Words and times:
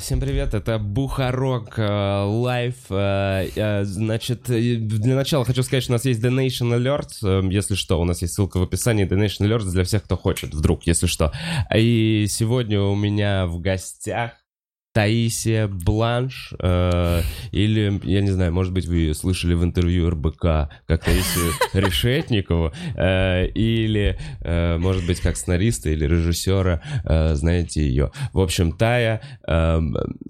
Всем 0.00 0.20
привет, 0.20 0.54
это 0.54 0.78
Бухарок 0.78 1.74
а, 1.78 2.24
Лайв. 2.24 2.74
А, 2.90 3.44
а, 3.56 3.84
Значит, 3.84 4.50
э, 4.50 4.76
для 4.76 5.14
начала 5.14 5.44
хочу 5.44 5.62
сказать, 5.62 5.84
что 5.84 5.92
у 5.92 5.96
нас 5.96 6.04
есть 6.04 6.22
Donation 6.22 6.76
Alert, 6.76 7.10
э, 7.22 7.46
если 7.52 7.74
что, 7.74 8.00
у 8.00 8.04
нас 8.04 8.22
есть 8.22 8.34
ссылка 8.34 8.58
в 8.58 8.62
описании, 8.62 9.06
Donation 9.06 9.46
Alert 9.46 9.70
для 9.70 9.84
всех, 9.84 10.04
кто 10.04 10.16
хочет, 10.16 10.54
вдруг, 10.54 10.86
если 10.86 11.06
что. 11.06 11.32
И 11.74 12.26
сегодня 12.28 12.80
у 12.80 12.94
меня 12.94 13.46
в 13.46 13.60
гостях 13.60 14.32
Таисия 14.96 15.68
Бланш, 15.68 16.54
э, 16.58 17.20
или, 17.52 18.00
я 18.02 18.22
не 18.22 18.30
знаю, 18.30 18.54
может 18.54 18.72
быть, 18.72 18.86
вы 18.86 18.96
ее 18.96 19.14
слышали 19.14 19.52
в 19.52 19.62
интервью 19.62 20.08
РБК, 20.08 20.70
как 20.86 21.04
Таисию 21.04 21.52
Решетникову, 21.74 22.72
э, 22.96 23.46
или, 23.48 24.18
э, 24.40 24.78
может 24.78 25.06
быть, 25.06 25.20
как 25.20 25.36
сценариста 25.36 25.90
или 25.90 26.06
режиссера, 26.06 26.80
э, 27.04 27.34
знаете 27.34 27.82
ее. 27.82 28.10
В 28.32 28.40
общем, 28.40 28.72
Тая, 28.72 29.20
э, 29.46 29.80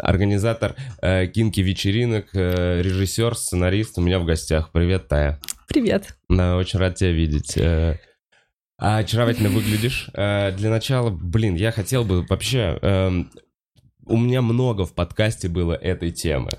организатор 0.00 0.74
э, 1.00 1.28
кинки-вечеринок, 1.28 2.30
э, 2.34 2.82
режиссер, 2.82 3.36
сценарист 3.36 3.98
у 3.98 4.00
меня 4.00 4.18
в 4.18 4.24
гостях. 4.24 4.72
Привет, 4.72 5.06
Тая. 5.06 5.38
Привет. 5.68 6.16
Да, 6.28 6.56
очень 6.56 6.80
рад 6.80 6.96
тебя 6.96 7.12
видеть. 7.12 7.56
Э, 7.56 7.98
а 8.78 8.98
очаровательно 8.98 9.48
выглядишь. 9.48 10.10
Э, 10.14 10.50
Для 10.50 10.70
начала, 10.70 11.10
блин, 11.10 11.54
я 11.54 11.70
хотел 11.70 12.02
бы 12.04 12.26
вообще... 12.26 12.80
У 14.06 14.16
меня 14.16 14.40
много 14.40 14.84
в 14.84 14.94
подкасте 14.94 15.48
было 15.48 15.72
этой 15.72 16.12
темы. 16.12 16.50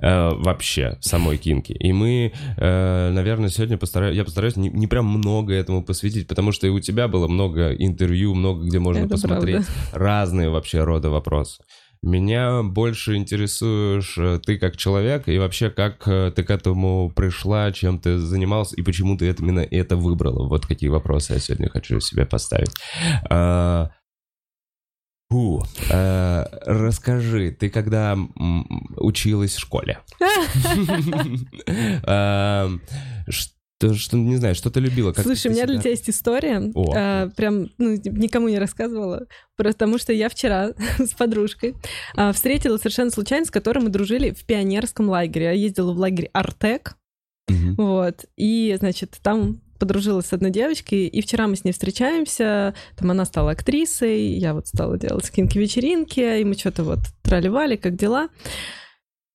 э, 0.00 0.30
вообще 0.30 0.96
самой 1.00 1.36
кинки. 1.36 1.72
И 1.72 1.92
мы, 1.92 2.32
э, 2.56 3.10
наверное, 3.10 3.48
сегодня 3.48 3.76
постараюсь, 3.76 4.16
я 4.16 4.24
постараюсь 4.24 4.54
не, 4.54 4.68
не 4.68 4.86
прям 4.86 5.06
много 5.06 5.52
этому 5.52 5.82
посвятить, 5.82 6.28
потому 6.28 6.52
что 6.52 6.68
и 6.68 6.70
у 6.70 6.78
тебя 6.78 7.08
было 7.08 7.26
много 7.26 7.74
интервью, 7.74 8.34
много 8.34 8.64
где 8.64 8.78
можно 8.78 9.00
Это 9.00 9.08
посмотреть 9.08 9.66
правда. 9.66 9.90
разные 10.04 10.48
вообще 10.48 10.84
рода 10.84 11.10
вопросы. 11.10 11.64
Меня 12.02 12.62
больше 12.62 13.16
интересуешь 13.16 14.16
э, 14.18 14.38
ты 14.44 14.58
как 14.58 14.76
человек 14.76 15.26
и 15.26 15.38
вообще 15.38 15.70
как 15.70 16.06
э, 16.06 16.32
ты 16.36 16.44
к 16.44 16.50
этому 16.50 17.10
пришла, 17.10 17.72
чем 17.72 17.98
ты 17.98 18.18
занимался 18.18 18.76
и 18.76 18.82
почему 18.82 19.16
ты 19.16 19.26
это, 19.26 19.42
именно 19.42 19.66
это 19.68 19.96
выбрала. 19.96 20.46
Вот 20.46 20.66
какие 20.66 20.90
вопросы 20.90 21.32
я 21.32 21.38
сегодня 21.40 21.68
хочу 21.70 21.98
себе 22.00 22.26
поставить. 22.26 22.70
А, 23.30 23.90
фу, 25.34 25.64
а, 25.90 26.46
расскажи, 26.64 27.50
ты 27.50 27.68
когда 27.68 28.16
училась 28.96 29.56
в 29.56 29.60
школе? 29.60 29.98
А, 32.06 32.70
Что, 33.28 33.92
что, 33.94 34.16
не 34.16 34.36
знаю, 34.36 34.54
что 34.54 34.70
ты 34.70 34.78
любила? 34.78 35.12
как 35.12 35.24
Слушай, 35.24 35.42
ты 35.42 35.48
у 35.48 35.52
меня 35.52 35.66
для 35.66 35.80
тебя 35.80 35.90
есть 35.90 36.08
история. 36.08 36.70
О. 36.74 36.92
а, 36.96 37.28
прям, 37.36 37.70
ну, 37.76 37.96
никому 37.96 38.48
не 38.48 38.58
рассказывала. 38.58 39.26
Потому 39.56 39.98
что 39.98 40.12
я 40.12 40.28
вчера 40.28 40.70
с 40.98 41.10
подружкой 41.10 41.74
а, 42.14 42.32
встретила 42.32 42.78
совершенно 42.78 43.10
случайно, 43.10 43.44
с 43.44 43.50
которой 43.50 43.80
мы 43.80 43.88
дружили 43.88 44.30
в 44.30 44.46
пионерском 44.46 45.08
лагере. 45.08 45.46
Я 45.46 45.52
ездила 45.52 45.92
в 45.92 45.98
лагерь 45.98 46.30
Артек. 46.32 46.96
Мгм. 47.48 47.74
Вот. 47.74 48.24
И, 48.36 48.74
значит, 48.78 49.18
там 49.22 49.60
подружилась 49.78 50.26
с 50.26 50.32
одной 50.32 50.50
девочкой, 50.50 51.06
и 51.06 51.20
вчера 51.20 51.46
мы 51.46 51.56
с 51.56 51.64
ней 51.64 51.72
встречаемся, 51.72 52.74
там 52.96 53.10
она 53.10 53.24
стала 53.24 53.52
актрисой, 53.52 54.22
я 54.22 54.54
вот 54.54 54.68
стала 54.68 54.98
делать 54.98 55.24
скинки-вечеринки, 55.26 56.40
и 56.40 56.44
мы 56.44 56.54
что-то 56.54 56.84
вот 56.84 56.98
тролливали, 57.22 57.76
как 57.76 57.96
дела. 57.96 58.28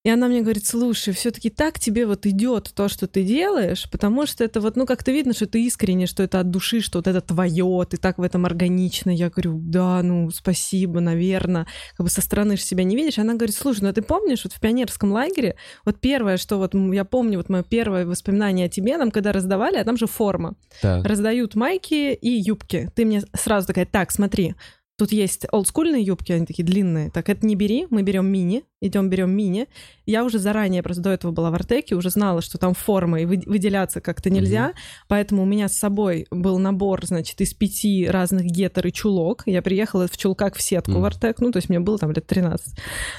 И 0.06 0.10
она 0.10 0.30
мне 0.30 0.42
говорит, 0.42 0.66
слушай, 0.66 1.14
все-таки 1.14 1.50
так 1.50 1.78
тебе 1.78 2.06
вот 2.08 2.26
идет 2.26 2.72
то, 2.74 2.88
что 2.88 3.06
ты 3.06 3.24
делаешь, 3.24 3.90
потому 3.92 4.26
что 4.26 4.46
это 4.46 4.62
вот, 4.62 4.78
ну, 4.78 4.86
как-то 4.86 5.12
видно, 5.12 5.34
что 5.34 5.46
ты 5.46 5.66
искренне, 5.66 6.06
что 6.06 6.24
это 6.24 6.40
от 6.40 6.50
души, 6.50 6.80
что 6.80 7.00
вот 7.00 7.08
это 7.08 7.20
твое, 7.20 7.86
ты 7.90 7.98
так 7.98 8.18
в 8.18 8.22
этом 8.22 8.46
органично. 8.46 9.10
Я 9.10 9.30
говорю, 9.30 9.60
да, 9.62 10.02
ну, 10.02 10.32
спасибо, 10.32 11.02
наверное. 11.02 11.68
Как 11.98 12.06
бы 12.06 12.10
со 12.10 12.22
стороны 12.22 12.56
же 12.56 12.64
себя 12.64 12.86
не 12.86 12.96
видишь. 12.96 13.20
Она 13.20 13.34
говорит, 13.34 13.56
слушай, 13.56 13.82
ну, 13.82 13.90
а 13.90 13.94
ты 13.94 14.02
помнишь, 14.02 14.46
вот 14.46 14.54
в 14.54 14.60
пионерском 14.62 15.12
лагере, 15.12 15.58
вот 15.84 16.00
первое, 16.00 16.38
что 16.38 16.58
вот 16.58 16.74
я 16.74 17.04
помню, 17.04 17.38
вот 17.38 17.50
мое 17.50 17.64
первое 17.64 18.06
воспоминание 18.06 18.68
о 18.68 18.70
тебе, 18.70 18.96
нам 18.96 19.12
когда 19.12 19.34
раздавали, 19.34 19.76
а 19.76 19.84
там 19.84 19.98
же 19.98 20.08
форма. 20.08 20.56
Так. 20.82 21.06
Раздают 21.06 21.56
майки 21.56 22.14
и 22.14 22.30
юбки. 22.30 22.90
Ты 22.96 23.04
мне 23.04 23.22
сразу 23.34 23.68
такая, 23.68 23.86
так, 23.86 24.12
смотри, 24.12 24.56
Тут 25.00 25.14
есть 25.14 25.46
олдскульные 25.50 26.04
юбки, 26.04 26.34
они 26.34 26.46
такие 26.46 26.66
длинные. 26.66 27.10
Так, 27.10 27.30
это 27.30 27.46
не 27.46 27.56
бери, 27.56 27.88
мы 27.90 28.02
берем 28.02 28.26
мини, 28.26 28.66
идем 28.82 29.10
берем 29.10 29.32
мини. 29.36 29.68
Я 30.06 30.24
уже 30.24 30.40
заранее, 30.40 30.82
просто 30.82 31.04
до 31.04 31.10
этого 31.12 31.32
была 31.32 31.52
в 31.52 31.56
Артеке, 31.56 31.96
уже 31.96 32.10
знала, 32.10 32.42
что 32.42 32.58
там 32.58 32.74
форма, 32.74 33.22
и 33.22 33.26
вы- 33.26 33.44
выделяться 33.46 34.02
как-то 34.02 34.30
нельзя. 34.30 34.74
Поэтому 35.08 35.44
у 35.44 35.46
меня 35.46 35.68
с 35.68 35.74
собой 35.78 36.26
был 36.32 36.58
набор, 36.58 37.06
значит, 37.06 37.40
из 37.42 37.54
пяти 37.54 38.08
разных 38.08 38.46
гетер 38.46 38.88
и 38.88 38.92
чулок. 38.92 39.44
Я 39.46 39.62
приехала 39.62 40.08
в 40.08 40.18
чулках 40.18 40.56
в 40.56 40.62
сетку 40.62 40.92
Мгм. 40.92 41.02
в 41.02 41.06
Артек, 41.06 41.40
ну, 41.42 41.52
то 41.52 41.58
есть 41.58 41.70
мне 41.70 41.80
было 41.80 41.98
там 41.98 42.12
лет 42.12 42.26
13. 42.26 42.76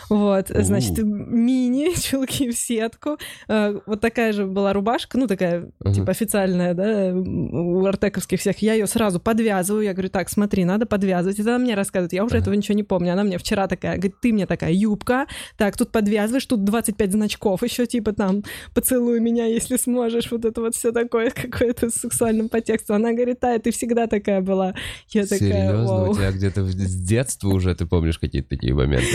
Вот, 0.09 0.51
У. 0.51 0.63
значит, 0.63 0.99
мини, 0.99 1.95
чулки 2.01 2.51
в 2.51 2.57
сетку. 2.57 3.19
Э, 3.49 3.79
Вот 3.87 4.01
такая 4.01 4.33
же 4.33 4.47
была 4.47 4.73
рубашка, 4.73 5.19
ну, 5.19 5.27
такая, 5.27 5.69
Мгм. 5.81 5.93
типа, 5.93 6.11
официальная, 6.11 6.75
да, 6.75 7.13
у 7.15 7.85
артековских 7.85 8.41
всех. 8.41 8.59
Я 8.63 8.75
ее 8.75 8.87
сразу 8.87 9.21
подвязываю, 9.21 9.85
я 9.85 9.93
говорю, 9.93 10.09
так, 10.09 10.29
смотри, 10.31 10.65
надо 10.65 10.87
подвязывать. 10.87 11.39
И 11.39 11.43
она 11.43 11.59
мне 11.59 11.75
рассказывает, 11.75 12.13
я 12.13 12.25
уже 12.25 12.37
Ага. 12.37 12.43
этого 12.43 12.55
ничего 12.55 12.75
не 12.75 12.83
помню. 12.83 13.13
Она 13.13 13.23
мне 13.25 13.39
вчера 13.39 13.69
такая, 13.69 13.95
говорит, 13.95 14.15
ты 14.21 14.33
мне 14.33 14.47
такая 14.47 14.73
юбка, 14.73 15.27
так, 15.57 15.77
тут 15.77 15.91
подвязываешь, 15.93 16.47
тут 16.47 16.65
25 16.65 17.13
значков, 17.13 17.63
еще 17.63 17.87
типа 17.87 18.13
там, 18.13 18.43
поцелуй 18.75 19.21
меня, 19.21 19.47
если 19.47 19.77
сможешь, 19.77 20.31
вот 20.31 20.45
это 20.45 20.61
вот 20.61 20.75
все 20.75 20.93
такое, 20.93 21.31
какое-то 21.35 21.91
с 21.91 21.95
сексуальным 21.95 22.49
подтекстом. 22.49 22.97
Она 22.97 23.13
говорит, 23.13 23.39
да, 23.41 23.59
ты 23.59 23.71
всегда 23.71 24.07
такая 24.07 24.41
была. 24.41 24.75
Я 25.11 25.23
такая, 25.25 25.39
Серьезно, 25.39 25.85
вау. 25.87 26.11
у 26.11 26.15
тебя 26.15 26.33
где-то 26.33 26.65
с 26.65 26.95
детства 26.97 27.49
уже 27.49 27.75
ты 27.75 27.87
помнишь 27.87 28.19
какие-то 28.19 28.49
такие 28.51 28.75
моменты? 28.75 29.07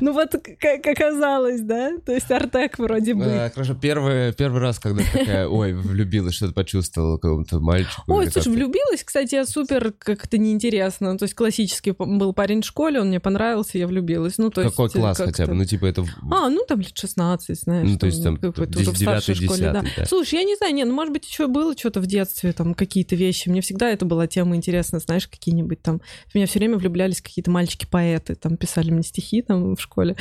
Ну 0.00 0.12
вот 0.12 0.30
как 0.58 0.86
оказалось, 0.86 1.60
да? 1.60 1.98
То 2.04 2.12
есть 2.12 2.30
Артек 2.30 2.78
вроде 2.78 3.14
бы. 3.14 3.24
А, 3.24 3.50
Хорошо, 3.50 3.74
первый, 3.74 4.32
первый 4.32 4.60
раз, 4.60 4.78
когда 4.78 5.02
ты 5.02 5.18
такая, 5.18 5.48
ой, 5.48 5.72
влюбилась, 5.74 6.34
что-то 6.34 6.52
почувствовала 6.52 7.16
какому-то 7.18 7.60
мальчику. 7.60 8.02
Ой, 8.12 8.24
слушай, 8.24 8.34
как-то? 8.34 8.50
влюбилась, 8.50 9.04
кстати, 9.04 9.34
я 9.34 9.44
супер 9.46 9.92
как-то 9.98 10.38
неинтересно. 10.38 11.16
То 11.18 11.24
есть 11.24 11.34
классический 11.34 11.92
был 11.98 12.32
парень 12.32 12.62
в 12.62 12.64
школе, 12.66 13.00
он 13.00 13.08
мне 13.08 13.20
понравился, 13.20 13.78
я 13.78 13.86
влюбилась. 13.86 14.38
Ну, 14.38 14.50
то 14.50 14.62
Какой 14.62 14.86
есть, 14.86 14.96
э, 14.96 14.98
класс 14.98 15.16
как-то- 15.18 15.32
хотя 15.32 15.46
бы? 15.46 15.54
Ну, 15.54 15.64
типа, 15.64 15.81
это... 15.86 16.02
в- 16.02 16.08
А, 16.30 16.48
ну 16.48 16.64
там 16.66 16.80
лет 16.80 16.96
16, 16.96 17.58
знаешь. 17.60 17.88
Ну, 17.88 17.98
то 17.98 18.06
есть 18.06 18.22
там 18.22 18.36
девятый, 18.38 19.34
школе, 19.34 19.72
да. 19.72 19.80
десятый, 19.82 19.92
да. 19.96 20.04
Слушай, 20.06 20.40
я 20.40 20.44
не 20.44 20.56
знаю, 20.56 20.74
не, 20.74 20.84
ну, 20.84 20.94
может 20.94 21.12
быть, 21.12 21.26
еще 21.26 21.46
было 21.46 21.76
что-то 21.76 22.00
в 22.00 22.06
детстве, 22.06 22.52
там, 22.52 22.74
какие-то 22.74 23.16
вещи. 23.16 23.48
Мне 23.48 23.60
всегда 23.60 23.90
это 23.90 24.04
была 24.04 24.26
тема 24.26 24.56
интересна, 24.56 24.98
знаешь, 24.98 25.28
какие-нибудь 25.28 25.82
там... 25.82 26.00
В 26.28 26.34
меня 26.34 26.46
все 26.46 26.58
время 26.58 26.76
влюблялись 26.76 27.20
какие-то 27.20 27.50
мальчики-поэты, 27.50 28.34
там, 28.34 28.56
писали 28.56 28.90
мне 28.90 29.02
стихи 29.02 29.42
там 29.42 29.76
в 29.76 29.80
школе. 29.80 30.16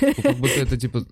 Ну, 0.00 0.14
как 0.22 0.36
будто 0.36 0.60
это, 0.60 0.76
типа, 0.76 1.04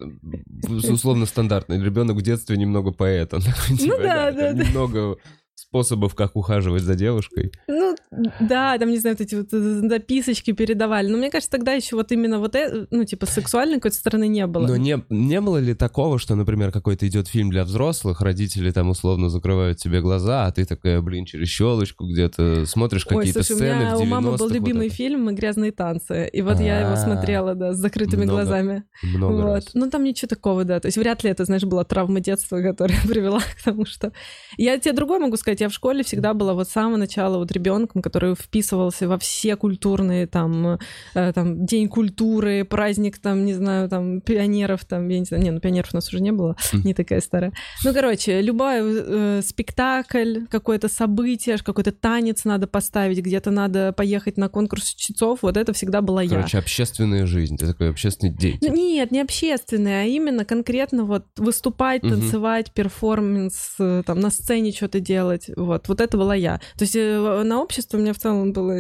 условно 0.69 1.27
стандартный. 1.27 1.83
Ребенок 1.83 2.17
в 2.17 2.23
детстве 2.23 2.57
немного 2.57 2.93
поэт. 2.93 3.35
он 3.35 3.43
такой, 3.43 3.77
типа, 3.77 3.97
Ну 3.97 4.03
да, 4.03 4.33
там 4.33 4.57
да. 4.57 4.65
Немного 4.65 5.17
способов, 5.55 6.15
как 6.15 6.37
ухаживать 6.37 6.83
за 6.83 6.95
девушкой. 6.95 7.53
Ну, 7.69 7.97
да, 8.41 8.77
там, 8.79 8.91
не 8.91 8.99
знаю, 8.99 9.17
вот 9.19 9.27
эти 9.27 9.35
вот 9.35 9.49
записочки 9.51 10.53
передавали. 10.53 11.09
Но 11.09 11.19
мне 11.19 11.31
кажется, 11.31 11.51
тогда 11.51 11.73
еще 11.73 11.97
вот 11.97 12.13
именно 12.13 12.39
вот 12.39 12.55
это, 12.55 12.87
ну, 12.91 13.05
типа, 13.05 13.27
сексуальной 13.27 13.77
какой-то 13.77 13.97
стороны 13.97 14.29
не 14.29 14.47
было. 14.47 14.67
Но 14.67 14.77
не, 14.77 15.03
не 15.09 15.41
было 15.41 15.59
ли 15.59 15.75
такого, 15.75 16.19
что, 16.19 16.35
например, 16.35 16.73
какой-то 16.73 17.07
идет 17.07 17.29
фильм 17.29 17.51
для 17.51 17.65
взрослых, 17.65 18.21
родители 18.21 18.71
там 18.71 18.91
условно 18.91 19.29
закрывают 19.29 19.79
тебе 19.79 20.01
глаза, 20.01 20.47
а 20.47 20.53
ты 20.53 20.65
такая, 20.65 21.01
блин, 21.01 21.25
через 21.25 21.49
щелочку 21.49 22.07
где-то 22.07 22.67
смотришь 22.67 23.07
Ой, 23.11 23.19
какие-то 23.19 23.43
слушай, 23.43 23.53
у 23.53 23.57
сцены 23.57 23.81
меня 23.81 23.97
в 23.97 24.01
90-х. 24.01 24.03
у 24.03 24.07
мамы 24.07 24.31
был 24.33 24.39
вот 24.39 24.53
любимый 24.53 24.87
это. 24.89 24.97
фильм 24.97 25.35
«Грязные 25.35 25.73
танцы», 25.73 26.29
и 26.29 26.43
вот 26.43 26.61
я 26.61 26.81
его 26.81 26.93
А, 26.93 26.97
смотрела, 26.97 27.55
да, 27.55 27.73
с 27.73 27.77
закрытыми 27.79 28.25
много 28.25 28.43
глазами. 28.43 28.85
Много 29.03 29.37
вот. 29.37 29.45
раз. 29.45 29.71
Ну, 29.75 29.91
там 29.91 30.05
ничего 30.05 30.29
такого, 30.29 30.65
да. 30.65 30.81
То 30.81 30.87
есть 30.89 30.99
вряд 30.99 31.25
ли 31.25 31.31
это, 31.31 31.45
знаешь, 31.45 31.65
была 31.65 31.85
травма 31.85 32.21
детства, 32.21 32.61
которая 32.61 32.99
привела 33.09 33.41
к 33.41 33.63
тому, 33.63 33.87
что... 33.87 34.13
Я 34.57 34.79
тебе 34.79 34.93
другое 34.93 35.19
могу 35.19 35.37
сказать. 35.37 35.52
Я 35.61 35.69
в 35.69 35.73
школе 35.73 36.03
всегда 36.05 36.35
была 36.35 36.55
вот 36.55 36.69
с 36.69 36.73
самого 36.73 36.97
начала 36.97 37.39
вот 37.39 37.53
ребенком, 37.53 38.03
который 38.03 38.35
вписывался 38.35 39.09
во 39.09 39.19
все 39.19 39.57
культурные, 39.57 40.27
там, 40.27 40.79
э, 41.15 41.33
там, 41.33 41.65
День 41.67 41.89
культуры, 41.89 42.65
праздник, 42.65 43.19
там, 43.19 43.45
не 43.45 43.55
знаю, 43.55 43.89
там, 43.89 44.21
пионеров, 44.21 44.85
там, 44.85 45.09
я 45.09 45.19
не 45.19 45.25
знаю, 45.25 45.43
не, 45.43 45.51
ну, 45.51 45.61
пионеров 45.61 45.91
у 45.93 45.97
нас 45.97 46.09
уже 46.09 46.21
не 46.21 46.33
было, 46.33 46.57
не 46.73 46.95
такая 46.95 47.21
старая. 47.21 47.53
Ну, 47.85 47.93
короче, 47.93 48.41
любой 48.41 48.77
э, 48.81 49.43
спектакль, 49.43 50.47
какое-то 50.51 50.89
событие, 50.89 51.57
какой-то 51.59 51.93
танец 51.93 52.45
надо 52.45 52.67
поставить, 52.67 53.19
где-то 53.19 53.51
надо 53.51 53.93
поехать 53.93 54.37
на 54.37 54.49
конкурс 54.49 54.95
чтецов, 54.95 55.41
вот 55.43 55.57
это 55.57 55.73
всегда 55.73 56.01
была 56.01 56.23
я. 56.23 56.31
Короче, 56.31 56.59
общественная 56.59 57.27
жизнь. 57.27 57.57
Ты 57.57 57.67
такой 57.67 57.91
общественный 57.91 58.33
Ну, 58.33 58.39
деятель. 58.39 58.73
нет, 58.73 59.11
не 59.11 59.21
общественное, 59.21 60.03
а 60.03 60.07
именно 60.07 60.45
конкретно 60.45 61.05
вот 61.05 61.25
выступать, 61.37 62.03
танцевать, 62.03 62.73
перформанс, 62.73 63.75
э, 63.79 64.03
там 64.05 64.21
на 64.21 64.31
сцене 64.31 64.73
что-то 64.73 65.01
делать. 65.01 65.32
Вот, 65.57 65.89
вот 65.89 66.01
это 66.01 66.17
была 66.17 66.35
я. 66.35 66.59
То 66.77 66.83
есть 66.83 66.97
э, 66.97 67.43
на 67.45 67.61
общество 67.61 67.97
у 67.97 68.01
меня 68.01 68.13
в 68.13 68.19
целом 68.19 68.53
было... 68.53 68.73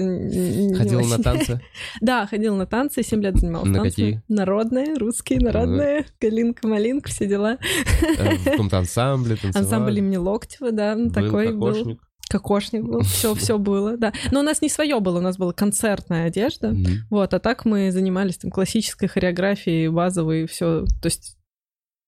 Ходила 0.76 1.02
на 1.02 1.22
танцы? 1.22 1.60
Да, 2.00 2.26
ходила 2.26 2.56
на 2.56 2.66
танцы, 2.66 3.02
7 3.02 3.22
лет 3.22 3.36
занималась 3.36 3.68
На 3.68 3.82
какие? 3.82 4.22
Народные, 4.28 4.94
русские, 4.96 5.40
народные, 5.40 6.06
калинка, 6.20 6.66
малинка, 6.66 7.10
все 7.10 7.26
дела. 7.26 7.58
Э, 8.18 8.36
В 8.36 8.44
каком-то 8.44 8.78
ансамбле 8.78 9.36
танцевали? 9.42 9.64
Ансамбль 9.64 9.98
имени 9.98 10.16
Локтева, 10.16 10.72
да, 10.72 10.96
такой 11.10 11.52
был. 11.52 11.98
кокошник? 12.28 12.84
был, 12.84 13.00
все, 13.02 13.34
все 13.36 13.58
было, 13.58 13.96
да. 13.96 14.12
Но 14.30 14.40
у 14.40 14.42
нас 14.42 14.62
не 14.62 14.68
свое 14.68 15.00
было, 15.00 15.18
у 15.18 15.22
нас 15.22 15.36
была 15.36 15.52
концертная 15.52 16.26
одежда, 16.26 16.74
вот, 17.10 17.34
а 17.34 17.38
так 17.38 17.64
мы 17.64 17.90
занимались 17.92 18.38
там 18.38 18.50
классической 18.50 19.08
хореографией, 19.08 19.88
базовой, 19.88 20.46
все, 20.46 20.84
то 20.84 21.06
есть, 21.06 21.36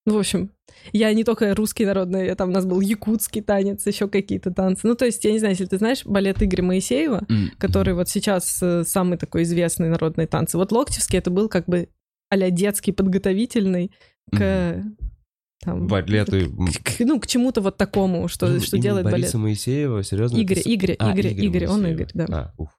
ну, 0.06 0.14
в 0.14 0.18
общем, 0.18 0.50
я 0.92 1.12
не 1.12 1.24
только 1.24 1.54
русский 1.54 1.84
народный, 1.86 2.34
там 2.34 2.50
у 2.50 2.52
нас 2.52 2.64
был 2.66 2.80
якутский 2.80 3.42
танец, 3.42 3.86
еще 3.86 4.08
какие-то 4.08 4.50
танцы. 4.50 4.86
Ну, 4.86 4.94
то 4.94 5.04
есть, 5.06 5.24
я 5.24 5.32
не 5.32 5.38
знаю, 5.38 5.52
если 5.52 5.66
ты 5.66 5.78
знаешь 5.78 6.04
балет 6.04 6.42
Игоря 6.42 6.62
Моисеева, 6.62 7.24
М. 7.28 7.50
который 7.58 7.94
вот 7.94 8.08
сейчас 8.08 8.58
э, 8.62 8.84
самый 8.84 9.18
такой 9.18 9.42
известный 9.44 9.88
народный 9.88 10.26
танцы. 10.26 10.56
Вот 10.58 10.72
Локтевский 10.72 11.18
это 11.18 11.30
был 11.30 11.48
как 11.48 11.66
бы 11.66 11.88
а 12.30 12.50
детский 12.50 12.90
подготовительный 12.92 13.92
к 14.32 14.82
там, 15.64 15.86
Балету. 15.86 16.32
к- 16.32 16.96
к- 16.96 17.00
ну, 17.00 17.20
к 17.20 17.26
чему-то 17.26 17.60
вот 17.60 17.76
такому, 17.76 18.28
что, 18.28 18.46
Именно 18.46 18.60
что 18.60 18.78
делает 18.78 19.04
Бориса 19.04 19.32
балет. 19.38 19.42
Моисеева, 19.44 20.02
серьезно? 20.02 20.36
Игорь, 20.36 20.58
с- 20.58 20.66
Игорь, 20.66 20.96
А, 20.98 21.12
Игорь, 21.12 21.32
Игорь, 21.32 21.66
он. 21.68 21.86
Игорь, 21.86 22.08
да. 22.12 22.26
А, 22.30 22.52
уф. 22.58 22.70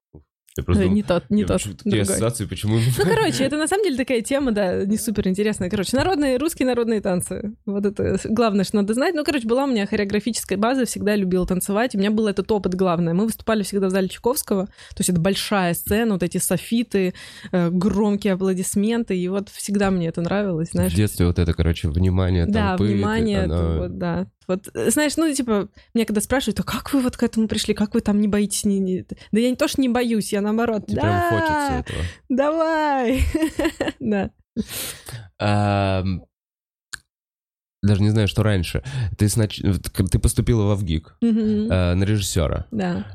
Я 0.58 0.64
просто 0.64 0.84
Э, 0.84 0.86
думал, 0.86 0.96
Не 0.96 1.04
тот, 1.04 1.24
не 1.30 1.42
я 1.42 1.48
тот, 1.48 1.62
другой. 1.84 2.02
ассоциации, 2.02 2.46
почему... 2.46 2.78
Ну, 2.98 3.04
короче, 3.04 3.44
это 3.44 3.58
на 3.58 3.68
самом 3.68 3.84
деле 3.84 3.98
такая 3.98 4.22
тема, 4.22 4.52
да, 4.54 4.86
не 4.86 4.98
супер 4.98 5.28
интересная. 5.28 5.70
Короче, 5.70 5.98
народные, 5.98 6.38
русские 6.38 6.66
народные 6.68 7.02
танцы. 7.02 7.54
Вот 7.66 7.86
это 7.86 8.18
главное, 8.30 8.64
что 8.64 8.78
надо 8.78 8.94
знать. 8.94 9.14
Ну, 9.16 9.26
короче, 9.26 9.46
была 9.48 9.66
у 9.66 9.68
меня 9.68 9.86
хореографическая 9.86 10.58
база, 10.58 10.86
всегда 10.86 11.16
любила 11.18 11.46
танцевать. 11.46 11.94
У 11.96 11.98
меня 11.98 12.10
был 12.12 12.28
этот 12.28 12.50
опыт 12.52 12.74
главное. 12.74 13.14
Мы 13.14 13.26
выступали 13.26 13.64
всегда 13.64 13.88
в 13.88 13.92
зале 13.92 14.08
Чайковского. 14.08 14.68
То 14.68 15.00
есть 15.00 15.10
это 15.10 15.20
большая 15.20 15.74
сцена, 15.74 16.14
вот 16.14 16.24
эти 16.24 16.38
софиты, 16.38 17.14
э, 17.52 17.70
громкие 17.70 18.34
аплодисменты. 18.34 19.18
И 19.18 19.28
вот 19.28 19.50
всегда 19.50 19.92
мне 19.92 20.08
это 20.08 20.22
нравилось, 20.22 20.70
знаешь. 20.72 20.94
В 20.94 20.96
детстве 20.96 21.26
вот 21.28 21.38
это, 21.38 21.54
короче, 21.54 21.90
внимание 21.90 22.46
Да, 22.46 22.78
толпы, 22.78 22.94
внимание, 22.94 23.44
оно- 23.44 23.78
вот, 23.80 23.98
да. 23.98 24.28
Вот, 24.48 24.70
э, 24.74 24.90
знаешь, 24.92 25.18
ну, 25.18 25.32
типа, 25.34 25.70
меня 25.94 26.06
когда 26.06 26.22
спрашивают, 26.22 26.60
а 26.60 26.64
как 26.64 26.94
вы 26.94 27.02
вот 27.02 27.18
к 27.18 27.24
этому 27.24 27.48
пришли, 27.48 27.74
как 27.74 27.94
вы 27.94 28.02
там 28.02 28.20
не 28.22 28.28
боитесь? 28.28 28.64
Не, 28.66 28.80
не- 28.80 29.06
Да 29.32 29.40
я 29.40 29.50
не 29.50 29.56
то, 29.56 29.68
что 29.68 29.82
не 29.82 29.90
боюсь, 29.90 30.32
я 30.34 30.42
наоборот, 30.42 30.86
Тебе 30.88 31.02
да, 31.02 31.30
хочется 31.30 31.74
этого. 31.94 32.04
давай, 32.30 33.24
да. 34.00 34.32
Даже 37.84 38.02
не 38.02 38.10
знаю, 38.10 38.28
что 38.28 38.42
раньше. 38.42 38.84
Ты, 39.18 39.30
снач... 39.30 39.62
ты 39.62 40.18
поступила 40.20 40.64
во 40.64 40.76
ВГИК 40.76 41.18
Мгм. 41.22 41.72
э, 41.72 41.94
на 41.94 42.04
режиссера. 42.04 42.66
Да. 42.72 43.06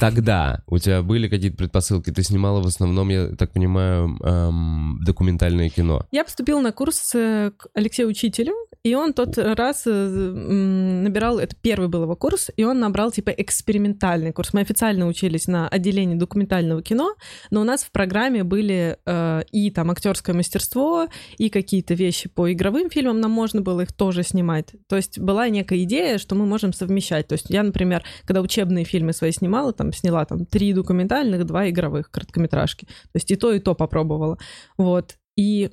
Тогда 0.00 0.62
у 0.66 0.78
тебя 0.78 1.02
были 1.02 1.28
какие-то 1.28 1.56
предпосылки? 1.56 2.10
Ты 2.10 2.22
снимала 2.22 2.60
в 2.60 2.66
основном, 2.66 3.08
я 3.08 3.28
так 3.28 3.52
понимаю, 3.52 4.18
ам, 4.22 4.98
документальное 5.04 5.68
кино. 5.68 6.06
Я 6.10 6.24
поступила 6.24 6.60
на 6.60 6.72
курс 6.72 7.12
э, 7.14 7.52
к 7.56 7.68
Алексею 7.74 8.08
Учителю, 8.08 8.54
и 8.82 8.94
он 8.94 9.12
тот 9.12 9.38
раз 9.38 9.84
э, 9.86 9.90
набирал, 9.90 11.38
это 11.38 11.54
первый 11.60 11.88
был 11.88 12.02
его 12.02 12.16
курс, 12.16 12.50
и 12.56 12.64
он 12.64 12.80
набрал 12.80 13.12
типа 13.12 13.30
экспериментальный 13.30 14.32
курс. 14.32 14.52
Мы 14.52 14.60
официально 14.60 15.06
учились 15.06 15.46
на 15.46 15.68
отделении 15.68 16.16
документального 16.16 16.82
кино, 16.82 17.14
но 17.50 17.60
у 17.60 17.64
нас 17.64 17.84
в 17.84 17.92
программе 17.92 18.42
были 18.42 18.98
э, 19.06 19.42
и 19.52 19.70
там 19.70 19.90
актерское 19.92 20.34
мастерство, 20.34 21.06
и 21.38 21.48
какие-то 21.48 21.94
вещи 21.94 22.28
по 22.28 22.52
игровым 22.52 22.90
фильмам, 22.90 23.20
нам 23.20 23.30
можно 23.30 23.60
было 23.60 23.82
их 23.82 23.92
тоже 23.92 24.24
снимать. 24.24 24.72
То 24.88 24.96
есть 24.96 25.18
была 25.18 25.48
некая 25.48 25.84
идея, 25.84 26.18
что 26.18 26.34
мы 26.34 26.44
можем 26.46 26.72
совмещать. 26.72 27.28
То 27.28 27.34
есть 27.34 27.50
я, 27.50 27.62
например, 27.62 28.02
когда 28.24 28.40
учебные 28.40 28.84
фильмы 28.84 29.12
свои 29.12 29.30
снимала, 29.30 29.51
там 29.72 29.92
сняла 29.92 30.24
там 30.24 30.46
три 30.46 30.72
документальных, 30.72 31.44
два 31.44 31.68
игровых 31.68 32.10
короткометражки. 32.10 32.86
То 32.86 33.16
есть 33.16 33.30
и 33.30 33.36
то, 33.36 33.52
и 33.52 33.58
то 33.60 33.74
попробовала. 33.74 34.38
Вот. 34.78 35.16
И 35.36 35.70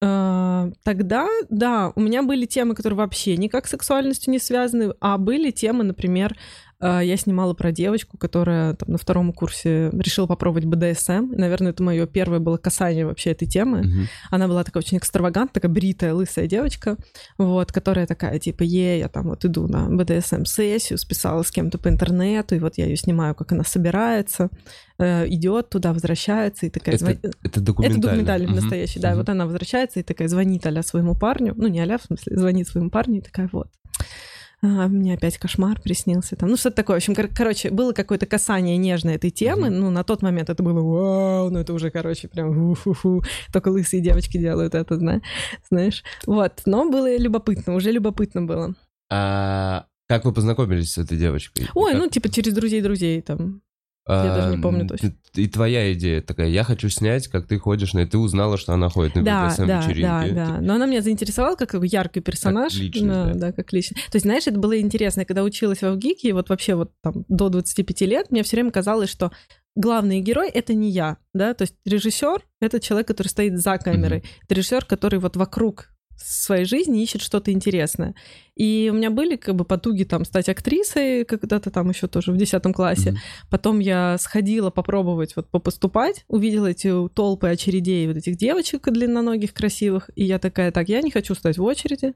э, 0.00 0.72
тогда, 0.82 1.28
да, 1.50 1.92
у 1.94 2.00
меня 2.00 2.22
были 2.22 2.46
темы, 2.46 2.74
которые 2.74 2.98
вообще 2.98 3.36
никак 3.36 3.66
с 3.66 3.70
сексуальностью 3.70 4.30
не 4.32 4.38
связаны, 4.38 4.94
а 5.00 5.18
были 5.18 5.50
темы, 5.50 5.84
например, 5.84 6.36
я 6.88 7.16
снимала 7.16 7.54
про 7.54 7.70
девочку, 7.72 8.18
которая 8.18 8.74
там, 8.74 8.90
на 8.90 8.98
втором 8.98 9.32
курсе 9.32 9.90
решила 9.92 10.26
попробовать 10.26 10.64
БДСМ. 10.64 11.32
И, 11.32 11.36
наверное, 11.36 11.70
это 11.72 11.82
мое 11.82 12.06
первое 12.06 12.40
было 12.40 12.56
касание 12.56 13.06
вообще 13.06 13.30
этой 13.30 13.46
темы. 13.46 13.82
Мгм. 13.82 14.08
Она 14.30 14.48
была 14.48 14.64
такая 14.64 14.82
очень 14.82 14.98
экстравагантная, 14.98 15.54
такая 15.54 15.70
бритая, 15.70 16.14
лысая 16.14 16.46
девочка, 16.46 16.96
вот, 17.38 17.70
которая 17.72 18.06
такая, 18.06 18.38
типа, 18.38 18.62
е, 18.62 18.98
я 18.98 19.08
там 19.08 19.28
вот 19.28 19.44
иду 19.44 19.68
на 19.68 19.88
БДСМ-сессию, 19.88 20.98
списала 20.98 21.42
с 21.42 21.50
кем-то 21.50 21.78
по 21.78 21.88
интернету, 21.88 22.54
и 22.54 22.58
вот 22.58 22.78
я 22.78 22.86
ее 22.86 22.96
снимаю, 22.96 23.34
как 23.34 23.52
она 23.52 23.64
собирается, 23.64 24.48
э, 24.98 25.28
идет 25.28 25.70
туда, 25.70 25.92
возвращается, 25.92 26.66
и 26.66 26.70
такая... 26.70 26.96
Это, 26.96 27.04
звон- 27.04 27.18
это 27.18 27.30
Это 27.44 27.60
документально. 27.60 28.02
документальный 28.02 28.46
Мгм. 28.48 28.56
настоящий, 28.56 29.00
да. 29.00 29.10
Мгм. 29.10 29.18
вот 29.18 29.28
она 29.28 29.46
возвращается 29.46 30.00
и 30.00 30.02
такая 30.02 30.28
звонит 30.28 30.66
а 30.66 30.82
своему 30.82 31.14
парню. 31.14 31.54
Ну, 31.56 31.68
не 31.68 31.80
а 31.80 31.98
в 31.98 32.02
смысле, 32.02 32.36
звонит 32.36 32.68
своему 32.68 32.90
парню 32.90 33.18
и 33.18 33.20
такая 33.20 33.48
вот. 33.52 33.68
«А, 34.64 34.86
мне 34.86 35.14
опять 35.14 35.38
кошмар 35.38 35.80
приснился 35.80 36.36
там. 36.36 36.48
Ну, 36.48 36.56
что-то 36.56 36.76
такое. 36.76 36.96
В 36.96 36.98
общем, 36.98 37.14
кор- 37.16 37.28
короче, 37.34 37.70
было 37.70 37.92
какое-то 37.92 38.26
касание 38.26 38.76
нежное 38.76 39.16
этой 39.16 39.30
темы. 39.30 39.70
Мгм. 39.70 39.80
Ну, 39.80 39.90
на 39.90 40.04
тот 40.04 40.22
момент 40.22 40.50
это 40.50 40.62
было 40.62 40.80
вау, 40.80 41.50
ну, 41.50 41.58
это 41.58 41.72
уже, 41.74 41.90
короче, 41.90 42.28
прям 42.28 42.70
у-ху-ху. 42.70 43.22
Только 43.52 43.68
лысые 43.68 44.00
девочки 44.00 44.38
делают 44.38 44.74
это, 44.76 44.96
зна- 44.96 45.20
знаешь. 45.68 46.04
Вот. 46.26 46.62
Но 46.64 46.88
было 46.88 47.16
любопытно, 47.16 47.74
уже 47.74 47.90
любопытно 47.90 48.42
было. 48.42 48.74
А 49.10 49.86
как 50.08 50.24
вы 50.24 50.32
познакомились 50.32 50.92
с 50.92 50.98
этой 50.98 51.18
девочкой? 51.18 51.66
Ой, 51.74 51.92
Как- 51.92 52.00
ну, 52.00 52.08
типа 52.08 52.28
через 52.28 52.52
друзей-друзей 52.54 53.20
там. 53.22 53.62
Я 54.08 54.34
даже 54.34 54.56
не 54.56 54.62
помню 54.62 54.82
Ам, 54.82 54.88
точно. 54.88 55.14
И 55.34 55.46
твоя 55.48 55.92
идея 55.92 56.20
такая, 56.22 56.48
я 56.48 56.64
хочу 56.64 56.88
снять, 56.88 57.28
как 57.28 57.46
ты 57.46 57.58
ходишь. 57.58 57.94
И 57.94 58.04
ты 58.04 58.18
узнала, 58.18 58.58
что 58.58 58.72
она 58.72 58.88
ходит 58.88 59.14
на 59.14 59.22
Да, 59.22 59.54
да, 59.56 59.66
да, 59.66 59.80
BDSM-вечеринки. 59.80 60.34
да. 60.34 60.58
Но 60.60 60.74
она 60.74 60.86
меня 60.86 61.02
заинтересовала 61.02 61.54
как 61.54 61.74
яркий 61.84 62.20
персонаж. 62.20 62.74
личность, 62.74 63.06
да, 63.06 63.24
да. 63.26 63.34
да, 63.34 63.52
как 63.52 63.72
личность. 63.72 64.10
То 64.10 64.16
есть, 64.16 64.24
знаешь, 64.24 64.46
это 64.46 64.58
было 64.58 64.78
интересно, 64.78 65.20
я 65.20 65.26
когда 65.26 65.44
училась 65.44 65.82
во 65.82 65.92
ВГИКе, 65.92 66.28
и 66.28 66.32
вот 66.32 66.48
вообще 66.48 66.74
вот 66.74 66.90
там 67.02 67.24
до 67.28 67.48
25 67.48 68.00
лет, 68.02 68.30
мне 68.30 68.42
все 68.42 68.56
время 68.56 68.70
казалось, 68.70 69.10
что 69.10 69.30
главный 69.74 70.20
герой— 70.20 70.50
это 70.54 70.74
не 70.74 70.90
я, 70.90 71.16
да, 71.32 71.54
то 71.54 71.62
есть 71.62 71.76
режиссер— 71.84 72.42
это 72.60 72.80
человек, 72.80 73.08
который 73.08 73.28
стоит 73.28 73.58
за 73.58 73.78
камерой, 73.78 74.24
это 74.44 74.54
режиссер, 74.54 74.84
который 74.84 75.18
вот 75.18 75.36
вокруг 75.36 75.91
своей 76.24 76.64
жизни 76.64 77.02
ищет 77.02 77.22
что-то 77.22 77.52
интересное. 77.52 78.14
И 78.56 78.90
у 78.92 78.96
меня 78.96 79.10
были 79.10 79.36
как 79.36 79.54
бы 79.54 79.64
потуги 79.64 80.04
там 80.04 80.24
стать 80.24 80.48
актрисой 80.48 81.24
когда-то 81.24 81.70
там 81.70 81.88
еще 81.90 82.06
тоже 82.06 82.32
в 82.32 82.36
10 82.36 82.62
классе. 82.74 83.10
Мгм. 83.12 83.20
Потом 83.50 83.78
я 83.80 84.16
сходила 84.18 84.70
попробовать 84.70 85.36
вот 85.36 85.48
попоступать, 85.50 86.24
увидела 86.28 86.66
эти 86.66 86.92
толпы 87.08 87.48
очередей 87.48 88.06
вот 88.06 88.16
этих 88.16 88.36
девочек 88.36 88.88
длинноногих, 88.90 89.54
красивых, 89.54 90.10
и 90.14 90.24
я 90.24 90.38
такая, 90.38 90.70
так, 90.72 90.88
я 90.88 91.00
не 91.02 91.10
хочу 91.10 91.34
стать 91.34 91.58
в 91.58 91.62
очереди, 91.62 92.14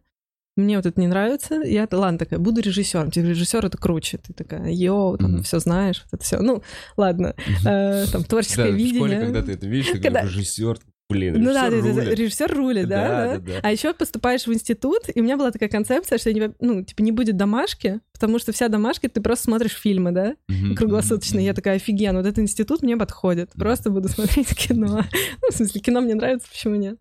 мне 0.59 0.77
вот 0.79 0.87
это 0.87 0.99
не 0.99 1.07
нравится. 1.07 1.57
Я, 1.57 1.87
ладно, 1.93 2.19
такая, 2.19 2.39
буду 2.39 2.63
режиссером. 2.63 3.11
Типа, 3.11 3.27
режиссер 3.27 3.67
это 3.67 3.77
круче. 3.77 4.17
Ты 4.17 4.33
такая, 4.33 4.71
йоу, 4.73 5.19
там 5.19 5.33
Мгм. 5.35 5.43
все 5.43 5.59
знаешь, 5.59 6.03
вот 6.05 6.15
это 6.15 6.25
все. 6.25 6.39
Ну, 6.41 6.63
ладно, 6.97 7.35
Мгм. 7.37 7.69
э, 7.69 8.07
там 8.11 8.23
Да, 8.23 8.29
творческое 8.29 8.71
в 8.71 8.75
видение. 8.75 8.95
школе, 9.01 9.19
когда 9.21 9.43
ты 9.43 9.53
это 9.53 9.67
видишь, 9.67 9.91
Когда- 10.01 10.23
режиссер, 10.23 10.79
блин, 11.09 11.35
Ну 11.43 11.53
да, 11.53 11.69
режиссер 11.69 11.71
да, 11.71 11.89
да, 11.89 11.95
да, 11.95 12.05
рулит. 12.05 12.19
режиссер 12.19 12.55
рулит, 12.55 12.89
да, 12.89 13.09
да. 13.09 13.33
да, 13.35 13.39
да. 13.41 13.61
А 13.63 13.73
еще 13.73 13.93
поступаешь 13.95 14.47
в 14.47 14.53
институт, 14.53 15.03
и 15.15 15.21
у 15.21 15.23
меня 15.25 15.37
была 15.37 15.51
такая 15.51 15.69
концепция, 15.69 16.19
что 16.19 16.31
ну, 16.61 16.83
типа, 16.83 17.03
не 17.03 17.13
будет 17.13 17.37
домашки, 17.37 18.01
потому 18.13 18.39
что 18.39 18.53
вся 18.53 18.69
домашка, 18.69 19.09
ты 19.09 19.21
просто 19.21 19.45
смотришь 19.45 19.73
фильмы, 19.73 20.13
да, 20.13 20.35
Мгм, 20.49 20.75
круглосуточно. 20.75 21.37
мгм, 21.37 21.45
Я 21.47 21.55
такая, 21.55 21.77
офигенно, 21.77 22.19
вот 22.19 22.27
этот 22.27 22.41
институт 22.41 22.83
мне 22.83 22.97
подходит. 22.97 23.51
Просто 23.53 23.91
буду 23.91 24.09
смотреть 24.09 24.49
кино. 24.57 25.03
Ну, 25.43 25.49
в 25.51 25.55
смысле, 25.55 25.81
кино 25.81 26.01
мне 26.01 26.15
нравится, 26.15 26.49
почему 26.51 26.75
нет? 26.77 26.99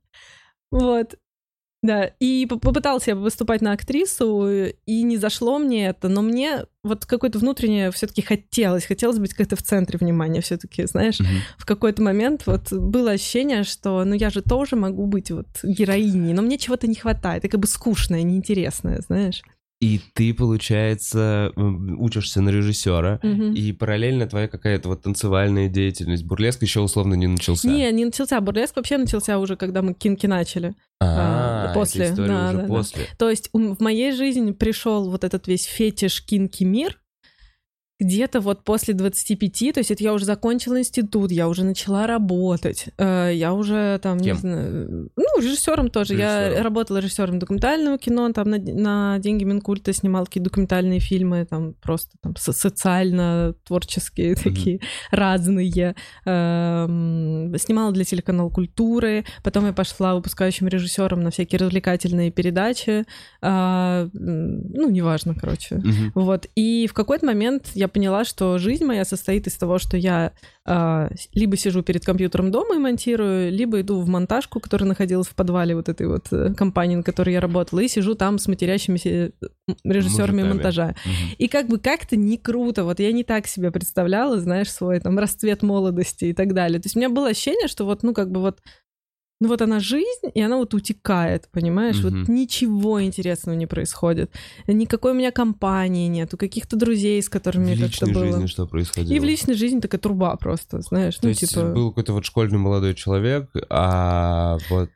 Вот. 0.71 1.15
Да, 1.83 2.05
и 2.19 2.47
по- 2.47 2.57
попытался 2.57 3.11
я 3.11 3.15
выступать 3.15 3.61
на 3.61 3.71
актрису, 3.71 4.47
и 4.47 5.03
не 5.03 5.17
зашло 5.17 5.59
мне 5.59 5.87
это, 5.87 6.09
но 6.09 6.23
мне 6.23 6.65
вот 6.83 7.05
какое-то 7.05 7.37
внутреннее 7.37 7.91
все-таки 7.91 8.21
хотелось, 8.23 8.85
хотелось 8.85 9.19
быть 9.19 9.33
как-то 9.35 9.55
в 9.55 9.61
центре 9.61 9.99
внимания 9.99 10.41
все-таки, 10.41 10.85
знаешь, 10.85 11.19
мгм. 11.19 11.29
в 11.57 11.65
какой-то 11.65 12.01
момент 12.01 12.47
вот 12.47 12.71
было 12.73 13.11
ощущение, 13.11 13.63
что 13.63 14.03
ну 14.03 14.15
я 14.15 14.29
же 14.31 14.41
тоже 14.41 14.75
могу 14.75 15.05
быть 15.05 15.29
вот 15.29 15.47
героиней, 15.63 16.33
но 16.33 16.41
мне 16.41 16.57
чего-то 16.57 16.87
не 16.87 16.95
хватает, 16.95 17.45
и 17.45 17.49
как 17.49 17.59
бы 17.59 17.67
скучное, 17.67 18.23
неинтересное, 18.23 19.01
знаешь. 19.01 19.43
И 19.81 19.99
ты, 20.13 20.33
получается, 20.33 21.51
учишься 21.55 22.41
на 22.41 22.49
режиссера, 22.49 23.19
Мгм. 23.21 23.53
и 23.53 23.71
параллельно 23.73 24.25
твоя 24.25 24.47
какая-то 24.47 24.87
вот 24.89 25.01
танцевальная 25.03 25.67
деятельность. 25.67 26.23
Бурлеск 26.23 26.61
еще 26.61 26.79
условно 26.79 27.13
не 27.15 27.27
начался. 27.27 27.67
Не, 27.67 27.91
не 27.91 28.05
начался. 28.05 28.39
Бурлеск 28.39 28.75
вообще 28.77 28.97
начался 28.97 29.37
уже, 29.37 29.57
когда 29.57 29.81
мы 29.81 29.93
кинки 29.93 30.27
начали. 30.27 30.75
А, 31.01 31.71
а, 31.71 31.73
после, 31.73 32.07
да, 32.11 32.13
уже 32.13 32.27
да, 32.27 32.53
да. 32.53 32.67
после. 32.67 33.03
То 33.17 33.29
есть 33.29 33.49
в 33.51 33.81
моей 33.81 34.13
жизни 34.13 34.53
пришел 34.53 35.09
вот 35.09 35.25
этот 35.25 35.47
весь 35.47 35.65
фетиш 35.65 36.23
кинки 36.23 36.63
мир, 36.63 36.97
где-то 37.99 38.41
вот 38.41 38.63
после 38.65 38.93
25, 38.93 39.73
то 39.73 39.79
есть 39.79 39.89
это 39.89 40.03
я 40.03 40.13
уже 40.13 40.25
закончила 40.25 40.77
институт, 40.77 41.31
я 41.31 41.47
уже 41.47 41.63
начала 41.63 42.05
работать, 42.07 42.87
э, 42.97 43.31
я 43.33 43.53
уже 43.53 43.99
там, 44.03 44.19
Кем? 44.19 44.33
не 44.35 44.39
знаю, 44.39 45.09
ну, 45.15 45.23
режиссером 45.41 45.89
тоже. 45.89 46.15
Я 46.15 46.41
Режиссером. 46.45 46.63
работала 46.65 46.97
режиссером 46.97 47.39
документального 47.39 47.97
кино, 47.97 48.31
там 48.33 48.49
на, 48.49 48.57
на 48.57 49.19
деньги 49.19 49.45
Минкульта 49.45 49.93
снимала 49.93 50.25
какие-то 50.25 50.49
документальные 50.49 50.99
фильмы, 50.99 51.45
там 51.49 51.73
просто 51.81 52.11
там 52.21 52.35
со- 52.35 52.51
социально-творческие 52.51 54.35
такие, 54.35 54.79
разные. 55.11 55.95
Эм, 56.25 57.55
Снимала 57.57 57.91
для 57.93 58.03
телеканала 58.03 58.49
«Культуры», 58.49 59.23
потом 59.43 59.65
я 59.65 59.73
пошла 59.73 60.15
выпускающим 60.15 60.67
режиссером 60.67 61.21
на 61.21 61.31
всякие 61.31 61.59
развлекательные 61.59 62.31
передачи, 62.31 63.05
м, 63.41 64.11
ну, 64.13 64.89
неважно, 64.89 65.33
короче. 65.35 65.75
Мгм. 65.75 66.11
Вот. 66.15 66.47
И 66.55 66.87
в 66.87 66.93
какой-то 66.93 67.25
момент 67.25 67.71
я 67.73 67.84
поняла, 67.87 68.23
что 68.25 68.57
жизнь 68.57 68.85
моя 68.85 69.05
состоит 69.05 69.47
из 69.47 69.53
того, 69.55 69.79
что 69.79 69.97
я 69.97 70.31
с- 70.67 71.11
либо 71.33 71.57
сижу 71.57 71.83
перед 71.83 72.03
компьютером 72.03 72.51
дома 72.51 72.75
и 72.75 72.79
монтирую, 72.79 73.51
либо 73.51 73.81
иду 73.81 73.99
в 74.01 74.07
монтажку, 74.07 74.59
которая 74.59 74.87
находилась 74.89 75.27
в 75.27 75.35
подвале 75.35 75.75
вот 75.75 75.89
этой 75.89 76.07
вот 76.07 76.27
э, 76.31 76.53
компании, 76.55 76.95
на 76.95 77.03
которой 77.03 77.33
я 77.33 77.39
работала, 77.39 77.79
и 77.81 77.87
сижу 77.87 78.15
там 78.15 78.39
с 78.39 78.47
матерящимися 78.47 79.09
э, 79.09 79.31
режиссерами 79.83 80.41
монтажа. 80.43 80.95
Мгм. 81.05 81.35
И 81.37 81.47
как 81.47 81.67
бы 81.67 81.77
как-то 81.79 82.15
не 82.15 82.37
круто. 82.37 82.83
Вот 82.83 82.99
я 82.99 83.11
не 83.11 83.23
так 83.23 83.47
себе 83.47 83.71
представляла, 83.71 84.39
знаешь, 84.39 84.71
свой 84.71 84.99
там 84.99 85.19
расцвет 85.19 85.61
молодости 85.61 86.25
и 86.25 86.33
так 86.33 86.53
далее. 86.53 86.79
То 86.79 86.87
есть 86.87 86.95
у 86.95 86.99
меня 86.99 87.09
было 87.09 87.29
ощущение, 87.29 87.67
что 87.67 87.85
вот, 87.85 88.01
ну, 88.03 88.13
как 88.13 88.31
бы 88.31 88.41
вот 88.41 88.59
ну 89.41 89.49
вот 89.49 89.61
она 89.61 89.79
жизнь, 89.79 90.31
и 90.33 90.41
она 90.41 90.57
вот 90.57 90.73
утекает, 90.73 91.49
понимаешь? 91.51 92.01
Мгм. 92.01 92.19
Вот 92.21 92.29
ничего 92.29 93.03
интересного 93.03 93.55
не 93.55 93.65
происходит. 93.65 94.31
Никакой 94.67 95.11
у 95.11 95.15
меня 95.15 95.31
компании 95.31 96.07
нету, 96.07 96.37
каких-то 96.37 96.77
друзей, 96.77 97.21
с 97.21 97.27
которыми 97.29 97.75
В 97.75 97.79
как-то 97.81 98.05
личной 98.05 98.13
было. 98.13 98.25
жизни 98.25 98.45
что 98.47 98.65
происходило? 98.65 99.13
И 99.13 99.19
в 99.19 99.23
личной 99.23 99.55
жизни 99.55 99.79
такая 99.79 99.99
труба 99.99 100.35
просто, 100.37 100.81
знаешь, 100.81 101.15
То 101.15 101.21
ну 101.23 101.29
есть 101.29 101.41
типа... 101.41 101.65
был 101.65 101.89
какой-то 101.89 102.13
вот 102.13 102.25
школьный 102.25 102.57
молодой 102.57 102.95
человек, 102.95 103.49
а 103.69 104.57
вот 104.69 104.89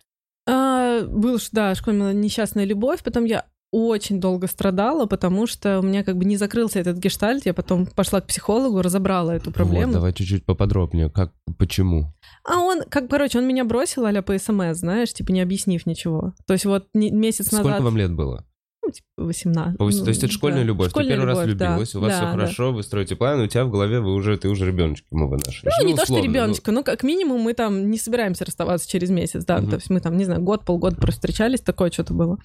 А, 0.48 1.02
был, 1.02 1.38
да, 1.52 1.76
школьная 1.76 2.14
несчастная 2.14 2.66
любовь, 2.66 3.04
потом 3.04 3.26
я 3.26 3.46
очень 3.72 4.20
долго 4.20 4.48
страдала, 4.48 5.06
потому 5.06 5.48
что 5.48 5.80
у 5.80 5.84
меня 5.84 6.04
как 6.04 6.18
бы 6.18 6.26
не 6.26 6.38
закрылся 6.38 6.80
этот 6.80 6.98
гештальт, 6.98 7.46
я 7.46 7.54
потом 7.54 7.86
пошла 7.86 8.22
к 8.22 8.28
психологу, 8.28 8.82
разобрала 8.82 9.36
эту 9.36 9.52
проблему. 9.52 9.88
Вот, 9.88 9.94
давай 9.94 10.14
чуть-чуть 10.14 10.46
поподробнее, 10.46 11.10
как, 11.10 11.34
почему? 11.58 12.14
А 12.44 12.60
он, 12.60 12.84
как, 12.90 13.10
короче, 13.10 13.38
он 13.38 13.48
меня 13.48 13.66
бросил 13.66 14.06
а 14.06 14.22
по 14.22 14.38
СМС, 14.38 14.78
знаешь, 14.78 15.14
типа 15.14 15.32
не 15.32 15.42
объяснив 15.42 15.86
ничего. 15.86 16.34
То 16.48 16.54
есть 16.54 16.66
вот 16.66 16.88
месяц 16.94 17.48
Сколько 17.48 17.68
назад... 17.68 17.84
вам 17.84 17.98
лет 17.98 18.14
было? 18.14 18.46
Ну, 18.90 18.94
типа 18.94 19.08
18. 19.18 19.78
То 19.78 19.88
есть 19.88 20.00
ну, 20.02 20.08
есть 20.08 20.24
это 20.24 20.34
школьная 20.34 20.62
да. 20.62 20.66
любовь. 20.66 20.90
Школьная 20.90 21.10
ты 21.12 21.16
первый 21.18 21.28
раз 21.28 21.40
любовь, 21.40 21.58
да. 21.58 21.68
влюбилась, 21.68 21.96
у 21.96 22.00
вас 22.00 22.10
Да, 22.12 22.16
все 22.18 22.26
да. 22.26 22.32
хорошо, 22.32 22.74
вы 22.74 22.84
строите 22.84 23.16
планы, 23.16 23.44
у 23.44 23.48
тебя 23.48 23.66
в 23.66 23.72
голове 23.72 24.00
вы 24.00 24.14
уже, 24.14 24.38
ты 24.38 24.50
уже 24.50 24.66
ребеночек 24.66 25.06
ему 25.12 25.28
вынашиваешь. 25.30 25.74
Ну, 25.80 25.86
не 25.88 25.94
то, 25.94 26.04
что 26.04 26.14
условно, 26.14 26.26
ребеночка, 26.28 26.72
ну, 26.72 26.84
как 26.84 27.04
минимум 27.04 27.42
мы 27.42 27.54
там 27.54 27.90
не 27.90 27.98
собираемся 27.98 28.46
расставаться 28.46 28.90
через 28.90 29.10
месяц, 29.10 29.46
да, 29.46 29.60
Мгм. 29.60 29.70
то 29.70 29.76
есть 29.76 29.90
мы 29.90 30.00
там, 30.00 30.18
не 30.18 30.26
знаю, 30.26 30.42
год, 30.42 30.66
полгода 30.66 30.96
просто 30.96 31.22
встречались, 31.22 31.62
такое 31.62 31.92
что-то 31.92 32.14
было. 32.14 32.38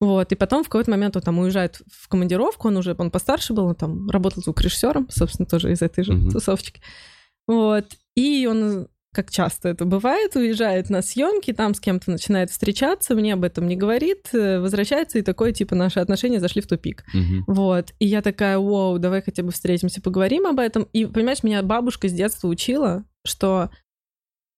Вот, 0.00 0.30
и 0.30 0.34
потом 0.36 0.62
в 0.62 0.68
какой-то 0.68 0.90
момент 0.90 1.16
он 1.16 1.22
там 1.22 1.38
уезжает 1.38 1.80
в 1.90 2.08
командировку, 2.08 2.68
он 2.68 2.76
уже, 2.76 2.94
он 2.98 3.10
постарше 3.10 3.52
был, 3.52 3.66
он 3.66 3.74
там 3.74 4.08
работал 4.10 4.42
звукорежиссером, 4.42 5.08
собственно, 5.10 5.46
тоже 5.46 5.72
из 5.72 5.82
этой 5.82 6.04
же 6.04 6.12
Мгм. 6.12 6.30
тусовочки. 6.30 6.80
Вот, 7.46 7.86
и 8.14 8.46
он 8.46 8.88
как 9.18 9.32
часто 9.32 9.70
это 9.70 9.84
бывает, 9.84 10.36
уезжает 10.36 10.90
на 10.90 11.02
съемки, 11.02 11.52
там 11.52 11.74
с 11.74 11.80
кем-то 11.80 12.12
начинает 12.12 12.52
встречаться, 12.52 13.16
мне 13.16 13.34
об 13.34 13.42
этом 13.42 13.66
не 13.66 13.74
говорит, 13.74 14.28
э, 14.32 14.60
возвращается, 14.60 15.18
и 15.18 15.22
такое, 15.22 15.50
типа, 15.50 15.74
наши 15.74 15.98
отношения 15.98 16.38
зашли 16.38 16.62
в 16.62 16.68
тупик. 16.68 17.04
Мгм. 17.12 17.42
Вот. 17.48 17.94
И 17.98 18.06
я 18.06 18.22
такая, 18.22 18.58
вау, 18.58 19.00
давай 19.00 19.20
хотя 19.20 19.42
бы 19.42 19.50
встретимся, 19.50 20.00
поговорим 20.00 20.46
об 20.46 20.60
этом. 20.60 20.84
И, 20.92 21.04
понимаешь, 21.04 21.42
меня 21.42 21.60
бабушка 21.64 22.08
с 22.08 22.12
детства 22.12 22.46
учила, 22.46 23.04
что, 23.26 23.70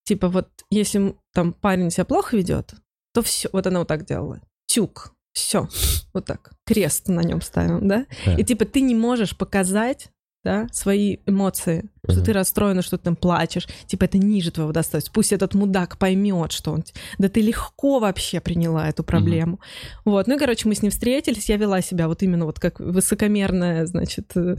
типа, 0.05 0.29
вот 0.29 0.51
если 0.71 1.15
там 1.33 1.55
парень 1.55 1.91
себя 1.91 2.05
плохо 2.05 2.37
ведет, 2.37 2.75
то 3.15 3.23
все. 3.23 3.49
Вот 3.55 3.67
она 3.67 3.79
вот 3.79 3.89
так 3.89 4.05
делала. 4.05 4.43
Тюк. 4.67 5.15
Все. 5.33 5.71
Вот 6.13 6.27
так. 6.27 6.53
Крест 6.67 7.09
на 7.09 7.21
нем 7.21 7.41
ставим, 7.41 7.89
да? 7.89 8.05
Да. 8.27 8.35
И 8.35 8.45
типа 8.45 8.67
ты 8.67 8.83
не 8.83 8.95
можешь 8.95 9.35
показать 9.35 10.11
да, 10.43 10.67
свои 10.73 11.19
эмоции, 11.27 11.91
что 12.05 12.15
Ага. 12.19 12.25
ты 12.25 12.33
расстроена, 12.33 12.81
что 12.83 12.97
ты 12.97 13.05
там 13.05 13.17
плачешь, 13.17 13.69
типа 13.87 14.05
это 14.05 14.17
ниже 14.17 14.51
твоего 14.51 14.73
достоинства. 14.73 15.13
Пусть 15.13 15.33
этот 15.33 15.55
мудак 15.55 15.99
поймет, 15.99 16.53
что 16.53 16.73
он... 16.73 16.83
Да 17.19 17.29
ты 17.29 17.43
легко 17.43 17.99
вообще 17.99 18.41
приняла 18.41 18.89
эту 18.89 19.05
проблему. 19.05 19.61
Вот, 20.07 20.27
ну 20.27 20.37
и, 20.37 20.39
короче, 20.39 20.67
мы 20.67 20.75
с 20.75 20.81
ним 20.83 20.91
встретились, 20.91 21.51
я 21.51 21.57
вела 21.57 21.83
себя 21.83 22.09
вот 22.09 22.23
именно 22.23 22.47
вот 22.47 22.59
как 22.59 22.81
высокомерная, 22.81 23.85
значит, 23.85 24.33
э, 24.35 24.57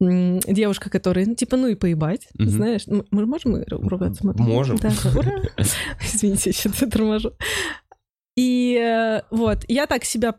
девушка, 0.00 0.88
которая, 0.88 1.26
ну, 1.26 1.34
типа, 1.34 1.56
ну 1.56 1.66
и 1.66 1.74
поебать, 1.74 2.28
Мгм. 2.34 2.48
знаешь. 2.48 2.82
Мы 2.86 3.26
можем 3.26 3.56
ру- 3.56 3.88
ругаться? 3.88 4.24
Можем. 4.24 4.76
Да, 4.76 4.92
ура! 5.16 5.32
Извините, 6.00 6.52
что-то 6.52 6.88
торможу. 6.88 7.32
И 8.36 8.76
э, 8.80 9.22
вот, 9.30 9.64
я 9.68 9.86
так 9.86 10.04
себя 10.04 10.36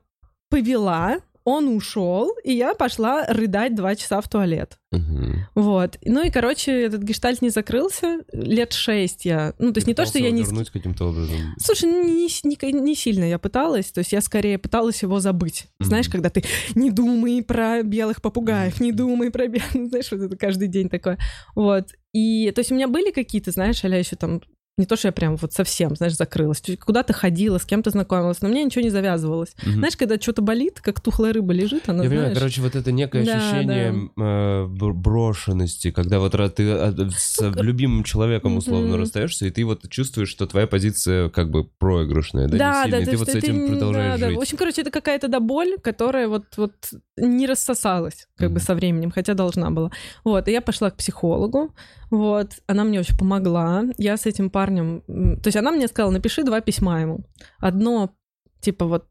повела, 0.49 1.17
он 1.45 1.67
ушел, 1.67 2.35
и 2.43 2.51
я 2.51 2.73
пошла 2.73 3.23
рыдать 3.27 3.75
два 3.75 3.95
часа 3.95 4.19
в 4.19 4.27
туалет. 4.27 4.79
Мгм. 4.91 5.45
Вот. 5.53 5.97
Ну 6.03 6.25
и, 6.25 6.31
короче, 6.31 6.71
этот 6.71 7.03
гештальт 7.03 7.43
не 7.43 7.49
закрылся. 7.49 8.19
Лет 8.33 8.73
шесть 8.73 9.25
я... 9.25 9.53
Ну, 9.59 9.71
то 9.71 9.77
есть 9.77 9.85
Ты 9.85 9.91
не 9.91 9.95
то, 9.95 10.07
что 10.07 10.17
я 10.17 10.31
не... 10.31 10.41
вернуть 10.41 10.71
каким-то 10.71 11.09
образом. 11.09 11.37
Слушай, 11.59 11.89
не, 11.89 12.27
не, 12.43 12.81
не 12.81 12.95
сильно 12.95 13.25
я 13.25 13.37
пыталась, 13.37 13.91
то 13.91 13.99
есть 13.99 14.11
я 14.11 14.21
скорее 14.21 14.57
пыталась 14.57 15.03
его 15.03 15.19
забыть. 15.19 15.67
Мгм. 15.79 15.87
Знаешь, 15.87 16.09
когда 16.09 16.31
ты 16.31 16.43
не 16.73 16.89
думай 16.89 17.43
про 17.43 17.83
белых 17.83 18.23
попугаев, 18.23 18.79
не 18.79 18.91
думай 18.91 19.29
про 19.29 19.47
белых, 19.47 19.71
знаешь, 19.89 20.11
вот 20.11 20.21
это 20.21 20.35
каждый 20.35 20.67
день 20.67 20.89
такое. 20.89 21.19
Вот. 21.53 21.89
И, 22.11 22.51
то 22.55 22.59
есть 22.59 22.71
у 22.71 22.75
меня 22.75 22.87
были 22.87 23.11
какие-то, 23.11 23.51
знаешь, 23.51 23.83
а 23.83 23.87
еще 23.89 24.15
там 24.15 24.41
не 24.77 24.85
то, 24.85 24.97
что 24.97 25.07
я 25.07 25.11
прям 25.13 25.37
вот 25.37 25.53
совсем, 25.53 25.95
знаешь, 25.95 26.15
закрылась. 26.17 26.61
Куда-то 26.83 27.13
ходила, 27.13 27.57
с 27.59 27.65
кем-то 27.65 27.91
знакомилась, 27.91 28.41
но 28.41 28.49
меня 28.49 28.63
ничего 28.63 28.83
не 28.83 28.89
завязывалось. 28.89 29.55
Мгм. 29.63 29.75
Знаешь, 29.75 29.95
когда 29.95 30.19
что-то 30.19 30.41
болит, 30.41 30.81
как 30.81 30.99
тухлая 30.99 31.31
рыба 31.31 31.53
лежит, 31.53 31.87
она, 31.87 32.03
Я 32.03 32.09
понимаю, 32.09 32.27
знаешь... 32.35 32.39
короче, 32.39 32.61
вот 32.61 32.75
это 32.75 32.91
некое 32.91 33.23
Да, 33.23 33.37
ощущение 33.37 34.09
э, 34.17 34.65
бр- 34.67 34.93
брошенности, 34.93 35.91
когда 35.91 36.19
вот 36.19 36.33
ты 36.55 36.63
э, 36.63 36.91
с 37.15 37.39
любимым 37.55 38.03
человеком 38.03 38.57
условно 38.57 38.97
расстаешься, 38.97 39.45
и 39.45 39.49
ты 39.49 39.63
вот 39.63 39.89
чувствуешь, 39.89 40.27
что 40.29 40.45
твоя 40.45 40.67
позиция 40.67 41.29
как 41.29 41.49
бы 41.49 41.63
проигрышная, 41.63 42.49
да, 42.49 42.57
Да, 42.57 42.85
не 42.85 42.91
да, 42.91 42.97
сильная, 42.97 43.01
и 43.01 43.05
то 43.05 43.11
ты 43.11 43.17
вот 43.17 43.29
с 43.29 43.35
этим 43.35 43.63
не- 43.63 43.69
продолжаешь 43.69 44.19
да, 44.19 44.25
да. 44.25 44.27
жить. 44.29 44.37
В 44.37 44.41
общем, 44.41 44.57
короче, 44.57 44.81
это 44.81 44.91
какая-то 44.91 45.29
да 45.29 45.39
боль, 45.39 45.77
которая 45.81 46.27
вот, 46.27 46.45
вот 46.57 46.73
не 47.15 47.47
рассосалась 47.47 48.27
как 48.37 48.49
бы 48.49 48.55
Мгм. 48.55 48.65
со 48.65 48.75
временем, 48.75 49.11
хотя 49.11 49.35
должна 49.35 49.69
была. 49.69 49.89
Вот, 50.25 50.49
и 50.49 50.51
я 50.51 50.59
пошла 50.61 50.89
к 50.91 50.97
психологу, 50.97 51.73
вот, 52.11 52.51
она 52.67 52.83
мне 52.83 52.99
очень 52.99 53.17
помогла. 53.17 53.83
Я 53.97 54.17
с 54.17 54.25
этим 54.25 54.49
парнем... 54.49 54.64
м, 54.69 55.39
То 55.41 55.47
есть 55.47 55.57
она 55.57 55.71
мне 55.71 55.87
сказала, 55.87 56.11
напиши 56.11 56.43
два 56.43 56.61
письма 56.61 57.01
ему. 57.01 57.19
Одно, 57.59 58.13
типа, 58.61 58.85
вот, 58.85 59.07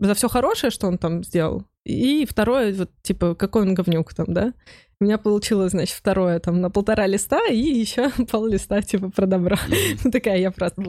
за 0.00 0.14
все 0.14 0.28
хорошее, 0.28 0.70
что 0.70 0.86
он 0.86 0.98
там 0.98 1.22
сделал, 1.24 1.64
и 1.84 2.26
второе, 2.26 2.74
вот, 2.74 2.90
типа, 3.02 3.34
какой 3.34 3.62
он 3.62 3.74
говнюк 3.74 4.14
там, 4.14 4.26
да? 4.28 4.52
У 5.00 5.04
меня 5.04 5.18
получилось, 5.18 5.72
значит, 5.72 5.96
второе 5.96 6.38
там 6.38 6.60
на 6.60 6.70
полтора 6.70 7.06
листа 7.06 7.40
и 7.50 7.56
еще 7.58 8.10
пол 8.30 8.46
листа, 8.46 8.80
типа, 8.80 9.10
про 9.10 9.26
добро. 9.26 9.56
Ну, 10.04 10.10
такая 10.10 10.38
я 10.38 10.50
просто, 10.50 10.82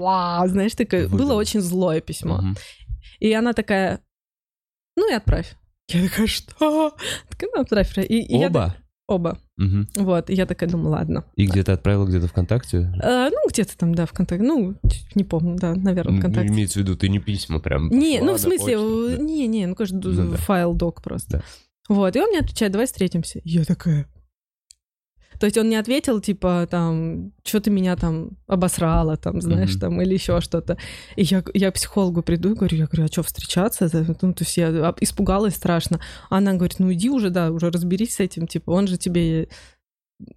знаешь, 0.48 0.76
такое, 0.76 1.08
было 1.10 1.34
очень 1.34 1.62
злое 1.62 2.02
письмо. 2.02 2.42
И 3.20 3.34
она 3.34 3.54
такая, 3.54 4.00
ну 4.96 5.12
и 5.12 5.14
отправь. 5.14 5.56
Я 5.90 6.08
такая, 6.10 6.28
что? 6.28 6.96
Такая, 7.30 7.50
ну, 7.54 7.62
отправь. 7.62 7.98
И, 7.98 8.36
Оба? 8.48 8.76
Оба. 9.08 9.38
Мгм. 9.58 9.88
Вот, 9.96 10.30
и 10.30 10.34
я 10.34 10.46
такая 10.46 10.70
думаю, 10.70 10.90
ладно. 10.90 11.26
И 11.36 11.46
где 11.46 11.64
ты 11.64 11.72
отправил, 11.72 12.06
где-то 12.06 12.28
ВКонтакте? 12.28 12.92
Э, 13.02 13.30
ну, 13.30 13.50
где-то 13.50 13.78
там, 13.78 13.94
да, 13.96 14.06
ВКонтакте. 14.06 14.46
Ну, 14.46 14.76
не 15.14 15.24
помню, 15.24 15.56
да, 15.58 15.76
наверное, 15.76 16.16
Ну, 16.16 16.20
ВКонтакте. 16.20 16.50
Имеется 16.50 16.80
в 16.80 16.82
виду, 16.82 16.96
ты 16.96 17.10
не 17.10 17.20
письма 17.20 17.60
прям. 17.60 17.90
Не, 17.90 18.20
ну, 18.22 18.34
в 18.34 18.40
смысле, 18.40 18.78
почту, 18.78 19.10
э, 19.10 19.18
да. 19.18 19.24
не, 19.24 19.48
не, 19.48 19.66
ну, 19.68 19.76
конечно, 19.76 20.00
Ну 20.04 20.32
да. 20.32 20.38
файл 20.38 20.74
док 20.74 21.02
просто. 21.02 21.38
Да. 21.38 21.44
Вот, 21.88 22.16
и 22.16 22.20
он 22.20 22.30
мне 22.30 22.40
отвечает, 22.40 22.72
давай 22.72 22.88
встретимся. 22.88 23.42
Я 23.44 23.64
такая... 23.64 24.08
То 25.40 25.46
есть 25.46 25.58
он 25.58 25.70
не 25.70 25.76
ответил, 25.76 26.20
типа, 26.22 26.68
там, 26.70 27.32
что 27.44 27.60
ты 27.60 27.70
меня 27.72 27.96
там 27.96 28.32
обосрала, 28.48 29.18
там, 29.18 29.42
знаешь, 29.42 29.72
Мгм. 29.72 29.80
там, 29.80 30.02
или 30.02 30.14
еще 30.14 30.40
что-то. 30.42 30.78
И 31.16 31.24
я, 31.24 31.44
я 31.54 31.72
к 31.72 31.76
психологу 31.76 32.22
приду 32.22 32.52
и 32.52 32.56
говорю, 32.56 32.78
я 32.78 32.86
говорю, 32.88 33.06
а 33.06 33.08
что, 33.08 33.24
встречаться? 33.24 33.90
Ну, 34.22 34.34
то 34.34 34.44
есть 34.44 34.58
я 34.58 34.68
об- 34.88 34.98
испугалась 35.02 35.56
страшно. 35.56 36.00
Она 36.30 36.54
говорит, 36.54 36.80
ну, 36.80 36.92
иди 36.94 37.10
уже, 37.10 37.30
да, 37.30 37.52
уже 37.52 37.70
разберись 37.72 38.16
с 38.16 38.20
этим, 38.20 38.48
типа, 38.48 38.72
он 38.72 38.88
же 38.88 38.98
тебе, 38.98 39.48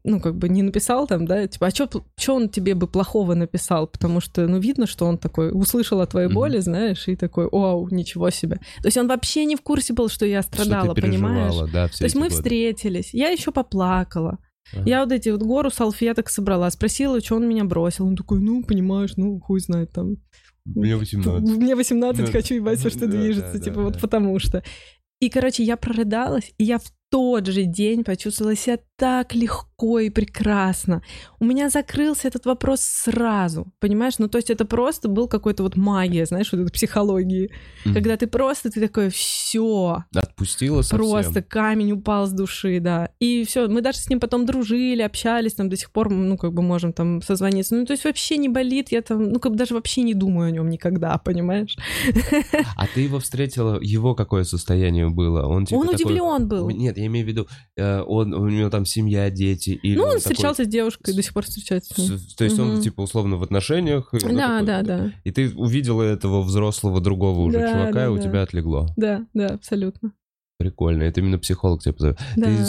ну, 0.03 0.21
как 0.21 0.35
бы 0.37 0.49
не 0.49 0.63
написал 0.63 1.07
там, 1.07 1.25
да, 1.27 1.47
типа, 1.47 1.69
а 1.69 1.71
что 1.71 2.35
он 2.35 2.49
тебе 2.49 2.75
бы 2.75 2.89
плохого 2.89 3.35
написал? 3.35 3.87
Потому 3.87 4.21
что, 4.21 4.47
ну, 4.49 4.59
видно, 4.59 4.87
что 4.89 5.07
он 5.07 5.19
такой, 5.19 5.51
услышал 5.53 6.01
о 6.01 6.07
твоей 6.07 6.27
Мгм. 6.27 6.35
боли, 6.35 6.59
знаешь, 6.59 7.07
и 7.07 7.15
такой, 7.15 7.49
вау, 7.51 7.89
ничего 7.91 8.31
себе. 8.31 8.57
То 8.83 8.87
есть 8.89 8.97
он 8.97 9.07
вообще 9.07 9.45
не 9.45 9.55
в 9.55 9.61
курсе 9.63 9.93
был, 9.93 10.09
что 10.09 10.27
я 10.27 10.43
Что 10.43 10.63
страдала, 10.65 10.95
ты 10.95 11.03
понимаешь? 11.03 11.55
да, 11.73 11.89
То 11.89 12.05
есть 12.05 12.17
мы 12.17 12.23
годы. 12.29 12.35
встретились, 12.35 13.11
я 13.15 13.29
еще 13.29 13.53
поплакала. 13.53 14.39
Ага. 14.73 14.83
Я 14.89 15.03
вот 15.03 15.13
эти 15.13 15.29
вот 15.31 15.43
гору 15.43 15.71
салфеток 15.71 16.29
собрала, 16.29 16.71
спросила, 16.71 17.21
что 17.21 17.37
он 17.37 17.49
меня 17.49 17.65
бросил. 17.65 18.07
Он 18.07 18.17
такой, 18.17 18.41
ну, 18.41 18.63
понимаешь, 18.63 19.13
ну, 19.17 19.41
хуй 19.41 19.61
знает 19.61 19.93
там. 19.93 20.17
Мне 20.65 20.97
18. 20.97 21.57
Мне 21.57 21.75
18, 21.75 22.27
Да. 22.27 22.33
хочу 22.33 22.55
ебать 22.55 22.79
все, 22.79 22.91
что 22.91 23.07
Да, 23.07 23.17
движется, 23.17 23.55
да, 23.55 23.59
типа 23.59 23.77
да, 23.77 23.83
вот 23.83 23.93
да. 23.95 23.99
потому 24.01 24.39
что. 24.39 24.63
И, 25.21 25.31
короче, 25.31 25.63
я 25.65 25.77
прорыдалась, 25.77 26.53
и 26.59 26.65
я 26.65 26.79
в 26.79 26.93
тот 27.11 27.47
же 27.47 27.65
день 27.65 28.05
почувствовала 28.05 28.55
себя 28.55 28.79
так 28.97 29.35
легко 29.35 29.68
и 29.79 30.11
прекрасно. 30.11 31.03
У 31.39 31.45
меня 31.45 31.69
закрылся 31.71 32.27
этот 32.29 32.47
вопрос 32.47 32.81
сразу, 32.81 33.73
понимаешь? 33.79 34.15
Ну, 34.19 34.29
то 34.29 34.39
есть 34.39 34.51
это 34.51 34.65
просто 34.65 35.09
был 35.09 35.29
какой-то 35.29 35.63
вот 35.63 35.77
магия, 35.77 36.27
знаешь, 36.27 36.51
вот 36.53 36.61
этой 36.63 36.73
психологии. 36.73 37.51
Мгм. 37.85 37.95
Когда 37.95 38.17
ты 38.17 38.27
просто, 38.27 38.71
ты 38.71 38.81
такой, 38.81 39.09
все, 39.11 40.05
Отпустила 40.15 40.83
совсем. 40.83 40.99
просто 40.99 41.43
камень 41.43 41.93
упал 41.93 42.27
с 42.27 42.33
души, 42.33 42.81
да. 42.81 43.11
И 43.21 43.45
все, 43.45 43.69
мы 43.69 43.81
даже 43.81 43.99
с 43.99 44.11
ним 44.11 44.19
потом 44.21 44.47
дружили, 44.47 45.03
общались, 45.03 45.55
там 45.55 45.69
до 45.69 45.77
сих 45.77 45.93
пор, 45.93 46.11
ну, 46.11 46.37
как 46.37 46.53
бы 46.53 46.63
можем 46.63 46.93
там 46.93 47.23
созвониться. 47.23 47.77
Ну, 47.77 47.87
то 47.87 47.93
есть 47.93 48.05
вообще 48.05 48.37
не 48.37 48.49
болит, 48.49 48.91
я 48.91 49.01
там, 49.03 49.23
ну, 49.25 49.39
как 49.39 49.53
бы 49.53 49.59
даже 49.59 49.75
вообще 49.75 50.03
не 50.03 50.15
думаю 50.15 50.49
о 50.49 50.51
нем 50.51 50.69
никогда, 50.69 51.19
понимаешь? 51.19 51.77
А 52.77 52.87
ты 52.95 53.03
его 53.03 53.19
встретила, 53.21 53.79
его 53.81 54.15
какое 54.15 54.45
состояние 54.45 55.09
было? 55.09 55.47
Он, 55.47 55.67
типа, 55.67 55.79
Он 55.79 55.87
такой- 55.89 56.05
удивлен 56.05 56.49
был. 56.49 56.71
Нет, 56.71 56.99
я 56.99 57.07
имею 57.07 57.25
в 57.25 57.29
виду, 57.29 57.47
э, 57.77 58.01
он, 58.07 58.35
у 58.35 58.49
него 58.49 58.71
там 58.71 58.85
семья, 58.85 59.31
дети. 59.31 59.68
Или 59.75 59.97
Ну, 59.97 60.03
он 60.03 60.09
такой 60.09 60.21
встречался 60.21 60.65
с 60.65 60.69
девушкой, 60.69 61.15
до 61.15 61.23
сих 61.23 61.33
пор 61.33 61.45
встречается 61.45 61.95
с 62.01 62.35
То 62.35 62.45
есть 62.45 62.59
он, 62.59 62.73
Мгм. 62.75 62.81
типа, 62.83 63.01
условно 63.03 63.37
в 63.37 63.43
отношениях? 63.43 64.09
и, 64.13 64.19
ну, 64.25 64.35
Да, 64.37 64.61
такой- 64.61 64.67
да, 64.67 64.83
да. 64.83 65.13
И 65.25 65.31
ты 65.31 65.51
увидела 65.55 66.03
этого 66.03 66.43
взрослого 66.43 67.01
другого 67.01 67.41
уже 67.41 67.59
Да, 67.61 67.73
чувака, 67.73 67.93
да, 67.93 68.05
и 68.07 68.09
у 68.09 68.17
да. 68.17 68.23
тебя 68.23 68.43
отлегло. 68.43 68.89
Да, 68.97 69.27
да, 69.35 69.47
абсолютно. 69.49 70.13
Прикольно. 70.59 71.05
Это 71.05 71.21
именно 71.21 71.39
психолог 71.39 71.83
тебя 71.83 71.93
позовет. 71.95 72.19
Да. 72.37 72.47
Ты 72.47 72.65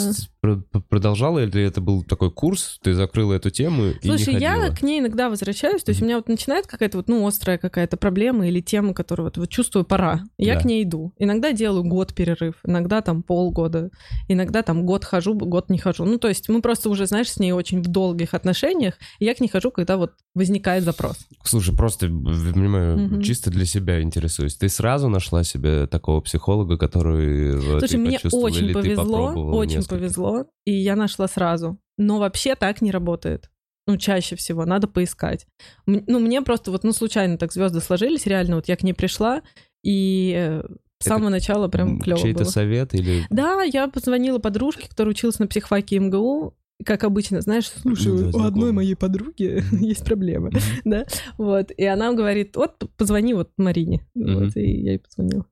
продолжала 0.88 1.40
или 1.44 1.62
это 1.62 1.80
был 1.80 2.02
такой 2.02 2.30
курс, 2.30 2.78
ты 2.82 2.94
закрыла 2.94 3.34
эту 3.34 3.50
тему 3.50 3.86
и 3.88 4.06
Слушай, 4.06 4.34
не 4.34 4.40
я 4.40 4.54
ходила? 4.56 4.74
к 4.74 4.82
ней 4.82 5.00
иногда 5.00 5.28
возвращаюсь, 5.28 5.82
то 5.82 5.90
есть 5.90 6.00
у 6.00 6.04
меня 6.04 6.16
вот 6.16 6.28
начинает 6.28 6.66
какая-то 6.66 6.96
вот, 6.98 7.08
ну, 7.08 7.26
острая 7.26 7.58
какая-то 7.58 7.96
проблема 7.96 8.46
или 8.48 8.60
тема, 8.60 8.94
которую 8.94 9.26
вот, 9.26 9.36
вот 9.36 9.48
чувствую, 9.50 9.84
пора. 9.84 10.22
И 10.38 10.44
Я 10.46 10.54
Да. 10.54 10.60
к 10.60 10.64
ней 10.64 10.82
иду. 10.84 11.12
Иногда 11.18 11.52
делаю 11.52 11.84
год 11.84 12.14
перерыв, 12.14 12.54
иногда 12.64 13.02
там 13.02 13.22
полгода, 13.22 13.90
иногда 14.28 14.62
там 14.62 14.84
год 14.86 15.04
хожу, 15.04 15.34
год 15.34 15.68
не 15.70 15.78
хожу. 15.78 16.04
Ну, 16.04 16.18
то 16.18 16.28
есть 16.28 16.48
мы 16.48 16.62
просто 16.62 16.88
уже, 16.90 17.06
знаешь, 17.06 17.30
с 17.30 17.38
ней 17.38 17.52
очень 17.52 17.82
в 17.82 17.86
долгих 17.88 18.34
отношениях, 18.34 18.94
и 19.18 19.26
я 19.26 19.34
к 19.34 19.40
ней 19.40 19.48
хожу, 19.48 19.70
когда 19.70 19.96
вот 19.96 20.12
возникает 20.34 20.84
запрос. 20.84 21.18
Слушай, 21.44 21.76
просто, 21.76 22.06
понимаю, 22.08 22.98
Мгм. 22.98 23.22
чисто 23.22 23.50
для 23.50 23.64
себя 23.66 24.00
интересуюсь. 24.02 24.54
Ты 24.54 24.68
сразу 24.68 25.08
нашла 25.08 25.44
себе 25.44 25.86
такого 25.86 26.20
психолога, 26.20 26.76
который 26.78 27.54
вот, 27.56 27.80
Слушай, 27.80 27.88
ты 27.88 27.98
мне 27.98 28.18
очень 28.32 28.72
повезло, 28.72 29.32
очень 29.56 29.76
несколько? 29.76 29.94
повезло, 29.96 30.29
и 30.64 30.72
я 30.72 30.96
нашла 30.96 31.28
сразу. 31.28 31.78
Но 31.98 32.18
вообще 32.18 32.54
так 32.54 32.80
не 32.80 32.90
работает. 32.90 33.50
Ну, 33.86 33.96
чаще 33.96 34.36
всего, 34.36 34.64
надо 34.64 34.86
поискать. 34.86 35.46
Ну, 35.86 36.18
мне 36.18 36.42
просто 36.42 36.70
вот, 36.70 36.84
ну, 36.84 36.92
случайно 36.92 37.38
так 37.38 37.52
звезды 37.52 37.80
сложились, 37.80 38.26
реально, 38.26 38.56
вот 38.56 38.68
я 38.68 38.76
к 38.76 38.82
ней 38.82 38.92
пришла, 38.92 39.42
и 39.82 40.34
э, 40.36 40.62
с 41.00 41.06
Это, 41.06 41.14
самого 41.14 41.30
начала 41.30 41.68
прям 41.68 41.98
клево 41.98 42.20
Чей-то 42.20 42.44
совет 42.44 42.94
или... 42.94 43.26
Да, 43.30 43.62
я 43.62 43.88
позвонила 43.88 44.38
подружке, 44.38 44.88
которая 44.88 45.12
училась 45.12 45.38
на 45.38 45.46
психфаке 45.46 45.98
МГУ, 45.98 46.54
как 46.84 47.04
обычно, 47.04 47.40
знаешь, 47.40 47.68
слушай, 47.68 48.12
Ну 48.12 48.30
да, 48.30 48.38
у 48.38 48.42
одной 48.42 48.72
моей 48.72 48.94
подруги 48.94 49.62
есть 49.80 50.04
проблемы, 50.04 50.52
да, 50.84 51.06
вот, 51.38 51.70
и 51.70 51.84
она 51.84 52.12
говорит, 52.12 52.56
вот, 52.56 52.76
позвони 52.96 53.34
вот 53.34 53.50
Марине, 53.56 54.06
вот, 54.14 54.56
и 54.56 54.82
я 54.82 54.92
ей 54.92 54.98
позвонила. 54.98 55.46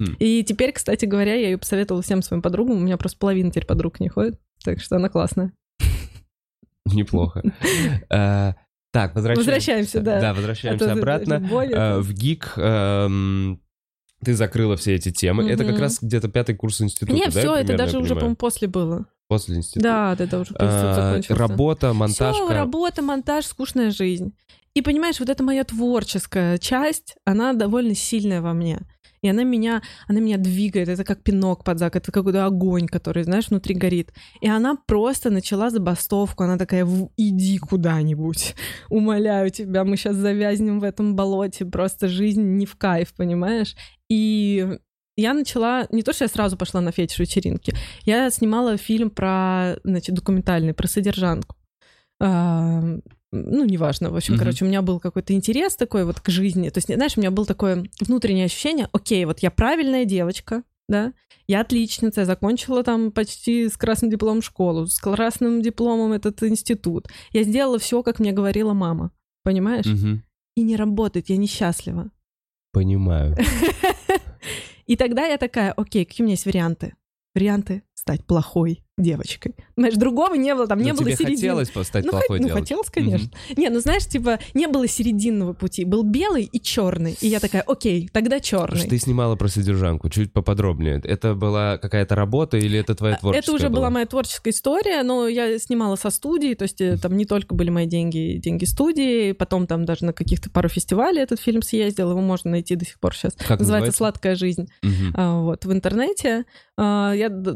Хм. 0.00 0.16
И 0.18 0.44
теперь, 0.44 0.72
кстати 0.72 1.04
говоря, 1.06 1.34
я 1.34 1.48
ее 1.48 1.58
посоветовала 1.58 2.02
всем 2.02 2.22
своим 2.22 2.42
подругам, 2.42 2.76
у 2.76 2.80
меня 2.80 2.96
просто 2.96 3.18
половина 3.18 3.50
теперь 3.50 3.66
подруг 3.66 3.98
не 4.00 4.08
ходит, 4.08 4.38
так 4.62 4.80
что 4.80 4.96
она 4.96 5.08
классная. 5.08 5.52
Неплохо. 6.86 7.42
Э, 8.10 8.52
Так, 8.92 9.14
возвращаемся. 9.14 9.50
Возвращаемся, 9.50 10.00
да. 10.00 10.20
Да, 10.20 10.34
возвращаемся 10.34 10.92
обратно. 10.92 11.34
Э, 11.34 11.98
В 12.00 12.12
ГИК 12.12 12.52
эм, 12.56 13.60
ты 14.24 14.34
закрыла 14.34 14.76
все 14.76 14.94
эти 14.94 15.10
темы. 15.10 15.50
Это 15.50 15.64
как 15.64 15.78
раз 15.78 15.98
где-то 16.00 16.28
пятый 16.28 16.54
курс 16.54 16.80
института, 16.80 17.12
Не, 17.12 17.24
да, 17.26 17.30
все, 17.30 17.54
это 17.54 17.76
даже 17.76 17.98
уже, 17.98 18.14
по-моему, 18.14 18.36
после 18.36 18.68
было. 18.68 19.06
После 19.28 19.56
института. 19.56 19.82
Да, 19.82 20.24
это 20.24 20.38
уже 20.38 20.50
институт 20.52 20.62
А, 20.62 20.94
закончился. 20.94 21.34
Работа, 21.34 21.92
монтажка. 21.92 22.32
Все, 22.32 22.48
работа, 22.52 23.02
монтаж, 23.02 23.44
скучная 23.46 23.90
жизнь. 23.90 24.34
И 24.74 24.82
понимаешь, 24.82 25.18
вот 25.18 25.28
эта 25.28 25.42
моя 25.42 25.64
творческая 25.64 26.58
часть, 26.58 27.16
она 27.24 27.52
довольно 27.54 27.94
сильная 27.94 28.40
во 28.40 28.52
мне. 28.52 28.80
И 29.26 29.28
она 29.28 29.42
меня, 29.42 29.82
она 30.06 30.20
меня 30.20 30.38
двигает, 30.38 30.88
это 30.88 31.02
как 31.02 31.22
пинок 31.24 31.64
под 31.64 31.80
зак, 31.80 31.96
это 31.96 32.12
какой-то 32.12 32.46
огонь, 32.46 32.86
который, 32.86 33.24
знаешь, 33.24 33.48
внутри 33.48 33.74
горит. 33.74 34.12
И 34.40 34.48
она 34.48 34.76
просто 34.86 35.30
начала 35.30 35.70
забастовку, 35.70 36.44
она 36.44 36.56
такая, 36.56 36.84
«В- 36.84 37.10
иди 37.16 37.58
куда-нибудь, 37.58 38.54
умоляю 38.88 39.50
тебя, 39.50 39.82
мы 39.84 39.96
сейчас 39.96 40.14
завязнем 40.14 40.78
в 40.78 40.84
этом 40.84 41.16
болоте, 41.16 41.64
просто 41.64 42.06
жизнь 42.06 42.42
не 42.42 42.66
в 42.66 42.76
кайф, 42.76 43.14
понимаешь? 43.14 43.74
И 44.08 44.78
я 45.16 45.34
начала, 45.34 45.88
не 45.90 46.04
то, 46.04 46.12
что 46.12 46.24
я 46.24 46.28
сразу 46.28 46.56
пошла 46.56 46.80
на 46.80 46.92
фетиш-вечеринки, 46.92 47.74
я 48.04 48.30
снимала 48.30 48.76
фильм 48.76 49.10
про, 49.10 49.76
значит, 49.82 50.14
документальный, 50.14 50.72
про 50.72 50.86
содержанку. 50.86 51.56
Ну, 53.42 53.64
неважно, 53.64 54.10
в 54.10 54.16
общем, 54.16 54.34
Мгм. 54.34 54.40
короче, 54.40 54.64
у 54.64 54.68
меня 54.68 54.82
был 54.82 55.00
какой-то 55.00 55.32
интерес 55.32 55.76
такой 55.76 56.04
вот 56.04 56.20
к 56.20 56.28
жизни. 56.28 56.68
То 56.70 56.78
есть, 56.78 56.92
знаешь, 56.92 57.16
у 57.16 57.20
меня 57.20 57.30
было 57.30 57.46
такое 57.46 57.86
внутреннее 58.00 58.46
ощущение, 58.46 58.88
окей, 58.92 59.24
вот 59.24 59.40
я 59.40 59.50
правильная 59.50 60.04
девочка, 60.04 60.62
да, 60.88 61.12
я 61.48 61.60
отличница, 61.60 62.20
я 62.20 62.26
закончила 62.26 62.82
там 62.82 63.12
почти 63.12 63.68
с 63.68 63.76
красным 63.76 64.10
дипломом 64.10 64.42
школу, 64.42 64.86
с 64.86 64.98
красным 64.98 65.62
дипломом 65.62 66.12
этот 66.12 66.42
институт. 66.42 67.08
Я 67.32 67.42
сделала 67.44 67.78
все, 67.78 68.02
как 68.02 68.18
мне 68.18 68.32
говорила 68.32 68.72
мама, 68.72 69.10
понимаешь? 69.44 69.86
Мгм. 69.86 70.22
И 70.56 70.62
не 70.62 70.76
работает, 70.76 71.28
я 71.28 71.36
несчастлива. 71.36 72.10
Понимаю. 72.72 73.36
И 74.86 74.96
тогда 74.96 75.26
я 75.26 75.38
такая, 75.38 75.72
окей, 75.72 76.04
какие 76.04 76.22
у 76.22 76.26
меня 76.26 76.34
есть 76.34 76.46
варианты? 76.46 76.94
Варианты 77.34 77.82
стать 77.94 78.24
плохой 78.24 78.84
девочкой. 78.98 79.54
Знаешь, 79.76 79.94
другого 79.94 80.34
не 80.34 80.54
было, 80.54 80.66
там 80.66 80.78
не 80.80 80.92
Но 80.92 80.94
было 80.98 81.04
тебе 81.04 81.16
середины. 81.16 81.36
хотелось 81.64 81.86
стать 81.86 82.04
ну, 82.06 82.12
плохой 82.12 82.38
хот- 82.40 82.42
ну, 82.48 82.54
хотелось, 82.54 82.88
конечно. 82.88 83.28
Не, 83.56 83.68
ну 83.68 83.80
знаешь, 83.80 84.06
типа, 84.06 84.38
не 84.54 84.66
было 84.68 84.88
серединного 84.88 85.52
пути. 85.52 85.84
Был 85.84 86.02
белый 86.02 86.44
и 86.44 86.60
черный. 86.60 87.14
И 87.20 87.28
я 87.28 87.38
такая, 87.38 87.62
окей, 87.62 88.08
тогда 88.10 88.40
черный. 88.40 88.78
Что 88.78 88.88
ты 88.88 88.98
снимала 88.98 89.36
про 89.36 89.48
содержанку, 89.48 90.08
чуть 90.08 90.32
поподробнее. 90.32 91.00
Это 91.04 91.34
была 91.34 91.76
какая-то 91.76 92.14
работа 92.14 92.56
или 92.56 92.78
это 92.78 92.94
твоя 92.94 93.16
творческая 93.16 93.38
А, 93.38 93.42
Это 93.42 93.52
уже 93.52 93.68
была 93.68 93.90
моя 93.90 94.06
творческая 94.06 94.50
история, 94.50 95.02
но 95.02 95.28
я 95.28 95.58
снимала 95.58 95.96
со 95.96 96.08
студии, 96.08 96.54
то 96.54 96.62
есть 96.62 96.80
э, 96.80 96.96
там 96.96 97.16
не 97.18 97.26
только 97.26 97.54
были 97.54 97.68
мои 97.68 97.86
деньги, 97.86 98.38
деньги 98.42 98.64
студии, 98.64 99.32
потом 99.32 99.66
там 99.66 99.84
даже 99.84 100.06
на 100.06 100.14
каких-то 100.14 100.48
пару 100.50 100.70
фестивалей 100.70 101.20
этот 101.20 101.38
фильм 101.38 101.60
съездил, 101.60 102.10
его 102.12 102.20
можно 102.22 102.52
найти 102.52 102.76
до 102.76 102.86
сих 102.86 102.98
пор 102.98 103.14
сейчас. 103.14 103.34
Как 103.34 103.58
называется 103.60 103.66
называется? 103.66 103.96
«Сладкая 103.98 104.36
жизнь». 104.36 104.68
Мгм. 104.82 105.12
А, 105.14 105.40
вот, 105.42 105.64
в 105.66 105.72
интернете. 105.72 106.44
А, 106.78 107.12
я... 107.14 107.28
д- 107.28 107.52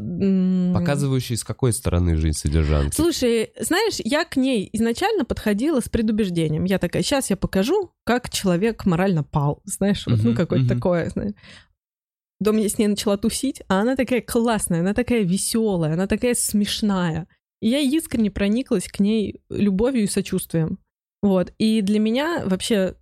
Показывающий, 1.31 1.37
с 1.37 1.43
какой 1.43 1.73
стороны 1.73 2.15
жизнь 2.17 2.37
содержанки. 2.37 2.95
Слушай, 2.95 3.53
знаешь, 3.59 3.95
я 4.03 4.25
к 4.25 4.35
ней 4.35 4.69
изначально 4.73 5.25
подходила 5.25 5.79
с 5.79 5.89
предубеждением. 5.89 6.65
Я 6.65 6.77
такая, 6.77 7.03
сейчас 7.03 7.29
я 7.29 7.37
покажу, 7.37 7.91
как 8.03 8.29
человек 8.29 8.85
морально 8.85 9.23
пал. 9.23 9.61
Знаешь, 9.65 10.05
вот, 10.07 10.17
ну, 10.23 10.31
Мгм, 10.31 10.35
какое-то 10.35 10.65
мгм. 10.65 10.75
такое, 10.75 11.09
знаешь. 11.09 11.33
Потом 12.39 12.57
я 12.57 12.69
с 12.69 12.77
ней 12.77 12.87
начала 12.87 13.17
тусить, 13.17 13.61
а 13.67 13.81
она 13.81 13.95
такая 13.95 14.21
классная, 14.21 14.79
она 14.79 14.93
такая 14.93 15.23
веселая, 15.23 15.93
она 15.93 16.07
такая 16.07 16.33
смешная. 16.33 17.27
И 17.61 17.69
я 17.69 17.79
искренне 17.79 18.31
прониклась 18.31 18.87
к 18.87 18.99
ней 18.99 19.41
любовью 19.49 20.03
и 20.03 20.07
сочувствием. 20.07 20.79
Вот. 21.21 21.53
И 21.59 21.81
для 21.81 21.99
меня 21.99 22.41
вообще, 22.45 22.95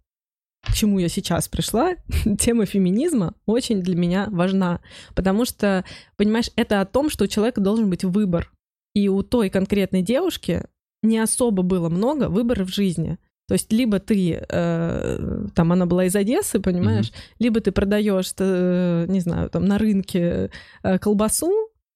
к 0.61 0.73
чему 0.73 0.99
я 0.99 1.09
сейчас 1.09 1.47
пришла, 1.47 1.95
тема 2.39 2.65
феминизма 2.65 3.33
очень 3.45 3.81
для 3.81 3.95
меня 3.95 4.27
важна. 4.29 4.81
Потому 5.15 5.45
что, 5.45 5.85
понимаешь, 6.17 6.49
это 6.55 6.81
о 6.81 6.85
том, 6.85 7.09
что 7.09 7.25
у 7.25 7.27
человека 7.27 7.61
должен 7.61 7.89
быть 7.89 8.03
выбор. 8.03 8.51
И 8.93 9.07
у 9.07 9.21
той 9.21 9.49
конкретной 9.49 10.01
девушки 10.01 10.65
не 11.03 11.19
особо 11.19 11.63
было 11.63 11.89
много 11.89 12.27
выбора 12.29 12.65
в 12.65 12.69
жизни. 12.69 13.17
То 13.47 13.53
есть 13.53 13.71
либо 13.71 13.99
ты, 13.99 14.45
э, 14.47 15.47
там 15.55 15.71
она 15.71 15.85
была 15.87 16.05
из 16.05 16.15
Одессы, 16.15 16.59
понимаешь, 16.59 17.11
либо 17.39 17.61
ты 17.61 17.71
продаешь, 17.71 18.31
э, 18.37 19.05
не 19.07 19.21
знаю, 19.21 19.49
там 19.49 19.65
на 19.65 19.79
рынке 19.79 20.51
э, 20.83 20.99
колбасу, 20.99 21.51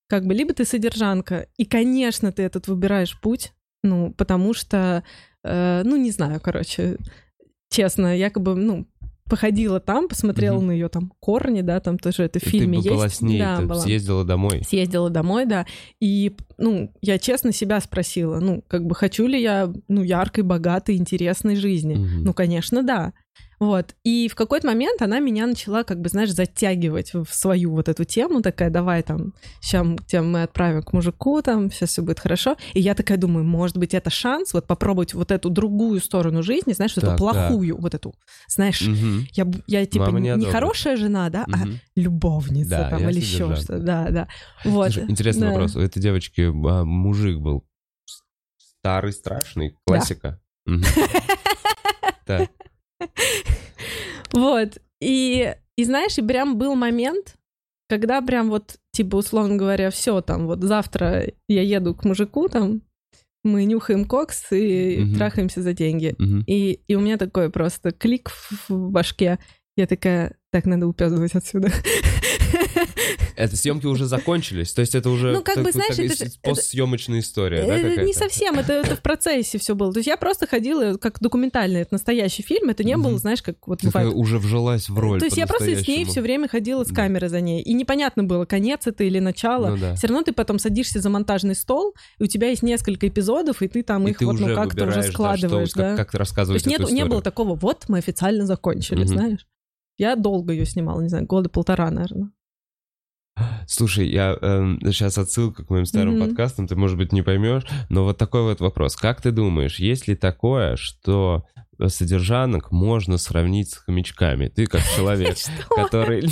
как 0.08 0.26
бы, 0.26 0.34
либо 0.34 0.54
ты 0.54 0.66
содержанка. 0.66 1.48
И, 1.58 1.66
конечно, 1.66 2.32
ты 2.32 2.42
этот 2.42 2.68
выбираешь 2.68 3.20
путь, 3.22 3.54
ну, 3.84 4.14
потому 4.14 4.54
что, 4.54 5.04
э, 5.44 5.82
ну, 5.86 5.96
не 5.96 6.10
знаю, 6.10 6.40
короче, 6.42 6.98
честно, 7.74 8.16
якобы, 8.16 8.56
ну, 8.56 8.86
походила 9.30 9.80
там, 9.80 10.08
посмотрела 10.08 10.58
Мгм. 10.58 10.68
на 10.68 10.72
ее 10.74 10.90
там 10.90 11.12
корни, 11.20 11.62
да, 11.62 11.80
там 11.80 11.98
тоже 11.98 12.24
это 12.24 12.40
в 12.40 12.44
И 12.44 12.50
фильме 12.50 12.82
ты 12.82 12.90
была 12.90 13.06
есть. 13.06 13.16
с 13.18 13.22
ней, 13.22 13.40
да, 13.40 13.58
ты 13.58 13.66
была 13.66 13.82
съездила 13.82 14.24
домой. 14.24 14.62
съездила 14.68 15.10
домой, 15.10 15.46
да, 15.46 15.66
и, 16.00 16.36
ну, 16.58 16.92
я 17.02 17.18
честно 17.18 17.52
себя 17.52 17.80
спросила, 17.80 18.40
ну, 18.40 18.64
как 18.68 18.86
бы 18.86 18.94
хочу 18.96 19.26
ли 19.26 19.42
я, 19.42 19.74
ну, 19.88 20.04
яркой, 20.04 20.44
богатой, 20.44 20.98
интересной 20.98 21.56
жизни? 21.56 21.96
Мгм. 21.96 22.24
Ну, 22.26 22.34
конечно, 22.34 22.84
да. 22.84 23.14
Вот. 23.60 23.96
И 24.04 24.28
в 24.28 24.36
какой-то 24.36 24.68
момент 24.68 25.02
она 25.02 25.20
меня 25.20 25.48
начала, 25.48 25.84
как 25.84 26.02
бы, 26.02 26.10
знаешь, 26.10 26.32
затягивать 26.32 27.14
в 27.14 27.28
свою 27.32 27.72
вот 27.72 27.90
эту 27.90 28.04
тему, 28.04 28.42
такая, 28.42 28.70
давай 28.70 29.04
там, 29.04 29.34
сейчас 29.62 29.86
мы 30.14 30.44
отправим 30.44 30.84
к 30.84 30.94
мужику, 30.94 31.42
там, 31.42 31.72
сейчас 31.72 31.92
все 31.92 32.02
будет 32.02 32.20
хорошо. 32.20 32.58
И 32.74 32.80
я 32.80 32.96
такая 32.96 33.18
думаю, 33.18 33.46
может 33.46 33.78
быть, 33.78 33.94
это 33.94 34.10
шанс 34.10 34.54
вот 34.54 34.68
попробовать 34.68 35.14
вот 35.14 35.32
эту 35.32 35.50
другую 35.50 36.00
сторону 36.02 36.44
жизни, 36.44 36.74
знаешь, 36.74 36.94
так, 36.94 37.04
эту 37.04 37.18
плохую, 37.18 37.76
так. 37.76 37.84
вот 37.84 37.94
эту, 37.94 38.14
знаешь, 38.48 38.82
угу. 38.82 39.26
я, 39.34 39.48
я 39.68 39.86
типа 39.86 40.06
Мама 40.06 40.20
не, 40.20 40.30
не 40.32 40.46
хорошая 40.46 40.98
жена, 40.98 41.30
да, 41.30 41.44
угу. 41.44 41.54
а 41.56 41.68
любовница 41.96 42.70
да, 42.70 42.90
там 42.90 43.10
или 43.10 43.20
еще 43.20 43.56
что-то, 43.56 43.80
да, 43.80 44.10
да. 44.10 44.28
Вот. 44.66 44.94
Слушай, 44.94 45.10
интересный 45.10 45.48
да. 45.48 45.52
вопрос. 45.52 45.76
У 45.76 45.80
этой 45.80 46.02
девочки 46.02 46.42
а, 46.42 46.84
мужик 46.84 47.40
был 47.40 47.66
старый, 48.80 49.14
страшный, 49.14 49.78
классика. 49.86 50.40
Так. 52.26 52.50
Вот. 54.32 54.80
И, 55.00 55.54
и 55.78 55.84
знаешь, 55.84 56.18
и 56.18 56.24
прям 56.24 56.58
был 56.58 56.74
момент, 56.74 57.36
когда 57.88 58.20
прям 58.22 58.50
вот, 58.50 58.78
типа, 58.92 59.18
условно 59.18 59.58
говоря, 59.58 59.92
все 59.92 60.22
там, 60.22 60.48
вот 60.48 60.64
завтра 60.64 61.32
я 61.48 61.62
еду 61.62 61.94
к 61.94 62.04
мужику, 62.04 62.50
там, 62.50 62.82
мы 63.44 63.66
нюхаем 63.66 64.06
кокс 64.06 64.52
и 64.52 65.04
угу. 65.04 65.16
трахаемся 65.16 65.62
за 65.62 65.74
деньги. 65.74 66.16
Угу. 66.18 66.46
И, 66.48 66.80
и 66.88 66.96
у 66.96 67.02
меня 67.02 67.18
такой 67.18 67.52
просто 67.52 67.92
клик 67.92 68.30
в, 68.30 68.70
в 68.70 68.90
башке. 68.90 69.38
Я 69.76 69.86
такая, 69.86 70.36
так, 70.52 70.66
надо 70.66 70.88
упёздывать 70.88 71.36
отсюда. 71.36 71.72
Это 73.36 73.56
съемки 73.56 73.86
уже 73.86 74.06
закончились, 74.06 74.74
то 74.74 74.82
есть 74.82 74.96
это 74.96 75.10
уже 75.10 75.34
ну, 75.34 75.42
как 75.42 75.62
бы, 75.64 75.72
знаешь, 75.72 75.98
это 75.98 76.26
же, 76.26 76.32
постсъемочная 76.42 77.20
история, 77.20 77.66
да, 77.66 77.76
какая-то? 77.76 78.04
Не 78.04 78.14
совсем, 78.14 78.60
это, 78.60 78.74
это 78.74 78.96
в 78.96 79.02
процессе 79.02 79.58
все 79.58 79.76
было. 79.76 79.92
То 79.92 80.00
есть 80.00 80.08
я 80.08 80.18
просто 80.18 80.48
ходила 80.48 80.98
как 80.98 81.20
документальный, 81.20 81.82
это 81.82 81.94
настоящий 81.94 82.44
фильм, 82.44 82.70
это 82.70 82.84
не 82.84 82.98
было, 82.98 83.18
знаешь, 83.18 83.42
как 83.42 83.68
вот 83.68 83.82
Такая 83.82 84.06
бывает. 84.06 84.16
уже 84.16 84.38
вжилась 84.40 84.90
в 84.90 84.98
роль 84.98 85.20
То 85.20 85.26
есть 85.26 85.38
я 85.38 85.48
просто 85.48 85.76
с 85.76 85.88
ней 85.88 86.06
все 86.06 86.22
время 86.22 86.48
ходила 86.48 86.84
с 86.84 86.92
камерой 86.92 87.30
за 87.30 87.42
ней, 87.42 87.62
и 87.62 87.74
непонятно 87.74 88.24
было, 88.24 88.46
конец 88.46 88.88
это 88.88 89.04
или 89.04 89.20
начало. 89.20 89.70
Ну, 89.70 89.78
да. 89.78 89.96
Все 89.96 90.08
равно 90.08 90.24
ты 90.24 90.34
потом 90.34 90.60
садишься 90.60 91.00
за 91.00 91.10
монтажный 91.10 91.56
стол, 91.56 91.96
и 92.20 92.24
у 92.24 92.28
тебя 92.28 92.50
есть 92.50 92.64
несколько 92.64 93.08
эпизодов, 93.08 93.62
и 93.62 93.68
ты 93.68 93.84
там 93.84 94.08
и 94.08 94.12
их 94.12 94.22
вот 94.22 94.40
ну 94.40 94.56
как-то 94.56 94.86
уже 94.86 95.04
складываешь, 95.04 95.72
да? 95.74 95.90
Как, 95.90 95.98
как 95.98 96.12
ты 96.12 96.18
рассказываешь 96.18 96.64
То 96.64 96.70
есть 96.70 96.80
нет, 96.80 96.92
не 96.92 97.06
было 97.06 97.22
такого, 97.22 97.56
вот 97.56 97.86
мы 97.88 97.98
официально 97.98 98.46
закончили, 98.46 99.06
знаешь? 99.06 99.48
Я 99.98 100.16
долго 100.16 100.54
ее 100.54 100.66
снимала, 100.66 101.02
не 101.02 101.10
знаю, 101.10 101.26
года 101.26 101.50
полтора, 101.50 101.92
наверное. 101.92 102.32
Слушай, 103.68 104.10
я 104.10 104.38
э, 104.40 104.76
сейчас 104.92 105.18
отсылка 105.18 105.66
к 105.66 105.70
моим 105.70 105.86
старым 105.86 106.16
mm-hmm. 106.16 106.28
подкастам, 106.28 106.68
ты, 106.68 106.76
может 106.76 106.98
быть, 106.98 107.12
не 107.12 107.22
поймешь, 107.22 107.64
но 107.90 108.04
вот 108.04 108.18
такой 108.18 108.44
вот 108.44 108.60
вопрос. 108.60 108.96
Как 108.96 109.22
ты 109.22 109.32
думаешь, 109.32 109.80
есть 109.80 110.08
ли 110.08 110.16
такое, 110.16 110.76
что 110.76 111.46
содержанок 111.88 112.72
можно 112.72 113.18
сравнить 113.18 113.72
с 113.72 113.78
хомячками? 113.78 114.48
Ты 114.48 114.68
как 114.68 114.82
человек, 114.96 115.38
который... 115.70 116.26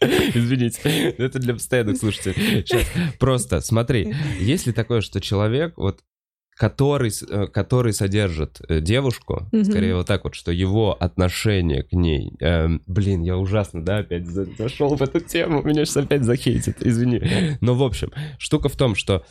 Извините, 0.00 1.10
это 1.18 1.38
для 1.38 1.54
постоянных 1.54 1.96
слушателей. 1.96 2.62
Сейчас, 2.62 2.86
просто 3.18 3.60
смотри, 3.60 4.14
есть 4.38 4.66
ли 4.66 4.72
такое, 4.72 5.00
что 5.00 5.20
человек, 5.20 5.74
вот 5.76 6.00
который, 6.60 7.10
э, 7.10 7.46
который 7.46 7.94
содержит 7.94 8.60
э, 8.68 8.82
девушку, 8.82 9.48
mm-hmm. 9.50 9.64
скорее 9.64 9.96
вот 9.96 10.06
так 10.06 10.24
вот, 10.24 10.34
что 10.34 10.52
его 10.52 10.92
отношение 10.92 11.84
к 11.84 11.92
ней, 11.94 12.34
э, 12.38 12.68
блин, 12.86 13.22
я 13.22 13.38
ужасно, 13.38 13.82
да, 13.82 14.00
опять 14.00 14.26
зашел 14.26 14.94
в 14.94 15.00
эту 15.00 15.20
тему, 15.20 15.62
меня 15.62 15.86
сейчас 15.86 15.96
опять 15.96 16.22
захейтит, 16.22 16.86
извини. 16.86 17.22
Но 17.62 17.74
в 17.74 17.82
общем, 17.82 18.12
штука 18.38 18.68
в 18.68 18.76
том, 18.76 18.94
что 18.94 19.24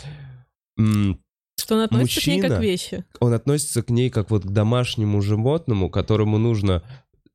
что 0.76 1.76
он 1.76 1.82
относится 1.82 2.20
мужчина, 2.20 2.42
к 2.42 2.42
ней 2.42 2.50
как 2.50 2.62
вещи. 2.64 3.06
Он 3.20 3.34
относится 3.34 3.84
к 3.84 3.92
ней 3.92 4.10
как 4.10 4.32
вот 4.32 4.44
к 4.44 4.50
домашнему 4.50 5.22
животному, 5.22 5.92
которому 5.92 6.40
нужно 6.40 6.82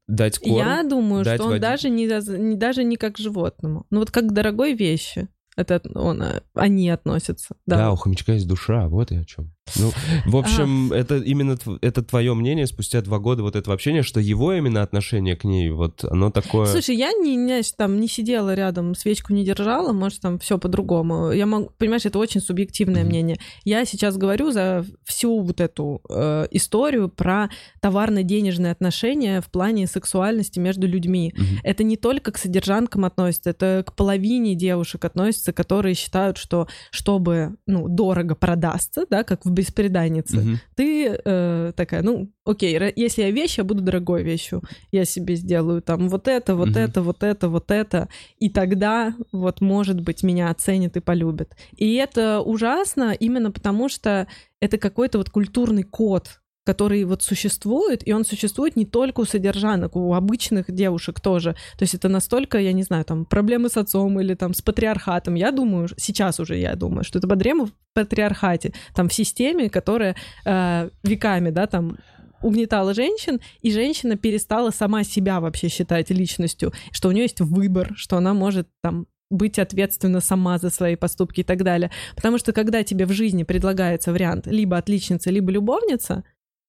дать 0.08 0.40
корм. 0.40 0.56
Я 0.56 0.82
думаю, 0.82 1.22
дать 1.22 1.40
что 1.40 1.50
он 1.50 1.60
даже 1.60 1.88
не, 1.88 2.08
даже 2.56 2.82
не 2.82 2.96
как 2.96 3.16
животному. 3.16 3.86
Ну 3.90 4.00
вот 4.00 4.10
как 4.10 4.26
к 4.26 4.32
дорогой 4.32 4.74
вещи. 4.74 5.28
Это 5.56 5.80
он, 5.94 6.22
э, 6.22 6.42
они 6.54 6.88
относятся. 6.90 7.54
Да. 7.66 7.76
да, 7.76 7.92
у 7.92 7.96
хомячка 7.96 8.32
есть 8.32 8.48
душа, 8.48 8.88
вот 8.88 9.12
и 9.12 9.16
о 9.16 9.24
чем. 9.24 9.54
Ну, 9.76 9.92
в 10.26 10.36
общем, 10.36 10.92
а. 10.92 10.96
это 10.96 11.16
именно 11.16 11.56
это 11.80 12.02
твое 12.02 12.34
мнение 12.34 12.66
спустя 12.66 13.00
два 13.00 13.18
года 13.18 13.42
вот 13.42 13.56
этого 13.56 13.74
общения, 13.74 14.02
что 14.02 14.20
его 14.20 14.52
именно 14.52 14.82
отношение 14.82 15.36
к 15.36 15.44
ней, 15.44 15.70
вот 15.70 16.04
оно 16.04 16.30
такое... 16.30 16.66
Слушай, 16.66 16.96
я 16.96 17.12
не, 17.12 17.34
не, 17.34 17.62
там 17.76 17.98
не 17.98 18.06
сидела 18.06 18.54
рядом, 18.54 18.94
свечку 18.94 19.32
не 19.32 19.44
держала, 19.44 19.92
может, 19.92 20.20
там 20.20 20.38
все 20.38 20.58
по-другому. 20.58 21.32
Я 21.32 21.46
могу, 21.46 21.70
понимаешь, 21.78 22.04
это 22.04 22.18
очень 22.18 22.40
субъективное 22.40 23.02
mm-hmm. 23.02 23.06
мнение. 23.06 23.38
Я 23.64 23.84
сейчас 23.86 24.16
говорю 24.16 24.50
за 24.50 24.84
всю 25.04 25.40
вот 25.40 25.60
эту 25.60 26.02
э, 26.10 26.46
историю 26.50 27.08
про 27.08 27.48
товарно-денежные 27.80 28.72
отношения 28.72 29.40
в 29.40 29.50
плане 29.50 29.86
сексуальности 29.86 30.58
между 30.58 30.86
людьми. 30.86 31.34
Mm-hmm. 31.34 31.58
Это 31.62 31.84
не 31.84 31.96
только 31.96 32.32
к 32.32 32.38
содержанкам 32.38 33.06
относится, 33.06 33.50
это 33.50 33.82
к 33.86 33.94
половине 33.94 34.54
девушек 34.54 35.04
относится, 35.04 35.43
которые 35.52 35.94
считают, 35.94 36.36
что 36.36 36.68
чтобы, 36.90 37.56
ну, 37.66 37.88
дорого 37.88 38.34
продастся, 38.34 39.06
да, 39.10 39.24
как 39.24 39.44
в 39.44 39.50
беспреданнице, 39.50 40.38
угу. 40.38 40.48
ты 40.74 41.18
э, 41.24 41.72
такая, 41.76 42.02
ну, 42.02 42.30
окей, 42.44 42.78
если 42.96 43.22
я 43.22 43.30
вещь, 43.30 43.58
я 43.58 43.64
буду 43.64 43.82
дорогой 43.82 44.22
вещью. 44.22 44.62
Я 44.92 45.04
себе 45.04 45.36
сделаю 45.36 45.82
там 45.82 46.08
вот 46.08 46.28
это, 46.28 46.54
вот 46.54 46.70
угу. 46.70 46.78
это, 46.78 47.02
вот 47.02 47.22
это, 47.22 47.48
вот 47.48 47.70
это. 47.70 48.08
И 48.38 48.50
тогда 48.50 49.14
вот, 49.32 49.60
может 49.60 50.00
быть, 50.00 50.22
меня 50.22 50.50
оценят 50.50 50.96
и 50.96 51.00
полюбят. 51.00 51.56
И 51.76 51.94
это 51.94 52.40
ужасно 52.40 53.12
именно 53.12 53.50
потому, 53.50 53.88
что 53.88 54.26
это 54.60 54.78
какой-то 54.78 55.18
вот 55.18 55.30
культурный 55.30 55.82
код, 55.82 56.40
который 56.64 57.04
вот 57.04 57.22
существует, 57.22 58.06
и 58.06 58.12
он 58.12 58.24
существует 58.24 58.76
не 58.76 58.86
только 58.86 59.20
у 59.20 59.24
содержанок, 59.24 59.96
у 59.96 60.14
обычных 60.14 60.70
девушек 60.70 61.20
тоже. 61.20 61.52
То 61.76 61.82
есть 61.82 61.94
это 61.94 62.08
настолько, 62.08 62.58
я 62.58 62.72
не 62.72 62.82
знаю, 62.82 63.04
там, 63.04 63.24
проблемы 63.26 63.68
с 63.68 63.76
отцом 63.76 64.18
или 64.20 64.34
там 64.34 64.54
с 64.54 64.62
патриархатом. 64.62 65.34
Я 65.34 65.50
думаю, 65.50 65.88
сейчас 65.96 66.40
уже 66.40 66.56
я 66.56 66.74
думаю, 66.74 67.04
что 67.04 67.18
это 67.18 67.28
проблема 67.28 67.66
в 67.66 67.72
патриархате, 67.92 68.72
там, 68.94 69.08
в 69.08 69.14
системе, 69.14 69.68
которая 69.68 70.16
э, 70.44 70.88
веками, 71.02 71.50
да, 71.50 71.66
там, 71.66 71.98
угнетала 72.42 72.92
женщин, 72.94 73.40
и 73.62 73.70
женщина 73.70 74.16
перестала 74.16 74.70
сама 74.70 75.02
себя 75.04 75.40
вообще 75.40 75.68
считать 75.68 76.10
личностью, 76.10 76.72
что 76.92 77.08
у 77.08 77.12
нее 77.12 77.22
есть 77.22 77.40
выбор, 77.40 77.92
что 77.96 78.16
она 78.16 78.34
может 78.34 78.68
там 78.82 79.06
быть 79.30 79.58
ответственна 79.58 80.20
сама 80.20 80.58
за 80.58 80.70
свои 80.70 80.96
поступки 80.96 81.40
и 81.40 81.44
так 81.44 81.62
далее. 81.62 81.90
Потому 82.14 82.38
что 82.38 82.52
когда 82.52 82.84
тебе 82.84 83.06
в 83.06 83.12
жизни 83.12 83.42
предлагается 83.42 84.12
вариант 84.12 84.46
либо 84.46 84.76
отличница, 84.76 85.30
либо 85.30 85.50
любовница, 85.50 86.24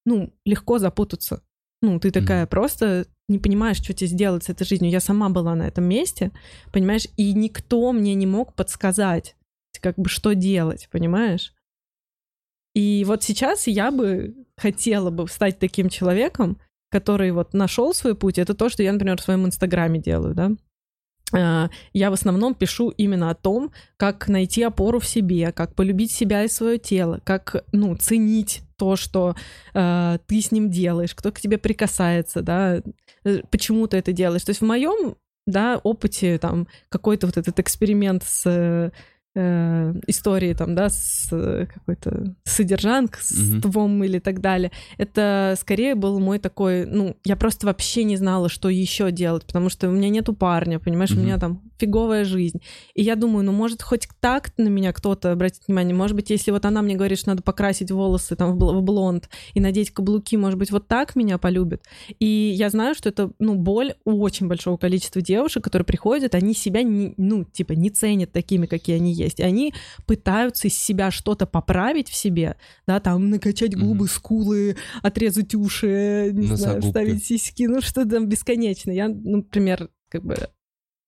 ну, 0.06 0.34
легко 0.46 0.80
запутаться. 0.80 1.42
Ну, 1.82 2.00
ты 2.00 2.12
такая 2.12 2.46
mm-hmm. 2.46 2.50
просто 2.50 3.06
не 3.28 3.40
понимаешь, 3.40 3.78
что 3.78 3.94
тебе 3.94 4.08
сделать 4.08 4.44
с 4.44 4.50
этой 4.50 4.66
жизнью. 4.66 4.92
Я 4.92 5.00
сама 5.00 5.30
была 5.30 5.56
на 5.56 5.68
этом 5.68 5.84
месте, 5.84 6.32
понимаешь, 6.72 7.08
и 7.18 7.34
никто 7.34 7.92
мне 7.92 8.14
не 8.16 8.26
мог 8.26 8.54
подсказать, 8.54 9.36
как 9.82 9.96
бы, 9.98 10.10
что 10.10 10.34
делать, 10.34 10.88
понимаешь? 10.92 11.54
И 12.74 13.04
вот 13.06 13.24
сейчас 13.24 13.68
я 13.68 13.92
бы 13.92 14.36
хотела 14.58 15.10
бы 15.10 15.28
стать 15.28 15.60
таким 15.60 15.90
человеком, 15.90 16.60
который 16.92 17.32
вот 17.32 17.54
нашел 17.54 17.94
свой 17.94 18.16
путь. 18.16 18.38
Это 18.38 18.54
то, 18.54 18.70
что 18.70 18.84
я, 18.84 18.94
например, 18.94 19.18
в 19.18 19.24
своем 19.24 19.46
инстаграме 19.46 20.00
делаю, 20.00 20.34
да. 20.36 20.52
А, 21.34 21.70
я 21.94 22.10
в 22.10 22.14
основном 22.14 22.54
пишу 22.54 22.90
именно 22.90 23.30
о 23.30 23.36
том, 23.36 23.72
как 23.98 24.28
найти 24.28 24.64
опору 24.64 25.00
в 25.00 25.08
себе, 25.08 25.52
как 25.52 25.74
полюбить 25.74 26.12
себя 26.12 26.44
и 26.44 26.48
свое 26.48 26.78
тело, 26.78 27.20
как, 27.24 27.64
ну, 27.72 27.96
ценить 27.96 28.62
то, 28.78 28.96
что 28.96 29.36
э, 29.74 30.18
ты 30.28 30.42
с 30.42 30.52
ним 30.52 30.70
делаешь, 30.70 31.16
кто 31.16 31.32
к 31.32 31.40
тебе 31.40 31.58
прикасается, 31.58 32.42
да, 32.42 32.82
э, 33.24 33.40
почему 33.50 33.88
ты 33.88 33.98
это 33.98 34.12
делаешь. 34.12 34.44
То 34.44 34.52
есть 34.52 34.62
в 34.62 34.66
моем, 34.66 35.16
да, 35.48 35.80
опыте 35.84 36.38
там 36.38 36.68
какой-то 36.90 37.28
вот 37.28 37.38
этот 37.38 37.60
эксперимент 37.60 38.24
с 38.24 38.92
э, 39.36 39.94
истории 40.08 40.54
там, 40.54 40.76
да, 40.76 40.90
с 40.90 41.28
э, 41.32 41.68
какой-то 41.72 42.36
содержанк, 42.44 43.18
с 43.18 43.32
mm-hmm. 43.32 44.06
или 44.06 44.20
так 44.20 44.42
далее. 44.42 44.72
Это 44.98 45.56
скорее 45.60 45.96
был 45.96 46.20
мой 46.20 46.40
такой, 46.40 46.86
ну, 46.86 47.18
я 47.24 47.36
просто 47.36 47.68
вообще 47.68 48.04
не 48.04 48.18
знала, 48.18 48.50
что 48.50 48.70
еще 48.70 49.12
делать, 49.12 49.46
потому 49.46 49.70
что 49.70 49.90
у 49.90 49.92
меня 49.92 50.10
нету 50.10 50.34
парня, 50.34 50.80
понимаешь, 50.80 51.12
mm-hmm. 51.12 51.20
у 51.20 51.24
меня 51.24 51.38
там 51.38 51.62
фиговая 51.78 52.24
жизнь. 52.24 52.62
И 52.94 53.04
я 53.04 53.16
думаю, 53.16 53.46
ну, 53.46 53.52
может, 53.52 53.82
хоть 53.82 54.08
так 54.22 54.52
на 54.58 54.70
меня 54.70 54.94
кто-то 54.94 55.34
обратит 55.34 55.64
внимание, 55.68 55.94
может 55.94 56.16
быть, 56.16 56.30
если 56.30 56.52
вот 56.52 56.66
она 56.66 56.82
мне 56.82 56.96
говорит, 56.96 57.20
что 57.20 57.30
надо 57.30 57.44
покрасить 57.44 57.92
волосы 57.92 58.36
там 58.36 58.58
в 58.58 58.82
блонд 58.82 59.30
и 59.54 59.60
надеть 59.60 59.92
каблуки, 59.92 60.38
может 60.38 60.58
быть, 60.58 60.72
вот 60.72 60.88
так 60.88 61.16
меня 61.16 61.38
полюбит. 61.38 61.84
И 62.20 62.26
я 62.26 62.70
знаю, 62.70 62.96
что 62.96 63.10
это, 63.10 63.32
ну, 63.40 63.56
боль 63.56 63.96
у 64.06 64.22
очень 64.22 64.48
большого 64.48 64.78
количества 64.78 65.22
девушек, 65.22 65.64
которые 65.64 65.86
приходят, 65.86 66.36
они 66.36 66.54
себя, 66.54 66.84
не, 66.84 67.14
ну, 67.18 67.44
типа, 67.44 67.74
не 67.74 67.90
ценят 67.90 68.32
такими, 68.32 68.66
какие 68.66 68.96
они 68.96 69.12
есть 69.12 69.25
есть. 69.26 69.40
И 69.40 69.44
они 69.44 69.74
пытаются 70.06 70.68
из 70.68 70.78
себя 70.78 71.12
что-то 71.12 71.46
поправить 71.46 72.10
в 72.10 72.16
себе, 72.16 72.58
да, 72.88 73.00
там 73.00 73.30
накачать 73.30 73.76
губы, 73.76 74.06
mm-hmm. 74.06 74.10
скулы, 74.10 74.78
отрезать 75.02 75.54
уши, 75.56 76.30
не 76.32 76.48
Носогубка. 76.48 76.58
знаю, 76.58 76.82
вставить 76.82 77.26
сиськи, 77.26 77.64
ну 77.64 77.82
что 77.82 78.06
там 78.06 78.28
бесконечно. 78.28 78.92
Я, 78.92 79.08
например, 79.10 79.90
как 80.10 80.24
бы 80.24 80.36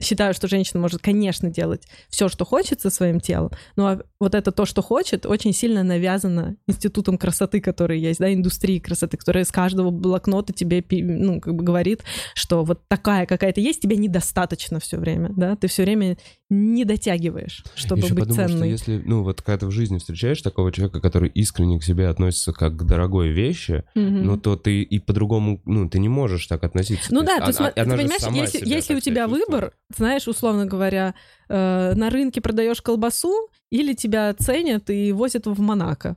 считаю, 0.01 0.33
что 0.33 0.47
женщина 0.47 0.79
может, 0.79 1.01
конечно, 1.01 1.49
делать 1.49 1.87
все, 2.09 2.29
что 2.29 2.45
хочет 2.45 2.81
со 2.81 2.89
своим 2.89 3.19
телом, 3.19 3.51
но 3.75 4.01
вот 4.19 4.35
это 4.35 4.51
то, 4.51 4.65
что 4.65 4.81
хочет, 4.81 5.25
очень 5.25 5.53
сильно 5.53 5.83
навязано 5.83 6.55
институтом 6.67 7.17
красоты, 7.17 7.61
который 7.61 7.99
есть, 7.99 8.19
да, 8.19 8.31
индустрией 8.31 8.79
красоты, 8.79 9.17
которая 9.17 9.43
из 9.43 9.51
каждого 9.51 9.89
блокнота 9.89 10.53
тебе, 10.53 10.83
ну, 10.91 11.41
как 11.41 11.55
бы 11.55 11.63
говорит, 11.63 12.03
что 12.35 12.63
вот 12.63 12.87
такая 12.87 13.25
какая-то 13.25 13.59
есть, 13.59 13.81
тебе 13.81 13.97
недостаточно 13.97 14.79
все 14.79 14.97
время, 14.97 15.31
да, 15.35 15.55
ты 15.55 15.67
все 15.67 15.83
время 15.83 16.17
не 16.49 16.85
дотягиваешь, 16.85 17.63
чтобы 17.75 18.01
Еще 18.03 18.13
быть 18.13 18.23
подумал, 18.23 18.35
ценной. 18.47 18.55
что 18.57 18.65
если, 18.65 19.01
ну, 19.05 19.23
вот 19.23 19.41
когда 19.41 19.57
ты 19.59 19.65
в 19.67 19.71
жизни 19.71 19.97
встречаешь 19.97 20.41
такого 20.41 20.71
человека, 20.71 21.01
который 21.01 21.29
искренне 21.29 21.77
к 21.79 21.83
себе 21.83 22.07
относится 22.07 22.53
как 22.53 22.75
к 22.77 22.83
дорогой 22.83 23.29
вещи, 23.29 23.83
Мгм. 23.95 24.23
ну, 24.25 24.37
то 24.37 24.55
ты 24.55 24.81
и 24.81 24.99
по-другому, 24.99 25.61
ну, 25.65 25.89
ты 25.89 25.99
не 25.99 26.07
можешь 26.09 26.47
так 26.47 26.63
относиться. 26.63 27.13
Ну 27.13 27.21
То 27.21 27.25
да, 27.25 27.45
есть 27.45 27.57
ты, 27.57 27.63
она- 27.63 27.71
ты 27.71 27.81
она 27.81 27.97
же 27.97 28.01
понимаешь, 28.07 28.53
если, 28.53 28.69
если 28.69 28.95
у 28.95 28.99
тебя 29.01 29.25
чувствует. 29.27 29.47
выбор, 29.49 29.73
знаешь, 29.95 30.27
условно 30.27 30.65
говоря, 30.65 31.15
э, 31.49 31.93
на 31.95 32.09
рынке 32.09 32.39
продаешь 32.41 32.81
колбасу 32.81 33.49
или 33.69 33.93
тебя 33.93 34.33
ценят 34.33 34.89
и 34.89 35.11
возят 35.11 35.47
в 35.47 35.59
Монако. 35.59 36.15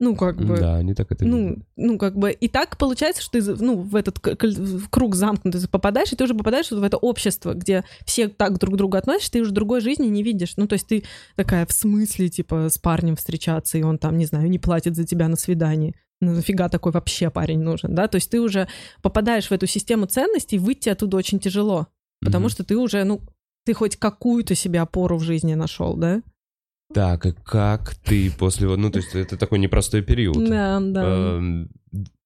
Ну, 0.00 0.16
как 0.16 0.36
бы... 0.36 0.56
Да, 0.58 0.76
они 0.76 0.92
так 0.92 1.12
это 1.12 1.24
Ну, 1.24 1.48
видят. 1.50 1.64
ну, 1.76 1.98
как 1.98 2.16
бы, 2.16 2.32
и 2.32 2.48
так 2.48 2.76
получается, 2.78 3.22
что 3.22 3.40
ты, 3.40 3.64
ну, 3.64 3.76
в 3.76 3.94
этот 3.94 4.18
в 4.18 4.88
круг 4.88 5.14
замкнутый 5.14 5.60
ты 5.60 5.68
попадаешь, 5.68 6.12
и 6.12 6.16
ты 6.16 6.24
уже 6.24 6.34
попадаешь 6.34 6.70
вот 6.72 6.80
в 6.80 6.82
это 6.82 6.96
общество, 6.96 7.54
где 7.54 7.84
все 8.04 8.28
так 8.28 8.58
друг 8.58 8.74
к 8.74 8.76
другу 8.76 8.96
относятся, 8.96 9.32
ты 9.32 9.40
уже 9.40 9.52
другой 9.52 9.80
жизни 9.80 10.06
не 10.06 10.22
видишь. 10.24 10.54
Ну, 10.56 10.66
то 10.66 10.72
есть 10.74 10.88
ты 10.88 11.04
такая, 11.36 11.64
в 11.64 11.72
смысле, 11.72 12.28
типа, 12.28 12.68
с 12.70 12.78
парнем 12.78 13.14
встречаться, 13.16 13.78
и 13.78 13.82
он 13.82 13.98
там, 13.98 14.18
не 14.18 14.26
знаю, 14.26 14.50
не 14.50 14.58
платит 14.58 14.96
за 14.96 15.04
тебя 15.04 15.28
на 15.28 15.36
свидании. 15.36 15.94
Ну, 16.20 16.32
нафига 16.32 16.68
такой 16.68 16.90
вообще 16.92 17.30
парень 17.30 17.60
нужен, 17.60 17.94
да? 17.94 18.08
То 18.08 18.16
есть 18.16 18.30
ты 18.30 18.40
уже 18.40 18.66
попадаешь 19.00 19.46
в 19.48 19.52
эту 19.52 19.66
систему 19.66 20.06
ценностей, 20.06 20.58
выйти 20.58 20.88
оттуда 20.88 21.16
очень 21.16 21.38
тяжело, 21.38 21.86
потому 22.20 22.46
Мгм. 22.46 22.50
что 22.50 22.64
ты 22.64 22.76
уже, 22.76 23.04
ну, 23.04 23.20
ты 23.64 23.74
хоть 23.74 23.96
какую-то 23.96 24.54
себе 24.54 24.80
опору 24.80 25.18
в 25.18 25.22
жизни 25.22 25.54
нашел, 25.54 25.94
да? 25.96 26.20
Так, 26.94 27.26
и 27.26 27.32
как 27.44 27.94
ты 27.96 28.30
после... 28.30 28.68
вот- 28.68 28.78
Ну, 28.78 28.90
то 28.90 28.98
есть 28.98 29.14
это 29.14 29.36
такой 29.36 29.58
непростой 29.58 30.02
период. 30.02 30.48
Да, 30.48 30.80
да. 30.80 31.02
Эм, 31.04 31.70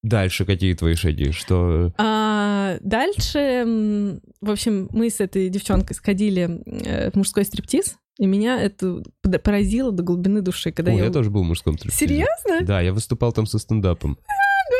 Дальше 0.01 0.45
какие 0.45 0.73
твои 0.75 0.95
шаги? 0.95 1.31
Что... 1.31 1.91
А, 1.97 2.77
дальше, 2.79 4.19
в 4.39 4.49
общем, 4.49 4.87
мы 4.93 5.09
с 5.09 5.19
этой 5.19 5.49
девчонкой 5.49 5.95
сходили 5.95 6.61
э, 6.65 7.11
в 7.11 7.15
мужской 7.15 7.43
стриптиз, 7.43 7.97
и 8.17 8.25
меня 8.25 8.61
это 8.61 9.03
поразило 9.43 9.91
до 9.91 10.03
глубины 10.03 10.41
души, 10.41 10.71
когда 10.71 10.91
О, 10.91 10.95
я... 10.95 11.05
я 11.05 11.11
тоже 11.11 11.29
был 11.29 11.43
в 11.43 11.47
мужском 11.47 11.77
стриптизе. 11.77 12.07
Серьезно? 12.07 12.65
Да, 12.65 12.79
я 12.79 12.93
выступал 12.93 13.33
там 13.33 13.45
со 13.45 13.59
стендапом. 13.59 14.17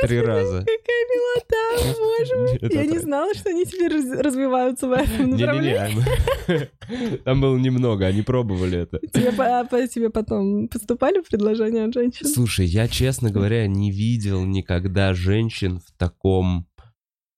Три 0.01 0.21
раза. 0.21 0.59
Какая 0.59 1.05
милота, 1.13 1.99
боже 1.99 2.35
мой. 2.37 2.71
Я 2.73 2.85
не 2.85 2.99
знала, 2.99 3.33
что 3.33 3.49
они 3.49 3.65
теперь 3.65 3.91
раз- 3.93 4.19
развиваются 4.19 4.87
в 4.87 4.91
этом 4.91 5.31
направлении. 5.31 7.17
Там 7.23 7.41
было 7.41 7.57
немного, 7.57 8.05
они 8.05 8.21
пробовали 8.21 8.79
это. 8.79 8.99
Тебе, 8.99 9.31
по- 9.31 9.87
тебе 9.87 10.09
потом 10.09 10.67
поступали 10.67 11.21
предложения 11.21 11.85
от 11.85 11.93
женщин? 11.93 12.27
Слушай, 12.27 12.65
я, 12.65 12.87
честно 12.87 13.29
говоря, 13.31 13.67
не 13.67 13.91
видел 13.91 14.45
никогда 14.45 15.13
женщин 15.13 15.79
в 15.79 15.91
таком 15.97 16.67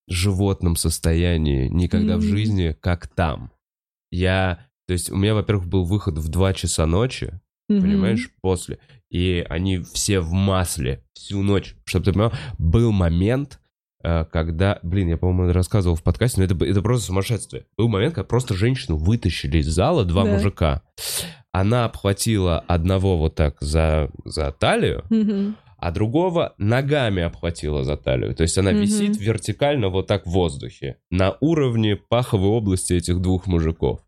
животном 0.08 0.76
состоянии, 0.76 1.68
никогда 1.68 2.18
в 2.18 2.22
жизни, 2.22 2.76
как 2.80 3.08
там. 3.08 3.52
Я... 4.12 4.68
То 4.88 4.94
есть 4.94 5.10
у 5.10 5.16
меня, 5.16 5.34
во-первых, 5.36 5.68
был 5.68 5.86
выход 5.86 6.18
в 6.18 6.28
2 6.28 6.54
часа 6.54 6.86
ночи, 6.86 7.40
понимаешь, 7.68 8.30
после. 8.42 8.80
И 9.12 9.46
они 9.50 9.80
все 9.80 10.22
в 10.22 10.32
масле 10.32 11.04
всю 11.14 11.42
ночь. 11.44 11.76
Чтобы 11.86 12.06
ты 12.06 12.12
понимал, 12.14 12.32
был 12.58 12.92
момент, 12.92 13.60
э, 14.04 14.26
когда, 14.32 14.80
блин, 14.84 15.10
я, 15.10 15.18
по-моему, 15.18 15.52
рассказывал 15.52 15.96
в 15.98 16.02
подкасте, 16.04 16.40
но 16.40 16.46
это, 16.46 16.56
это 16.66 16.82
просто 16.82 17.08
сумасшествие. 17.08 17.66
Был 17.78 17.90
момент, 17.90 18.16
когда 18.16 18.26
просто 18.28 18.54
женщину 18.56 18.96
вытащили 18.98 19.58
из 19.60 19.68
зала, 19.68 20.06
два 20.06 20.24
Да. 20.24 20.32
мужика. 20.32 20.82
Она 21.52 21.84
обхватила 21.86 22.60
одного 22.60 23.18
вот 23.18 23.36
так 23.36 23.58
за, 23.60 24.10
за 24.24 24.52
талию, 24.54 25.04
а 25.78 25.92
другого 25.92 26.54
ногами 26.58 27.24
обхватила 27.24 27.84
за 27.84 27.98
талию. 27.98 28.34
То 28.34 28.44
есть 28.44 28.58
она 28.58 28.72
висит 28.72 29.18
вертикально 29.20 29.90
вот 29.90 30.08
так 30.08 30.26
в 30.26 30.30
воздухе, 30.30 30.98
на 31.10 31.36
уровне 31.42 31.98
паховой 31.98 32.50
области 32.50 32.94
этих 32.94 33.20
двух 33.20 33.48
мужиков. 33.48 34.00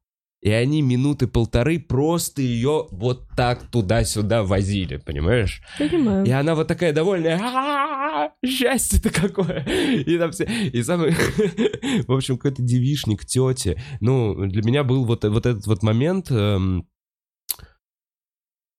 И 0.44 0.52
они 0.52 0.82
минуты 0.82 1.28
полторы 1.28 1.80
просто 1.80 2.42
ее 2.42 2.88
вот 2.92 3.30
так 3.34 3.64
туда-сюда 3.72 4.44
возили, 4.44 4.98
понимаешь? 4.98 5.62
Понимаю. 5.80 6.26
И 6.26 6.32
она 6.32 6.54
вот 6.54 6.68
такая 6.68 6.92
довольная, 6.92 7.40
«А-а-а, 7.42 8.34
счастье-то 8.46 9.10
какое! 9.10 9.64
И 9.64 10.18
там 10.18 10.32
все, 10.32 10.44
и 10.44 10.84
самый, 10.84 11.12
в 12.08 12.12
общем, 12.12 12.36
какой-то 12.36 12.62
девишник 12.62 13.24
тети. 13.24 13.82
Ну, 14.02 14.36
для 14.46 14.64
меня 14.64 14.84
был 14.84 15.06
вот, 15.06 15.24
вот 15.24 15.46
этот 15.46 15.66
вот 15.66 15.82
момент, 15.82 16.30
эм, 16.30 16.88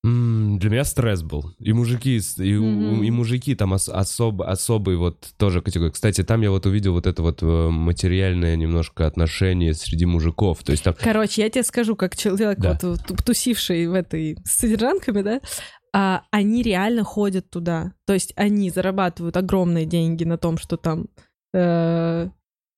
для 0.05 0.69
меня 0.71 0.85
стресс 0.85 1.23
был. 1.23 1.55
И 1.59 1.73
мужики, 1.73 2.21
и, 2.38 2.55
Мгм. 2.59 3.03
и 3.03 3.11
мужики 3.11 3.55
там 3.55 3.73
ос- 3.73 3.88
особ, 3.88 4.43
особый 4.43 4.97
вот 4.97 5.29
тоже 5.38 5.62
категория. 5.62 5.93
Кстати, 5.93 6.23
там 6.23 6.43
я 6.43 6.51
вот 6.51 6.67
увидел 6.67 6.93
вот 6.93 7.07
это 7.07 7.23
вот 7.23 7.43
э, 7.43 7.47
материальное 7.71 8.55
немножко 8.57 9.07
отношение 9.07 9.73
среди 9.73 10.05
мужиков. 10.05 10.62
То 10.62 10.73
есть 10.73 10.85
там 10.85 10.95
Короче, 11.01 11.40
я 11.43 11.49
тебе 11.49 11.62
скажу, 11.64 11.97
как 11.97 12.17
человек, 12.17 12.59
Да. 12.59 12.79
вот 12.83 13.01
ту- 13.07 13.17
тусивший 13.25 13.87
в 13.87 13.95
этой 13.95 14.37
с 14.45 14.59
содержанками, 14.59 15.23
да, 15.23 15.40
а, 15.95 16.23
они 16.31 16.62
реально 16.62 17.03
ходят 17.05 17.49
туда. 17.49 17.93
То 18.07 18.12
есть 18.12 18.35
они 18.37 18.69
зарабатывают 18.69 19.37
огромные 19.38 19.87
деньги 19.87 20.25
на 20.25 20.37
том, 20.37 20.59
что 20.59 20.77
там 20.77 21.07
э, 21.55 22.29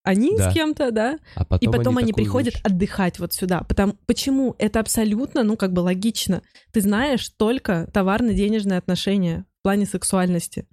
они 0.07 0.37
Да. 0.37 0.51
с 0.51 0.55
кем-то, 0.55 0.91
да, 0.91 1.19
А 1.35 1.45
потом, 1.45 1.69
и 1.69 1.73
потом 1.77 1.99
они, 1.99 2.13
такую 2.13 2.25
приходят 2.25 2.55
вещь- 2.55 2.61
отдыхать 2.63 3.19
вот 3.19 3.33
сюда. 3.33 3.61
Потому, 3.69 3.95
почему? 4.07 4.55
Это 4.59 4.81
абсолютно, 4.81 5.43
ну, 5.43 5.57
как 5.57 5.73
бы 5.73 5.81
логично. 5.81 6.43
Ты 6.73 6.81
знаешь 6.81 7.29
только 7.37 7.89
товарно-денежные 7.93 8.79
отношения 8.79 9.45
в 9.61 9.63
плане 9.65 9.85
сексуальности. 9.87 10.67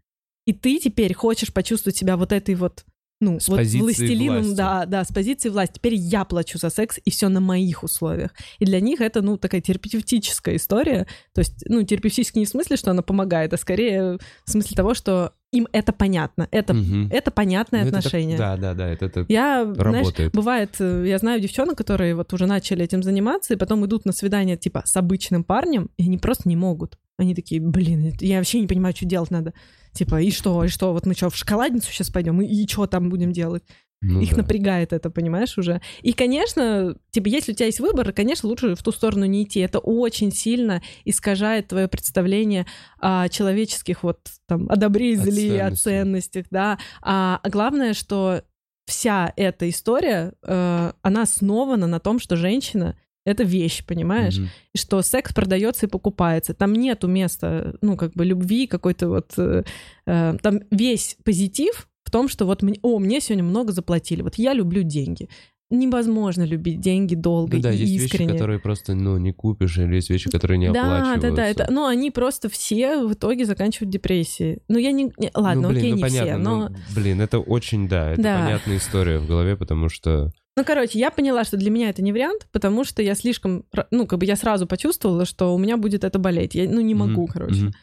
И 0.45 0.53
ты 0.53 0.77
теперь 0.79 1.13
хочешь 1.13 1.51
почувствовать 1.53 1.97
себя 1.97 2.15
вот 2.17 2.31
этой 2.31 2.55
вот, 2.55 2.85
ну, 3.21 3.39
С 3.39 3.47
вот 3.47 3.61
властелином, 3.61 4.37
власти. 4.43 4.55
да, 4.57 4.85
да, 4.85 5.03
с 5.05 5.07
позиции 5.07 5.49
власти. 5.49 5.75
Теперь 5.75 5.95
я 5.95 6.25
плачу 6.25 6.57
за 6.57 6.69
секс, 6.69 6.99
и 7.03 7.09
все 7.09 7.29
на 7.29 7.39
моих 7.39 7.83
условиях. 7.83 8.31
И 8.59 8.65
для 8.65 8.79
них 8.81 8.99
это, 9.01 9.21
ну, 9.21 9.37
такая 9.37 9.61
терапевтическая 9.61 10.57
история. 10.57 11.07
То 11.33 11.39
есть, 11.39 11.63
ну, 11.69 11.81
терапевтически 11.83 12.39
не 12.39 12.45
в 12.45 12.49
смысле, 12.49 12.75
что 12.77 12.91
она 12.91 13.01
помогает, 13.01 13.53
а 13.53 13.57
скорее 13.57 14.17
в 14.45 14.51
смысле 14.51 14.75
того, 14.75 14.93
что 14.93 15.33
им 15.53 15.67
это 15.71 15.93
понятно. 15.93 16.47
Это, 16.51 16.73
Мгм. 16.73 17.07
это 17.11 17.31
понятное 17.31 17.81
Ну, 17.83 17.87
это 17.87 17.97
так- 17.97 18.05
отношение. 18.05 18.37
да, 18.37 18.57
да, 18.57 18.73
да, 18.73 18.87
это, 18.89 19.05
это 19.05 19.25
Я, 19.29 19.63
знаешь, 19.63 19.77
работает. 20.05 20.33
бывает, 20.33 20.75
э, 20.79 21.05
я 21.07 21.17
знаю 21.17 21.39
девчонок, 21.39 21.77
которые 21.77 22.15
вот 22.15 22.33
уже 22.33 22.45
начали 22.45 22.83
этим 22.83 23.03
заниматься, 23.03 23.53
и 23.53 23.57
потом 23.57 23.85
идут 23.85 24.05
на 24.05 24.11
свидание, 24.11 24.57
типа, 24.57 24.83
с 24.85 24.95
обычным 24.97 25.43
парнем, 25.43 25.89
и 25.97 26.03
они 26.03 26.17
просто 26.17 26.49
не 26.49 26.55
могут. 26.55 26.97
Они 27.17 27.35
такие, 27.35 27.61
блин, 27.61 28.13
я 28.19 28.37
вообще 28.37 28.59
не 28.59 28.67
понимаю, 28.67 28.95
что 28.95 29.05
делать 29.05 29.31
надо. 29.31 29.53
Типа, 29.91 30.19
и 30.19 30.31
что, 30.31 30.63
и 30.63 30.67
что, 30.69 30.91
вот 30.91 31.05
мы 31.05 31.13
что, 31.13 31.29
в 31.29 31.35
шоколадницу 31.35 31.91
сейчас 31.91 32.09
пойдем, 32.09 32.41
и, 32.41 32.47
и 32.47 32.67
что 32.67 32.87
там 32.87 33.09
будем 33.09 33.31
делать? 33.31 33.61
Ну 34.03 34.21
Их 34.21 34.31
да. 34.31 34.37
напрягает 34.37 34.91
это, 34.91 35.09
понимаешь, 35.09 35.57
уже. 35.57 35.81
И, 36.01 36.13
конечно, 36.13 36.95
типа, 37.11 37.27
если 37.27 37.53
у 37.53 37.55
тебя 37.55 37.67
есть 37.67 37.79
выбор, 37.79 38.11
конечно, 38.11 38.49
лучше 38.49 38.75
в 38.75 38.83
ту 38.83 38.91
сторону 38.91 39.25
не 39.25 39.43
идти. 39.43 39.61
Это 39.61 39.79
очень 39.79 40.31
сильно 40.31 40.81
искажает 41.05 41.69
твое 41.69 41.87
представление 41.87 42.65
о 42.99 43.29
человеческих 43.29 44.03
вот 44.03 44.19
там 44.47 44.69
о 44.69 44.75
добре 44.75 45.13
и 45.13 45.17
О 45.17 45.21
зле, 45.21 45.61
о 45.61 45.75
ценностях. 45.75 45.83
ценностях, 45.83 46.45
да. 46.51 46.77
А 47.01 47.39
главное, 47.45 47.93
что 47.93 48.43
вся 48.85 49.31
эта 49.37 49.69
история, 49.69 50.33
э, 50.43 50.91
она 51.01 51.21
основана 51.21 51.87
на 51.87 51.99
том, 51.99 52.19
что 52.19 52.35
женщина 52.35 52.97
это 53.25 53.43
вещь, 53.43 53.85
понимаешь? 53.85 54.37
Мгм. 54.37 54.49
И 54.73 54.77
что 54.77 55.01
секс 55.01 55.33
продается 55.33 55.85
и 55.85 55.89
покупается. 55.89 56.53
Там 56.53 56.73
нету 56.73 57.07
места, 57.07 57.75
ну, 57.81 57.95
как 57.95 58.13
бы 58.13 58.25
любви 58.25 58.67
какой-то 58.67 59.07
вот... 59.07 59.33
э, 59.37 59.63
э, 60.05 60.37
там 60.41 60.59
весь 60.71 61.15
позитив 61.23 61.87
том, 62.13 62.29
что 62.29 62.45
вот, 62.45 62.61
мне, 62.61 62.77
о, 62.83 62.99
мне 62.99 63.19
сегодня 63.19 63.43
много 63.43 63.73
заплатили, 63.73 64.21
вот 64.21 64.35
я 64.35 64.53
люблю 64.53 64.83
деньги. 64.83 65.27
Невозможно 65.69 66.43
любить 66.43 66.79
деньги 66.81 67.15
долго 67.15 67.57
Ну 67.57 67.63
да, 67.63 67.71
и 67.73 67.77
есть 67.77 67.93
искренне. 67.93 68.25
вещи, 68.27 68.33
которые 68.33 68.59
просто, 68.59 68.93
ну, 68.93 69.17
не 69.17 69.31
купишь, 69.33 69.77
или 69.79 69.95
есть 69.95 70.09
вещи, 70.11 70.29
которые 70.29 70.59
не 70.59 70.71
да, 70.71 70.83
оплачиваются. 70.83 71.29
да, 71.29 71.35
да, 71.35 71.47
это, 71.47 71.67
ну, 71.71 71.87
они 71.87 72.11
просто 72.11 72.47
все 72.47 73.03
в 73.03 73.13
итоге 73.13 73.45
заканчивают 73.45 73.89
депрессией. 73.89 74.59
Ну, 74.67 74.77
я 74.77 74.91
не... 74.91 75.05
не- 75.17 75.31
ладно, 75.33 75.63
ну, 75.63 75.69
блин, 75.69 75.79
окей, 75.79 75.89
ну, 75.89 75.95
не 75.95 76.01
понятно, 76.03 76.33
все, 76.33 76.37
но... 76.37 76.69
ну, 76.69 76.75
блин, 76.95 77.21
это 77.21 77.39
очень, 77.39 77.87
да, 77.87 78.11
это 78.11 78.21
Да. 78.21 78.39
понятная 78.43 78.77
история 78.77 79.17
в 79.17 79.25
голове, 79.27 79.55
потому 79.57 79.89
что... 79.89 80.31
Ну, 80.55 80.63
короче, 80.63 80.99
я 80.99 81.09
поняла, 81.09 81.43
что 81.43 81.57
для 81.57 81.71
меня 81.71 81.89
это 81.89 82.03
не 82.03 82.11
вариант, 82.11 82.47
потому 82.51 82.83
что 82.83 83.01
я 83.01 83.15
слишком, 83.15 83.65
ну, 83.89 84.05
как 84.05 84.19
бы 84.19 84.25
я 84.25 84.35
сразу 84.35 84.67
почувствовала, 84.67 85.25
что 85.25 85.55
у 85.55 85.57
меня 85.57 85.77
будет 85.77 86.03
это 86.03 86.19
болеть. 86.19 86.53
Я, 86.53 86.69
ну, 86.69 86.81
не 86.81 86.93
могу, 86.93 87.23
Мгм, 87.23 87.27
короче. 87.33 87.61
мгм. 87.63 87.73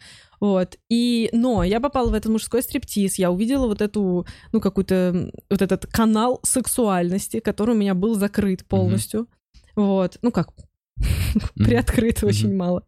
Вот. 0.40 0.78
И, 0.88 1.28
но 1.32 1.62
я 1.62 1.80
попала 1.80 2.10
в 2.10 2.14
этот 2.14 2.32
мужской 2.32 2.62
стриптиз, 2.62 3.18
я 3.18 3.30
увидела 3.30 3.66
вот 3.66 3.82
эту, 3.82 4.26
ну, 4.52 4.60
какую-то, 4.60 5.30
вот 5.50 5.62
этот 5.62 5.86
канал 5.86 6.40
сексуальности, 6.42 7.40
который 7.40 7.74
у 7.74 7.78
меня 7.78 7.94
был 7.94 8.14
закрыт 8.14 8.64
полностью. 8.66 9.26
Вот. 9.76 10.18
Ну, 10.22 10.32
как, 10.32 10.48
Мгм. 11.56 11.66
приоткрыт 11.66 12.22
Мгм. 12.22 12.28
очень 12.28 12.56
мало. 12.56 12.84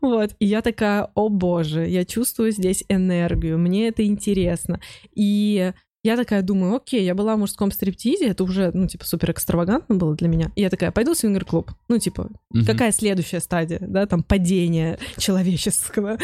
Вот. 0.00 0.30
И 0.38 0.46
я 0.46 0.62
такая, 0.62 1.08
о 1.14 1.28
боже, 1.28 1.86
я 1.86 2.04
чувствую 2.04 2.50
здесь 2.52 2.84
энергию, 2.88 3.58
мне 3.58 3.88
это 3.88 4.04
интересно. 4.04 4.80
И 5.14 5.72
Я 6.06 6.16
такая 6.16 6.40
думаю, 6.42 6.76
окей, 6.76 7.04
я 7.04 7.16
была 7.16 7.34
в 7.34 7.40
мужском 7.40 7.72
стриптизе, 7.72 8.28
это 8.28 8.44
уже, 8.44 8.70
ну, 8.72 8.86
типа, 8.86 9.04
супер 9.04 9.32
экстравагантно 9.32 9.96
было 9.96 10.14
для 10.14 10.28
меня. 10.28 10.52
И 10.54 10.60
я 10.60 10.70
такая, 10.70 10.92
пойду 10.92 11.14
в 11.14 11.16
свингер-клуб. 11.16 11.72
Ну, 11.88 11.98
типа, 11.98 12.28
Мгм. 12.50 12.64
какая 12.64 12.92
следующая 12.92 13.40
стадия, 13.40 13.80
да, 13.80 14.06
там, 14.06 14.22
падение 14.22 15.00
человеческого. 15.18 16.16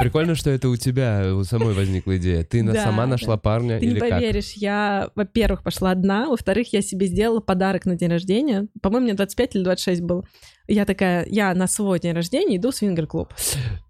Прикольно, 0.00 0.34
что 0.34 0.50
это 0.50 0.68
у 0.68 0.74
тебя 0.76 1.32
у 1.32 1.44
самой 1.44 1.74
возникла 1.74 2.16
идея. 2.18 2.42
Ты 2.42 2.64
Да, 2.64 2.74
сама 2.82 3.04
да. 3.04 3.10
нашла 3.10 3.36
парня 3.36 3.78
Ты 3.78 3.86
или 3.86 3.94
не 3.94 4.00
как? 4.00 4.10
поверишь, 4.10 4.52
я, 4.54 5.10
во-первых, 5.14 5.62
пошла 5.62 5.92
одна, 5.92 6.26
во-вторых, 6.28 6.72
я 6.72 6.82
себе 6.82 7.06
сделала 7.06 7.38
подарок 7.38 7.86
на 7.86 7.94
день 7.94 8.10
рождения. 8.10 8.66
По-моему, 8.82 9.04
мне 9.04 9.14
25 9.14 9.54
или 9.54 9.62
26 9.62 10.02
было. 10.02 10.24
Я 10.68 10.84
такая, 10.84 11.26
я 11.30 11.54
на 11.54 11.66
свой 11.68 12.00
день 12.00 12.12
рождения 12.12 12.56
иду 12.56 12.70
в 12.70 12.74
свингер-клуб. 12.74 13.32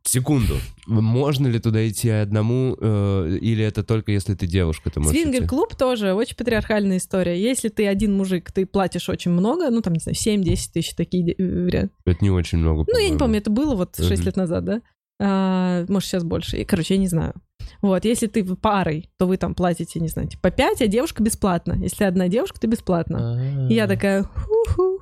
Секунду. 0.03 0.57
Можно 0.87 1.49
ли 1.49 1.59
туда 1.59 1.87
идти 1.89 2.09
одному, 2.11 2.77
э, 2.81 3.39
или 3.41 3.65
это 3.65 3.83
только 3.83 4.13
если 4.13 4.35
ты 4.35 4.47
девушка? 4.47 4.91
Ты? 4.91 5.03
Свингер-клуб 5.03 5.75
тоже 5.75 6.13
очень 6.13 6.37
патриархальная 6.37 6.99
история. 6.99 7.41
Если 7.41 7.69
ты 7.71 7.87
один 7.87 8.17
мужик, 8.17 8.53
ты 8.53 8.67
платишь 8.67 9.09
очень 9.09 9.33
много, 9.33 9.71
ну, 9.71 9.81
там, 9.83 9.95
не 9.95 10.01
знаю, 10.01 10.15
7-10 10.15 10.73
тысяч, 10.73 10.95
такие 10.95 11.25
де- 11.25 11.35
варианты. 11.43 11.95
Это 12.05 12.19
не 12.21 12.31
очень 12.31 12.59
много, 12.59 12.85
Ну, 12.87 12.99
я 12.99 13.09
не 13.09 13.19
помню, 13.19 13.39
это 13.39 13.51
было 13.51 13.75
вот 13.75 13.97
6 13.97 14.11
Мгм. 14.21 14.27
лет 14.27 14.37
назад, 14.37 14.65
да? 14.65 14.83
А, 15.19 15.85
может, 15.89 16.09
сейчас 16.09 16.25
больше. 16.25 16.59
И, 16.59 16.65
Короче, 16.65 16.95
я 16.95 17.01
не 17.01 17.09
знаю. 17.09 17.35
Вот, 17.83 18.05
если 18.05 18.27
ты 18.27 18.45
парой, 18.45 19.09
то 19.19 19.27
вы 19.27 19.39
там 19.39 19.55
платите, 19.55 19.99
не 19.99 20.09
знаю, 20.09 20.29
типа 20.29 20.51
5, 20.51 20.83
а 20.83 20.87
девушка 20.87 21.23
бесплатно. 21.23 21.73
Если 21.83 22.05
одна 22.05 22.29
девушка, 22.29 22.61
ты 22.61 22.67
бесплатно. 22.69 23.35
А. 23.35 23.69
И 23.69 23.75
я 23.75 23.87
такая, 23.89 24.23
ху-ху, 24.23 25.01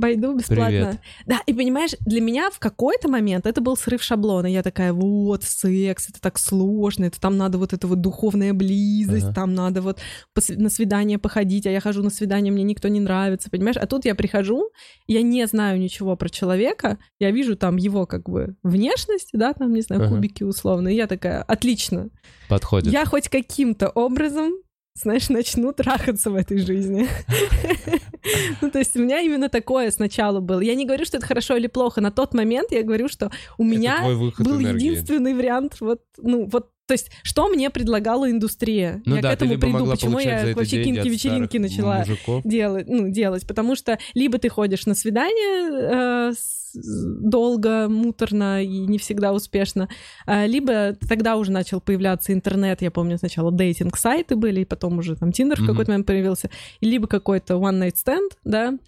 пойду 0.00 0.36
бесплатно. 0.36 0.66
Привет. 0.66 1.00
Да, 1.26 1.40
и 1.46 1.52
понимаешь, 1.52 1.92
для 2.00 2.20
меня 2.20 2.50
в 2.50 2.58
какой-то 2.58 3.08
момент 3.08 3.46
это 3.46 3.60
был 3.60 3.76
срыв 3.76 4.02
шаблона. 4.02 4.46
Я 4.46 4.62
такая, 4.62 4.92
вот, 4.92 5.44
секс, 5.44 6.08
это 6.10 6.20
так 6.20 6.38
сложно, 6.38 7.04
это 7.04 7.20
там 7.20 7.36
надо 7.36 7.58
вот 7.58 7.72
эта 7.72 7.86
вот 7.86 8.00
духовная 8.00 8.52
близость, 8.52 9.26
Ага. 9.26 9.34
там 9.34 9.54
надо 9.54 9.82
вот 9.82 10.00
на 10.48 10.70
свидание 10.70 11.18
походить, 11.18 11.66
а 11.66 11.70
я 11.70 11.80
хожу 11.80 12.02
на 12.02 12.10
свидание, 12.10 12.52
мне 12.52 12.62
никто 12.64 12.88
не 12.88 13.00
нравится, 13.00 13.50
понимаешь? 13.50 13.76
А 13.76 13.86
тут 13.86 14.04
я 14.04 14.14
прихожу, 14.14 14.70
я 15.06 15.22
не 15.22 15.46
знаю 15.46 15.78
ничего 15.80 16.16
про 16.16 16.28
человека, 16.28 16.98
я 17.18 17.30
вижу 17.30 17.56
там 17.56 17.76
его 17.76 18.06
как 18.06 18.28
бы 18.28 18.56
внешность, 18.62 19.30
да, 19.32 19.52
там, 19.52 19.72
не 19.72 19.80
знаю, 19.82 20.02
Ага. 20.02 20.14
кубики 20.14 20.42
условно, 20.42 20.88
и 20.88 20.94
я 20.96 21.06
такая, 21.06 21.42
отлично, 21.42 22.08
Подходит. 22.48 22.92
я 22.92 23.04
хоть 23.06 23.28
каким-то 23.28 23.88
образом, 23.88 24.52
знаешь, 24.94 25.28
начну 25.28 25.72
трахаться 25.72 26.30
в 26.30 26.34
этой 26.36 26.58
жизни. 26.58 27.08
Ну, 28.60 28.70
то 28.70 28.78
есть 28.78 28.96
у 28.96 29.00
меня 29.02 29.20
именно 29.20 29.48
такое 29.48 29.90
сначала 29.90 30.40
было. 30.40 30.60
Я 30.60 30.74
не 30.74 30.86
говорю, 30.86 31.04
что 31.04 31.18
это 31.18 31.26
хорошо 31.26 31.56
или 31.56 31.66
плохо. 31.66 32.00
На 32.00 32.10
тот 32.10 32.34
момент 32.34 32.72
я 32.72 32.82
говорю, 32.82 33.08
что 33.08 33.30
у 33.58 33.64
меня 33.64 34.00
был 34.38 34.60
энергии. 34.60 34.86
единственный 34.86 35.34
вариант. 35.34 35.76
Вот, 35.80 36.00
ну, 36.18 36.46
вот, 36.46 36.70
то 36.86 36.92
есть, 36.92 37.10
что 37.22 37.48
мне 37.48 37.70
предлагала 37.70 38.30
индустрия? 38.30 39.02
Ну 39.06 39.16
я 39.16 39.22
да, 39.22 39.30
к 39.30 39.34
этому 39.34 39.58
приду, 39.58 39.86
почему 39.90 40.18
я 40.18 40.52
вообще 40.54 40.84
кинки-вечеринки 40.84 41.56
начала 41.58 41.98
мужиков. 42.00 42.42
делать, 42.44 42.86
ну, 42.88 43.08
делать, 43.08 43.46
потому 43.46 43.74
что 43.74 43.98
либо 44.14 44.38
ты 44.38 44.48
ходишь 44.48 44.86
на 44.86 44.94
свидание 44.94 46.28
э, 46.30 46.32
с- 46.32 46.63
долго, 46.74 47.88
муторно 47.88 48.62
и 48.62 48.86
не 48.86 48.98
всегда 48.98 49.32
успешно, 49.32 49.88
а, 50.26 50.46
либо 50.46 50.94
тогда 51.08 51.36
уже 51.36 51.52
начал 51.52 51.80
появляться 51.80 52.32
интернет, 52.32 52.82
я 52.82 52.90
помню, 52.90 53.18
сначала 53.18 53.52
дейтинг-сайты 53.52 54.36
были, 54.36 54.60
и 54.60 54.64
потом 54.64 54.98
уже 54.98 55.16
там 55.16 55.32
Тиндер 55.32 55.58
в 55.58 55.60
Мгм. 55.60 55.68
какой-то 55.70 55.90
момент 55.92 56.06
появился, 56.06 56.50
либо 56.80 57.06
какой-то 57.06 57.54
one-night 57.54 57.94
stand, 58.04 58.30
да, 58.44 58.78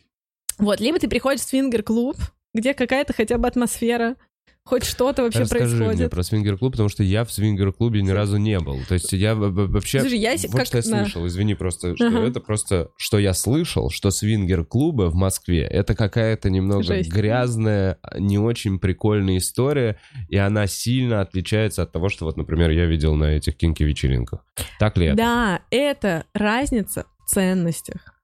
вот, 0.58 0.80
либо 0.80 0.98
ты 0.98 1.08
приходишь 1.08 1.40
в 1.42 1.44
свингер-клуб, 1.48 2.16
где 2.54 2.72
какая-то 2.74 3.12
хотя 3.12 3.36
бы 3.38 3.46
атмосфера, 3.46 4.16
хоть 4.66 4.84
что-то 4.84 5.22
вообще 5.22 5.40
Расскажи 5.40 5.76
мне 5.76 5.84
происходит. 5.86 6.10
про 6.10 6.22
свингер-клуб, 6.24 6.72
потому 6.72 6.88
что 6.88 7.02
я 7.04 7.24
в 7.24 7.32
свингер-клубе 7.32 8.02
ни 8.02 8.10
разу 8.10 8.36
не 8.36 8.58
был. 8.58 8.78
То 8.88 8.94
есть 8.94 9.12
я 9.12 9.34
вообще... 9.34 10.00
Слушай, 10.00 10.18
я 10.18 10.32
вот 10.32 10.50
как- 10.56 10.66
что 10.66 10.78
я 10.78 10.82
да. 10.82 10.98
слышал, 11.04 11.26
извини 11.26 11.54
просто, 11.54 11.94
что 11.96 12.06
Ага. 12.08 12.20
это 12.26 12.40
просто, 12.40 12.90
что 12.96 13.18
я 13.18 13.32
слышал, 13.32 13.90
что 13.90 14.10
свингер-клубы 14.10 15.08
в 15.08 15.14
Москве, 15.14 15.62
это 15.62 15.94
какая-то 15.94 16.50
немного 16.50 16.82
Жесть. 16.82 17.10
грязная, 17.10 17.98
не 18.18 18.38
очень 18.38 18.78
прикольная 18.80 19.38
история, 19.38 20.00
и 20.28 20.36
она 20.36 20.66
сильно 20.66 21.20
отличается 21.20 21.82
от 21.82 21.92
того, 21.92 22.08
что 22.08 22.24
вот, 22.24 22.36
например, 22.36 22.70
я 22.70 22.86
видел 22.86 23.14
на 23.14 23.36
этих 23.36 23.56
кинки-вечеринках. 23.56 24.44
Так 24.80 24.98
ли 24.98 25.06
это? 25.06 25.16
Да, 25.16 25.60
это 25.70 26.24
разница 26.34 27.06
в 27.24 27.30
ценностях. 27.30 28.20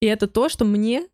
И 0.00 0.06
это 0.06 0.26
то, 0.28 0.48
что 0.48 0.64
мне 0.64 1.06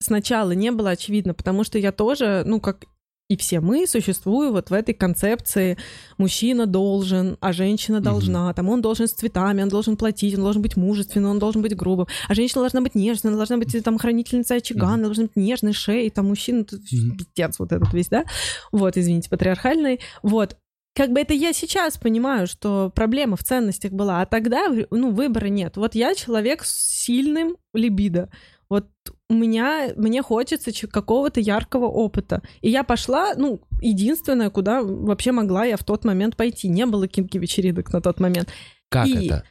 сначала 0.00 0.52
не 0.52 0.70
было 0.72 0.90
очевидно, 0.90 1.34
потому 1.34 1.62
что 1.62 1.78
я 1.78 1.92
тоже, 1.92 2.42
ну, 2.46 2.60
как 2.60 2.86
и 3.32 3.36
все 3.38 3.60
мы, 3.60 3.86
существую 3.86 4.52
вот 4.52 4.68
в 4.68 4.74
этой 4.74 4.92
концепции. 4.94 5.78
Мужчина 6.18 6.66
должен, 6.66 7.38
а 7.40 7.52
женщина 7.54 8.00
должна, 8.00 8.52
там 8.52 8.68
он 8.68 8.82
должен 8.82 9.06
с 9.08 9.12
цветами, 9.12 9.62
он 9.62 9.70
должен 9.70 9.96
платить, 9.96 10.34
он 10.34 10.42
должен 10.42 10.60
быть 10.60 10.76
мужественным, 10.76 11.30
он 11.30 11.38
должен 11.38 11.62
быть 11.62 11.74
грубым, 11.74 12.08
а 12.28 12.34
женщина 12.34 12.60
должна 12.60 12.82
быть 12.82 12.94
нежной, 12.94 13.30
она 13.30 13.38
должна 13.38 13.56
быть 13.56 13.82
там 13.82 13.96
хранительницей 13.98 14.58
очага, 14.58 14.84
Мгм. 14.84 14.94
она 14.94 15.04
должна 15.04 15.24
быть 15.24 15.36
нежной 15.36 15.72
шеей, 15.72 16.10
там 16.10 16.28
мужчина, 16.28 16.64
пиздец 16.64 17.58
вот 17.58 17.72
этот 17.72 17.92
весь, 17.94 18.08
да, 18.08 18.24
вот, 18.70 18.98
извините, 18.98 19.30
патриархальный, 19.30 20.00
вот, 20.22 20.56
как 20.94 21.10
бы 21.10 21.20
это 21.20 21.32
я 21.32 21.54
сейчас 21.54 21.96
понимаю, 21.96 22.46
что 22.46 22.92
проблема 22.94 23.36
в 23.38 23.42
ценностях 23.42 23.92
была, 23.92 24.20
а 24.20 24.26
тогда, 24.26 24.68
ну, 24.90 25.10
выбора 25.10 25.46
нет. 25.46 25.78
Вот 25.78 25.94
я 25.94 26.14
человек 26.14 26.64
с 26.64 27.02
сильным 27.02 27.56
либидо. 27.72 28.28
Вот 28.72 28.86
у 29.28 29.34
меня, 29.34 29.90
мне 29.96 30.22
хочется 30.22 30.72
какого-то 30.88 31.40
яркого 31.40 31.84
опыта. 31.84 32.40
И 32.62 32.70
я 32.70 32.84
пошла, 32.84 33.34
ну, 33.36 33.60
единственное, 33.82 34.48
куда 34.48 34.82
вообще 34.82 35.30
могла 35.32 35.66
я 35.66 35.76
в 35.76 35.84
тот 35.84 36.06
момент 36.06 36.36
пойти. 36.38 36.68
Не 36.68 36.86
было 36.86 37.06
кинки-вечеринок 37.06 37.92
на 37.92 38.00
тот 38.00 38.18
момент. 38.18 38.48
Как 38.88 39.06
И- 39.08 39.26
это? 39.26 39.44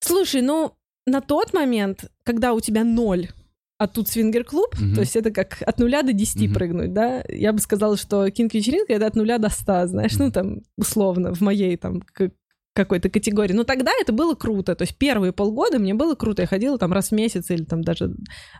Слушай, 0.00 0.42
ну, 0.42 0.72
на 1.06 1.20
тот 1.20 1.54
момент, 1.54 2.10
когда 2.24 2.54
у 2.54 2.60
тебя 2.60 2.82
ноль, 2.82 3.28
а 3.78 3.86
тут 3.86 4.08
свингер-клуб, 4.08 4.74
Мгм. 4.80 4.94
то 4.96 5.02
есть 5.02 5.14
это 5.14 5.30
как 5.30 5.62
от 5.62 5.78
нуля 5.78 6.02
до 6.02 6.12
десяти 6.12 6.46
Мгм. 6.48 6.54
прыгнуть, 6.54 6.92
да? 6.92 7.22
Я 7.28 7.52
бы 7.52 7.60
сказала, 7.60 7.96
что 7.96 8.28
кинг-вечеринка— 8.30 8.92
это 8.94 9.06
от 9.06 9.14
нуля 9.14 9.38
до 9.38 9.48
ста, 9.48 9.86
знаешь, 9.86 10.18
ну, 10.18 10.32
там, 10.32 10.62
условно, 10.76 11.32
в 11.32 11.40
моей 11.40 11.76
там 11.76 12.00
какой-то 12.74 13.08
категории. 13.08 13.52
Но 13.52 13.64
тогда 13.64 13.92
это 14.00 14.12
было 14.12 14.34
круто. 14.34 14.74
То 14.74 14.82
есть 14.82 14.96
первые 14.96 15.32
полгода 15.32 15.78
мне 15.78 15.94
было 15.94 16.14
круто. 16.14 16.42
Я 16.42 16.48
ходила 16.48 16.76
там 16.76 16.92
раз 16.92 17.08
в 17.08 17.12
месяц 17.12 17.50
или 17.50 17.64
там 17.64 17.82
даже 17.82 18.14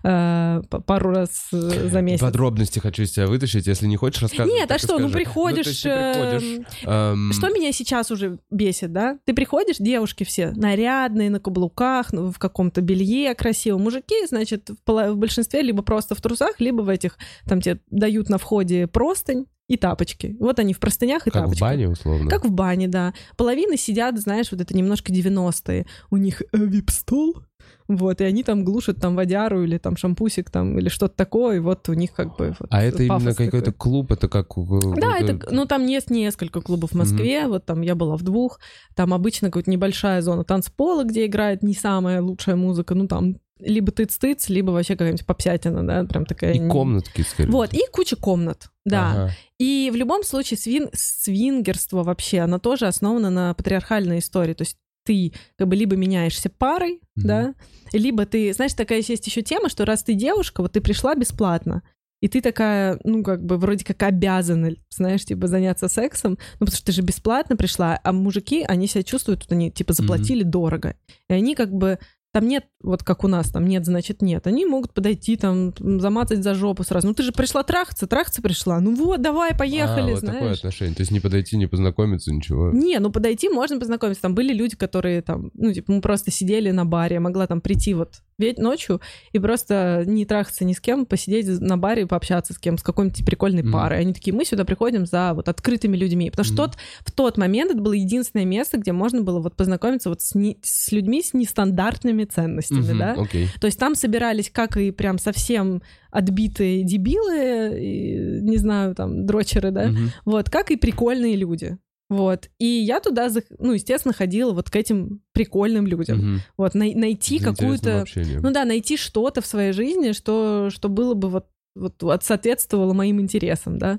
э, 0.04 0.62
пару 0.86 1.10
раз 1.10 1.48
э, 1.52 1.88
за 1.88 2.00
месяц. 2.00 2.20
Подробности 2.20 2.78
хочу 2.78 3.02
из 3.02 3.12
тебя 3.12 3.26
вытащить, 3.26 3.66
если 3.66 3.86
не 3.86 3.96
хочешь 3.96 4.22
рассказывать. 4.22 4.52
Нет, 4.52 4.70
а 4.70 4.78
что, 4.78 4.98
ну 4.98 5.10
приходишь... 5.10 5.66
есть 5.66 5.82
ты 5.82 6.12
приходишь, 6.12 6.66
эм, 6.84 6.90
эм, 6.90 7.32
Что 7.32 7.48
меня 7.48 7.72
сейчас 7.72 8.10
уже 8.10 8.38
бесит, 8.50 8.92
да? 8.92 9.18
Ты 9.24 9.34
приходишь, 9.34 9.76
девушки 9.78 10.24
все 10.24 10.52
нарядные, 10.52 11.28
на 11.28 11.40
каблуках, 11.40 12.12
ну, 12.12 12.30
в 12.30 12.38
каком-то 12.38 12.80
белье 12.80 13.34
красивом. 13.34 13.82
Мужики, 13.82 14.14
значит, 14.28 14.70
в 14.86 15.14
большинстве 15.14 15.62
либо 15.62 15.82
просто 15.82 16.14
в 16.14 16.20
трусах, 16.20 16.60
либо 16.60 16.82
в 16.82 16.88
этих, 16.88 17.18
там 17.46 17.60
тебе 17.60 17.80
дают 17.90 18.28
на 18.28 18.38
входе 18.38 18.86
простынь 18.86 19.46
и 19.68 19.76
тапочки. 19.76 20.36
Вот 20.40 20.58
они 20.58 20.74
в 20.74 20.78
простынях 20.78 21.26
и 21.26 21.30
Как 21.30 21.42
в 21.42 21.44
тапочках. 21.44 21.68
бане, 21.68 21.88
условно. 21.88 22.30
Как 22.30 22.44
в 22.44 22.50
бане, 22.50 22.88
да. 22.88 23.14
Половина 23.36 23.76
сидят, 23.76 24.18
знаешь, 24.18 24.52
вот 24.52 24.60
это 24.60 24.76
немножко 24.76 25.12
90-е. 25.12 25.86
У 26.10 26.16
них 26.16 26.42
э, 26.42 26.46
вип-стол, 26.52 27.42
вот, 27.88 28.20
и 28.20 28.24
они 28.24 28.42
там 28.42 28.64
глушат 28.64 29.00
там 29.00 29.14
водяру 29.14 29.62
или 29.64 29.78
там 29.78 29.96
шампусик 29.96 30.50
там 30.50 30.78
или 30.78 30.88
что-то 30.88 31.16
такое, 31.16 31.56
и 31.56 31.60
вот 31.60 31.88
у 31.88 31.94
них 31.94 32.12
как 32.12 32.36
бы... 32.36 32.54
вот 32.58 32.68
А 32.70 32.82
это 32.82 33.02
именно 33.02 33.34
какой-то 33.34 33.72
клуб, 33.72 34.12
это 34.12 34.28
как... 34.28 34.48
Да, 34.96 35.18
это, 35.18 35.38
ну 35.50 35.66
там 35.66 35.86
есть 35.86 36.10
несколько 36.10 36.60
клубов 36.60 36.92
в 36.92 36.94
Москве, 36.94 37.46
вот 37.46 37.64
там 37.64 37.82
я 37.82 37.94
была 37.94 38.16
в 38.16 38.22
двух, 38.22 38.58
там 38.94 39.12
обычно 39.12 39.48
какая-то 39.48 39.70
небольшая 39.70 40.22
зона 40.22 40.44
танцпола, 40.44 41.04
где 41.04 41.26
играет 41.26 41.62
не 41.62 41.74
самая 41.74 42.22
лучшая 42.22 42.56
музыка, 42.56 42.94
ну 42.94 43.06
там 43.06 43.36
либо 43.60 43.92
тыц-тыц, 43.92 44.48
либо 44.48 44.70
вообще 44.70 44.94
какая-нибудь 44.94 45.26
попсятина, 45.26 45.86
да, 45.86 46.04
прям 46.04 46.26
такая... 46.26 46.54
И 46.54 46.68
комнатки, 46.68 47.22
скорее. 47.22 47.50
Вот, 47.50 47.72
и 47.72 47.82
куча 47.92 48.16
комнат, 48.16 48.70
да. 48.84 49.10
Ага. 49.10 49.30
И 49.58 49.90
в 49.92 49.96
любом 49.96 50.24
случае 50.24 50.58
свин... 50.58 50.90
свингерство 50.92 52.02
вообще, 52.02 52.40
оно 52.40 52.58
тоже 52.58 52.86
основано 52.86 53.30
на 53.30 53.54
патриархальной 53.54 54.18
истории. 54.18 54.54
То 54.54 54.62
есть 54.62 54.76
ты 55.04 55.32
как 55.56 55.68
бы 55.68 55.76
либо 55.76 55.96
меняешься 55.96 56.50
парой, 56.50 57.00
Мгм. 57.14 57.26
да, 57.28 57.54
либо 57.92 58.26
ты, 58.26 58.52
знаешь, 58.52 58.74
такая 58.74 59.02
есть 59.06 59.26
еще 59.26 59.42
тема, 59.42 59.68
что 59.68 59.84
раз 59.84 60.02
ты 60.02 60.14
девушка, 60.14 60.62
вот 60.62 60.72
ты 60.72 60.80
пришла 60.80 61.14
бесплатно, 61.14 61.82
и 62.20 62.28
ты 62.28 62.40
такая, 62.40 62.98
ну, 63.04 63.22
как 63.22 63.44
бы, 63.44 63.58
вроде 63.58 63.84
как 63.84 64.02
обязана, 64.02 64.70
знаешь, 64.88 65.26
типа, 65.26 65.46
заняться 65.46 65.88
сексом, 65.88 66.38
ну, 66.54 66.66
потому 66.66 66.76
что 66.76 66.86
ты 66.86 66.92
же 66.92 67.02
бесплатно 67.02 67.54
пришла, 67.54 68.00
а 68.02 68.12
мужики, 68.12 68.64
они 68.66 68.86
себя 68.86 69.02
чувствуют, 69.02 69.42
вот 69.42 69.52
они, 69.52 69.70
типа, 69.70 69.92
заплатили 69.92 70.42
дорого. 70.42 70.96
И 71.28 71.34
они 71.34 71.54
как 71.54 71.70
бы, 71.70 71.98
там 72.34 72.48
нет, 72.48 72.64
вот 72.82 73.04
как 73.04 73.22
у 73.22 73.28
нас, 73.28 73.48
там 73.50 73.64
нет, 73.64 73.86
значит, 73.86 74.20
нет. 74.20 74.48
Они 74.48 74.66
могут 74.66 74.92
подойти, 74.92 75.36
там, 75.36 75.72
замацать 75.78 76.42
за 76.42 76.56
жопу 76.56 76.82
сразу. 76.82 77.06
Ну, 77.06 77.14
ты 77.14 77.22
же 77.22 77.30
пришла 77.30 77.62
трахаться, 77.62 78.08
трахаться 78.08 78.42
пришла. 78.42 78.80
Ну 78.80 78.96
вот, 78.96 79.22
давай, 79.22 79.56
поехали, 79.56 80.10
а, 80.10 80.14
вот 80.16 80.20
такое 80.20 80.40
знаешь. 80.40 80.58
отношение. 80.58 80.96
То 80.96 81.02
есть 81.02 81.12
не 81.12 81.20
подойти, 81.20 81.56
не 81.56 81.68
познакомиться, 81.68 82.32
ничего. 82.32 82.72
Не, 82.72 82.98
ну 82.98 83.12
подойти 83.12 83.48
можно 83.48 83.78
познакомиться. 83.78 84.22
Там 84.22 84.34
были 84.34 84.52
люди, 84.52 84.74
которые 84.74 85.22
там, 85.22 85.52
ну, 85.54 85.72
типа, 85.72 85.92
мы 85.92 86.00
просто 86.00 86.32
сидели 86.32 86.72
на 86.72 86.84
баре, 86.84 87.14
я 87.14 87.20
могла 87.20 87.46
там 87.46 87.60
прийти 87.60 87.94
вот 87.94 88.14
ведь 88.38 88.58
ночью 88.58 89.00
и 89.32 89.38
просто 89.38 90.02
не 90.06 90.24
трахаться 90.26 90.64
ни 90.64 90.72
с 90.72 90.80
кем, 90.80 91.06
посидеть 91.06 91.46
на 91.60 91.76
баре 91.78 92.02
и 92.02 92.06
пообщаться 92.06 92.52
с 92.52 92.58
кем, 92.58 92.78
с 92.78 92.82
какой-нибудь 92.82 93.24
прикольной 93.24 93.62
Мгм. 93.62 93.72
парой. 93.72 94.00
Они 94.00 94.12
такие, 94.12 94.34
мы 94.34 94.44
сюда 94.44 94.64
приходим 94.64 95.06
за 95.06 95.32
вот 95.34 95.48
открытыми 95.48 95.96
людьми. 95.96 96.30
Потому 96.30 96.44
что 96.44 96.54
Мгм. 96.54 96.70
тот, 96.72 96.78
в 97.06 97.12
тот 97.12 97.38
момент 97.38 97.70
это 97.72 97.80
было 97.80 97.92
единственное 97.92 98.44
место, 98.44 98.78
где 98.78 98.92
можно 98.92 99.22
было 99.22 99.40
вот 99.40 99.54
познакомиться 99.56 100.08
вот 100.08 100.20
с, 100.22 100.34
не- 100.34 100.58
с 100.62 100.90
людьми 100.92 101.22
с 101.22 101.32
нестандартными 101.34 102.24
ценностями, 102.24 102.80
Мгм, 102.90 102.98
да. 102.98 103.12
Окей. 103.18 103.48
То 103.60 103.66
есть 103.66 103.78
там 103.78 103.94
собирались 103.94 104.50
как 104.50 104.76
и 104.76 104.90
прям 104.90 105.18
совсем 105.18 105.82
отбитые 106.10 106.84
дебилы, 106.84 107.78
и, 107.80 108.40
не 108.42 108.56
знаю, 108.56 108.94
там, 108.94 109.26
дрочеры, 109.26 109.70
да, 109.70 109.88
Мгм. 109.88 110.10
вот, 110.24 110.48
как 110.50 110.70
и 110.70 110.76
прикольные 110.76 111.34
люди. 111.36 111.76
Вот. 112.10 112.50
И 112.58 112.66
я 112.66 113.00
туда, 113.00 113.28
ну, 113.58 113.72
естественно, 113.72 114.12
ходила 114.12 114.52
вот 114.52 114.70
к 114.70 114.76
этим 114.76 115.22
прикольным 115.32 115.86
людям. 115.86 116.18
Мгм. 116.18 116.40
Вот, 116.56 116.74
най- 116.74 116.94
найти 116.94 117.38
какую-то... 117.38 118.04
Ну 118.40 118.50
да, 118.52 118.64
найти 118.64 118.96
что-то 118.96 119.40
в 119.40 119.46
своей 119.46 119.72
жизни, 119.72 120.12
что, 120.12 120.68
что 120.70 120.88
было 120.88 121.14
бы 121.14 121.28
вот, 121.28 121.46
вот, 121.74 122.22
соответствовало 122.22 122.92
моим 122.92 123.20
интересам, 123.20 123.78
да. 123.78 123.98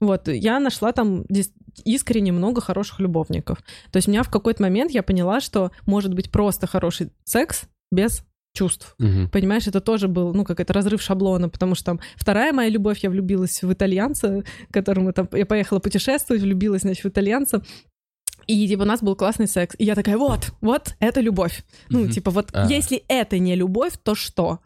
Вот, 0.00 0.28
я 0.28 0.60
нашла 0.60 0.92
там 0.92 1.24
искренне 1.84 2.32
много 2.32 2.60
хороших 2.60 3.00
любовников. 3.00 3.58
То 3.90 3.96
есть 3.96 4.08
у 4.08 4.10
меня 4.10 4.22
в 4.22 4.30
какой-то 4.30 4.62
момент 4.62 4.90
я 4.90 5.02
поняла, 5.02 5.40
что 5.40 5.72
может 5.86 6.14
быть 6.14 6.30
просто 6.30 6.66
хороший 6.66 7.10
секс 7.24 7.62
без 7.90 8.22
чувств. 8.56 8.94
Мгм. 8.98 9.28
Понимаешь, 9.30 9.66
это 9.66 9.80
тоже 9.80 10.08
был, 10.08 10.32
ну, 10.34 10.44
как 10.44 10.60
это 10.60 10.72
разрыв 10.72 11.02
шаблона, 11.02 11.48
потому 11.48 11.74
что 11.74 11.84
там 11.84 12.00
вторая 12.16 12.52
моя 12.52 12.70
любовь, 12.70 12.98
я 13.02 13.10
влюбилась 13.10 13.62
в 13.62 13.72
итальянца, 13.72 14.42
которому 14.72 15.12
там, 15.12 15.28
я 15.32 15.46
поехала 15.46 15.78
путешествовать, 15.78 16.42
влюбилась, 16.42 16.82
значит, 16.82 17.04
в 17.04 17.08
итальянца, 17.08 17.62
и, 18.46 18.68
типа, 18.68 18.82
у 18.82 18.86
нас 18.86 19.02
был 19.02 19.16
классный 19.16 19.48
секс. 19.48 19.74
И 19.78 19.84
я 19.84 19.94
такая, 19.94 20.16
вот, 20.16 20.52
вот, 20.60 20.94
это 21.00 21.20
любовь. 21.20 21.64
Ну, 21.88 22.00
Мгм. 22.04 22.10
типа, 22.10 22.30
вот, 22.30 22.48
А. 22.52 22.66
если 22.68 23.02
это 23.08 23.38
не 23.38 23.56
любовь, 23.56 23.94
то 24.02 24.14
что? 24.14 24.60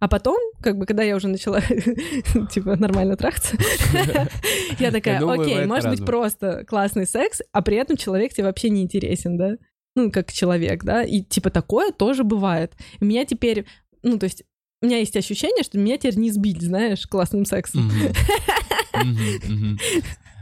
А 0.00 0.08
потом, 0.08 0.36
как 0.60 0.76
бы, 0.78 0.84
когда 0.84 1.02
я 1.02 1.16
уже 1.16 1.28
начала, 1.28 1.60
типа, 2.52 2.76
нормально 2.76 3.16
трахаться, 3.16 3.56
я 4.78 4.90
такая, 4.90 5.24
окей, 5.24 5.64
может 5.66 5.90
быть, 5.90 6.04
просто 6.04 6.64
классный 6.66 7.06
секс, 7.06 7.40
а 7.52 7.62
при 7.62 7.76
этом 7.76 7.96
человек 7.96 8.32
тебе 8.34 8.44
вообще 8.44 8.68
не 8.70 8.82
интересен, 8.82 9.38
да? 9.38 9.52
Ну, 9.94 10.10
как 10.10 10.32
человек, 10.32 10.84
да? 10.84 11.04
И, 11.04 11.20
типа, 11.22 11.50
такое 11.50 11.92
тоже 11.92 12.24
бывает. 12.24 12.72
У 13.00 13.04
меня 13.04 13.24
теперь, 13.24 13.66
ну, 14.02 14.18
то 14.18 14.24
есть, 14.24 14.42
у 14.80 14.86
меня 14.86 14.98
есть 14.98 15.16
ощущение, 15.16 15.62
что 15.62 15.78
меня 15.78 15.96
теперь 15.98 16.16
не 16.18 16.30
сбить, 16.30 16.62
знаешь, 16.62 17.06
классным 17.06 17.44
сексом. 17.44 17.90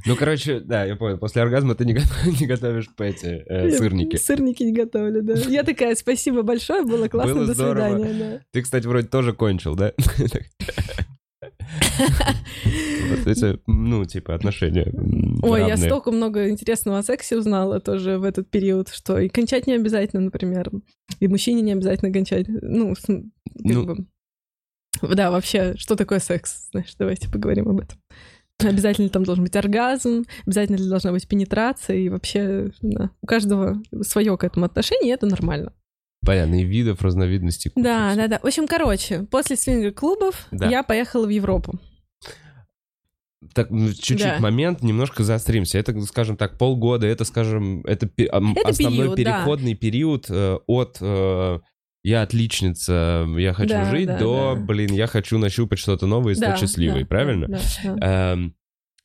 Ну, 0.06 0.16
короче, 0.16 0.60
да, 0.60 0.84
я 0.86 0.96
понял. 0.96 1.18
После 1.18 1.42
оргазма 1.42 1.74
ты 1.74 1.84
не, 1.84 1.92
го- 1.92 2.00
не 2.40 2.46
готовишь 2.46 2.88
эти 3.00 3.44
э, 3.46 3.70
сырники. 3.76 4.16
Сырники 4.16 4.62
не 4.62 4.72
готовлю, 4.72 5.22
да. 5.22 5.34
Я 5.34 5.62
такая, 5.62 5.94
спасибо 5.94 6.40
большое, 6.40 6.84
было 6.84 7.06
классно, 7.08 7.34
Было 7.34 7.46
до 7.46 7.52
здорово. 7.52 7.98
свидания, 7.98 8.42
Ты, 8.50 8.62
кстати, 8.62 8.86
вроде 8.86 9.08
тоже 9.08 9.34
кончил, 9.34 9.74
да? 9.74 9.92
Вот 13.10 13.26
эти, 13.26 13.58
ну, 13.66 14.04
типа, 14.04 14.34
отношения. 14.34 14.92
Ой, 15.42 15.66
я 15.66 15.76
столько 15.76 16.10
много 16.10 16.48
интересного 16.48 16.98
о 16.98 17.02
сексе 17.02 17.36
узнала 17.36 17.80
тоже 17.80 18.18
в 18.18 18.24
этот 18.24 18.50
период, 18.50 18.88
что 18.88 19.18
и 19.18 19.28
кончать 19.28 19.66
не 19.66 19.74
обязательно, 19.74 20.22
например, 20.22 20.70
и 21.18 21.28
мужчине 21.28 21.62
не 21.62 21.72
обязательно 21.72 22.12
кончать. 22.12 22.46
Ну, 22.48 22.94
как 22.94 23.20
Ну. 23.64 23.84
бы... 23.84 24.06
Да, 25.02 25.30
вообще, 25.30 25.74
что 25.76 25.96
такое 25.96 26.18
секс? 26.18 26.68
Знаешь, 26.72 26.94
давайте 26.98 27.30
поговорим 27.30 27.68
об 27.68 27.80
этом. 27.80 27.98
Обязательно 28.58 29.08
там 29.08 29.24
должен 29.24 29.44
быть 29.44 29.56
оргазм, 29.56 30.24
обязательно 30.44 30.78
должна 30.88 31.12
быть 31.12 31.26
пенетрация, 31.26 31.96
и 31.96 32.08
вообще 32.10 32.70
да, 32.82 33.10
у 33.22 33.26
каждого 33.26 33.82
свое 34.02 34.36
к 34.36 34.44
этому 34.44 34.66
отношение, 34.66 35.10
и 35.10 35.14
это 35.14 35.26
нормально. 35.26 35.72
Понятно, 36.24 36.60
и 36.60 36.64
видов, 36.64 37.02
разновидностей. 37.02 37.70
куча 37.70 37.82
Да, 37.84 38.14
да, 38.14 38.28
да. 38.28 38.38
В 38.42 38.46
общем, 38.46 38.66
короче, 38.66 39.22
после 39.30 39.56
свингер-клубов 39.56 40.46
Да. 40.50 40.68
я 40.68 40.82
поехала 40.82 41.26
в 41.26 41.30
Европу. 41.30 41.78
Так, 43.54 43.70
ну, 43.70 43.88
чуть-чуть 43.88 44.18
Да. 44.18 44.36
момент, 44.38 44.82
немножко 44.82 45.24
заостримся. 45.24 45.78
Это, 45.78 45.98
скажем 46.02 46.36
так, 46.36 46.58
полгода, 46.58 47.06
это, 47.06 47.24
скажем, 47.24 47.80
это, 47.86 48.06
Это 48.18 48.38
основной 48.68 49.14
период, 49.14 49.16
да. 49.16 49.22
переходный 49.22 49.74
период 49.74 50.26
э, 50.28 50.58
от 50.66 50.98
э, 51.00 51.60
«я 52.04 52.20
отличница, 52.22 53.26
я 53.38 53.54
хочу 53.54 53.70
Да, 53.70 53.90
жить» 53.90 54.06
да, 54.08 54.18
до 54.18 54.54
да. 54.54 54.60
«блин, 54.60 54.92
я 54.92 55.06
хочу 55.06 55.38
нащупать 55.38 55.78
что-то 55.78 56.06
новое 56.06 56.32
и 56.34 56.36
стать 56.36 56.50
Да, 56.50 56.56
счастливой», 56.58 57.00
да, 57.00 57.06
правильно? 57.06 57.46
Да, 57.48 57.60
да, 57.82 57.94
да. 57.94 58.32
Эм, 58.34 58.54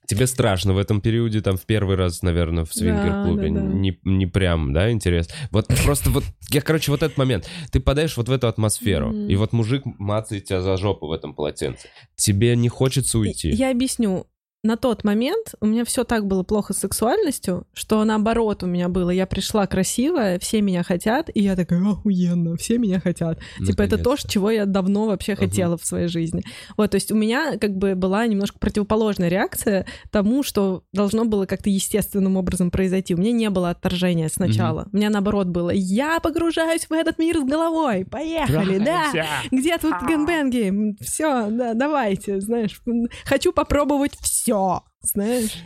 тебе 0.07 0.27
страшно 0.27 0.73
в 0.73 0.77
этом 0.77 1.01
периоде, 1.01 1.41
там, 1.41 1.57
в 1.57 1.65
первый 1.65 1.95
раз, 1.95 2.21
наверное, 2.21 2.65
в 2.65 2.73
свингер-клубе? 2.73 3.49
да, 3.49 3.59
да. 3.61 3.67
Не, 3.67 3.99
не 4.03 4.25
прям, 4.25 4.73
да, 4.73 4.91
интерес? 4.91 5.29
Вот 5.51 5.67
просто 5.83 6.09
вот, 6.09 6.23
я, 6.49 6.61
короче, 6.61 6.91
вот 6.91 7.03
этот 7.03 7.17
момент. 7.17 7.49
Ты 7.71 7.79
подаешь 7.79 8.15
вот 8.17 8.29
в 8.29 8.31
эту 8.31 8.47
атмосферу, 8.47 9.07
Мгм. 9.09 9.27
и 9.29 9.35
вот 9.35 9.53
мужик 9.53 9.83
мацает 9.85 10.45
тебя 10.45 10.61
за 10.61 10.77
жопу 10.77 11.07
в 11.07 11.11
этом 11.11 11.33
полотенце. 11.33 11.89
Тебе 12.15 12.55
не 12.55 12.69
хочется 12.69 13.19
уйти. 13.19 13.49
Я 13.49 13.71
объясню. 13.71 14.27
На 14.65 14.77
тот 14.77 15.03
момент 15.03 15.53
у 15.61 15.67
меня 15.67 15.85
все 15.85 16.03
так 16.03 16.25
было 16.25 16.41
плохо 16.41 16.73
с 16.73 16.79
сексуальностью, 16.79 17.67
что 17.75 18.03
наоборот 18.03 18.63
у 18.63 18.65
меня 18.65 18.89
было. 18.89 19.11
Я 19.11 19.27
пришла 19.27 19.67
красивая, 19.67 20.39
все 20.39 20.59
меня 20.59 20.81
хотят, 20.81 21.29
и 21.31 21.39
я 21.39 21.55
такая, 21.55 21.79
охуенно, 21.87 22.57
все 22.57 22.79
меня 22.79 22.99
хотят. 22.99 23.37
Типа 23.63 23.83
это 23.83 23.97
то, 23.97 24.09
Наконец-то. 24.09 24.27
чего 24.31 24.49
я 24.49 24.65
давно 24.65 25.05
вообще 25.05 25.33
Ага. 25.33 25.45
хотела 25.45 25.77
в 25.77 25.85
своей 25.85 26.07
жизни. 26.07 26.41
Вот, 26.77 26.89
то 26.89 26.95
есть 26.95 27.11
у 27.11 27.15
меня 27.15 27.59
как 27.59 27.77
бы 27.77 27.93
была 27.93 28.25
немножко 28.25 28.57
противоположная 28.57 29.29
реакция 29.29 29.85
тому, 30.09 30.41
что 30.41 30.81
должно 30.93 31.25
было 31.25 31.45
как-то 31.45 31.69
естественным 31.69 32.35
образом 32.35 32.71
произойти. 32.71 33.13
У 33.13 33.19
меня 33.19 33.33
не 33.33 33.51
было 33.51 33.69
отторжения 33.69 34.29
сначала. 34.29 34.87
У 34.91 34.97
меня 34.97 35.11
наоборот 35.11 35.45
было, 35.45 35.69
я 35.69 36.19
погружаюсь 36.19 36.87
в 36.89 36.91
этот 36.91 37.19
мир 37.19 37.37
с 37.37 37.43
головой, 37.43 38.03
поехали, 38.03 38.79
да. 38.79 39.11
Где 39.51 39.77
тут 39.77 39.93
гэнбэнги? 40.07 40.95
Все, 41.03 41.51
да, 41.51 41.75
давайте, 41.75 42.41
знаешь. 42.41 42.81
Хочу 43.25 43.53
попробовать 43.53 44.13
все, 44.19 44.54
знаешь. 45.01 45.63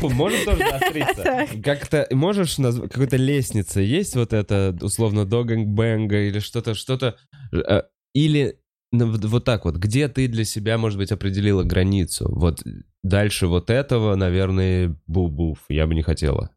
Можем 0.00 0.44
тоже 0.44 0.58
заостриться? 0.70 1.46
Как-то 1.62 2.06
можешь 2.10 2.58
назвать, 2.58 2.90
какой-то 2.90 3.16
лестница 3.16 3.80
есть 3.80 4.16
вот 4.16 4.32
это, 4.32 4.76
условно, 4.80 5.24
до 5.24 5.44
гэнгбэнга 5.44 6.28
или 6.28 6.38
что-то, 6.38 6.74
что-то, 6.74 7.16
э, 7.52 7.82
или 8.14 8.58
вот- 8.92 9.44
так 9.44 9.64
вот, 9.64 9.76
где 9.76 10.08
ты 10.08 10.28
для 10.28 10.44
себя, 10.44 10.78
может 10.78 10.98
быть, 10.98 11.12
определила 11.12 11.62
границу? 11.64 12.28
Вот 12.30 12.62
дальше 13.02 13.46
вот 13.46 13.70
этого, 13.70 14.14
наверное, 14.14 14.96
бу-буф, 15.06 15.58
я 15.68 15.86
бы 15.86 15.94
не 15.94 16.02
хотела. 16.02 16.50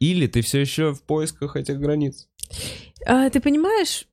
Или 0.00 0.26
ты 0.26 0.42
все 0.42 0.60
еще 0.60 0.92
в 0.92 1.02
поисках 1.02 1.56
этих 1.56 1.78
границ? 1.78 2.28
А, 3.06 3.30
ты 3.30 3.40
понимаешь, 3.40 4.06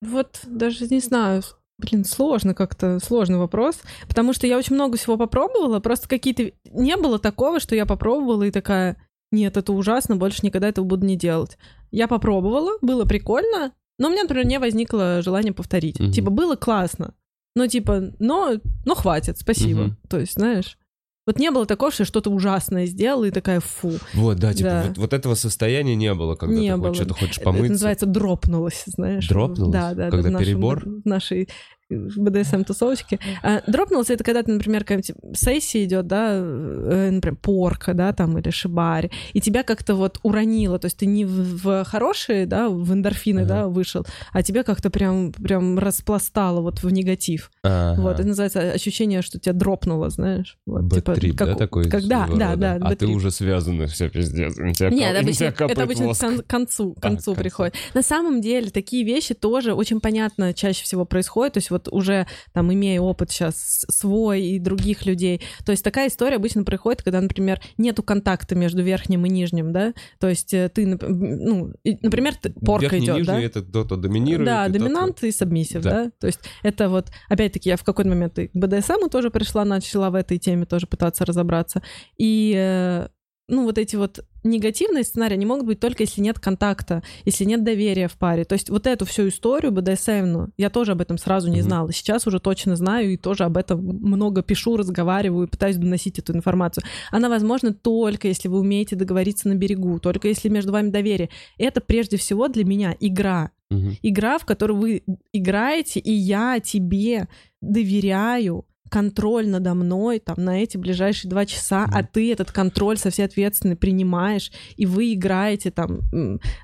вот 0.00 0.40
даже 0.46 0.86
не 0.88 1.00
знаю, 1.00 1.42
блин, 1.78 2.04
сложно 2.04 2.54
как-то, 2.54 2.98
сложный 3.00 3.38
вопрос, 3.38 3.80
потому 4.08 4.32
что 4.32 4.46
я 4.46 4.56
очень 4.56 4.74
много 4.74 4.96
всего 4.96 5.16
попробовала, 5.16 5.80
просто 5.80 6.08
какие-то... 6.08 6.52
Не 6.72 6.96
было 6.96 7.18
такого, 7.18 7.60
что 7.60 7.74
я 7.74 7.86
попробовала 7.86 8.44
и 8.44 8.50
такая, 8.50 8.96
нет, 9.30 9.56
это 9.56 9.72
ужасно, 9.72 10.16
больше 10.16 10.40
никогда 10.42 10.68
этого 10.68 10.84
буду 10.84 11.06
не 11.06 11.16
делать. 11.16 11.58
Я 11.90 12.08
попробовала, 12.08 12.78
было 12.80 13.04
прикольно, 13.04 13.72
но 13.98 14.08
у 14.08 14.10
меня, 14.10 14.22
например, 14.22 14.46
не 14.46 14.58
возникло 14.58 15.22
желания 15.22 15.52
повторить. 15.52 16.00
Мгм. 16.00 16.12
Типа, 16.12 16.30
было 16.30 16.56
классно, 16.56 17.14
но 17.54 17.66
типа, 17.66 18.12
но, 18.18 18.54
но 18.84 18.94
хватит, 18.94 19.38
спасибо. 19.38 19.82
Мгм. 19.82 19.96
То 20.08 20.18
есть, 20.18 20.34
знаешь... 20.34 20.78
Вот 21.26 21.40
не 21.40 21.50
было 21.50 21.66
такого, 21.66 21.90
что 21.90 22.02
я 22.02 22.06
что-то 22.06 22.30
ужасное 22.30 22.86
сделала 22.86 23.24
и 23.24 23.30
такая, 23.32 23.58
фу. 23.60 23.92
Вот, 24.14 24.38
да, 24.38 24.54
типа 24.54 24.68
Да. 24.70 24.84
Вот, 24.88 24.98
вот 24.98 25.12
этого 25.12 25.34
состояния 25.34 25.96
не 25.96 26.14
было, 26.14 26.36
когда 26.36 26.54
Не 26.54 26.70
ты 26.70 26.76
было. 26.76 26.86
хоть 26.88 26.96
что-то 26.96 27.14
хочешь 27.14 27.36
Это 27.38 27.44
помыться. 27.44 27.72
называется 27.72 28.06
дропнулось, 28.06 28.84
знаешь. 28.86 29.26
Дропнулось? 29.28 29.72
Да, 29.72 29.92
да. 29.94 30.10
Когда 30.10 30.22
да, 30.22 30.28
в 30.28 30.32
нашем- 30.32 30.46
перебор? 30.46 30.84
В 31.04 31.06
нашей 31.08 31.48
БДСМ-тусовочке. 31.90 33.18
А, 33.42 33.62
дропнулось 33.66 34.10
это 34.10 34.24
когда 34.24 34.42
ты, 34.42 34.52
например, 34.52 34.82
какая-нибудь 34.84 35.12
сессия 35.38 35.84
идет, 35.84 36.06
да, 36.06 36.30
э, 36.32 37.10
например, 37.12 37.36
порка, 37.40 37.94
да, 37.94 38.12
там, 38.12 38.38
или 38.38 38.50
шибари, 38.50 39.10
и 39.32 39.40
тебя 39.40 39.62
как-то 39.62 39.94
вот 39.94 40.18
уронило, 40.22 40.78
то 40.78 40.86
есть 40.86 40.96
ты 40.98 41.06
не 41.06 41.24
в, 41.24 41.62
в 41.62 41.84
хорошие, 41.84 42.46
да, 42.46 42.68
в 42.68 42.92
эндорфины, 42.92 43.40
Ага. 43.40 43.48
да, 43.48 43.68
вышел, 43.68 44.06
а 44.32 44.42
тебя 44.42 44.62
как-то 44.62 44.90
прям, 44.90 45.32
прям 45.32 45.78
распластало 45.78 46.60
вот 46.60 46.82
в 46.82 46.90
негатив. 46.90 47.50
Ага. 47.62 48.00
Вот, 48.00 48.18
это 48.18 48.28
называется 48.28 48.72
ощущение, 48.72 49.22
что 49.22 49.38
тебя 49.38 49.52
дропнуло, 49.52 50.10
знаешь. 50.10 50.58
Вот, 50.66 50.82
Бэт-трип, 50.82 51.36
да, 51.36 51.54
такой? 51.54 51.88
Как, 51.88 52.04
да, 52.06 52.28
да, 52.34 52.56
да, 52.56 52.78
А 52.80 52.96
ты 52.96 53.06
уже 53.06 53.30
связан, 53.30 53.86
все 53.86 54.08
пиздец. 54.08 54.54
тебя 54.54 54.90
Нет, 54.90 55.14
кап- 55.14 55.22
обычно, 55.22 55.52
тебя 55.52 55.66
это 55.66 55.82
обычно 55.82 56.04
к 56.04 56.06
воск. 56.08 56.20
кон- 56.20 56.42
концу, 56.46 56.94
к 56.94 56.98
А, 56.98 57.00
концу 57.00 57.32
к 57.32 57.34
концу. 57.36 57.40
приходит. 57.42 57.74
На 57.94 58.02
самом 58.02 58.40
деле 58.40 58.70
такие 58.70 59.04
вещи 59.04 59.34
тоже 59.34 59.74
очень 59.74 60.00
понятно 60.00 60.52
чаще 60.54 60.82
всего 60.84 61.04
происходят. 61.04 61.54
То 61.54 61.58
есть 61.58 61.70
вот 61.76 61.88
уже 61.92 62.26
там 62.52 62.72
имея 62.72 63.00
опыт 63.00 63.30
сейчас 63.30 63.84
свой 63.88 64.42
и 64.42 64.58
других 64.58 65.06
людей. 65.06 65.42
То 65.64 65.72
есть 65.72 65.84
такая 65.84 66.08
история 66.08 66.36
обычно 66.36 66.64
происходит, 66.64 67.02
когда, 67.02 67.20
например, 67.20 67.60
нету 67.78 68.02
контакта 68.02 68.54
между 68.54 68.82
верхним 68.82 69.26
и 69.26 69.28
нижним, 69.28 69.72
да. 69.72 69.94
То 70.18 70.28
есть 70.28 70.52
э, 70.54 70.68
ты, 70.68 70.86
ну, 70.86 71.72
например, 72.02 72.34
порка 72.64 72.86
Верхний, 72.86 73.06
идет, 73.06 73.16
нижний, 73.16 73.26
да. 73.26 73.40
это 73.40 73.62
кто-то 73.62 73.96
доминирует. 73.96 74.46
Да, 74.46 74.66
и 74.66 74.70
доминант 74.70 75.22
и 75.22 75.30
сабмиссив, 75.30 75.82
Да. 75.82 76.04
да. 76.04 76.10
То 76.18 76.26
есть 76.26 76.40
это 76.62 76.88
вот, 76.88 77.10
опять-таки, 77.28 77.68
я 77.68 77.76
в 77.76 77.84
какой-то 77.84 78.10
момент 78.10 78.38
и 78.38 78.48
к 78.48 78.54
БДСМу 78.54 79.08
тоже 79.08 79.30
пришла, 79.30 79.64
начала 79.64 80.10
в 80.10 80.14
этой 80.14 80.38
теме 80.38 80.66
тоже 80.66 80.86
пытаться 80.86 81.24
разобраться. 81.24 81.82
И 82.16 82.54
э, 82.56 83.08
ну, 83.48 83.64
вот 83.64 83.78
эти 83.78 83.96
вот 83.96 84.24
негативные 84.46 85.04
сценарии, 85.04 85.34
они 85.34 85.46
могут 85.46 85.66
быть 85.66 85.80
только 85.80 86.04
если 86.04 86.20
нет 86.20 86.38
контакта, 86.38 87.02
если 87.24 87.44
нет 87.44 87.64
доверия 87.64 88.08
в 88.08 88.14
паре. 88.14 88.44
То 88.44 88.54
есть 88.54 88.70
вот 88.70 88.86
эту 88.86 89.04
всю 89.04 89.28
историю 89.28 89.72
БДСМ, 89.72 90.52
я 90.56 90.70
тоже 90.70 90.92
об 90.92 91.00
этом 91.00 91.18
сразу 91.18 91.50
не 91.50 91.62
знала. 91.62 91.92
Сейчас 91.92 92.26
уже 92.26 92.40
точно 92.40 92.76
знаю 92.76 93.12
и 93.12 93.16
тоже 93.16 93.44
об 93.44 93.56
этом 93.56 93.80
много 93.84 94.42
пишу, 94.42 94.76
разговариваю, 94.76 95.48
пытаюсь 95.48 95.76
доносить 95.76 96.18
эту 96.18 96.34
информацию. 96.34 96.84
Она 97.10 97.28
возможна 97.28 97.72
только 97.72 98.28
если 98.28 98.48
вы 98.48 98.60
умеете 98.60 98.96
договориться 98.96 99.48
на 99.48 99.54
берегу, 99.54 99.98
только 99.98 100.28
если 100.28 100.48
между 100.48 100.72
вами 100.72 100.90
доверие. 100.90 101.30
Это 101.58 101.80
прежде 101.80 102.16
всего 102.16 102.48
для 102.48 102.64
меня 102.64 102.96
игра. 103.00 103.50
Мгм. 103.70 103.96
Игра, 104.02 104.38
в 104.38 104.44
которую 104.44 104.78
вы 104.78 105.02
играете, 105.32 106.00
и 106.00 106.12
я 106.12 106.60
тебе 106.60 107.28
доверяю 107.60 108.64
контроль 108.88 109.48
надо 109.48 109.74
мной 109.74 110.18
там 110.18 110.36
на 110.38 110.62
эти 110.62 110.76
ближайшие 110.76 111.30
два 111.30 111.46
часа, 111.46 111.86
а 111.92 112.02
ты 112.02 112.32
этот 112.32 112.52
контроль 112.52 112.98
со 112.98 113.10
всей 113.10 113.24
ответственностью 113.24 113.78
принимаешь, 113.78 114.52
и 114.76 114.86
вы 114.86 115.12
играете 115.14 115.70
там, 115.70 116.00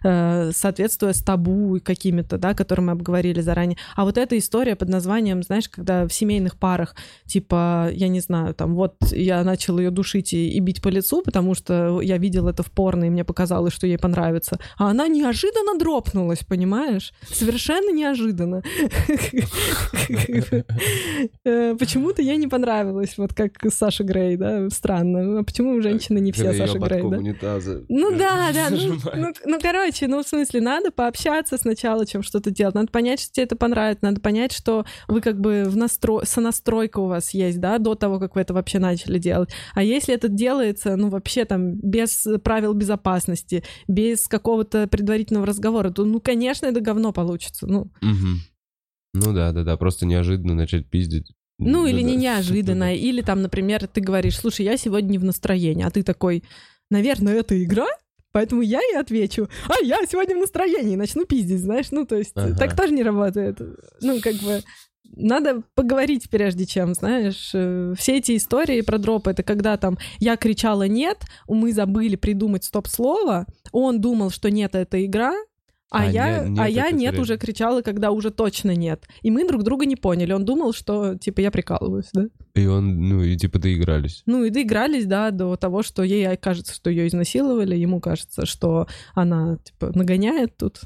э, 0.04 0.50
соответствуя 0.52 1.12
с 1.12 1.22
табу 1.22 1.76
и 1.76 1.80
какими-то, 1.80 2.38
да, 2.38 2.54
которые 2.54 2.86
мы 2.86 2.92
обговорили 2.92 3.40
заранее. 3.40 3.78
А 3.96 4.04
вот 4.04 4.18
эта 4.18 4.38
история 4.38 4.76
под 4.76 4.88
названием, 4.88 5.42
знаешь, 5.42 5.68
когда 5.68 6.06
в 6.06 6.12
семейных 6.12 6.56
парах, 6.56 6.94
типа, 7.26 7.90
я 7.92 8.08
не 8.08 8.20
знаю, 8.20 8.54
там, 8.54 8.74
вот 8.74 8.96
я 9.10 9.42
начал 9.44 9.78
ее 9.78 9.90
душить 9.90 10.32
и, 10.32 10.50
и 10.50 10.60
бить 10.60 10.82
по 10.82 10.88
лицу, 10.88 11.22
потому 11.22 11.54
что 11.54 12.00
я 12.00 12.18
видел 12.18 12.48
это 12.48 12.62
в 12.62 12.70
порно, 12.70 13.04
и 13.04 13.10
мне 13.10 13.24
показалось, 13.24 13.72
что 13.72 13.86
ей 13.86 13.98
понравится. 13.98 14.58
А 14.78 14.90
она 14.90 15.08
неожиданно 15.08 15.78
дропнулась, 15.78 16.44
понимаешь? 16.44 17.12
Совершенно 17.30 17.92
неожиданно. 17.92 18.62
Э, 21.44 21.74
Почему-то 22.22 22.32
ей 22.32 22.36
не 22.36 22.46
понравилось, 22.48 23.18
вот 23.18 23.34
как 23.34 23.52
Саша 23.70 24.04
Грей, 24.04 24.36
да, 24.36 24.70
странно. 24.70 25.40
А 25.40 25.42
почему 25.42 25.80
женщины 25.80 26.18
не 26.18 26.32
все 26.32 26.52
Саша 26.52 26.78
Грей, 26.78 27.02
да? 27.02 27.18
унитаза 27.18 27.84
Ну 27.88 28.16
да, 28.16 28.52
да, 28.52 28.68
ну, 28.70 28.96
ну, 29.14 29.32
ну, 29.44 29.58
короче, 29.60 30.06
ну 30.06 30.22
в 30.22 30.26
смысле, 30.26 30.60
надо 30.60 30.90
пообщаться 30.90 31.58
сначала, 31.58 32.06
чем 32.06 32.22
что-то 32.22 32.50
делать. 32.50 32.74
Надо 32.74 32.88
понять, 32.88 33.20
что 33.20 33.32
тебе 33.32 33.44
это 33.44 33.56
понравится, 33.56 34.04
надо 34.04 34.20
понять, 34.20 34.52
что 34.52 34.84
вы 35.08 35.20
как 35.20 35.40
бы 35.40 35.64
в 35.66 35.76
настро... 35.76 36.24
сонастройка 36.24 37.00
у 37.00 37.06
вас 37.06 37.34
есть, 37.34 37.60
да, 37.60 37.78
до 37.78 37.94
того, 37.94 38.18
как 38.18 38.34
вы 38.36 38.42
это 38.42 38.54
вообще 38.54 38.78
начали 38.78 39.18
делать. 39.18 39.50
А 39.74 39.82
если 39.82 40.14
это 40.14 40.28
делается, 40.28 40.96
ну 40.96 41.08
вообще 41.08 41.44
там 41.44 41.74
без 41.74 42.26
правил 42.44 42.74
безопасности, 42.74 43.64
без 43.88 44.28
какого-то 44.28 44.86
предварительного 44.86 45.46
разговора, 45.46 45.90
то, 45.90 46.04
ну, 46.04 46.20
конечно, 46.20 46.66
это 46.66 46.80
говно 46.80 47.12
получится. 47.12 47.66
Ну. 47.66 47.90
Ну 49.14 49.34
да, 49.34 49.52
да, 49.52 49.62
да, 49.62 49.76
просто 49.76 50.06
неожиданно 50.06 50.54
начать 50.54 50.88
пиздить. 50.88 51.32
Ну, 51.58 51.86
или 51.86 52.02
да. 52.02 52.08
не 52.08 52.16
неожиданно. 52.16 52.94
Или 52.94 53.20
там, 53.22 53.42
например, 53.42 53.86
ты 53.86 54.00
говоришь, 54.00 54.38
слушай, 54.38 54.64
я 54.64 54.76
сегодня 54.76 55.12
не 55.12 55.18
в 55.18 55.24
настроении, 55.24 55.84
а 55.84 55.90
ты 55.90 56.02
такой, 56.02 56.42
наверное, 56.90 57.34
это 57.34 57.62
игра, 57.62 57.86
поэтому 58.32 58.62
я 58.62 58.80
и 58.80 58.96
отвечу, 58.96 59.48
а 59.68 59.82
я 59.82 59.98
сегодня 60.10 60.36
в 60.36 60.40
настроении, 60.40 60.96
начну 60.96 61.24
пиздить, 61.24 61.60
знаешь? 61.60 61.90
Ну, 61.90 62.06
то 62.06 62.16
есть 62.16 62.32
Ага. 62.34 62.56
так 62.56 62.76
тоже 62.76 62.92
не 62.92 63.02
работает. 63.02 63.60
Ну, 64.00 64.20
как 64.20 64.34
бы 64.36 64.62
надо 65.14 65.62
поговорить 65.74 66.30
прежде 66.30 66.66
чем, 66.66 66.94
знаешь, 66.94 67.50
э, 67.54 67.94
все 67.98 68.18
эти 68.18 68.36
истории 68.36 68.80
про 68.80 68.98
дропы, 68.98 69.30
это 69.30 69.42
когда 69.42 69.76
там 69.76 69.98
я 70.18 70.36
кричала 70.36 70.88
«нет», 70.88 71.18
мы 71.46 71.72
забыли 71.72 72.16
придумать 72.16 72.64
стоп-слово, 72.64 73.46
он 73.72 74.00
думал, 74.00 74.30
что 74.30 74.50
«нет»— 74.50 74.74
это 74.74 75.04
игра, 75.04 75.34
а, 75.92 76.02
А 76.02 76.10
я, 76.10 76.44
не- 76.44 76.50
нет, 76.50 76.58
а 76.64 76.68
я 76.68 76.90
нет 76.90 77.18
уже 77.18 77.36
кричала, 77.36 77.82
когда 77.82 78.10
уже 78.10 78.30
точно 78.30 78.74
нет. 78.74 79.06
И 79.20 79.30
мы 79.30 79.46
друг 79.46 79.62
друга 79.62 79.84
не 79.84 79.96
поняли. 79.96 80.32
Он 80.32 80.44
думал, 80.44 80.72
что 80.72 81.16
типа 81.16 81.40
я 81.40 81.50
прикалываюсь, 81.50 82.08
да? 82.12 82.26
И 82.54 82.66
он, 82.66 83.08
ну, 83.08 83.22
и 83.22 83.36
типа 83.36 83.58
доигрались. 83.58 84.22
Ну 84.26 84.44
и 84.44 84.50
доигрались, 84.50 85.04
да, 85.06 85.30
до 85.30 85.56
того, 85.56 85.82
что 85.82 86.02
ей 86.02 86.36
кажется, 86.36 86.74
что 86.74 86.90
ее 86.90 87.06
изнасиловали, 87.06 87.76
ему 87.76 88.00
кажется, 88.00 88.46
что 88.46 88.86
она 89.14 89.58
типа 89.58 89.92
нагоняет 89.94 90.56
тут. 90.56 90.80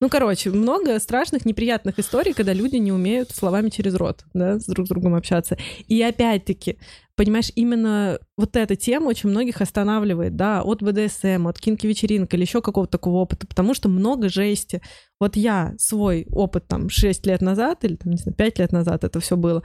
Ну, 0.00 0.08
короче, 0.08 0.50
много 0.50 0.98
страшных, 1.00 1.44
неприятных 1.44 1.98
историй, 1.98 2.32
когда 2.32 2.52
люди 2.52 2.76
не 2.76 2.92
умеют 2.92 3.32
словами 3.32 3.68
через 3.68 3.94
рот, 3.96 4.24
да, 4.32 4.60
с 4.60 4.66
друг 4.66 4.86
с 4.86 4.90
другом 4.90 5.16
общаться. 5.16 5.58
И 5.88 6.00
опять-таки, 6.00 6.78
понимаешь, 7.16 7.50
именно 7.56 8.20
вот 8.36 8.54
эта 8.54 8.76
тема 8.76 9.08
очень 9.08 9.28
многих 9.28 9.60
останавливает, 9.60 10.36
да, 10.36 10.62
от 10.62 10.84
БДСМ, 10.84 11.48
от 11.48 11.58
кинки-вечеринок 11.58 12.32
или 12.32 12.42
еще 12.42 12.62
какого-то 12.62 12.92
такого 12.92 13.16
опыта, 13.16 13.48
потому 13.48 13.74
что 13.74 13.88
много 13.88 14.28
жести. 14.28 14.82
Вот 15.18 15.34
я 15.34 15.74
свой 15.78 16.26
опыт 16.30 16.68
там 16.68 16.88
6 16.90 17.26
лет 17.26 17.40
назад 17.40 17.82
или, 17.84 17.96
там, 17.96 18.12
не 18.12 18.18
знаю, 18.18 18.36
5 18.36 18.58
лет 18.60 18.70
назад 18.70 19.02
это 19.02 19.18
все 19.18 19.36
было, 19.36 19.64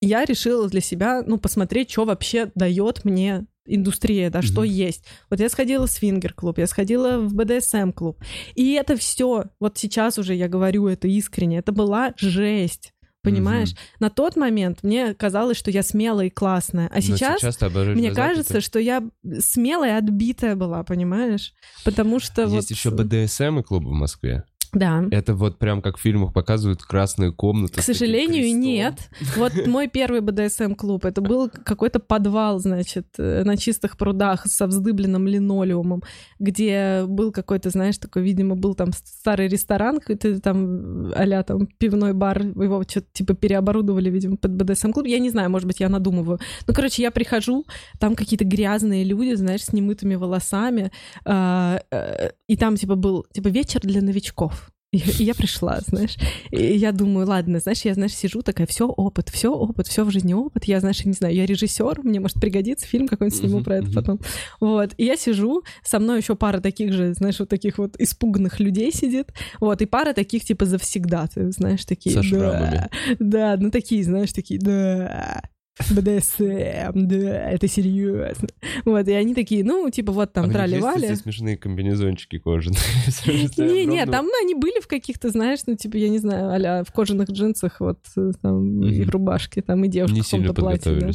я 0.00 0.24
решила 0.24 0.68
для 0.68 0.80
себя, 0.80 1.22
ну, 1.26 1.38
посмотреть, 1.38 1.90
что 1.90 2.04
вообще 2.04 2.52
дает 2.54 3.04
мне 3.04 3.46
индустрия, 3.66 4.30
да, 4.30 4.42
что 4.42 4.60
Мгм. 4.62 4.70
есть. 4.70 5.04
Вот 5.30 5.40
я 5.40 5.48
сходила 5.48 5.86
в 5.86 5.90
свингер-клуб, 5.90 6.58
я 6.58 6.66
сходила 6.66 7.18
в 7.18 7.34
БДСМ-клуб, 7.34 8.22
и 8.54 8.72
это 8.72 8.96
все, 8.96 9.44
вот 9.60 9.78
сейчас 9.78 10.18
уже 10.18 10.34
я 10.34 10.48
говорю 10.48 10.86
это 10.88 11.08
искренне, 11.08 11.58
это 11.58 11.72
была 11.72 12.12
жесть. 12.16 12.90
Понимаешь? 13.22 13.70
Мгм. 13.70 13.78
На 14.00 14.10
тот 14.10 14.36
момент 14.36 14.82
мне 14.82 15.14
казалось, 15.14 15.56
что 15.56 15.70
я 15.70 15.82
смелая 15.82 16.26
и 16.26 16.30
классная. 16.30 16.88
А 16.92 16.96
Но 16.96 17.00
сейчас, 17.00 17.42
обожаешь 17.62 17.96
мне 17.96 18.12
кажется, 18.12 18.52
ты- 18.54 18.60
что 18.60 18.78
я 18.78 19.02
смелая 19.38 19.94
и 19.94 19.98
отбитая 19.98 20.56
была, 20.56 20.82
понимаешь? 20.84 21.54
Потому 21.86 22.20
что 22.20 22.42
Есть 22.42 22.54
вот... 22.54 22.70
еще 22.70 22.90
БДСМ 22.90 23.60
и 23.60 23.62
клубы 23.62 23.88
в 23.88 23.94
Москве. 23.94 24.44
Да. 24.74 25.04
Это 25.10 25.34
вот 25.34 25.58
прям 25.58 25.82
как 25.82 25.96
в 25.96 26.00
фильмах 26.00 26.32
показывают 26.32 26.82
красные 26.82 27.32
комнаты. 27.32 27.80
К 27.80 27.84
сожалению, 27.84 28.56
нет. 28.56 29.10
Вот 29.36 29.52
мой 29.66 29.88
первый 29.88 30.20
БДСМ-клуб, 30.20 31.04
это 31.04 31.20
был 31.20 31.50
какой-то 31.50 32.00
подвал, 32.00 32.58
значит, 32.58 33.06
э, 33.18 33.44
на 33.44 33.56
чистых 33.56 33.96
прудах 33.96 34.46
со 34.46 34.66
вздыбленным 34.66 35.26
линолеумом, 35.26 36.02
где 36.38 37.04
был 37.06 37.32
какой-то, 37.32 37.70
знаешь, 37.70 37.98
такой, 37.98 38.22
видимо, 38.22 38.56
был 38.56 38.74
там 38.74 38.92
старый 38.92 39.48
ресторан, 39.48 40.00
какой-то 40.00 40.40
там 40.40 41.12
а 41.14 41.42
там 41.42 41.66
пивной 41.66 42.12
бар, 42.12 42.42
его 42.42 42.82
что-то 42.82 43.06
типа 43.12 43.34
переоборудовали, 43.34 44.10
видимо, 44.10 44.36
под 44.36 44.52
БДСМ-клуб. 44.52 45.06
Я 45.06 45.18
не 45.18 45.30
знаю, 45.30 45.50
может 45.50 45.66
быть, 45.66 45.80
я 45.80 45.88
надумываю. 45.88 46.38
Ну, 46.66 46.74
короче, 46.74 47.02
я 47.02 47.10
прихожу, 47.10 47.64
там 47.98 48.14
какие-то 48.14 48.44
грязные 48.44 49.04
люди, 49.04 49.34
знаешь, 49.34 49.64
с 49.64 49.72
немытыми 49.72 50.14
волосами, 50.14 50.90
а, 51.24 51.80
э, 51.90 52.30
и 52.48 52.56
там, 52.56 52.76
типа, 52.76 52.96
был, 52.96 53.26
типа, 53.32 53.48
вечер 53.48 53.80
для 53.80 54.02
новичков. 54.02 54.63
И, 54.94 55.22
и 55.22 55.24
я 55.24 55.34
пришла, 55.34 55.80
знаешь. 55.86 56.16
И 56.52 56.76
я 56.76 56.92
думаю, 56.92 57.26
ладно, 57.26 57.58
знаешь, 57.58 57.84
я, 57.84 57.94
знаешь, 57.94 58.14
сижу 58.14 58.42
такая, 58.42 58.66
все 58.66 58.86
опыт, 58.86 59.28
все 59.28 59.52
опыт, 59.52 59.88
все 59.88 60.04
в 60.04 60.10
жизни 60.10 60.34
опыт. 60.34 60.64
Я, 60.64 60.78
знаешь, 60.78 61.04
не 61.04 61.12
знаю, 61.12 61.34
я 61.34 61.46
режиссер, 61.46 62.02
мне 62.04 62.20
может 62.20 62.40
пригодится 62.40 62.86
фильм 62.86 63.08
какой-нибудь 63.08 63.38
сниму 63.38 63.62
про 63.62 63.78
это 63.78 63.90
потом. 63.90 64.20
Вот. 64.60 64.94
И 64.96 65.04
я 65.04 65.16
сижу, 65.16 65.64
со 65.82 65.98
мной 65.98 66.18
еще 66.18 66.36
пара 66.36 66.60
таких 66.60 66.92
же, 66.92 67.12
знаешь, 67.14 67.40
вот 67.40 67.48
таких 67.48 67.78
вот 67.78 67.96
испуганных 67.98 68.60
людей 68.60 68.92
сидит. 68.92 69.32
Вот. 69.60 69.82
И 69.82 69.86
пара 69.86 70.12
таких, 70.12 70.44
типа, 70.44 70.64
завсегда, 70.64 71.26
ты 71.26 71.50
знаешь, 71.50 71.84
такие. 71.84 72.14
Со 72.14 72.22
да. 72.30 72.90
Да, 73.18 73.56
ну 73.58 73.70
такие, 73.70 74.04
знаешь, 74.04 74.32
такие, 74.32 74.60
да. 74.60 75.42
БДСМ, 75.90 76.92
да, 76.94 77.50
это 77.50 77.66
серьезно. 77.66 78.48
Вот, 78.84 79.08
и 79.08 79.12
они 79.12 79.34
такие, 79.34 79.64
ну, 79.64 79.90
типа, 79.90 80.12
вот 80.12 80.30
А 80.30 80.32
там 80.32 80.44
есть 80.44 80.54
трали-вали. 80.54 81.08
эти 81.08 81.14
смешные 81.14 81.56
комбинезончики 81.56 82.38
кожаные. 82.38 82.78
Не, 83.56 83.84
не, 83.84 84.06
там 84.06 84.26
ну, 84.26 84.32
они 84.42 84.54
были 84.54 84.80
в 84.80 84.86
каких-то, 84.86 85.30
знаешь, 85.30 85.60
ну, 85.66 85.74
типа, 85.76 85.96
я 85.96 86.08
не 86.08 86.18
знаю, 86.18 86.80
а 86.80 86.84
в 86.84 86.92
кожаных 86.92 87.30
джинсах, 87.30 87.80
вот, 87.80 87.98
э, 88.16 88.32
там, 88.40 88.82
и 88.82 89.02
в 89.02 89.10
рубашке, 89.10 89.62
там, 89.62 89.84
и 89.84 89.88
девушка 89.88 90.22
в 90.22 90.30
каком-то 90.30 90.54
платье. 90.54 91.12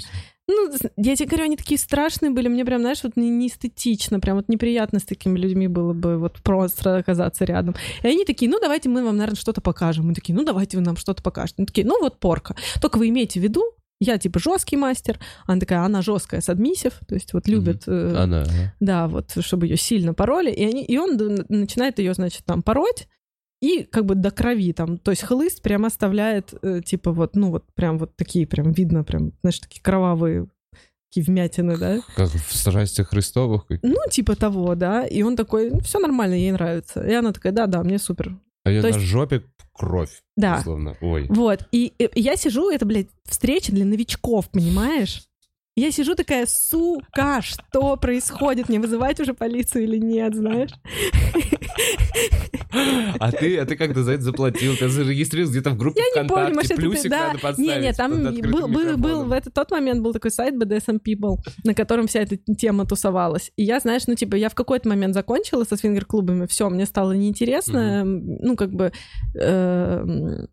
Ну, 0.49 0.71
я 0.97 1.15
тебе 1.15 1.27
говорю, 1.27 1.45
они 1.45 1.57
такие 1.57 1.77
страшные 1.77 2.31
были, 2.31 2.47
мне 2.47 2.65
прям, 2.65 2.81
знаешь, 2.81 3.03
вот 3.03 3.15
не, 3.15 3.29
не 3.29 3.47
эстетично, 3.47 4.19
прям 4.19 4.37
вот 4.37 4.49
неприятно 4.49 4.99
с 4.99 5.03
такими 5.03 5.37
людьми 5.37 5.67
было 5.67 5.93
бы 5.93 6.17
вот 6.17 6.41
просто 6.41 6.97
оказаться 6.97 7.45
рядом. 7.45 7.75
И 8.01 8.07
они 8.07 8.25
такие, 8.25 8.49
ну, 8.49 8.59
давайте 8.59 8.89
мы 8.89 9.03
вам, 9.03 9.17
наверное, 9.17 9.39
что-то 9.39 9.61
покажем. 9.61 10.07
Мы 10.07 10.15
такие, 10.15 10.35
ну, 10.35 10.43
давайте 10.43 10.77
вы 10.77 10.83
нам 10.83 10.97
что-то 10.97 11.21
покажете. 11.21 11.55
Они 11.59 11.67
такие, 11.67 11.85
ну, 11.85 11.99
вот 12.01 12.19
порка. 12.19 12.55
Только 12.81 12.97
вы 12.97 13.09
имейте 13.09 13.39
в 13.39 13.43
виду, 13.43 13.61
я 13.99 14.17
типа 14.17 14.39
жесткий 14.39 14.77
мастер, 14.77 15.19
она 15.45 15.59
такая, 15.59 15.79
она 15.81 16.01
жесткая, 16.01 16.41
сабмиссив, 16.41 16.93
то 17.07 17.15
есть 17.15 17.33
вот 17.33 17.47
любит, 17.47 17.83
э, 17.87 18.15
Она, 18.15 18.41
ага. 18.43 18.73
да, 18.79 19.07
вот 19.07 19.35
чтобы 19.41 19.67
ее 19.67 19.77
сильно 19.77 20.13
пороли, 20.13 20.51
и, 20.51 20.63
они, 20.63 20.83
и 20.83 20.97
он 20.97 21.17
начинает 21.49 21.99
ее, 21.99 22.13
значит, 22.13 22.45
там 22.45 22.63
пороть, 22.63 23.07
и 23.61 23.83
как 23.83 24.05
бы 24.05 24.15
до 24.15 24.31
крови 24.31 24.71
там, 24.71 24.97
то 24.97 25.11
есть 25.11 25.23
хлыст 25.23 25.61
прям 25.61 25.85
оставляет, 25.85 26.53
э, 26.61 26.81
типа 26.83 27.11
вот, 27.11 27.35
ну 27.35 27.51
вот 27.51 27.65
прям 27.75 27.97
вот 27.97 28.15
такие, 28.15 28.47
прям 28.47 28.71
видно, 28.71 29.03
прям, 29.03 29.33
знаешь, 29.41 29.59
такие 29.59 29.81
кровавые 29.81 30.47
такие 31.09 31.25
вмятины, 31.25 31.75
да? 31.75 31.99
Как 32.15 32.29
в 32.29 32.55
страстях 32.55 33.09
Христовых. 33.09 33.65
Ну, 33.81 33.97
типа 34.11 34.35
того, 34.35 34.75
да. 34.75 35.05
И 35.05 35.23
он 35.23 35.35
такой, 35.35 35.71
все 35.81 35.99
нормально, 35.99 36.35
ей 36.35 36.51
нравится. 36.51 37.01
И 37.01 37.11
она 37.13 37.31
такая, 37.31 37.51
да-да, 37.51 37.81
мне 37.83 37.97
супер. 37.97 38.37
А 38.69 38.71
я 38.71 38.81
То 38.81 38.89
на 38.89 38.95
есть- 38.95 39.05
жопе 39.07 39.43
кровь, 39.73 40.21
Да. 40.35 40.59
условно. 40.59 40.97
Ой. 41.01 41.25
Вот. 41.29 41.67
И, 41.71 41.93
и 41.97 42.09
я 42.19 42.35
сижу, 42.35 42.69
это, 42.69 42.85
блядь, 42.85 43.07
встреча 43.25 43.71
для 43.71 43.85
новичков, 43.85 44.49
понимаешь? 44.49 45.23
Я 45.79 45.91
сижу 45.91 46.13
такая, 46.13 46.45
сука, 46.45 47.41
что 47.41 47.95
происходит? 47.95 48.67
Мне 48.67 48.81
вызывать 48.81 49.17
уже 49.21 49.33
полицию 49.33 49.85
или 49.85 49.97
нет, 49.97 50.35
знаешь? 50.35 50.71
А 53.19 53.31
ты, 53.31 53.57
а 53.57 53.65
ты 53.65 53.77
как-то 53.77 54.03
за 54.03 54.11
это 54.11 54.23
заплатил? 54.23 54.75
Ты 54.75 54.89
зарегистрировался 54.89 55.53
где-то 55.57 55.71
в 55.71 55.77
группе 55.77 56.01
Я 56.01 56.05
не 56.05 56.11
ВКонтакте, 56.11 56.43
помню, 56.43 56.55
может, 56.55 56.71
это 56.71 56.81
плюсик 56.81 57.03
ты, 57.03 57.09
да. 57.09 57.27
надо 57.27 57.39
поставить. 57.39 57.81
Не, 57.81 57.87
не, 57.87 57.93
там 57.93 58.11
был, 58.51 58.67
был, 58.67 58.97
был, 58.97 59.23
в 59.23 59.31
этот 59.31 59.53
тот 59.53 59.71
момент 59.71 60.01
был 60.01 60.11
такой 60.11 60.31
сайт 60.31 60.55
BDSM 60.55 60.99
People, 61.01 61.37
на 61.63 61.73
котором 61.73 62.07
вся 62.07 62.19
эта 62.19 62.35
тема 62.37 62.85
тусовалась. 62.85 63.51
И 63.55 63.63
я, 63.63 63.79
знаешь, 63.79 64.05
ну, 64.07 64.15
типа, 64.15 64.35
я 64.35 64.49
в 64.49 64.55
какой-то 64.55 64.89
момент 64.89 65.13
закончила 65.13 65.63
со 65.63 65.77
свингер-клубами, 65.77 66.45
все, 66.45 66.69
мне 66.69 66.85
стало 66.85 67.13
неинтересно, 67.13 68.03
ну, 68.03 68.55
как 68.55 68.71
бы... 68.71 68.91
эм, 69.35 70.49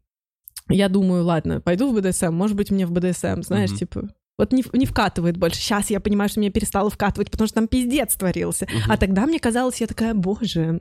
я 0.68 0.88
думаю, 0.88 1.24
ладно, 1.24 1.60
пойду 1.60 1.90
в 1.90 2.00
БДСМ, 2.00 2.32
может 2.32 2.56
быть, 2.56 2.70
мне 2.70 2.86
в 2.86 2.92
БДСМ, 2.92 3.42
знаешь, 3.42 3.70
Мгм. 3.70 3.78
типа... 3.78 4.08
Вот 4.38 4.52
не, 4.52 4.62
не 4.74 4.84
вкатывает 4.84 5.38
больше. 5.38 5.58
Сейчас 5.58 5.88
я 5.88 5.98
понимаю, 5.98 6.28
что 6.28 6.40
мне 6.40 6.50
перестало 6.50 6.90
вкатывать, 6.90 7.30
потому 7.30 7.46
что 7.48 7.54
там 7.54 7.68
пиздец 7.68 8.14
творился. 8.14 8.66
Мгм. 8.66 8.82
А 8.92 8.96
тогда 8.98 9.24
мне 9.26 9.38
казалось, 9.38 9.80
я 9.80 9.86
такая, 9.86 10.12
боже, 10.12 10.80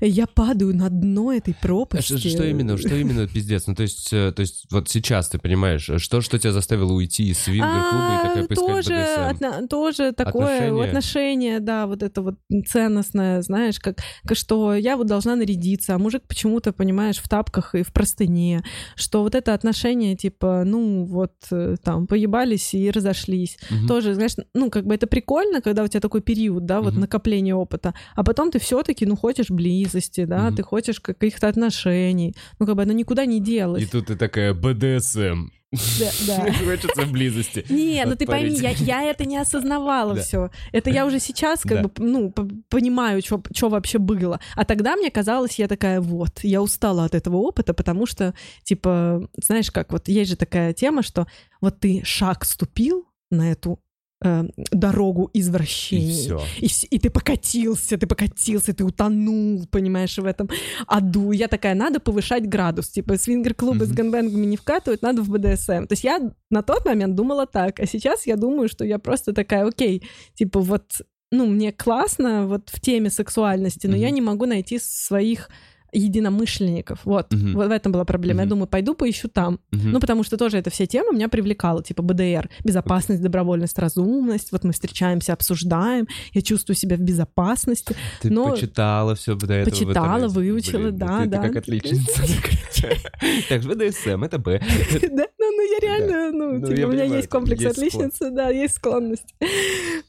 я 0.00 0.26
падаю 0.26 0.74
на 0.74 0.88
дно 0.88 1.32
этой 1.32 1.54
А 1.58 1.62
пропасти. 1.62 2.16
Что, 2.16 2.28
что 2.30 2.44
именно, 2.44 2.78
что 2.78 2.94
именно 2.94 3.28
пиздец? 3.28 3.66
Ну, 3.66 3.74
то 3.74 3.82
есть, 3.82 4.10
э, 4.12 4.32
то 4.32 4.40
есть, 4.40 4.66
вот 4.70 4.88
сейчас 4.88 5.28
ты 5.28 5.38
понимаешь, 5.38 5.88
э, 5.90 5.98
что, 5.98 6.22
что 6.22 6.38
тебя 6.38 6.52
заставило 6.52 6.92
уйти 6.92 7.28
из 7.28 7.38
свингер-клуба 7.40 8.14
и 8.20 8.26
такая 8.26 8.44
А, 8.44 8.46
поискать 8.46 8.66
тоже, 8.66 8.94
отна- 8.94 9.66
тоже 9.66 10.12
такое 10.12 10.56
Отношения? 10.56 10.84
отношение. 10.88 11.60
да, 11.60 11.86
вот 11.86 12.02
это 12.02 12.22
вот 12.22 12.36
ценностное, 12.66 13.42
знаешь, 13.42 13.78
как, 13.80 13.98
как 14.24 14.36
что 14.38 14.74
я 14.74 14.96
вот 14.96 15.06
должна 15.06 15.36
нарядиться, 15.36 15.94
а 15.94 15.98
мужик 15.98 16.22
почему-то, 16.26 16.72
понимаешь, 16.72 17.18
в 17.18 17.28
тапках 17.28 17.74
и 17.74 17.82
в 17.82 17.92
простыне, 17.92 18.62
что 18.94 19.22
вот 19.22 19.34
это 19.34 19.52
отношение, 19.52 20.16
типа, 20.16 20.62
ну, 20.64 21.04
вот 21.04 21.32
э, 21.50 21.76
там, 21.82 22.06
поебались 22.06 22.72
и 22.78 22.90
разошлись. 22.90 23.58
Мгм. 23.70 23.86
Тоже, 23.88 24.14
знаешь, 24.14 24.32
ну, 24.54 24.70
как 24.70 24.86
бы 24.86 24.94
это 24.94 25.06
прикольно, 25.06 25.60
когда 25.60 25.82
у 25.82 25.88
тебя 25.88 26.00
такой 26.00 26.20
период, 26.20 26.64
да, 26.66 26.80
вот 26.80 26.92
Мгм. 26.92 27.00
накопление 27.02 27.54
опыта, 27.54 27.94
а 28.14 28.24
потом 28.24 28.50
ты 28.50 28.58
все 28.58 28.82
таки 28.82 29.06
ну, 29.06 29.16
хочешь 29.16 29.50
близости, 29.50 30.24
да, 30.24 30.46
Мгм. 30.48 30.56
ты 30.56 30.62
хочешь 30.62 31.00
каких-то 31.00 31.48
отношений, 31.48 32.34
ну, 32.58 32.66
как 32.66 32.76
бы 32.76 32.82
оно 32.82 32.92
никуда 32.92 33.26
не 33.26 33.40
делось. 33.40 33.82
И 33.82 33.86
тут 33.86 34.06
ты 34.06 34.16
такая, 34.16 34.54
БДСМ. 34.54 35.48
Хочется 35.70 37.06
близости. 37.06 37.64
Не, 37.68 38.04
ну 38.06 38.16
ты 38.16 38.26
пойми, 38.26 38.58
я, 38.58 39.02
это 39.02 39.24
не 39.26 39.36
осознавала 39.36 40.16
все. 40.16 40.50
Это 40.72 40.90
я 40.90 41.04
уже 41.06 41.20
сейчас 41.20 41.62
как 41.62 41.82
бы, 41.82 41.90
ну, 41.98 42.32
понимаю, 42.68 43.20
что 43.22 43.68
вообще 43.68 43.98
было. 43.98 44.40
А 44.54 44.64
тогда 44.64 44.96
мне 44.96 45.10
казалось, 45.10 45.58
я 45.58 45.68
такая, 45.68 46.00
вот, 46.00 46.40
я 46.42 46.62
устала 46.62 47.04
от 47.04 47.14
этого 47.14 47.36
опыта, 47.36 47.74
потому 47.74 48.06
что, 48.06 48.34
типа, 48.64 49.28
знаешь 49.42 49.70
как, 49.70 49.92
вот 49.92 50.08
есть 50.08 50.30
же 50.30 50.36
такая 50.36 50.72
тема, 50.72 51.02
что 51.02 51.26
вот 51.60 51.80
ты 51.80 52.02
шаг 52.04 52.44
ступил 52.44 53.06
на 53.30 53.52
эту 53.52 53.78
э, 54.24 54.44
дорогу 54.72 55.30
И 55.32 55.40
извращений. 55.40 56.10
все. 56.12 56.40
И, 56.60 56.68
и 56.90 56.98
ты 56.98 57.10
покатился, 57.10 57.96
ты 57.98 58.06
покатился, 58.06 58.72
ты 58.74 58.84
утонул, 58.84 59.66
понимаешь, 59.70 60.18
в 60.18 60.24
этом 60.24 60.48
аду. 60.86 61.32
Я 61.32 61.48
такая, 61.48 61.74
надо 61.74 62.00
повышать 62.00 62.48
градус. 62.48 62.88
Типа, 62.88 63.16
свингер-клубы 63.16 63.84
с 63.84 63.88
Мгм. 63.88 63.96
гэнбэнгами 63.96 64.46
не 64.46 64.56
вкатывают, 64.56 65.02
надо 65.02 65.22
в 65.22 65.28
БДСМ. 65.30 65.86
То 65.86 65.92
есть 65.92 66.04
я 66.04 66.20
на 66.50 66.62
тот 66.62 66.84
момент 66.84 67.14
думала 67.14 67.46
так, 67.46 67.80
а 67.80 67.86
сейчас 67.86 68.26
я 68.26 68.36
думаю, 68.36 68.68
что 68.68 68.84
я 68.84 68.98
просто 68.98 69.32
такая, 69.32 69.66
окей, 69.66 70.02
типа 70.34 70.60
вот, 70.60 71.02
ну, 71.30 71.46
мне 71.46 71.72
классно 71.72 72.46
вот 72.46 72.70
в 72.70 72.80
теме 72.80 73.10
сексуальности, 73.10 73.86
но 73.86 73.92
Мгм. 73.92 74.02
я 74.02 74.10
не 74.10 74.20
могу 74.20 74.46
найти 74.46 74.78
своих 74.80 75.48
единомышленников. 75.92 77.00
Вот, 77.04 77.32
Мгм. 77.32 77.54
вот 77.54 77.68
в 77.68 77.70
этом 77.70 77.92
была 77.92 78.04
проблема. 78.04 78.40
Я 78.40 78.44
Мгм. 78.44 78.50
думаю, 78.50 78.66
пойду 78.66 78.94
поищу 78.94 79.28
там. 79.28 79.60
Мгм. 79.70 79.92
Ну, 79.92 80.00
потому 80.00 80.22
что 80.24 80.36
тоже 80.36 80.58
эта 80.58 80.70
вся 80.70 80.86
тема 80.86 81.12
меня 81.12 81.28
привлекала, 81.28 81.82
типа 81.82 82.02
БДР, 82.02 82.50
безопасность, 82.64 83.22
добровольность, 83.22 83.78
разумность. 83.78 84.52
Вот 84.52 84.64
мы 84.64 84.72
встречаемся, 84.72 85.32
обсуждаем, 85.32 86.06
я 86.32 86.42
чувствую 86.42 86.76
себя 86.76 86.96
в 86.96 87.00
безопасности. 87.00 87.94
Ты 88.20 88.30
но- 88.30 88.50
почитала 88.50 89.14
все 89.14 89.34
до 89.34 89.52
этого 89.54 89.70
Почитала, 89.74 90.06
интернете. 90.26 90.34
выучила, 90.34 90.78
Блин, 90.90 90.92
ну 90.92 90.98
да, 91.06 91.20
ты- 91.22 91.26
да. 91.28 91.42
Ты 91.42 91.48
как 91.48 91.56
отличница. 91.56 92.22
Так, 93.48 93.62
БДСМ, 93.62 94.22
это 94.24 94.38
Б. 94.38 94.60
Да, 94.60 95.26
ну, 95.38 95.50
ну 95.56 95.72
я 95.72 95.78
реально, 95.80 96.30
ну, 96.32 96.58
Ну, 96.58 96.66
типа, 96.66 96.78
я 96.78 96.86
у 96.88 96.92
меня 96.92 97.04
есть 97.04 97.28
комплекс 97.28 97.60
есть 97.60 97.76
отличницы, 97.78 98.30
да, 98.30 98.50
есть 98.50 98.74
склонность. 98.76 99.34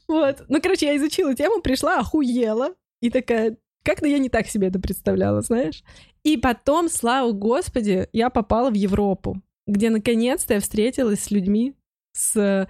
Вот. 0.06 0.44
Ну, 0.48 0.60
короче, 0.60 0.86
я 0.86 0.96
изучила 0.96 1.34
тему, 1.34 1.60
пришла, 1.62 1.98
охуела, 2.00 2.70
и 3.00 3.10
такая, 3.10 3.56
как-то 3.82 4.06
я 4.06 4.18
не 4.18 4.28
так 4.28 4.46
себе 4.46 4.68
это 4.68 4.78
представляла, 4.78 5.40
знаешь? 5.42 5.82
И 6.22 6.36
потом, 6.36 6.88
слава 6.88 7.32
господи, 7.32 8.08
я 8.12 8.30
попала 8.30 8.70
в 8.70 8.74
Европу, 8.74 9.40
где 9.66 9.90
наконец-то 9.90 10.54
я 10.54 10.60
встретилась 10.60 11.20
с 11.20 11.30
людьми 11.30 11.74
с 12.12 12.66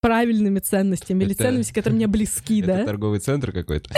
правильными 0.00 0.60
ценностями, 0.60 1.24
или 1.24 1.32
Это- 1.32 1.44
ценностями, 1.44 1.74
которые 1.74 1.96
мне 1.96 2.06
близки, 2.06 2.58
Это 2.62 2.66
да? 2.78 2.84
торговый 2.84 3.20
центр 3.20 3.52
какой-то. 3.52 3.92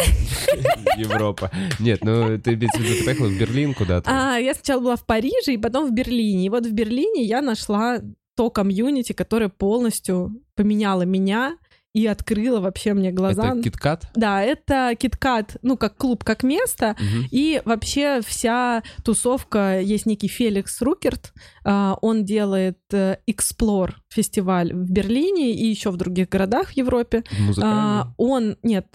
Европа. 0.97 1.51
Нет, 1.79 2.03
ну 2.05 2.39
ты 2.39 2.57
поехала 3.05 3.29
в 3.29 3.39
Берлин 3.39 3.75
куда-то. 3.75 4.11
А, 4.11 4.37
я 4.39 4.55
сначала 4.55 4.81
была 4.81 4.97
в 4.97 5.07
Париже 5.07 5.53
и 5.55 5.59
потом 5.59 5.89
в 5.89 5.93
Берлине. 5.93 6.47
И 6.47 6.49
вот 6.49 6.66
в 6.66 6.73
Берлине 6.73 7.23
я 7.25 7.43
нашла 7.43 8.01
то 8.37 8.51
комьюнити, 8.51 9.12
которое 9.12 9.49
полностью 9.51 10.43
поменяло 10.55 11.03
меня 11.03 11.59
и 11.93 12.07
открыло 12.07 12.61
вообще 12.61 12.95
мне 12.95 13.11
глаза. 13.11 13.53
Это 13.53 13.62
киткат? 13.62 14.07
Да, 14.14 14.43
это 14.43 14.93
KitKat, 14.93 15.59
ну, 15.62 15.76
как 15.76 15.97
клуб, 15.97 16.22
как 16.22 16.43
место. 16.45 16.95
Мгм. 17.01 17.26
И 17.30 17.61
вообще 17.64 18.20
вся 18.24 18.82
тусовка, 19.05 19.80
есть 19.80 20.07
некий 20.07 20.28
Феликс 20.28 20.80
Рукерт, 20.82 21.32
а, 21.64 21.97
он 22.01 22.24
делает 22.24 22.78
э, 22.93 23.16
Explore 23.28 23.95
фестиваль 24.09 24.72
в 24.72 24.91
Берлине 24.91 25.53
и 25.53 25.66
еще 25.66 25.91
в 25.91 25.97
других 25.97 26.28
городах 26.28 26.68
в 26.68 26.76
Европе. 26.76 27.24
А, 27.62 28.12
он, 28.16 28.57
нет, 28.62 28.86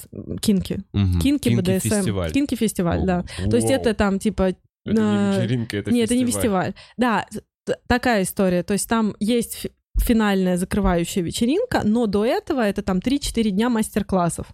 Кинки, 0.41 0.79
Мгм. 0.93 1.19
Кинки 1.19 1.49
БДСМ. 1.49 1.89
фестиваль. 1.89 2.31
Кинки 2.31 2.55
фестиваль, 2.55 3.05
да. 3.05 3.23
То 3.49 3.57
есть 3.57 3.67
Воу. 3.67 3.75
это 3.75 3.93
там 3.93 4.19
типа 4.19 4.55
Это 4.85 5.01
а, 5.01 5.31
не 5.33 5.37
вечеринка, 5.41 5.77
это 5.77 5.91
нет, 5.91 6.05
это 6.05 6.15
не 6.15 6.25
фестиваль. 6.25 6.67
фестиваль. 6.67 6.73
Да, 6.97 7.25
такая 7.87 8.23
история. 8.23 8.63
То 8.63 8.73
есть 8.73 8.87
там 8.87 9.15
есть 9.19 9.67
финальная 9.97 10.57
закрывающая 10.57 11.23
вечеринка, 11.23 11.81
но 11.83 12.05
до 12.05 12.25
этого 12.25 12.61
это 12.61 12.81
там 12.81 12.99
3-4 12.99 13.49
дня 13.49 13.69
мастер-классов 13.69 14.47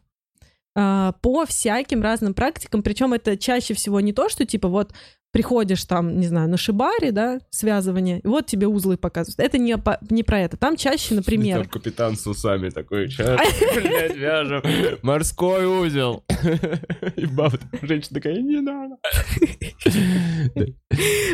а, 0.76 1.14
по 1.22 1.46
всяким 1.46 2.02
разным 2.02 2.34
практикам. 2.34 2.84
Причем 2.84 3.14
это 3.14 3.38
чаще 3.38 3.74
всего 3.74 4.00
не 4.00 4.14
то, 4.14 4.30
что 4.30 4.46
типа 4.46 4.68
вот 4.68 4.94
приходишь 5.32 5.86
там, 5.86 6.20
не 6.20 6.28
знаю, 6.28 6.50
на 6.50 6.58
шибаре, 6.58 7.12
да, 7.12 7.40
связывание, 7.50 8.20
и 8.20 8.28
вот 8.28 8.46
тебе 8.48 8.68
узлы 8.68 8.98
показывают. 8.98 9.40
Это 9.40 9.58
не, 9.58 9.78
по- 9.78 10.00
не 10.10 10.24
про 10.24 10.42
это. 10.42 10.58
Там 10.58 10.76
чаще, 10.76 11.16
например, 11.16 11.60
Там 11.60 11.68
капитан 11.70 12.16
с 12.18 12.28
усами 12.28 12.70
такой, 12.70 13.10
сейчас, 13.10 13.40
блядь, 13.76 14.16
вяжем 14.16 14.62
морской 15.02 15.66
узел. 15.66 16.24
И 17.16 17.26
баба, 17.26 17.58
женщина 17.82 18.16
такая, 18.16 18.42
не 18.42 18.60
надо. 18.62 18.98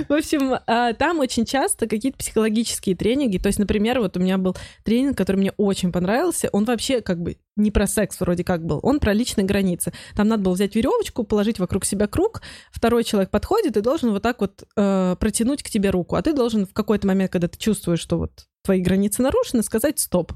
В 0.08 0.14
общем, 0.14 0.56
а, 0.68 0.94
там 0.94 1.20
очень 1.20 1.46
часто 1.46 1.88
какие-то 1.88 2.18
психологические 2.18 2.96
тренинги. 2.96 3.38
То 3.38 3.48
есть, 3.48 3.60
например, 3.60 4.00
вот 4.00 4.16
у 4.18 4.20
меня 4.20 4.38
был 4.38 4.56
тренинг, 4.84 5.18
который 5.18 5.38
мне 5.38 5.54
очень 5.58 5.92
понравился. 5.92 6.50
Он 6.52 6.66
вообще 6.66 7.02
как 7.02 7.20
бы 7.22 7.38
не 7.58 7.72
про 7.72 7.88
секс 7.88 8.20
вроде 8.20 8.44
как 8.44 8.66
был, 8.66 8.80
он 8.84 9.00
про 9.00 9.14
личные 9.14 9.46
границы. 9.46 9.94
Там 10.16 10.28
надо 10.28 10.44
было 10.44 10.54
взять 10.54 10.76
веревочку, 10.76 11.24
положить 11.24 11.60
вокруг 11.60 11.86
себя 11.86 12.08
круг, 12.08 12.42
второй 12.72 13.04
человек 13.04 13.30
подходит 13.30 13.78
и 13.78 13.82
должен 13.82 14.12
вот 14.12 14.24
так 14.24 14.42
вот 14.42 14.64
э, 14.76 15.16
протянуть 15.20 15.64
к 15.64 15.70
тебе 15.70 15.90
руку, 15.90 16.16
а 16.16 16.22
ты 16.22 16.34
должен 16.34 16.66
в 16.66 16.74
какой-то 16.74 17.08
момент, 17.08 17.32
когда 17.32 17.48
ты 17.48 17.58
чувствуешь, 17.58 18.00
что 18.00 18.18
вот 18.18 18.48
твои 18.64 18.82
границы 18.82 19.22
нарушены, 19.22 19.64
сказать 19.64 20.00
стоп. 20.00 20.34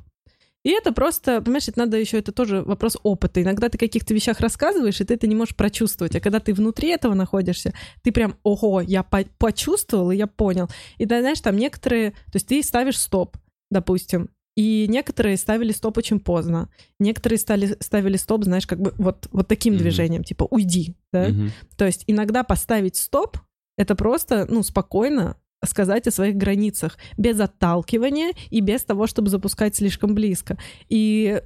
И 0.64 0.70
это 0.70 0.92
просто, 0.94 1.42
понимаешь, 1.42 1.68
это 1.68 1.80
надо 1.80 1.98
еще, 1.98 2.20
это 2.20 2.32
тоже 2.32 2.62
вопрос 2.62 2.96
опыта. 3.02 3.42
Иногда 3.42 3.68
ты 3.70 3.78
о 3.78 3.80
каких-то 3.80 4.14
вещах 4.14 4.40
рассказываешь, 4.40 5.02
и 5.02 5.04
ты 5.04 5.16
это 5.16 5.26
не 5.26 5.34
можешь 5.34 5.56
прочувствовать. 5.56 6.16
А 6.16 6.20
когда 6.20 6.40
ты 6.40 6.54
внутри 6.54 6.90
этого 6.90 7.16
находишься, 7.16 7.74
ты 8.04 8.12
прям, 8.12 8.38
ого, 8.44 8.82
я 8.82 9.02
по- 9.02 9.26
почувствовал, 9.40 10.12
и 10.12 10.18
я 10.18 10.28
понял. 10.28 10.70
И 11.00 11.06
да, 11.06 11.22
знаешь, 11.22 11.42
там 11.42 11.58
некоторые, 11.58 12.12
то 12.12 12.36
есть 12.36 12.48
ты 12.48 12.62
ставишь 12.62 13.00
стоп, 13.00 13.38
допустим, 13.72 14.30
и 14.56 14.86
некоторые 14.90 15.38
ставили 15.38 15.72
стоп 15.72 15.98
очень 15.98 16.20
поздно. 16.20 16.70
Некоторые 17.00 17.40
стали, 17.40 17.78
ставили 17.80 18.18
стоп, 18.18 18.44
знаешь, 18.44 18.68
как 18.68 18.82
бы 18.82 18.94
вот, 18.98 19.28
вот 19.32 19.48
таким 19.48 19.74
Мгм. 19.74 19.84
движением, 19.84 20.24
типа 20.24 20.48
уйди, 20.50 20.96
да? 21.14 21.30
Мгм. 21.30 21.52
То 21.78 21.86
есть 21.86 22.04
иногда 22.08 22.44
поставить 22.44 22.98
стоп— 22.98 23.38
это 23.78 23.96
просто, 23.96 24.46
ну, 24.50 24.64
спокойно 24.64 25.38
сказать 25.64 26.08
о 26.08 26.12
своих 26.12 26.36
границах, 26.36 26.98
без 27.18 27.40
отталкивания 27.40 28.34
и 28.50 28.62
без 28.62 28.84
того, 28.84 29.08
чтобы 29.08 29.30
запускать 29.30 29.76
слишком 29.76 30.16
близко. 30.16 30.58
И 30.90 31.42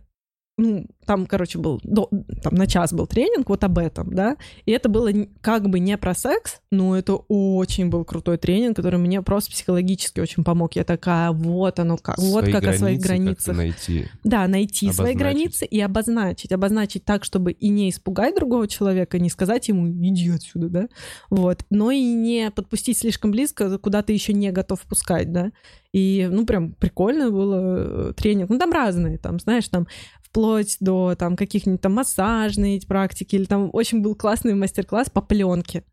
ну, 0.57 0.85
там, 1.05 1.25
короче, 1.25 1.59
был, 1.59 1.81
до- 1.83 2.09
там 2.41 2.55
на 2.55 2.65
час 2.65 2.93
был 2.93 3.07
тренинг 3.07 3.49
вот 3.49 3.63
об 3.65 3.77
этом, 3.77 4.13
да, 4.13 4.37
и 4.65 4.71
это 4.71 4.87
было 4.87 5.11
как 5.41 5.67
бы 5.69 5.79
не 5.79 5.97
про 5.97 6.15
секс, 6.15 6.61
но 6.71 6.97
это 6.97 7.15
очень 7.27 7.89
был 7.89 8.05
крутой 8.05 8.37
тренинг, 8.37 8.75
который 8.77 8.97
мне 8.97 9.21
просто 9.21 9.51
психологически 9.51 10.21
очень 10.21 10.43
помог. 10.45 10.75
Я 10.77 10.85
такая, 10.85 11.31
вот 11.31 11.77
оно 11.79 11.97
как, 11.97 12.17
вот 12.17 12.43
Свои 12.45 12.53
как 12.53 12.63
о 12.67 12.73
своих 12.73 13.01
границы 13.01 13.51
границах. 13.51 13.57
найти. 13.57 14.05
Да, 14.23 14.47
найти 14.47 14.91
свои 14.93 15.11
Обозначить. 15.11 15.19
границы 15.19 15.65
и 15.65 15.79
обозначить. 15.81 16.51
Обозначить 16.53 17.03
так, 17.03 17.25
чтобы 17.25 17.51
и 17.51 17.67
не 17.69 17.89
испугать 17.89 18.35
другого 18.35 18.67
человека, 18.67 19.19
не 19.19 19.29
сказать 19.29 19.67
ему 19.67 19.89
«иди 19.89 20.29
отсюда», 20.31 20.69
да, 20.69 20.87
вот, 21.29 21.65
но 21.69 21.91
и 21.91 22.01
не 22.01 22.49
подпустить 22.49 22.97
слишком 22.97 23.31
близко, 23.31 23.77
куда 23.77 24.01
ты 24.03 24.13
еще 24.13 24.31
не 24.33 24.51
готов 24.51 24.79
пускать, 24.83 25.31
да. 25.33 25.51
И, 25.91 26.27
ну, 26.29 26.45
прям 26.45 26.73
прикольно 26.73 27.29
было 27.31 28.09
э, 28.09 28.13
тренинг. 28.17 28.49
Ну, 28.49 28.59
там 28.59 28.71
разные, 28.73 29.17
там, 29.17 29.39
знаешь, 29.39 29.67
там 29.69 29.87
вплоть 30.35 30.75
до 30.81 31.15
там 31.15 31.37
каких-нибудь 31.37 31.79
там 31.79 31.93
массажные 31.93 32.75
эти 32.75 32.85
практики, 32.85 33.35
или 33.35 33.45
там 33.45 33.69
очень 33.71 34.01
был 34.01 34.15
классный 34.15 34.53
мастер-класс 34.53 35.09
по 35.09 35.21
пленке. 35.21 35.85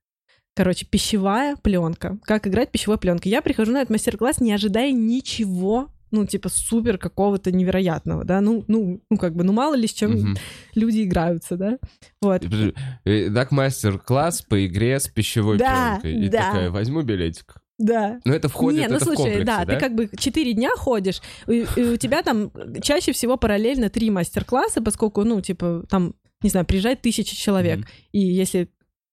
Короче, 0.56 0.84
пищевая 0.84 1.54
пленка. 1.54 2.18
Как 2.24 2.48
играть 2.48 2.72
пищевой 2.72 2.98
пленкой. 2.98 3.30
Я 3.30 3.40
прихожу 3.40 3.70
на 3.70 3.78
этот 3.78 3.90
мастер-класс, 3.90 4.40
не 4.40 4.52
ожидая 4.52 4.90
ничего 4.90 5.88
ну, 6.14 6.26
типа, 6.26 6.50
супер 6.50 6.98
какого-то 6.98 7.50
невероятного, 7.52 8.24
да, 8.24 8.42
ну, 8.42 8.66
ну, 8.68 9.00
ну, 9.08 9.16
как 9.16 9.34
бы, 9.34 9.44
ну, 9.44 9.54
мало 9.54 9.74
ли 9.74 9.86
с 9.86 9.94
чем 9.94 10.10
Мгм. 10.10 10.36
люди 10.74 11.04
играются, 11.04 11.56
да, 11.56 11.78
вот. 12.20 12.44
Э, 13.06 13.30
Так, 13.30 13.50
мастер-класс 13.50 14.42
по 14.42 14.66
игре 14.66 15.00
с 15.00 15.08
пищевой 15.08 15.56
Да, 15.56 15.98
пленкой. 16.02 16.26
И 16.26 16.28
да. 16.28 16.38
такая, 16.42 16.70
возьму 16.70 17.00
билетик. 17.00 17.61
Да. 17.78 18.20
Ну, 18.24 18.32
это 18.34 18.48
входит, 18.48 18.80
Не, 18.80 18.88
ну 18.88 18.96
это 18.96 19.04
в 19.04 19.08
слушай, 19.08 19.22
комплексе, 19.22 19.44
да, 19.44 19.64
да? 19.64 19.74
ты 19.74 19.80
как 19.80 19.94
бы 19.94 20.08
четыре 20.16 20.52
дня 20.52 20.70
ходишь, 20.76 21.20
и, 21.46 21.66
и 21.76 21.82
у 21.82 21.96
тебя 21.96 22.22
там 22.22 22.52
чаще 22.82 23.12
всего 23.12 23.36
параллельно 23.36 23.88
три 23.90 24.10
мастер-класса, 24.10 24.80
поскольку, 24.82 25.24
ну, 25.24 25.40
типа, 25.40 25.84
там, 25.88 26.14
не 26.42 26.50
знаю, 26.50 26.66
приезжает 26.66 27.00
тысяча 27.02 27.34
человек, 27.34 27.78
Мгм. 27.78 27.86
и 28.12 28.18
если 28.20 28.68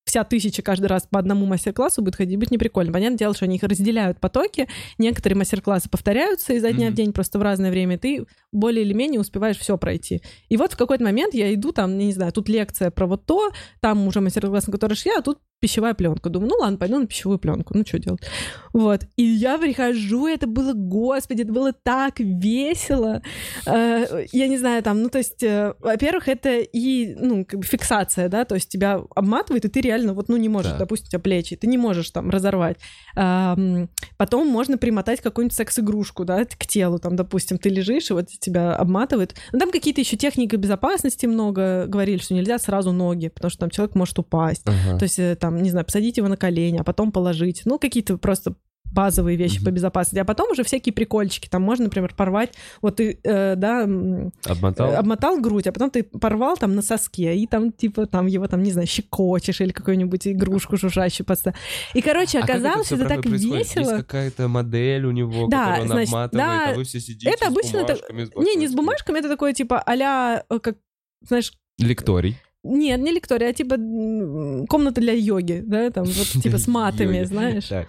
вся 0.06 0.24
тысяча 0.24 0.60
каждый 0.62 0.86
раз 0.86 1.06
по 1.08 1.20
одному 1.20 1.46
мастер-классу 1.46 2.02
будет 2.02 2.16
ходить, 2.16 2.36
будет 2.36 2.50
неприкольно. 2.50 2.92
Понятное 2.92 3.18
дело, 3.18 3.32
что 3.34 3.44
они 3.44 3.56
их 3.56 3.62
разделяют 3.62 4.18
потоки, 4.18 4.66
некоторые 4.98 5.36
мастер-классы 5.38 5.88
повторяются 5.88 6.52
изо 6.54 6.72
дня 6.72 6.86
Мгм. 6.86 6.94
в 6.94 6.96
день, 6.96 7.12
просто 7.12 7.38
в 7.38 7.42
разное 7.42 7.70
время, 7.70 7.96
ты 7.98 8.26
более 8.50 8.84
или 8.84 8.92
менее 8.92 9.20
успеваешь 9.20 9.58
все 9.58 9.78
пройти. 9.78 10.20
И 10.48 10.56
вот 10.56 10.72
в 10.72 10.76
какой-то 10.76 11.04
момент 11.04 11.32
я 11.34 11.52
иду, 11.54 11.70
там, 11.72 11.96
не 11.96 12.12
знаю, 12.12 12.32
тут 12.32 12.48
лекция 12.48 12.90
про 12.90 13.06
вот 13.06 13.24
то, 13.24 13.52
там 13.80 14.06
уже 14.06 14.20
мастер-класс, 14.20 14.66
на 14.66 14.72
который 14.72 14.94
шла, 14.94 15.12
а 15.18 15.22
тут 15.22 15.38
пищевая 15.60 15.94
пленка. 15.94 16.30
Думаю, 16.30 16.50
ну 16.50 16.56
ладно, 16.60 16.78
пойду 16.78 16.98
на 16.98 17.06
пищевую 17.06 17.38
пленку, 17.38 17.76
ну 17.76 17.84
что 17.86 17.98
делать. 17.98 18.22
Вот. 18.72 19.02
И 19.16 19.22
я 19.22 19.58
прихожу, 19.58 20.26
и 20.26 20.32
это 20.32 20.46
было, 20.46 20.72
господи, 20.72 21.42
это 21.42 21.52
было 21.52 21.72
так 21.72 22.18
весело. 22.18 23.22
Э, 23.66 24.24
Я 24.32 24.48
не 24.48 24.58
знаю, 24.58 24.82
там, 24.82 25.02
ну, 25.02 25.08
то 25.10 25.18
есть, 25.18 25.42
э, 25.42 25.74
во-первых, 25.80 26.28
это 26.28 26.58
и, 26.60 27.14
ну, 27.14 27.44
как 27.44 27.60
бы 27.60 27.66
фиксация, 27.66 28.28
да, 28.28 28.44
то 28.44 28.54
есть 28.54 28.68
тебя 28.70 29.00
обматывает, 29.14 29.64
и 29.64 29.68
ты 29.68 29.80
реально 29.80 30.14
вот, 30.14 30.28
ну, 30.28 30.36
не 30.36 30.48
можешь, 30.48 30.72
Да. 30.72 30.78
допустим, 30.78 31.06
у 31.08 31.10
тебя 31.10 31.18
плечи, 31.20 31.56
ты 31.56 31.66
не 31.66 31.78
можешь 31.78 32.10
там 32.10 32.30
разорвать. 32.30 32.78
Ам, 33.14 33.88
Потом 34.16 34.46
можно 34.48 34.78
примотать 34.78 35.20
какую-нибудь 35.20 35.56
секс-игрушку, 35.56 36.24
да, 36.24 36.44
к 36.44 36.66
телу, 36.66 36.98
там, 36.98 37.16
допустим, 37.16 37.58
ты 37.58 37.68
лежишь, 37.68 38.10
и 38.10 38.14
вот 38.14 38.28
тебя 38.28 38.74
обматывают. 38.76 39.34
Ну, 39.52 39.58
там 39.58 39.70
какие-то 39.70 40.00
еще 40.00 40.16
техники 40.16 40.56
безопасности 40.56 41.26
много 41.26 41.86
говорили, 41.86 42.18
что 42.18 42.34
нельзя 42.34 42.58
сразу 42.58 42.92
ноги, 42.92 43.28
потому 43.28 43.50
что 43.50 43.60
там 43.60 43.70
человек 43.70 43.94
может 43.94 44.18
упасть. 44.18 44.62
Ага. 44.66 44.98
То 44.98 45.04
есть, 45.04 45.18
э, 45.18 45.36
там, 45.50 45.62
не 45.62 45.70
знаю, 45.70 45.84
посадить 45.84 46.16
его 46.16 46.28
на 46.28 46.36
колени, 46.36 46.78
а 46.78 46.84
потом 46.84 47.12
положить. 47.12 47.62
Ну, 47.64 47.78
какие-то 47.78 48.18
просто 48.18 48.54
базовые 48.92 49.36
вещи 49.36 49.56
Мгм. 49.58 49.64
по 49.66 49.70
безопасности. 49.70 50.18
А 50.18 50.24
потом 50.24 50.50
уже 50.50 50.64
всякие 50.64 50.92
прикольчики. 50.92 51.48
Там 51.48 51.62
можно, 51.62 51.84
например, 51.84 52.12
порвать. 52.16 52.54
Вот 52.82 52.96
ты, 52.96 53.20
э, 53.22 53.54
да, 53.54 53.84
Обмотал? 53.84 54.90
э, 54.90 54.94
обмотал 54.96 55.40
грудь, 55.40 55.68
а 55.68 55.72
потом 55.72 55.90
ты 55.92 56.02
порвал 56.02 56.56
там 56.56 56.74
на 56.74 56.82
соске, 56.82 57.36
и 57.36 57.46
там, 57.46 57.70
типа, 57.70 58.06
там 58.06 58.26
его, 58.26 58.48
там, 58.48 58.64
не 58.64 58.72
знаю, 58.72 58.88
щекочешь 58.88 59.60
или 59.60 59.70
какую-нибудь 59.70 60.26
игрушку 60.26 60.76
жужжащую 60.76 61.24
подставь. 61.24 61.54
И, 61.94 62.00
короче, 62.02 62.40
А 62.40 62.42
оказалось, 62.44 62.86
всё 62.86 62.96
это, 62.96 63.04
так 63.04 63.20
правда 63.20 63.28
происходит? 63.30 63.66
весело. 63.68 63.82
Есть 63.82 63.96
какая-то 64.06 64.48
модель 64.48 65.04
у 65.04 65.12
него, 65.12 65.46
Да, 65.46 65.58
которую 65.66 65.82
он 65.82 65.88
значит, 65.88 66.12
обматывает, 66.12 66.46
да, 66.48 66.70
а 66.70 66.74
вы 66.74 66.82
все 66.84 66.98
сидите 67.00 67.30
это 67.30 67.44
с 67.44 67.48
обычно 67.48 67.84
так- 67.84 67.96
бумажками, 68.08 68.24
с 68.24 68.44
Не, 68.44 68.54
не 68.56 68.66
с 68.66 68.74
бумажками, 68.74 69.18
это 69.20 69.28
такое, 69.28 69.52
типа, 69.52 69.80
а 69.86 70.58
как, 70.58 70.76
знаешь, 71.22 71.52
Лекторий. 71.78 72.36
Нет, 72.64 73.00
не 73.00 73.12
лектория, 73.12 73.50
а 73.50 73.52
типа 73.52 73.76
комната 74.68 75.00
для 75.00 75.12
йоги, 75.12 75.62
да, 75.66 75.90
там 75.90 76.04
вот 76.04 76.26
типа 76.42 76.58
с 76.58 76.66
матами, 76.66 77.24
знаешь. 77.24 77.70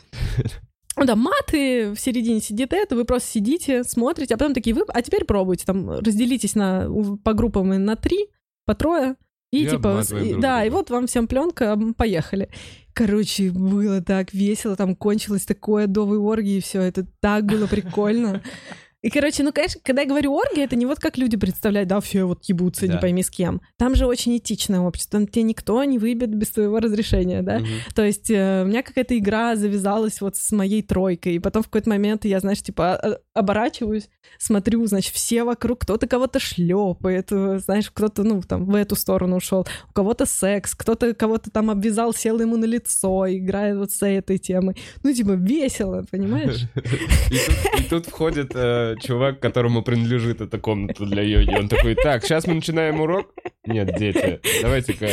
Ну 0.98 1.06
Да, 1.06 1.16
маты, 1.16 1.92
в 1.94 2.00
середине 2.00 2.42
сидит 2.42 2.74
это, 2.74 2.98
вы 2.98 3.06
просто 3.06 3.30
сидите, 3.32 3.86
смотрите, 3.86 4.34
а 4.34 4.38
потом 4.38 4.54
такие, 4.54 4.76
вы, 4.76 4.84
а 4.90 5.02
теперь 5.02 5.24
пробуйте, 5.24 5.64
там, 5.66 5.90
разделитесь 5.90 6.54
на, 6.54 6.86
по 7.24 7.34
группам 7.34 7.70
на 7.70 7.96
три, 7.96 8.28
по 8.66 8.76
трое, 8.76 9.16
и, 9.54 9.64
И 9.64 9.70
типа, 9.70 10.04
и- 10.12 10.30
друг 10.32 10.42
да, 10.42 10.66
и 10.66 10.70
вот 10.70 10.90
вам 10.90 11.08
всем 11.08 11.28
пленка, 11.28 11.80
поехали. 11.96 12.50
Короче, 12.94 13.52
было 13.52 14.02
так 14.02 14.34
весело, 14.34 14.76
там 14.76 14.96
кончилось 14.98 15.46
такое 15.46 15.86
адовой 15.86 16.18
оргии, 16.18 16.58
и 16.58 16.62
все, 16.62 16.82
это 16.82 17.06
так 17.22 17.46
было 17.46 17.68
прикольно. 17.68 18.42
И, 19.02 19.10
короче, 19.10 19.42
ну, 19.44 19.52
конечно, 19.52 19.82
когда 19.84 20.04
я 20.04 20.08
говорю 20.08 20.34
оргия, 20.34 20.64
это 20.66 20.76
не 20.76 20.86
вот 20.86 21.00
как 21.00 21.18
люди 21.18 21.36
представляют, 21.36 21.90
да, 21.90 22.00
все 22.02 22.24
вот 22.26 22.44
ебутся, 22.46 22.86
не 22.86 22.94
Да. 22.94 23.00
пойми 23.00 23.24
с 23.24 23.32
кем. 23.32 23.62
Там 23.78 23.96
же 23.96 24.06
очень 24.06 24.38
этичное 24.38 24.80
общество, 24.82 25.20
там 25.20 25.28
тебе 25.28 25.42
никто 25.44 25.84
не 25.84 25.98
выбьет 25.98 26.30
без 26.36 26.50
твоего 26.50 26.80
разрешения, 26.80 27.42
да. 27.42 27.60
Мгм. 27.60 27.68
То 27.96 28.04
есть 28.06 28.30
э, 28.30 28.62
у 28.64 28.68
меня 28.68 28.84
какая-то 28.84 29.18
игра 29.18 29.56
завязалась 29.56 30.22
вот 30.22 30.36
с 30.36 30.52
моей 30.52 30.84
тройкой, 30.84 31.36
и 31.36 31.40
потом 31.40 31.64
в 31.64 31.66
какой-то 31.66 31.90
момент 31.90 32.26
я, 32.26 32.40
знаешь, 32.40 32.62
типа 32.62 32.96
а- 32.96 33.18
оборачиваюсь, 33.34 34.08
смотрю, 34.38 34.86
значит, 34.86 35.14
все 35.16 35.44
вокруг, 35.44 35.80
кто-то 35.80 36.06
кого-то 36.08 36.40
шлепает, 36.40 37.32
э, 37.32 37.60
знаешь, 37.60 37.90
кто-то, 37.90 38.24
ну, 38.24 38.42
там, 38.44 38.66
в 38.66 38.76
эту 38.76 38.96
сторону 38.96 39.38
ушел, 39.38 39.66
у 39.90 39.94
кого-то 39.94 40.28
секс, 40.28 40.76
кто-то 40.76 41.16
кого-то 41.16 41.50
там 41.50 41.72
обвязал, 41.72 42.14
сел 42.14 42.40
ему 42.40 42.56
на 42.56 42.66
лицо, 42.66 43.26
играет 43.28 43.78
вот 43.78 43.92
с 43.92 44.06
этой 44.06 44.38
темой. 44.38 44.76
Ну, 45.02 45.12
типа, 45.12 45.32
весело, 45.32 46.06
понимаешь? 46.12 46.68
И 46.76 47.38
тут, 47.38 47.80
и 47.80 47.84
тут 47.90 48.06
входит 48.06 48.52
чувак, 49.00 49.40
которому 49.40 49.84
принадлежит 49.84 50.42
эта 50.42 50.58
комната 50.60 51.06
для 51.06 51.24
йоги. 51.24 51.56
Он 51.58 51.68
такой, 51.68 51.96
так, 51.96 52.24
сейчас 52.24 52.48
мы 52.48 52.56
начинаем 52.56 53.00
урок. 53.02 53.34
Нет, 53.66 53.96
дети, 53.98 54.40
давайте-ка 54.62 55.08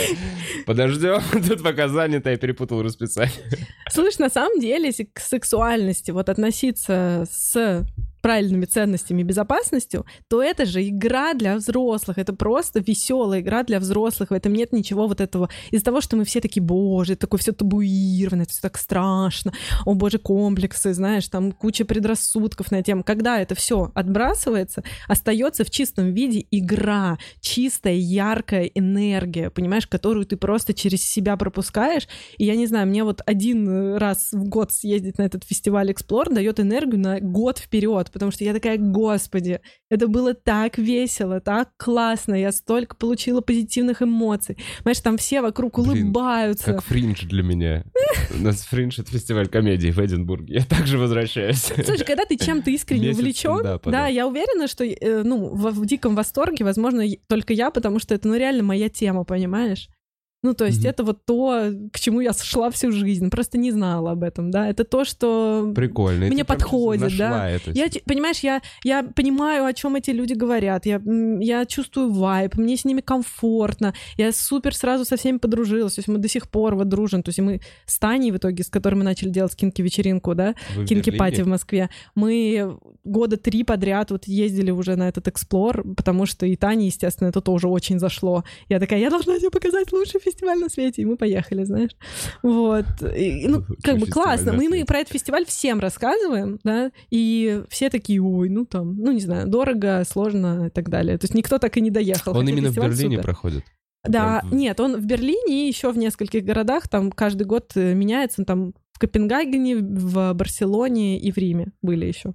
подождем. 0.66 1.20
Тут 1.48 1.62
пока 1.62 1.88
занято, 1.88 2.30
я 2.30 2.36
перепутал 2.36 2.82
расписание. 2.82 3.32
Слышь, 3.90 4.18
на 4.18 4.30
самом 4.30 4.58
деле, 4.60 4.92
к 5.12 5.20
сексуальности 5.20 6.10
вот 6.10 6.28
относиться 6.28 7.26
с 7.30 7.84
правильными 8.28 8.66
ценностями 8.66 9.22
и 9.22 9.24
безопасностью, 9.24 10.04
то 10.28 10.42
это 10.42 10.66
же 10.66 10.86
игра 10.86 11.32
для 11.32 11.56
взрослых. 11.56 12.18
Это 12.18 12.34
просто 12.34 12.78
веселая 12.78 13.40
игра 13.40 13.62
для 13.62 13.80
взрослых. 13.80 14.28
В 14.28 14.34
этом 14.34 14.52
нет 14.52 14.70
ничего 14.70 15.08
вот 15.08 15.22
этого. 15.22 15.48
Из-за 15.70 15.86
того, 15.86 16.02
что 16.02 16.18
мы 16.18 16.24
все 16.24 16.42
такие, 16.42 16.62
боже, 16.62 17.14
это 17.14 17.22
такое 17.22 17.40
все 17.40 17.52
табуировано, 17.52 18.42
это 18.42 18.50
все 18.50 18.60
так 18.60 18.76
страшно. 18.76 19.54
О, 19.86 19.94
боже, 19.94 20.18
комплексы, 20.18 20.92
знаешь, 20.92 21.26
там 21.28 21.52
куча 21.52 21.86
предрассудков 21.86 22.70
на 22.70 22.82
тему. 22.82 23.02
Когда 23.02 23.40
это 23.40 23.54
все 23.54 23.92
отбрасывается, 23.94 24.84
остается 25.08 25.64
в 25.64 25.70
чистом 25.70 26.12
виде 26.12 26.44
игра, 26.50 27.16
чистая, 27.40 27.94
яркая 27.94 28.64
энергия, 28.74 29.48
понимаешь, 29.48 29.86
которую 29.86 30.26
ты 30.26 30.36
просто 30.36 30.74
через 30.74 31.02
себя 31.02 31.38
пропускаешь, 31.38 32.06
и 32.36 32.44
я 32.44 32.56
не 32.56 32.66
знаю, 32.66 32.88
мне 32.88 33.04
вот 33.04 33.22
один 33.24 33.96
раз 33.96 34.32
в 34.32 34.44
год 34.50 34.70
съездить 34.70 35.16
на 35.16 35.22
этот 35.22 35.44
фестиваль 35.44 35.90
Explore 35.90 36.34
дает 36.34 36.60
энергию 36.60 37.00
на 37.00 37.20
год 37.20 37.58
вперед, 37.58 38.10
потому 38.18 38.32
что 38.32 38.44
я 38.44 38.52
такая, 38.52 38.78
господи, 38.78 39.60
это 39.90 40.08
было 40.08 40.34
так 40.34 40.78
весело, 40.78 41.40
так 41.40 41.70
классно, 41.76 42.34
я 42.34 42.52
столько 42.52 42.96
получила 42.96 43.40
позитивных 43.40 44.02
эмоций. 44.02 44.56
Понимаешь, 44.78 45.00
там 45.00 45.16
все 45.16 45.40
вокруг 45.40 45.78
Блин, 45.78 46.04
улыбаются. 46.04 46.74
Как 46.74 46.82
фриндж 46.82 47.26
для 47.26 47.42
меня. 47.42 47.84
У 48.30 48.42
нас 48.42 48.62
фриндж— 48.62 49.00
это 49.00 49.10
фестиваль 49.10 49.48
комедии 49.48 49.90
в 49.90 49.98
Эдинбурге. 49.98 50.54
Я 50.54 50.64
также 50.64 50.98
возвращаюсь. 50.98 51.62
Слушай, 51.84 52.04
когда 52.04 52.24
ты 52.24 52.36
чем-то 52.36 52.70
искренне 52.70 53.10
увлечен, 53.10 53.80
да, 53.84 54.08
я 54.08 54.26
уверена, 54.26 54.68
что 54.68 54.84
э, 54.84 55.22
ну 55.22 55.48
в, 55.48 55.70
в 55.70 55.86
диком 55.86 56.14
восторге, 56.14 56.64
возможно, 56.64 57.04
только 57.28 57.52
я, 57.52 57.70
потому 57.70 57.98
что 57.98 58.14
это 58.14 58.28
ну 58.28 58.34
реально 58.34 58.62
моя 58.62 58.88
тема, 58.88 59.24
понимаешь? 59.24 59.88
Ну, 60.42 60.54
то 60.54 60.66
есть 60.66 60.80
Мгм. 60.80 60.88
это 60.88 61.02
вот 61.02 61.24
то, 61.24 61.72
к 61.92 61.98
чему 61.98 62.20
я 62.20 62.32
шла 62.32 62.70
всю 62.70 62.92
жизнь, 62.92 63.28
просто 63.28 63.58
не 63.58 63.72
знала 63.72 64.12
об 64.12 64.22
этом, 64.22 64.52
да. 64.52 64.68
Это 64.68 64.84
то, 64.84 65.04
что 65.04 65.72
Прикольно. 65.74 66.26
Мне 66.26 66.44
подходит, 66.44 67.02
нашла 67.04 67.28
да. 67.30 67.50
это. 67.50 67.72
Я, 67.72 67.88
понимаешь, 68.04 68.38
я, 68.40 68.62
я 68.84 69.02
понимаю, 69.02 69.64
о 69.64 69.72
чем 69.72 69.96
эти 69.96 70.10
люди 70.10 70.34
говорят. 70.34 70.86
Я, 70.86 71.02
я 71.40 71.66
чувствую 71.66 72.12
вайб, 72.12 72.56
мне 72.56 72.76
с 72.76 72.84
ними 72.84 73.00
комфортно. 73.00 73.94
Я 74.16 74.30
супер 74.32 74.76
сразу 74.76 75.04
со 75.04 75.16
всеми 75.16 75.38
подружилась. 75.38 75.94
То 75.94 75.98
есть 76.00 76.08
мы 76.08 76.18
до 76.18 76.28
сих 76.28 76.48
пор 76.48 76.76
вот 76.76 76.88
дружим. 76.88 77.24
То 77.24 77.30
есть 77.30 77.40
мы 77.40 77.60
с 77.86 77.98
Таней 77.98 78.30
в 78.30 78.36
итоге, 78.36 78.62
с 78.62 78.68
которой 78.68 78.94
мы 78.94 79.02
начали 79.04 79.30
делать 79.30 79.56
кинки-вечеринку, 79.56 80.36
да, 80.36 80.54
кинки-пати 80.86 81.42
в? 81.42 81.48
Москве. 81.48 81.90
Мы 82.14 82.78
года 83.02 83.36
три 83.38 83.64
подряд 83.64 84.12
вот 84.12 84.28
ездили 84.28 84.70
уже 84.70 84.94
на 84.94 85.08
этот 85.08 85.26
эксплор, 85.26 85.82
потому 85.96 86.26
что 86.26 86.46
и 86.46 86.54
Тане, 86.54 86.86
естественно, 86.86 87.28
это 87.28 87.40
тоже 87.40 87.66
очень 87.68 87.98
зашло. 87.98 88.44
Я 88.68 88.78
такая, 88.78 89.00
я 89.00 89.10
должна 89.10 89.36
тебе 89.38 89.50
показать 89.50 89.90
лучший 89.92 90.20
фестиваль 90.30 90.58
на 90.58 90.68
свете. 90.68 91.02
И 91.02 91.04
мы 91.04 91.16
поехали, 91.16 91.64
знаешь. 91.64 91.90
Вот. 92.42 92.86
И, 93.16 93.46
ну, 93.48 93.64
как 93.82 93.98
бы 93.98 94.06
классно. 94.06 94.52
Мы, 94.52 94.68
мы 94.68 94.84
про 94.84 94.98
этот 94.98 95.12
фестиваль 95.12 95.44
всем 95.46 95.80
рассказываем, 95.80 96.58
да, 96.64 96.90
и 97.10 97.62
все 97.68 97.90
такие, 97.90 98.22
ой, 98.22 98.48
ну 98.48 98.64
там, 98.64 98.96
ну 98.96 99.12
не 99.12 99.20
знаю, 99.20 99.48
дорого, 99.48 100.02
сложно 100.08 100.66
и 100.66 100.70
так 100.70 100.88
далее. 100.88 101.18
То 101.18 101.24
есть 101.24 101.34
никто 101.34 101.58
так 101.58 101.76
и 101.76 101.80
не 101.80 101.90
доехал. 101.90 102.36
Он 102.36 102.48
именно 102.48 102.70
в 102.70 102.76
Берлине 102.76 103.16
супер. 103.16 103.22
проходит. 103.22 103.64
Да, 104.04 104.40
Прям 104.40 104.56
нет, 104.56 104.80
он 104.80 104.96
в 104.96 105.04
Берлине 105.06 105.64
и 105.64 105.68
еще 105.68 105.90
в 105.90 105.98
нескольких 105.98 106.44
городах, 106.44 106.88
там 106.88 107.10
каждый 107.10 107.44
год 107.44 107.72
э, 107.74 107.94
меняется, 107.94 108.44
там 108.44 108.74
в 108.92 108.98
Копенгагене, 108.98 109.76
в 109.76 110.32
Барселоне 110.34 111.18
и 111.18 111.32
в 111.32 111.36
Риме 111.36 111.72
были 111.82 112.06
еще. 112.06 112.32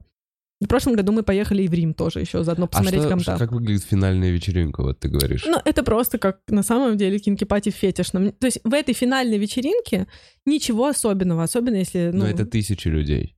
В 0.64 0.68
прошлом 0.68 0.94
году 0.96 1.12
мы 1.12 1.24
поехали 1.24 1.64
и 1.64 1.68
в 1.68 1.74
Рим 1.74 1.94
тоже 1.94 2.20
еще 2.22 2.44
заодно 2.44 2.66
А 2.66 2.68
посмотреть 2.68 3.02
что, 3.02 3.10
комта. 3.10 3.24
что- 3.24 3.38
как 3.38 3.52
выглядит 3.52 3.84
финальная 3.84 4.32
вечеринка, 4.32 4.82
вот 4.82 5.00
ты 5.00 5.10
говоришь? 5.10 5.44
Ну, 5.46 5.58
это 5.64 5.84
просто 5.84 6.18
как 6.18 6.40
на 6.48 6.64
самом 6.64 6.98
деле 6.98 7.20
кинки-пати 7.20 7.70
в 7.72 7.76
фетишном. 7.76 8.32
То 8.32 8.48
есть 8.48 8.60
в 8.64 8.74
этой 8.74 8.94
финальной 8.94 9.38
вечеринке 9.38 10.08
ничего 10.46 10.88
особенного, 10.88 11.44
особенно 11.44 11.76
если, 11.76 12.12
ну, 12.14 12.20
Но 12.20 12.28
это 12.28 12.46
тысячи 12.46 12.88
людей. 12.88 13.36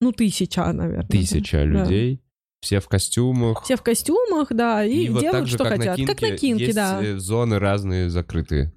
ну 0.00 0.12
тысяча, 0.12 0.72
наверное. 0.72 1.06
Тысяча 1.08 1.64
людей. 1.64 2.20
Все 2.60 2.80
в 2.80 2.88
костюмах. 2.88 3.64
Все 3.64 3.76
в 3.76 3.82
костюмах, 3.82 4.48
да, 4.50 4.84
и, 4.84 5.08
вот 5.08 5.20
делают, 5.22 5.38
так 5.40 5.46
же, 5.46 5.54
что 5.54 5.64
как 5.64 5.78
хотят. 5.78 5.96
на 5.98 6.06
как 6.06 6.20
на 6.20 6.28
кинке, 6.28 6.36
кинке, 6.46 6.64
есть 6.64 6.76
да. 6.76 7.02
э, 7.02 7.16
зоны 7.16 7.58
разные 7.58 8.10
закрытые. 8.10 8.72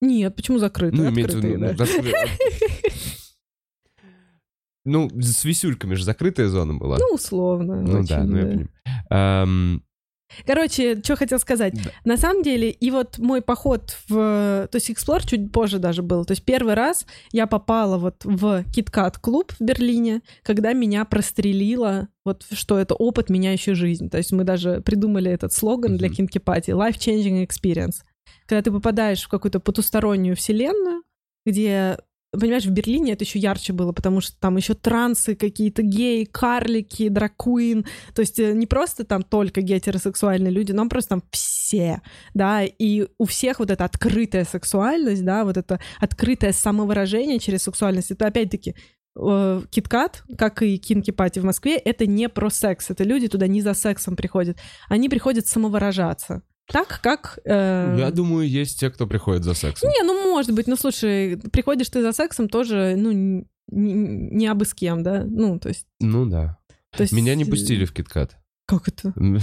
Нет, 0.00 0.34
почему 0.34 0.58
закрытые? 0.58 1.02
Ну, 1.02 1.08
Открытые, 1.10 1.52
виду, 1.56 1.74
да. 1.76 1.84
Ну, 4.84 5.10
Ну, 5.12 5.22
с 5.22 5.44
висюльками 5.44 5.94
же 5.94 6.04
закрытая 6.04 6.48
зона 6.48 6.74
была. 6.74 6.98
Ну, 6.98 7.14
условно. 7.14 7.82
Ну 7.82 8.04
да, 8.04 8.20
очень, 8.20 8.30
ну 8.30 8.36
я 8.36 8.42
да. 8.44 8.48
понимаю. 8.48 8.68
Ам, 9.10 9.82
Короче, 10.46 11.00
что 11.02 11.16
хотел 11.16 11.38
сказать. 11.38 11.74
Да. 11.74 11.90
На 12.04 12.16
самом 12.16 12.42
деле, 12.42 12.70
и 12.70 12.90
вот 12.90 13.18
мой 13.18 13.42
поход 13.42 13.96
в... 14.08 14.68
То 14.70 14.76
есть 14.76 14.90
Explore 14.90 15.26
чуть 15.26 15.52
позже 15.52 15.78
даже 15.78 16.02
был. 16.02 16.24
То 16.24 16.32
есть 16.32 16.44
первый 16.44 16.74
раз 16.74 17.06
я 17.32 17.46
попала 17.46 17.98
вот 17.98 18.24
в 18.24 18.64
KitKat 18.74 19.16
клуб 19.20 19.52
в 19.58 19.60
Берлине, 19.60 20.22
когда 20.42 20.72
меня 20.72 21.04
прострелило, 21.04 22.08
вот 22.24 22.46
что 22.52 22.78
это 22.78 22.94
опыт, 22.94 23.28
меняющий 23.28 23.74
жизнь. 23.74 24.08
То 24.08 24.18
есть 24.18 24.32
мы 24.32 24.44
даже 24.44 24.80
придумали 24.82 25.30
этот 25.30 25.52
слоган 25.52 25.96
для 25.96 26.08
Мгм. 26.08 26.16
Кинки 26.16 26.38
Пати 26.38 26.70
Life-changing 26.70 27.46
experience. 27.46 28.02
Когда 28.46 28.62
ты 28.62 28.70
попадаешь 28.70 29.22
в 29.22 29.28
какую-то 29.28 29.60
потустороннюю 29.60 30.36
вселенную, 30.36 31.02
где 31.44 31.98
Понимаешь, 32.32 32.64
в 32.64 32.70
Берлине 32.70 33.12
это 33.12 33.24
еще 33.24 33.40
ярче 33.40 33.72
было, 33.72 33.90
потому 33.90 34.20
что 34.20 34.38
там 34.38 34.56
еще 34.56 34.74
трансы 34.74 35.34
какие-то, 35.34 35.82
геи, 35.82 36.22
карлики, 36.24 37.08
дракуин. 37.08 37.84
То 38.14 38.20
есть 38.20 38.38
э, 38.38 38.52
не 38.52 38.68
просто 38.68 39.04
там 39.04 39.24
только 39.24 39.62
гетеросексуальные 39.62 40.52
люди, 40.52 40.70
но 40.70 40.88
просто 40.88 41.10
там 41.10 41.22
все, 41.32 42.02
да, 42.32 42.62
и 42.62 43.08
у 43.18 43.24
всех 43.24 43.58
вот 43.58 43.70
эта 43.72 43.84
открытая 43.84 44.44
сексуальность, 44.44 45.24
да, 45.24 45.44
вот 45.44 45.56
это 45.56 45.80
открытое 45.98 46.52
самовыражение 46.52 47.40
через 47.40 47.64
сексуальность, 47.64 48.12
это 48.12 48.28
опять-таки 48.28 48.76
э, 49.16 49.62
Киткат, 49.68 50.22
как 50.38 50.62
и 50.62 50.78
Кинки 50.78 51.10
Пати 51.10 51.40
в 51.40 51.44
Москве, 51.44 51.76
это 51.78 52.06
не 52.06 52.28
про 52.28 52.48
секс, 52.48 52.90
это 52.90 53.02
люди 53.02 53.26
туда 53.26 53.48
не 53.48 53.60
за 53.60 53.74
сексом 53.74 54.14
приходят, 54.14 54.56
они 54.88 55.08
приходят 55.08 55.48
самовыражаться. 55.48 56.42
Так, 56.72 57.00
как... 57.02 57.38
э, 57.44 57.96
Я 57.98 58.10
думаю, 58.10 58.48
есть 58.48 58.80
те, 58.80 58.90
кто 58.90 59.06
приходит 59.06 59.44
за 59.44 59.54
сексом. 59.54 59.88
не, 59.90 60.02
ну 60.02 60.32
может 60.32 60.52
быть, 60.52 60.66
ну 60.66 60.76
слушай, 60.76 61.36
приходишь 61.52 61.88
ты 61.88 62.02
за 62.02 62.12
сексом 62.12 62.48
тоже, 62.48 62.94
ну, 62.96 63.12
не, 63.12 63.44
не 63.70 64.46
абы 64.46 64.64
с 64.64 64.74
кем, 64.74 65.02
да? 65.02 65.24
Ну, 65.28 65.58
то 65.58 65.68
есть... 65.68 65.86
Ну 66.00 66.26
да. 66.26 66.58
То 66.96 67.02
есть 67.02 67.12
Меня 67.12 67.34
не 67.34 67.44
пустили 67.44 67.84
в 67.84 67.92
киткат. 67.92 68.36
Как 68.70 68.86
это? 68.86 69.12
Мы 69.20 69.40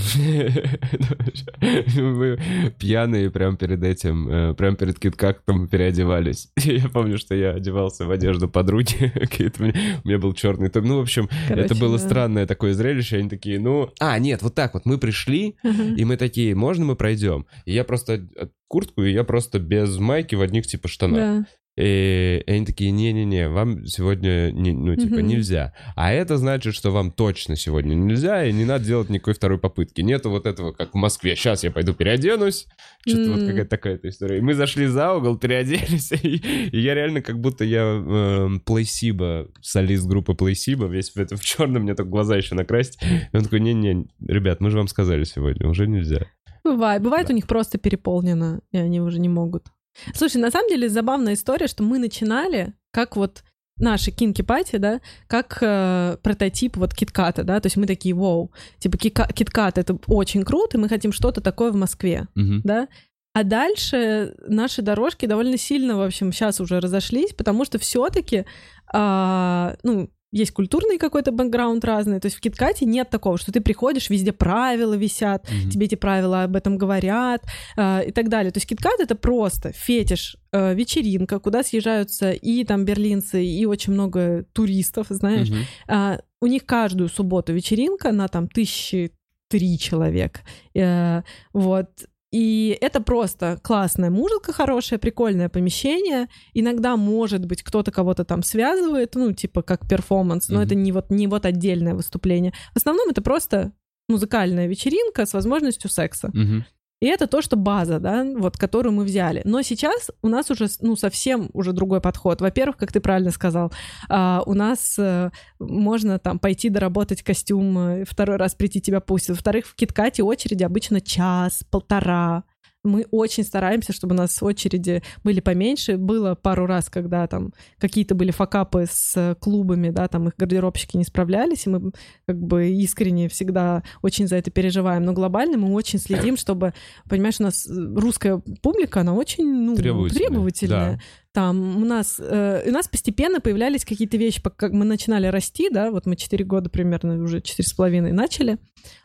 пьяные 2.79 3.29
прям 3.29 3.57
перед 3.57 3.83
этим, 3.83 4.29
э, 4.29 4.53
прям 4.53 4.77
перед 4.77 4.97
киткактом 4.99 5.67
переодевались. 5.67 6.47
Я 6.57 6.87
помню, 6.87 7.17
что 7.17 7.35
я 7.35 7.51
одевался 7.51 8.05
в 8.05 8.11
одежду 8.11 8.47
подруги. 8.47 9.11
У 9.59 9.63
меня- 10.07 10.17
был 10.17 10.31
черный 10.33 10.69
топ. 10.69 10.85
Ну, 10.85 10.97
в 10.97 11.01
общем, 11.01 11.27
это 11.49 11.63
Короче, 11.67 11.81
было 11.81 11.97
да. 11.97 12.03
странное 12.05 12.45
такое 12.45 12.73
зрелище. 12.73 13.17
Они 13.17 13.27
такие, 13.29 13.59
ну... 13.59 13.91
А, 13.99 14.17
нет, 14.17 14.41
вот 14.41 14.55
так 14.55 14.73
вот. 14.73 14.85
Мы 14.85 14.97
пришли, 14.97 15.55
и 15.63 16.05
мы 16.05 16.15
такие, 16.17 16.55
можно 16.55 16.85
мы 16.85 16.95
пройдем? 16.95 17.45
И 17.65 17.73
я 17.73 17.83
просто 17.83 18.25
од- 18.39 18.51
куртку, 18.69 19.03
и 19.03 19.11
я 19.11 19.23
просто 19.25 19.59
без 19.59 19.97
майки 19.97 20.35
в 20.35 20.41
одних 20.41 20.65
типа 20.67 20.87
штанах. 20.87 21.17
Да. 21.17 21.45
И 21.77 22.43
они 22.47 22.65
такие, 22.65 22.89
не-не-не, 22.91 23.49
вам 23.49 23.85
сегодня, 23.85 24.51
не- 24.51 24.71
ну, 24.73 24.95
типа, 24.95 25.17
Мгм. 25.17 25.27
нельзя. 25.27 25.73
А 25.95 26.11
это 26.11 26.37
значит, 26.37 26.73
что 26.73 26.91
вам 26.91 27.11
точно 27.11 27.55
сегодня 27.55 27.93
нельзя, 27.93 28.45
и 28.45 28.51
не 28.51 28.65
надо 28.65 28.83
делать 28.85 29.09
никакой 29.09 29.35
второй 29.35 29.59
попытки. 29.59 30.01
Нету 30.01 30.29
вот 30.31 30.47
этого, 30.47 30.71
как 30.71 30.93
в 30.93 30.97
Москве. 30.97 31.35
Сейчас 31.35 31.63
я 31.63 31.69
пойду 31.71 31.93
переоденусь. 31.93 32.65
Что-то 33.07 33.31
вот 33.31 33.39
М. 33.41 33.47
какая-то 33.47 33.69
такая 33.69 33.99
история. 34.03 34.39
И 34.39 34.41
мы 34.41 34.53
зашли 34.55 34.87
за 34.87 35.13
угол, 35.13 35.37
переоделись, 35.37 36.11
и, 36.23 36.37
и 36.71 36.79
я 36.79 36.95
реально 36.95 37.21
как 37.21 37.39
будто 37.39 37.63
я 37.63 38.49
Плейсиба, 38.65 39.47
солист 39.61 40.07
группы 40.07 40.33
Плейсиба, 40.33 40.85
весь 40.87 41.11
в 41.11 41.17
этом 41.17 41.37
в 41.37 41.43
черном, 41.45 41.83
мне 41.83 41.93
только 41.95 42.09
глаза 42.09 42.35
еще 42.37 42.55
накрасить. 42.55 42.97
И 43.31 43.37
он 43.37 43.43
такой, 43.43 43.59
не-не, 43.59 44.07
ребят, 44.25 44.61
мы 44.61 44.69
же 44.71 44.77
вам 44.77 44.87
сказали 44.87 45.23
сегодня, 45.23 45.67
уже 45.69 45.87
нельзя. 45.87 46.25
Бывает. 46.63 47.01
Бывает 47.01 47.29
у 47.29 47.33
них 47.33 47.47
просто 47.47 47.77
переполнено, 47.77 48.61
и 48.71 48.77
они 48.77 48.99
уже 48.99 49.19
не 49.19 49.29
могут. 49.29 49.67
Слушай, 50.15 50.37
на 50.37 50.51
самом 50.51 50.69
деле 50.69 50.89
забавная 50.89 51.33
история, 51.33 51.67
что 51.67 51.83
мы 51.83 51.99
начинали 51.99 52.73
как 52.91 53.15
вот 53.15 53.43
наши 53.79 54.09
кинки 54.11 54.41
пати, 54.41 54.77
да, 54.77 55.01
как 55.27 55.59
э, 55.61 56.17
прототип 56.23 56.77
вот 56.77 56.93
китката, 56.95 57.43
да, 57.43 57.59
то 57.59 57.67
есть 57.67 57.77
мы 57.77 57.85
такие, 57.85 58.15
вау, 58.15 58.51
типа 58.79 58.97
кика- 58.97 59.31
киткат 59.31 59.77
это 59.77 59.99
очень 60.07 60.43
круто, 60.43 60.77
и 60.77 60.79
мы 60.79 60.89
хотим 60.89 61.11
что-то 61.11 61.41
такое 61.41 61.71
в 61.71 61.75
Москве, 61.75 62.27
Мгм. 62.33 62.61
да, 62.63 62.87
а 63.33 63.43
дальше 63.43 64.33
наши 64.47 64.81
дорожки 64.81 65.27
довольно 65.27 65.57
сильно, 65.57 65.95
в 65.95 66.01
общем, 66.01 66.33
сейчас 66.33 66.59
уже 66.59 66.79
разошлись, 66.79 67.33
потому 67.33 67.65
что 67.65 67.77
все-таки, 67.77 68.45
ну, 68.91 70.09
есть 70.31 70.51
культурный 70.51 70.97
какой-то 70.97 71.31
бэкграунд 71.31 71.83
разный, 71.85 72.19
то 72.19 72.25
есть 72.25 72.37
в 72.37 72.41
Киткате 72.41 72.85
нет 72.85 73.09
такого, 73.09 73.37
что 73.37 73.51
ты 73.51 73.61
приходишь, 73.61 74.09
везде 74.09 74.33
правила 74.33 74.93
висят, 74.93 75.49
Мгм. 75.49 75.69
тебе 75.69 75.85
эти 75.85 75.95
правила 75.95 76.43
об 76.43 76.55
этом 76.55 76.77
говорят 76.77 77.43
э, 77.77 78.07
и 78.07 78.11
так 78.11 78.29
далее. 78.29 78.51
То 78.51 78.57
есть 78.57 78.67
Киткат 78.67 78.99
это 78.99 79.15
просто 79.15 79.71
фетиш, 79.71 80.35
э, 80.51 80.73
вечеринка, 80.75 81.39
куда 81.39 81.63
съезжаются 81.63 82.31
и 82.31 82.63
там 82.65 82.83
берлинцы, 82.85 83.43
и 83.45 83.65
очень 83.65 83.93
много 83.93 84.45
туристов, 84.53 85.07
знаешь. 85.09 85.49
Мгм. 85.49 85.59
А, 85.87 86.19
у 86.41 86.47
них 86.47 86.65
каждую 86.65 87.09
субботу 87.09 87.53
вечеринка 87.53 88.11
на 88.11 88.27
там 88.27 88.47
тысячи 88.47 89.11
три 89.49 89.79
человек. 89.79 90.41
Э, 90.75 91.21
вот. 91.53 91.87
И 92.31 92.77
это 92.81 93.01
просто 93.01 93.57
классная 93.63 94.09
музыка 94.09 94.51
хорошая, 94.51 94.99
прикольное 94.99 95.47
помещение. 95.49 96.27
Иногда, 96.53 96.97
может 96.97 97.45
быть, 97.45 97.63
кто-то 97.63 97.91
кого-то 97.91 98.25
там 98.25 98.43
связывает, 98.43 99.15
ну, 99.15 99.31
типа 99.31 99.61
как 99.61 99.87
перформанс, 99.87 100.49
но 100.49 100.55
Мгм. 100.57 100.65
это 100.65 100.75
не 100.75 100.91
вот, 100.91 101.09
не 101.09 101.27
вот 101.27 101.45
отдельное 101.45 101.93
выступление. 101.93 102.53
В 102.73 102.77
основном 102.77 103.09
это 103.09 103.21
просто 103.21 103.71
музыкальная 104.09 104.67
вечеринка 104.67 105.25
с 105.25 105.33
возможностью 105.33 105.89
секса. 105.89 106.29
Мгм. 106.33 106.65
И 106.99 107.05
это 107.05 107.27
то, 107.27 107.41
что 107.41 107.55
база, 107.55 107.99
да, 107.99 108.25
вот, 108.35 108.57
которую 108.57 108.93
мы 108.93 109.03
взяли. 109.03 109.41
Но 109.45 109.61
сейчас 109.61 110.09
у 110.23 110.29
нас 110.29 110.49
уже, 110.49 110.67
ну, 110.81 110.95
совсем 110.95 111.49
уже 111.53 111.71
другой 111.71 112.01
подход. 112.01 112.41
Во-первых, 112.41 112.77
как 112.77 112.91
ты 112.91 112.99
правильно 112.99 113.29
сказал, 113.29 113.71
а, 114.09 114.41
у 114.47 114.53
нас 114.55 114.97
э, 114.97 115.29
можно 115.59 116.17
там 116.17 116.39
пойти 116.39 116.69
доработать 116.69 117.21
костюм, 117.21 117.77
э, 117.77 118.05
второй 118.05 118.37
раз 118.37 118.55
прийти 118.55 118.81
тебя 118.81 118.99
пустят. 118.99 119.35
Во-вторых, 119.35 119.67
в 119.67 119.75
Киткате 119.75 120.23
очереди 120.23 120.63
обычно 120.63 120.99
час, 120.99 121.63
полтора. 121.69 122.43
Мы 122.87 123.05
очень 123.11 123.43
стараемся, 123.43 123.93
чтобы 123.93 124.15
у 124.15 124.17
нас 124.17 124.41
очереди 124.41 125.03
были 125.23 125.39
поменьше. 125.39 125.97
Было 125.97 126.35
пару 126.35 126.65
раз, 126.65 126.89
когда 126.89 127.27
там 127.27 127.53
какие-то 127.77 128.15
были 128.15 128.31
факапы 128.31 128.85
с 128.89 129.35
клубами, 129.39 129.89
да, 129.89 130.07
там 130.07 130.27
их 130.27 130.35
гардеробщики 130.37 130.97
не 130.97 131.03
справлялись, 131.03 131.67
и 131.67 131.69
мы 131.69 131.91
как 132.25 132.39
бы 132.39 132.69
искренне 132.69 133.29
всегда 133.29 133.83
очень 134.01 134.27
за 134.27 134.37
это 134.37 134.51
переживаем. 134.51 135.03
Но 135.03 135.13
глобально 135.13 135.57
мы 135.57 135.73
очень 135.73 135.99
следим, 135.99 136.37
чтобы, 136.37 136.73
понимаешь, 137.09 137.39
у 137.39 137.43
нас 137.43 137.67
э, 137.67 137.71
русская 137.95 138.41
публика, 138.61 139.01
она 139.01 139.13
очень 139.13 139.45
ну, 139.45 139.75
Требовательная, 139.75 140.27
требовательная. 140.27 140.91
да. 140.93 140.99
Там 141.33 141.83
у 141.83 141.85
нас, 141.85 142.19
э, 142.19 142.63
у 142.67 142.71
нас 142.71 142.87
постепенно 142.87 143.39
появлялись 143.39 143.85
какие-то 143.85 144.17
вещи, 144.17 144.41
пока 144.41 144.69
мы 144.69 144.85
начинали 144.85 145.27
расти, 145.27 145.69
да, 145.69 145.91
вот 145.91 146.05
мы 146.05 146.15
4 146.15 146.43
года 146.45 146.69
примерно, 146.69 147.21
уже 147.21 147.41
четыре 147.41 147.67
с 147.67 147.73
половиной 147.73 148.11
начали, 148.11 148.57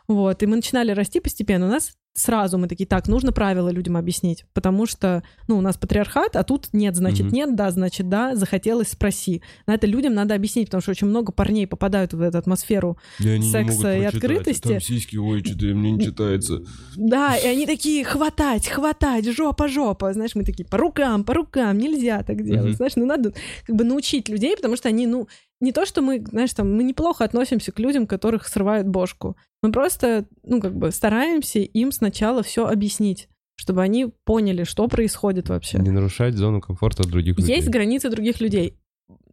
вот, 0.07 0.41
и 0.41 0.45
мы 0.47 0.55
начинали 0.55 0.91
расти 0.91 1.19
постепенно. 1.19 1.67
У 1.67 1.69
нас 1.69 1.93
сразу 2.13 2.57
мы 2.57 2.67
такие, 2.67 2.85
так, 2.85 3.07
нужно 3.07 3.31
правила 3.31 3.69
людям 3.69 3.97
объяснить, 3.97 4.45
потому 4.53 4.85
что, 4.85 5.23
ну, 5.47 5.57
у 5.57 5.61
нас 5.61 5.77
патриархат, 5.77 6.35
а 6.35 6.43
тут 6.43 6.69
нет, 6.73 6.95
значит, 6.95 7.27
Мгм. 7.27 7.35
нет, 7.35 7.55
да, 7.55 7.71
значит, 7.71 8.07
да, 8.07 8.35
захотелось, 8.35 8.89
спроси. 8.89 9.41
На 9.65 9.73
это 9.73 9.87
людям 9.87 10.13
надо 10.13 10.35
объяснить, 10.35 10.67
потому 10.67 10.81
что 10.81 10.91
очень 10.91 11.07
много 11.07 11.31
парней 11.31 11.65
попадают 11.67 12.13
в 12.13 12.21
эту 12.21 12.37
атмосферу 12.37 12.97
И 13.19 13.41
секса 13.41 13.97
и 13.97 14.03
открытости. 14.03 14.69
Там 14.69 14.81
сиськи, 14.81 15.17
ой, 15.17 15.43
что-то 15.43 15.65
мне 15.65 15.91
не 15.91 15.99
читается. 15.99 16.63
Да, 16.95 17.35
и 17.35 17.47
они 17.47 17.65
такие, 17.65 18.03
хватать, 18.03 18.67
хватать, 18.67 19.25
жопа, 19.25 19.67
жопа. 19.67 20.13
Знаешь, 20.13 20.35
мы 20.35 20.43
такие, 20.43 20.65
по 20.65 20.77
рукам, 20.77 21.23
по 21.23 21.33
рукам, 21.33 21.77
нельзя 21.77 22.23
так 22.23 22.43
делать. 22.43 22.69
Мгм. 22.69 22.75
Знаешь, 22.75 22.95
ну 22.95 23.05
надо 23.05 23.33
как 23.65 23.75
бы 23.75 23.83
научить 23.83 24.29
людей, 24.29 24.55
потому 24.55 24.75
что 24.75 24.89
они, 24.89 25.07
ну, 25.07 25.27
не 25.63 25.71
то, 25.71 25.85
что 25.85 26.01
мы, 26.01 26.21
знаешь, 26.29 26.53
там, 26.53 26.75
мы 26.75 26.83
неплохо 26.83 27.23
относимся 27.23 27.71
к 27.71 27.79
людям, 27.79 28.05
которых 28.05 28.47
срывают 28.47 28.85
бошку. 28.85 29.37
Мы 29.61 29.71
просто, 29.71 30.25
ну, 30.43 30.59
как 30.59 30.75
бы 30.75 30.91
стараемся 30.91 31.59
им 31.59 31.93
сначала 31.93 32.43
все 32.43 32.67
объяснить, 32.67 33.29
чтобы 33.55 33.81
они 33.81 34.11
поняли, 34.25 34.65
что 34.65 34.89
происходит 34.89 35.47
вообще. 35.47 35.79
Не 35.79 35.91
нарушать 35.91 36.35
зону 36.35 36.59
комфорта 36.59 37.07
других 37.07 37.37
людей. 37.37 37.55
Есть 37.55 37.69
границы 37.69 38.09
других 38.09 38.41
людей. 38.41 38.77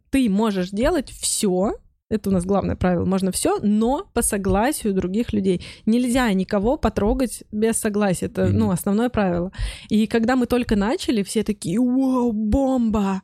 Ты 0.09 0.29
можешь 0.29 0.69
делать 0.69 1.09
все, 1.09 1.75
это 2.11 2.29
у 2.29 2.33
нас 2.33 2.45
главное 2.45 2.75
правило, 2.75 3.05
можно 3.05 3.31
все, 3.31 3.57
но 3.61 4.05
по 4.13 4.21
согласию 4.21 4.93
других 4.93 5.33
людей. 5.33 5.65
Нельзя 5.85 6.31
никого 6.33 6.77
потрогать 6.77 7.43
без 7.51 7.77
согласия. 7.77 8.25
Это, 8.25 8.47
ну, 8.47 8.71
основное 8.71 9.09
правило. 9.09 9.51
И 9.89 10.07
когда 10.07 10.35
мы 10.35 10.45
только 10.45 10.75
начали, 10.75 11.23
все 11.23 11.43
такие, 11.43 11.79
вау, 11.79 12.31
бомба! 12.33 13.21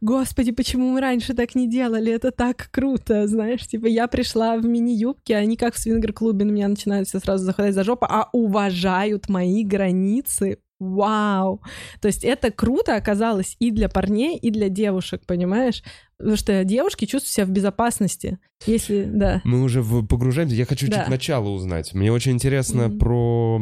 Господи, 0.00 0.52
почему 0.52 0.92
мы 0.92 1.00
раньше 1.00 1.34
так 1.34 1.54
не 1.54 1.68
делали? 1.68 2.12
Это 2.12 2.30
так 2.30 2.70
круто, 2.70 3.26
знаешь. 3.26 3.66
Типа 3.66 3.86
я 3.86 4.06
пришла 4.08 4.56
в 4.56 4.64
мини-юбке, 4.64 5.36
они 5.36 5.56
как 5.56 5.74
в 5.74 5.78
свингер-клубе 5.78 6.44
на 6.44 6.50
меня 6.50 6.68
начинают 6.68 7.08
все 7.08 7.18
сразу 7.18 7.44
заходить 7.44 7.74
за 7.74 7.84
жопу, 7.84 8.06
а 8.08 8.28
уважают 8.32 9.28
мои 9.28 9.64
границы 9.64 10.58
вау. 10.80 11.62
То 12.00 12.08
есть 12.08 12.24
это 12.24 12.50
круто 12.50 12.96
оказалось 12.96 13.54
и 13.60 13.70
для 13.70 13.88
парней, 13.88 14.36
и 14.36 14.50
для 14.50 14.68
девушек, 14.68 15.22
понимаешь? 15.26 15.82
Потому 16.18 16.36
что 16.36 16.64
девушки 16.64 17.06
чувствуют 17.06 17.32
себя 17.32 17.46
в 17.46 17.50
безопасности, 17.50 18.38
если, 18.66 19.04
да. 19.04 19.40
Мы 19.44 19.62
уже 19.62 19.82
погружаемся. 19.82 20.54
Я 20.54 20.66
хочу 20.66 20.86
Да. 20.90 20.98
чуть 21.00 21.08
начало 21.08 21.48
узнать. 21.48 21.94
Мне 21.94 22.12
очень 22.12 22.32
интересно 22.32 22.88
Мгм. 22.88 22.98
про... 22.98 23.58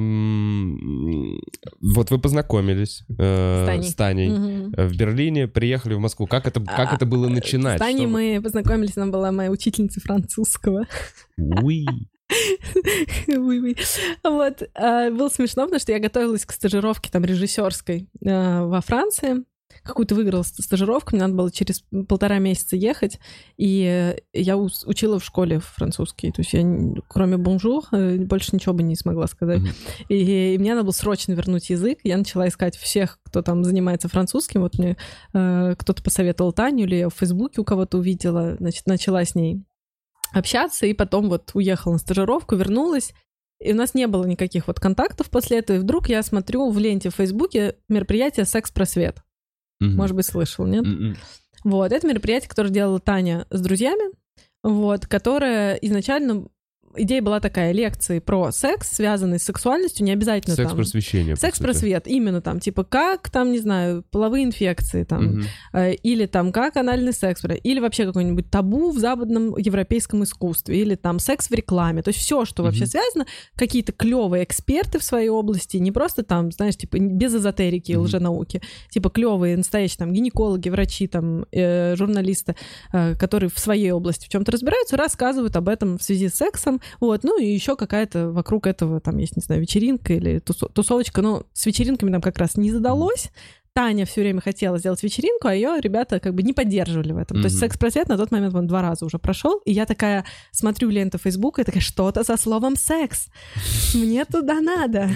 Вот 1.80 2.10
вы 2.10 2.18
познакомились 2.18 3.04
э, 3.16 3.62
С 3.62 3.66
Таней. 3.66 3.88
с 3.88 3.94
Таней. 3.94 4.72
Э, 4.76 4.86
В 4.88 4.96
Берлине, 4.96 5.46
приехали 5.46 5.94
в 5.94 6.00
Москву. 6.00 6.26
Как 6.26 6.46
это, 6.48 6.60
как 6.60 6.92
А, 6.92 6.96
это 6.96 7.06
было 7.06 7.28
начинать? 7.28 7.76
С 7.76 7.80
Таней 7.80 8.00
Что 8.06 8.08
мы 8.08 8.40
познакомились, 8.42 8.96
она 8.96 9.06
была 9.06 9.30
моя 9.30 9.50
учительница 9.50 10.00
французского. 10.00 10.86
Уи. 11.36 11.86
Oui. 11.86 12.06
Вот. 14.24 14.62
а, 14.74 15.10
Было 15.10 15.28
смешно, 15.28 15.64
потому 15.64 15.80
что 15.80 15.92
я 15.92 15.98
готовилась 15.98 16.44
к 16.44 16.52
стажировке 16.52 17.10
там 17.10 17.24
режиссерской 17.24 18.08
а, 18.26 18.64
во 18.66 18.80
Франции. 18.80 19.44
Какую-то 19.82 20.14
выиграла 20.14 20.42
ст- 20.42 20.62
стажировку, 20.62 21.14
мне 21.14 21.22
надо 21.22 21.34
было 21.34 21.50
через 21.52 21.84
полтора 22.08 22.38
месяца 22.38 22.74
ехать, 22.74 23.20
и 23.58 23.84
э, 23.84 24.18
я 24.32 24.56
учила 24.56 25.18
в 25.18 25.24
школе 25.24 25.60
французский, 25.60 26.32
то 26.32 26.40
есть 26.40 26.52
я 26.54 26.62
кроме 27.06 27.36
bonjour 27.36 27.84
э, 27.92 28.16
больше 28.16 28.54
ничего 28.56 28.74
бы 28.74 28.82
не 28.82 28.96
смогла 28.96 29.26
сказать. 29.26 29.60
Мгм. 29.60 29.70
И, 30.08 30.54
и 30.54 30.58
мне 30.58 30.70
надо 30.72 30.84
было 30.84 30.92
срочно 30.92 31.32
вернуть 31.32 31.68
язык, 31.68 31.98
я 32.02 32.16
начала 32.16 32.48
искать 32.48 32.76
всех, 32.76 33.18
кто 33.22 33.42
там 33.42 33.62
занимается 33.62 34.08
французским, 34.08 34.62
вот 34.62 34.78
мне 34.78 34.96
э, 35.34 35.74
кто-то 35.78 36.02
посоветовал 36.02 36.52
Таню, 36.52 36.84
или 36.84 36.96
я 36.96 37.08
в 37.10 37.14
Фейсбуке 37.14 37.60
у 37.60 37.64
кого-то 37.64 37.98
увидела, 37.98 38.56
значит, 38.58 38.86
начала 38.86 39.22
с 39.22 39.34
ней 39.34 39.64
общаться, 40.32 40.86
и 40.86 40.94
потом 40.94 41.28
вот 41.28 41.50
уехала 41.54 41.94
на 41.94 41.98
стажировку, 41.98 42.56
вернулась, 42.56 43.12
и 43.60 43.72
у 43.72 43.76
нас 43.76 43.94
не 43.94 44.06
было 44.06 44.24
никаких 44.24 44.66
вот 44.66 44.78
контактов 44.80 45.30
после 45.30 45.58
этого, 45.58 45.78
и 45.78 45.80
вдруг 45.80 46.08
я 46.08 46.22
смотрю 46.22 46.70
в 46.70 46.78
ленте 46.78 47.10
в 47.10 47.14
Фейсбуке 47.14 47.76
мероприятие 47.88 48.44
«Секс-просвет». 48.44 49.22
Мгм. 49.80 49.96
Может 49.96 50.16
быть, 50.16 50.26
слышал, 50.26 50.66
нет? 50.66 50.84
М-м. 50.84 51.16
Вот, 51.64 51.92
это 51.92 52.06
мероприятие, 52.06 52.48
которое 52.48 52.70
делала 52.70 53.00
Таня 53.00 53.46
с 53.50 53.60
друзьями, 53.60 54.12
вот, 54.62 55.06
которое 55.06 55.74
изначально... 55.74 56.46
Идея 56.98 57.22
была 57.22 57.40
такая, 57.40 57.72
лекции 57.72 58.18
про 58.18 58.50
секс, 58.50 58.90
связанные 58.90 59.38
с 59.38 59.44
сексуальностью, 59.44 60.04
не 60.04 60.12
обязательно 60.12 60.56
там... 60.56 60.66
Секс-просвещение. 60.66 61.36
Секс-просвет, 61.36 62.06
именно 62.06 62.40
там, 62.40 62.60
типа, 62.60 62.84
как 62.84 63.30
там, 63.30 63.52
не 63.52 63.58
знаю, 63.58 64.04
половые 64.10 64.44
инфекции 64.44 65.04
там, 65.04 65.24
Мгм. 65.24 65.44
Э, 65.72 65.94
или 65.94 66.26
там 66.26 66.52
как 66.52 66.76
анальный 66.76 67.12
секс, 67.12 67.42
или 67.62 67.80
вообще 67.80 68.06
какой-нибудь 68.06 68.50
табу 68.50 68.90
в 68.90 68.98
западном 68.98 69.56
европейском 69.56 70.24
искусстве, 70.24 70.80
или 70.80 70.94
там 70.94 71.18
секс 71.18 71.50
в 71.50 71.54
рекламе, 71.54 72.02
то 72.02 72.08
есть 72.08 72.20
все, 72.20 72.44
что 72.44 72.62
вообще 72.62 72.82
Мгм. 72.84 72.90
связано, 72.90 73.26
какие-то 73.56 73.92
клевые 73.92 74.44
эксперты 74.44 74.98
в 74.98 75.04
своей 75.04 75.28
области, 75.28 75.76
не 75.76 75.92
просто 75.92 76.22
там, 76.22 76.50
знаешь, 76.52 76.76
типа 76.76 76.98
без 76.98 77.34
эзотерики 77.34 77.92
и 77.92 77.96
Мгм. 77.96 78.04
лженауки, 78.04 78.62
типа 78.90 79.10
клевые, 79.10 79.56
настоящие 79.56 79.98
там 79.98 80.12
гинекологи, 80.12 80.68
врачи, 80.68 81.06
там 81.06 81.46
э, 81.52 81.96
журналисты, 81.96 82.56
э, 82.92 83.14
которые 83.16 83.50
в 83.50 83.58
своей 83.58 83.90
области 83.92 84.26
в 84.26 84.28
чем-то 84.28 84.52
разбираются, 84.52 84.96
рассказывают 84.96 85.56
об 85.56 85.68
этом 85.68 85.98
в 85.98 86.02
связи 86.02 86.28
с 86.28 86.34
сексом, 86.34 86.80
вот, 87.00 87.24
ну 87.24 87.40
и 87.40 87.46
еще 87.46 87.76
какая-то 87.76 88.30
вокруг 88.30 88.66
этого 88.66 89.00
там 89.00 89.18
есть, 89.18 89.36
не 89.36 89.42
знаю, 89.42 89.60
вечеринка 89.60 90.14
или 90.14 90.38
тусо- 90.38 90.70
тусовочка, 90.72 91.22
но 91.22 91.44
с 91.52 91.66
вечеринками 91.66 92.10
нам 92.10 92.20
как 92.20 92.38
раз 92.38 92.56
не 92.56 92.70
задалось, 92.70 93.30
Таня 93.78 94.06
все 94.06 94.22
время 94.22 94.40
хотела 94.40 94.76
сделать 94.78 95.00
вечеринку, 95.04 95.46
а 95.46 95.54
ее 95.54 95.76
ребята 95.80 96.18
как 96.18 96.34
бы 96.34 96.42
не 96.42 96.52
поддерживали 96.52 97.12
в 97.12 97.16
этом. 97.16 97.40
То 97.40 97.44
есть 97.44 97.60
секс-просвет 97.60 98.08
на 98.08 98.16
тот 98.16 98.32
момент 98.32 98.52
он 98.56 98.66
два 98.66 98.82
раза 98.82 99.04
уже 99.04 99.20
прошел, 99.20 99.60
и 99.64 99.70
я 99.70 99.86
такая 99.86 100.24
смотрю 100.50 100.90
ленту 100.90 101.16
Фейсбука 101.18 101.62
и 101.62 101.64
такая, 101.64 101.80
что-то 101.80 102.24
со 102.24 102.36
словом 102.36 102.74
секс. 102.74 103.28
Мне 103.94 104.24
туда 104.24 104.60
надо. 104.60 105.08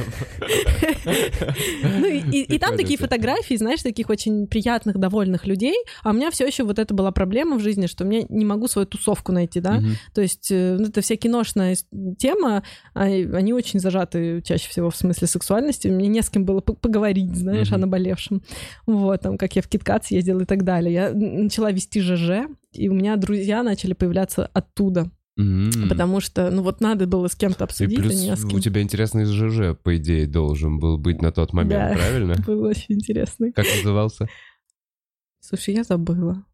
Ну 1.82 2.06
и, 2.06 2.58
там 2.60 2.76
такие 2.76 2.96
фотографии, 2.96 3.56
знаешь, 3.56 3.82
таких 3.82 4.08
очень 4.08 4.46
приятных, 4.46 4.96
довольных 4.96 5.44
людей. 5.44 5.74
А 6.04 6.10
у 6.10 6.12
меня 6.12 6.30
все 6.30 6.46
еще 6.46 6.62
вот 6.62 6.78
это 6.78 6.94
была 6.94 7.10
проблема 7.10 7.56
в 7.56 7.60
жизни, 7.60 7.88
что 7.88 8.04
мне 8.04 8.26
не 8.28 8.44
могу 8.44 8.68
свою 8.68 8.86
тусовку 8.86 9.32
найти, 9.32 9.58
да. 9.58 9.82
То 10.14 10.20
есть 10.20 10.52
э, 10.52 10.76
ну, 10.78 10.86
это 10.86 11.00
вся 11.00 11.16
киношная 11.16 11.76
тема, 12.16 12.62
а, 12.94 13.02
они 13.02 13.52
очень 13.52 13.80
зажаты 13.80 14.40
чаще 14.42 14.68
всего 14.68 14.90
в 14.90 14.96
смысле 14.96 15.26
сексуальности. 15.26 15.88
Мне 15.88 16.06
не 16.06 16.22
с 16.22 16.30
кем 16.30 16.44
было 16.44 16.60
поговорить, 16.60 17.34
знаешь, 17.34 17.72
о 17.72 17.78
наболевшем. 17.78 18.40
Вот, 18.86 19.20
там, 19.20 19.38
как 19.38 19.54
я 19.56 19.62
в 19.62 19.68
Киткат 19.68 20.04
съездила 20.04 20.40
и 20.40 20.44
так 20.44 20.64
далее. 20.64 20.92
Я 20.92 21.12
начала 21.12 21.70
вести 21.72 22.00
ЖЖ, 22.00 22.48
и 22.72 22.88
у 22.88 22.94
меня 22.94 23.16
друзья 23.16 23.62
начали 23.62 23.92
появляться 23.92 24.46
оттуда. 24.52 25.10
М. 25.38 25.70
Потому 25.88 26.20
что, 26.20 26.50
ну 26.50 26.62
вот 26.62 26.80
надо 26.82 27.06
было 27.06 27.26
с 27.28 27.34
кем-то 27.34 27.64
И 27.64 27.66
обсудить, 27.66 27.98
а 27.98 28.02
плюс 28.02 28.14
не 28.20 28.36
с 28.36 28.44
кем. 28.44 28.54
у 28.58 28.60
тебя 28.60 28.82
интересный 28.82 29.24
ЖЖ, 29.24 29.76
по 29.82 29.96
идее, 29.96 30.26
должен 30.26 30.78
был 30.78 30.98
быть 30.98 31.22
на 31.22 31.32
тот 31.32 31.54
момент, 31.54 31.90
Да. 31.90 31.94
правильно? 31.94 32.34
Было 32.46 32.68
очень 32.68 32.96
интересно. 32.96 33.50
Как 33.52 33.64
назывался? 33.76 34.28
Слушай, 35.40 35.74
я 35.74 35.84
забыла. 35.84 36.44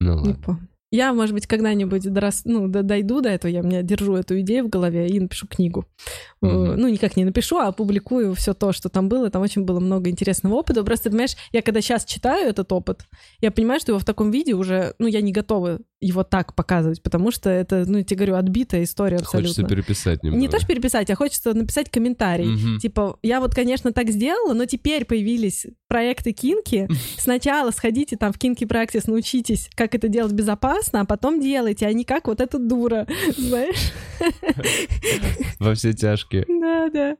Ну 0.00 0.12
Не 0.12 0.16
ладно. 0.16 0.34
помню. 0.42 0.68
Я, 0.90 1.12
может 1.12 1.34
быть, 1.34 1.46
когда-нибудь 1.46 2.12
дорос... 2.12 2.42
ну, 2.44 2.66
дойду 2.68 3.20
до 3.20 3.28
этого, 3.28 3.50
я 3.50 3.62
меня 3.62 3.82
держу 3.82 4.16
эту 4.16 4.40
идею 4.40 4.64
в 4.64 4.68
голове 4.68 5.06
и 5.06 5.20
напишу 5.20 5.46
книгу. 5.46 5.86
Мгм. 6.40 6.76
Ну, 6.76 6.88
никак 6.88 7.16
не 7.16 7.24
напишу, 7.24 7.58
а 7.58 7.68
опубликую 7.68 8.34
все 8.34 8.54
то, 8.54 8.72
что 8.72 8.88
там 8.88 9.08
было. 9.08 9.30
Там 9.30 9.42
очень 9.42 9.64
было 9.64 9.78
много 9.78 10.10
интересного 10.10 10.54
опыта. 10.54 10.82
Просто, 10.82 11.10
понимаешь, 11.10 11.36
я 11.52 11.62
когда 11.62 11.80
сейчас 11.80 12.04
читаю 12.04 12.48
этот 12.48 12.72
опыт, 12.72 13.02
я 13.40 13.52
понимаю, 13.52 13.78
что 13.80 13.92
его 13.92 14.00
в 14.00 14.04
таком 14.04 14.30
виде 14.32 14.54
уже, 14.54 14.94
ну, 14.98 15.06
я 15.06 15.20
не 15.20 15.32
готова 15.32 15.78
его 16.00 16.24
так 16.24 16.54
показывать, 16.54 17.02
потому 17.02 17.30
что 17.30 17.50
это, 17.50 17.84
ну, 17.86 17.98
я 17.98 18.04
тебе 18.04 18.16
говорю, 18.16 18.36
отбитая 18.36 18.84
история 18.84 19.18
абсолютно. 19.18 19.48
Хочется 19.48 19.64
переписать 19.64 20.22
немного. 20.22 20.40
Не 20.40 20.48
то, 20.48 20.58
что 20.58 20.66
переписать, 20.66 21.10
а 21.10 21.14
хочется 21.14 21.52
написать 21.52 21.90
комментарий. 21.90 22.46
Мгм. 22.46 22.78
Типа, 22.78 23.18
я 23.22 23.40
вот, 23.40 23.54
конечно, 23.54 23.92
так 23.92 24.08
сделала, 24.10 24.54
но 24.54 24.64
теперь 24.64 25.04
появились 25.04 25.66
проекты 25.88 26.32
Кинки. 26.32 26.88
Сначала 27.18 27.70
сходите 27.70 28.16
там 28.16 28.32
в 28.32 28.38
Кинки 28.38 28.64
Практис, 28.64 29.08
научитесь, 29.08 29.68
как 29.74 29.94
это 29.94 30.08
делать 30.08 30.32
безопасно, 30.32 31.02
а 31.02 31.04
потом 31.04 31.40
делайте, 31.40 31.86
а 31.86 31.92
не 31.92 32.04
как 32.04 32.28
вот 32.28 32.40
эта 32.40 32.58
дура, 32.58 33.06
знаешь? 33.36 33.92
Во 35.58 35.74
все 35.74 35.92
тяжкие. 35.92 36.46
Да, 36.48 36.88
да. 36.88 37.16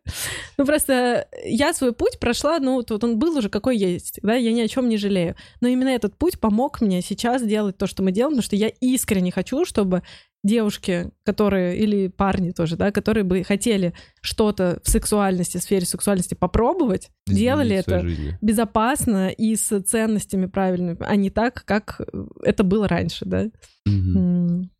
Ну 0.56 0.64
просто 0.64 1.28
я 1.44 1.74
свой 1.74 1.92
путь 1.92 2.18
прошла, 2.18 2.58
ну 2.60 2.74
вот 2.74 2.90
он 3.04 3.18
был 3.18 3.36
уже 3.36 3.50
какой 3.50 3.76
есть, 3.76 4.20
да, 4.22 4.34
я 4.34 4.52
ни 4.52 4.60
о 4.60 4.68
чем 4.68 4.88
не 4.88 4.96
жалею. 4.96 5.34
Но 5.60 5.68
именно 5.68 5.88
этот 5.88 6.16
путь 6.16 6.40
помог 6.40 6.80
мне 6.80 7.02
сейчас 7.02 7.42
делать 7.42 7.76
то, 7.76 7.86
что 7.86 8.02
мы 8.02 8.12
делаем, 8.12 8.32
потому 8.32 8.44
что 8.44 8.56
я 8.56 8.69
искренне 8.80 9.30
хочу, 9.32 9.64
чтобы 9.64 10.02
девушки, 10.42 11.10
которые, 11.22 11.76
или 11.78 12.08
парни 12.08 12.50
тоже, 12.52 12.76
да, 12.76 12.90
которые 12.92 13.24
бы 13.24 13.44
хотели 13.44 13.92
что-то 14.22 14.80
в 14.82 14.88
сексуальности, 14.88 15.58
в 15.58 15.62
сфере 15.62 15.84
сексуальности 15.84 16.32
попробовать, 16.34 17.10
делали 17.26 17.66
Изменить 17.74 17.84
своей 17.84 17.98
это 18.00 18.08
жизни. 18.08 18.38
безопасно 18.40 19.28
и 19.28 19.54
с 19.54 19.82
ценностями 19.82 20.46
правильными, 20.46 20.96
а 21.00 21.14
не 21.16 21.28
так, 21.28 21.62
как 21.66 22.00
это 22.42 22.64
было 22.64 22.88
раньше, 22.88 23.26
да. 23.26 23.50
М. 23.86 24.70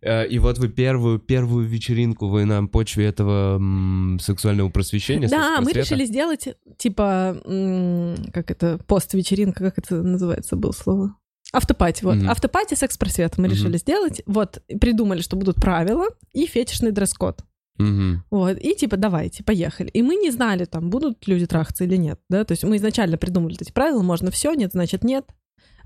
Э, 0.00 0.26
И 0.28 0.38
вот 0.38 0.58
вы 0.58 0.68
первую, 0.68 1.18
первую 1.18 1.66
вечеринку 1.66 2.28
вы 2.28 2.44
на 2.44 2.66
почве 2.66 3.06
этого 3.06 3.56
м, 3.56 4.18
сексуального 4.20 4.68
просвещения, 4.68 5.28
Да, 5.28 5.60
мы 5.62 5.72
решили 5.72 6.04
сделать, 6.04 6.48
типа, 6.76 7.40
м, 7.44 8.16
как 8.32 8.50
это, 8.50 8.78
пост-вечеринка, 8.86 9.64
как 9.64 9.78
это 9.78 10.02
называется, 10.02 10.56
было 10.56 10.72
слово? 10.72 11.16
Автопати, 11.52 12.04
вот. 12.04 12.16
Мгм. 12.16 12.28
Автопати 12.30 12.74
секс-просвет 12.74 13.38
мы 13.38 13.44
Мгм. 13.44 13.52
решили 13.54 13.76
сделать. 13.78 14.22
Вот, 14.26 14.62
придумали, 14.80 15.22
что 15.22 15.36
будут 15.36 15.56
правила 15.56 16.06
и 16.32 16.46
фетишный 16.46 16.92
дресс-код. 16.92 17.42
Мгм. 17.78 18.24
Вот, 18.30 18.58
и 18.58 18.74
типа, 18.74 18.96
давайте, 18.96 19.44
поехали. 19.44 19.88
И 19.90 20.02
мы 20.02 20.16
не 20.16 20.30
знали, 20.30 20.64
там, 20.64 20.90
будут 20.90 21.26
люди 21.28 21.46
трахаться 21.46 21.84
или 21.84 21.96
нет, 21.96 22.18
да, 22.28 22.44
то 22.44 22.52
есть 22.52 22.64
мы 22.64 22.76
изначально 22.76 23.16
придумали 23.18 23.56
эти 23.60 23.70
правила, 23.72 24.02
можно 24.02 24.30
все, 24.30 24.52
нет, 24.54 24.72
значит 24.72 25.04
нет. 25.04 25.24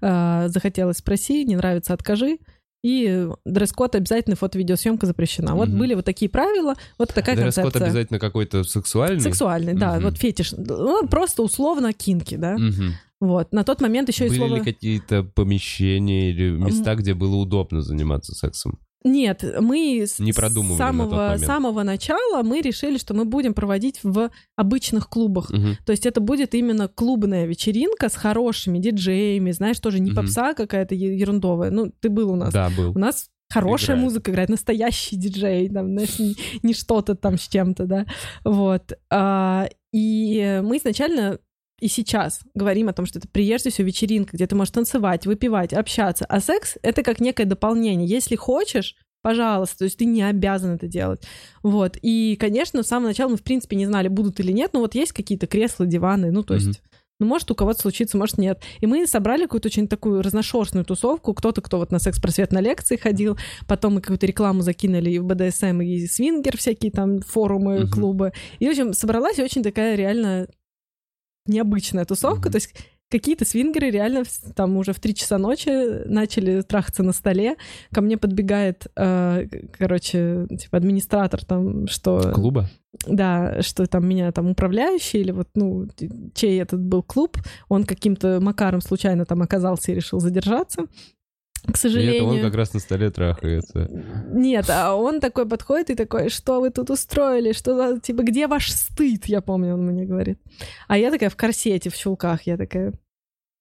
А, 0.01 0.49
захотелось 0.49 0.97
спроси, 0.99 1.45
не 1.45 1.55
нравится, 1.55 1.93
откажи. 1.93 2.39
И 2.83 3.29
дресс-код 3.45 3.95
обязательно, 3.95 4.35
фото-видеосъемка 4.35 5.07
запрещена. 5.07 5.55
Вот 5.55 5.69
Мгм. 5.69 5.79
были 5.79 5.95
вот 5.95 6.05
такие 6.05 6.29
правила, 6.29 6.75
вот 6.99 7.15
такая 7.15 7.37
Дресс-код 7.37 7.65
концепция. 7.75 7.87
обязательно 7.87 8.19
какой-то 8.19 8.65
сексуальный? 8.65 9.21
Сексуальный, 9.21 9.75
да, 9.75 9.95
Мгм. 9.95 10.05
вот 10.05 10.19
фетиш. 10.19 10.53
Ну, 10.57 11.07
просто 11.07 11.43
условно 11.43 11.93
кинки, 11.93 12.35
да. 12.35 12.57
Мгм. 12.59 12.95
Вот. 13.23 13.53
На 13.53 13.63
тот 13.63 13.81
момент 13.81 14.09
еще 14.09 14.27
и 14.27 14.31
Были 14.31 14.39
слово... 14.39 14.55
ли 14.57 14.61
какие-то 14.63 15.23
помещения 15.23 16.31
или 16.31 16.51
места, 16.51 16.97
где 16.97 17.15
было 17.15 17.37
удобно 17.37 17.81
заниматься 17.81 18.35
сексом? 18.35 18.81
Нет, 19.05 19.45
мы 19.61 20.03
с 20.05 20.19
Не 20.19 20.33
с 20.33 20.77
самого, 20.77 21.37
самого 21.39 21.85
начала 21.85 22.43
мы 22.43 22.61
решили, 22.61 22.99
что 22.99 23.15
мы 23.15 23.25
будем 23.25 23.55
проводить 23.55 24.01
в 24.03 24.29
обычных 24.57 25.09
клубах. 25.09 25.51
Мгм. 25.51 25.77
То 25.87 25.93
есть 25.93 26.05
это 26.05 26.21
будет 26.21 26.57
именно 26.57 26.89
клубная 26.89 27.47
вечеринка 27.47 28.09
с 28.09 28.17
хорошими 28.17 28.79
диджеями, 28.79 29.53
знаешь, 29.53 29.79
тоже 29.79 30.01
не 30.01 30.11
Мгм. 30.11 30.17
попса 30.17 30.55
какая-то 30.55 30.97
ерундовая. 30.97 31.71
Ну, 31.71 31.93
ты 32.01 32.09
был 32.11 32.33
у 32.33 32.37
нас. 32.37 32.53
Да, 32.53 32.71
был. 32.77 32.91
У 32.91 32.99
нас 32.99 33.29
хорошая 33.53 33.95
Играет. 33.97 34.03
музыка 34.05 34.31
играет, 34.33 34.49
настоящий 34.49 35.15
диджей, 35.15 35.69
там, 35.69 35.93
знаешь, 35.93 36.19
не, 36.19 36.35
не 36.65 36.75
что-то 36.75 37.15
там 37.15 37.39
с 37.39 37.47
чем-то, 37.47 37.87
да. 37.87 38.07
Вот. 38.45 38.93
А, 39.11 39.69
и 39.93 40.61
мы 40.65 40.79
изначально 40.79 41.39
и 41.83 41.89
сейчас 41.89 42.43
говорим 42.55 42.89
о 42.89 42.93
том, 42.93 43.07
что 43.07 43.19
это 43.19 43.27
прежде 43.27 43.71
всего 43.71 43.89
вечеринка, 43.89 44.37
где 44.37 44.47
ты 44.47 44.55
можешь 44.55 44.71
танцевать, 44.71 45.27
выпивать, 45.27 45.73
общаться. 45.73 46.25
А 46.27 46.39
секс— 46.39 46.79
это 46.83 47.03
как 47.03 47.21
некое 47.21 47.45
дополнение. 47.45 48.07
Если 48.07 48.37
хочешь, 48.37 48.95
пожалуйста, 49.21 49.79
то 49.79 49.85
есть 49.85 49.99
ты 49.99 50.05
не 50.05 50.23
обязан 50.23 50.77
это 50.77 50.87
делать. 50.87 51.23
Вот, 51.65 51.99
и, 52.01 52.37
конечно, 52.37 52.85
с 52.85 52.87
самого 52.87 53.09
начала 53.09 53.31
мы, 53.31 53.37
в 53.37 53.43
принципе, 53.43 53.75
не 53.75 53.87
знали, 53.87 54.07
будут 54.07 54.39
или 54.39 54.53
нет, 54.53 54.71
но 54.75 54.79
вот 54.79 54.95
есть 54.95 55.11
какие-то 55.11 55.49
кресла, 55.49 55.85
диваны, 55.85 56.31
ну, 56.31 56.45
то 56.45 56.55
есть... 56.55 56.69
Mm-hmm. 56.69 56.89
Ну, 57.21 57.29
может, 57.29 57.49
у 57.53 57.55
кого-то 57.55 57.81
случится, 57.81 58.17
может, 58.19 58.37
нет. 58.37 58.61
И 58.81 58.87
мы 58.87 59.07
собрали 59.07 59.43
какую-то 59.43 59.69
очень 59.69 59.87
такую 59.87 60.23
разношерстную 60.23 60.85
тусовку. 60.85 61.35
Кто-то, 61.35 61.61
кто 61.61 61.79
вот 61.79 61.93
на 61.93 62.01
секс-просвет 62.01 62.51
на 62.51 62.61
лекции 62.61 62.97
ходил, 62.97 63.39
потом 63.69 63.95
мы 63.95 64.01
какую-то 64.01 64.27
рекламу 64.27 64.63
закинули 64.63 65.11
и 65.11 65.21
в 65.21 65.25
БДСМ, 65.25 65.83
и 65.83 66.07
свингер 66.09 66.57
всякие 66.57 66.91
там 66.91 67.21
форумы, 67.21 67.77
uh-huh. 67.77 67.91
клубы. 67.91 68.33
И, 68.59 68.67
в 68.67 68.71
общем, 68.71 68.93
собралась 68.93 69.39
очень 69.39 69.63
такая 69.63 69.95
реально 69.95 70.49
необычная 71.47 72.05
тусовка. 72.05 72.49
Uh-huh. 72.49 72.53
То 72.53 72.57
есть 72.57 72.75
какие-то 73.13 73.45
свингеры 73.45 73.91
реально 73.91 74.25
там 74.57 74.77
уже 74.79 74.93
в 74.95 75.01
3 75.01 75.15
часа 75.15 75.37
ночи 75.37 75.69
начали 76.09 76.63
трахаться 76.63 77.03
на 77.03 77.13
столе. 77.13 77.57
Ко 77.93 78.01
мне 78.01 78.17
подбегает, 78.17 78.87
э, 78.97 79.47
короче, 79.79 80.47
типа 80.59 80.79
администратор 80.79 81.45
там, 81.45 81.87
что... 81.89 82.33
Клуба? 82.33 82.71
Да, 83.07 83.61
что 83.63 83.87
там 83.87 84.09
меня 84.09 84.33
там 84.33 84.51
управляющий 84.51 85.19
или 85.19 85.31
вот, 85.31 85.49
ну, 85.55 85.89
чей 86.35 86.61
этот 86.61 86.81
был 86.81 87.03
клуб, 87.03 87.37
он 87.69 87.85
каким-то 87.85 88.41
макаром 88.41 88.81
случайно 88.81 89.27
там 89.27 89.43
оказался 89.43 89.93
и 89.93 89.95
решил 89.95 90.19
задержаться 90.19 90.87
к 91.71 91.77
сожалению. 91.77 92.15
И 92.15 92.17
это 92.17 92.25
он 92.25 92.41
как 92.41 92.55
раз 92.55 92.75
на 92.75 92.81
столе 92.81 93.11
трахается. 93.11 93.89
Нет, 94.33 94.69
а 94.69 94.95
он 94.95 95.21
такой 95.21 95.47
подходит 95.49 95.91
и 95.91 95.95
такой, 95.95 96.29
что 96.29 96.61
вы 96.61 96.71
тут 96.71 96.91
устроили, 96.91 97.53
что, 97.53 97.99
типа, 98.01 98.23
где 98.23 98.47
ваш 98.47 98.71
стыд, 98.71 99.27
я 99.27 99.41
помню, 99.41 99.75
он 99.75 99.87
мне 99.87 100.05
говорит. 100.05 100.39
А 100.89 100.99
я 100.99 101.11
такая 101.11 101.31
в 101.31 101.37
корсете, 101.37 101.91
в 101.91 101.97
чулках, 101.97 102.43
я 102.43 102.57
такая... 102.57 102.95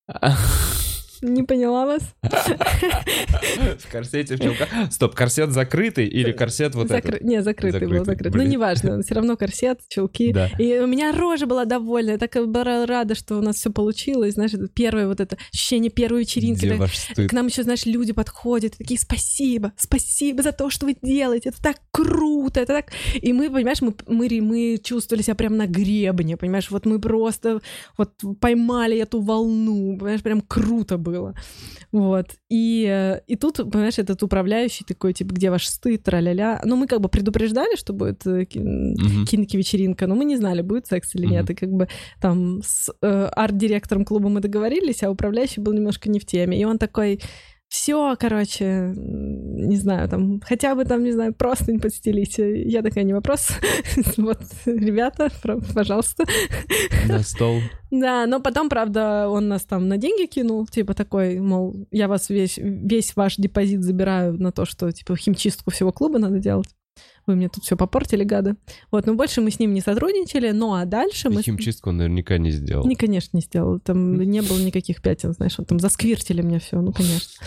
Не 1.22 1.44
поняла 1.44 1.86
вас. 1.86 2.02
В 2.24 3.92
корсете 3.92 4.36
в 4.36 4.40
чулках. 4.40 4.70
Стоп, 4.92 5.14
корсет 5.14 5.52
закрытый 5.52 6.08
или 6.08 6.32
корсет 6.32 6.74
вот 6.74 6.88
Закры... 6.88 7.18
этот? 7.18 7.28
Не, 7.28 7.44
закрытый, 7.44 7.74
закрытый. 7.74 7.98
был 8.00 8.06
закрытый. 8.06 8.42
Ну, 8.42 8.48
неважно, 8.48 9.02
все 9.06 9.14
равно 9.14 9.38
корсет, 9.38 9.82
чулки. 9.88 10.34
Да. 10.34 10.50
И 10.58 10.80
у 10.80 10.88
меня 10.88 11.12
рожа 11.12 11.46
была 11.46 11.66
довольна. 11.66 12.12
Я 12.12 12.18
так 12.18 12.34
была 12.48 12.86
рада, 12.86 13.14
что 13.14 13.38
у 13.38 13.42
нас 13.42 13.58
все 13.58 13.70
получилось. 13.72 14.34
Знаешь, 14.34 14.52
первое 14.74 15.08
вот 15.08 15.20
это 15.20 15.38
ощущение 15.54 15.92
первой 15.92 16.22
вечеринки. 16.22 16.66
Где 16.66 16.76
ваш 16.76 16.98
стыд? 16.98 17.30
К 17.30 17.34
нам 17.34 17.48
еще, 17.48 17.64
знаешь, 17.64 17.86
люди 17.86 18.14
подходят, 18.14 18.78
такие, 18.78 19.00
спасибо, 19.00 19.74
спасибо 19.78 20.42
за 20.42 20.52
то, 20.54 20.70
что 20.70 20.88
вы 20.88 20.96
делаете. 21.02 21.50
Это 21.50 21.62
так 21.62 21.78
круто, 21.92 22.60
это 22.60 22.74
так... 22.74 22.86
И 23.14 23.32
мы, 23.34 23.50
понимаешь, 23.50 23.82
мы, 23.82 23.94
мы, 24.08 24.28
мы 24.42 24.80
чувствовали 24.84 25.22
себя 25.22 25.36
прям 25.36 25.58
на 25.58 25.68
гребне, 25.68 26.38
понимаешь, 26.38 26.72
вот 26.72 26.86
мы 26.86 27.00
просто 27.00 27.62
вот 27.98 28.12
поймали 28.40 28.98
эту 28.98 29.22
волну, 29.22 29.98
понимаешь, 29.98 30.24
прям 30.24 30.42
круто 30.42 30.98
было 30.98 31.11
было. 31.12 31.36
Вот. 31.92 32.28
И, 32.50 32.86
э, 32.90 33.22
и 33.28 33.36
тут, 33.36 33.58
понимаешь, 33.58 34.00
этот 34.00 34.24
управляющий 34.24 34.84
такой, 34.86 35.14
типа, 35.14 35.34
где 35.34 35.50
ваш 35.50 35.68
стыд, 35.68 36.04
тра-ля-ля. 36.04 36.62
Ну, 36.66 36.76
мы 36.76 36.88
как 36.88 37.02
бы 37.02 37.10
предупреждали, 37.10 37.76
что 37.76 37.94
будет 37.94 38.26
э, 38.26 38.46
кинки-вечеринка, 38.46 40.08
но 40.08 40.16
мы 40.16 40.26
не 40.26 40.38
знали, 40.38 40.62
будет 40.62 40.88
секс 40.88 41.16
или 41.16 41.26
нет. 41.26 41.50
И 41.50 41.56
как 41.56 41.70
бы 41.70 41.88
там 42.20 42.62
с 42.64 42.92
э, 43.02 43.30
арт-директором 43.36 44.06
клуба 44.06 44.30
мы 44.30 44.40
договорились, 44.40 45.04
а 45.04 45.12
управляющий 45.12 45.62
был 45.62 45.74
немножко 45.74 46.10
не 46.10 46.20
в 46.20 46.26
теме. 46.26 46.60
И 46.60 46.66
он 46.66 46.78
такой, 46.78 47.20
все, 47.72 48.18
короче, 48.20 48.94
не 48.98 49.78
знаю, 49.78 50.10
там, 50.10 50.42
хотя 50.42 50.76
бы 50.76 50.84
там, 50.84 51.06
не 51.06 51.14
знаю, 51.14 51.34
просто 51.34 51.72
не 51.72 51.80
подстелите. 51.80 52.64
Я 52.64 52.82
такая, 52.82 53.06
не 53.06 53.14
вопрос. 53.14 53.48
вот, 54.18 54.42
ребята, 54.66 55.30
пожалуйста. 55.74 56.26
На 57.08 57.20
стол. 57.20 57.62
Да, 57.90 58.26
но 58.28 58.42
потом, 58.42 58.68
правда, 58.68 59.30
он 59.30 59.48
нас 59.48 59.64
там 59.64 59.88
на 59.88 59.96
деньги 59.96 60.26
кинул, 60.26 60.68
типа 60.68 60.94
такой, 60.94 61.40
мол, 61.40 61.88
я 61.92 62.10
вас 62.10 62.30
весь, 62.30 62.58
весь 62.58 63.16
ваш 63.16 63.38
депозит 63.38 63.84
забираю 63.84 64.34
на 64.34 64.52
то, 64.52 64.66
что, 64.66 64.92
типа, 64.92 65.16
химчистку 65.16 65.72
всего 65.72 65.94
клуба 65.94 66.20
надо 66.20 66.40
делать 66.40 66.68
вы 67.28 67.36
мне 67.36 67.50
тут 67.50 67.64
все 67.64 67.78
попортили, 67.78 68.24
гады. 68.24 68.56
Вот, 68.92 69.06
но 69.06 69.16
больше 69.16 69.42
мы 69.42 69.52
с 69.52 69.60
ним 69.60 69.74
не 69.74 69.82
сотрудничали, 69.82 70.52
ну 70.52 70.74
а 70.74 70.86
дальше 70.86 71.30
мы... 71.30 71.42
Химчистку 71.42 71.90
он 71.90 71.98
наверняка 71.98 72.38
не 72.38 72.52
сделал. 72.52 72.86
Не, 72.86 72.96
конечно, 72.96 73.38
не 73.38 73.42
сделал. 73.42 73.80
Там 73.80 74.20
не 74.22 74.42
было 74.42 74.60
никаких 74.60 75.02
пятен, 75.02 75.34
знаешь, 75.34 75.58
он 75.58 75.66
там 75.66 75.80
засквиртили 75.80 76.42
мне 76.42 76.60
все, 76.60 76.82
ну, 76.82 76.92
конечно. 76.92 77.46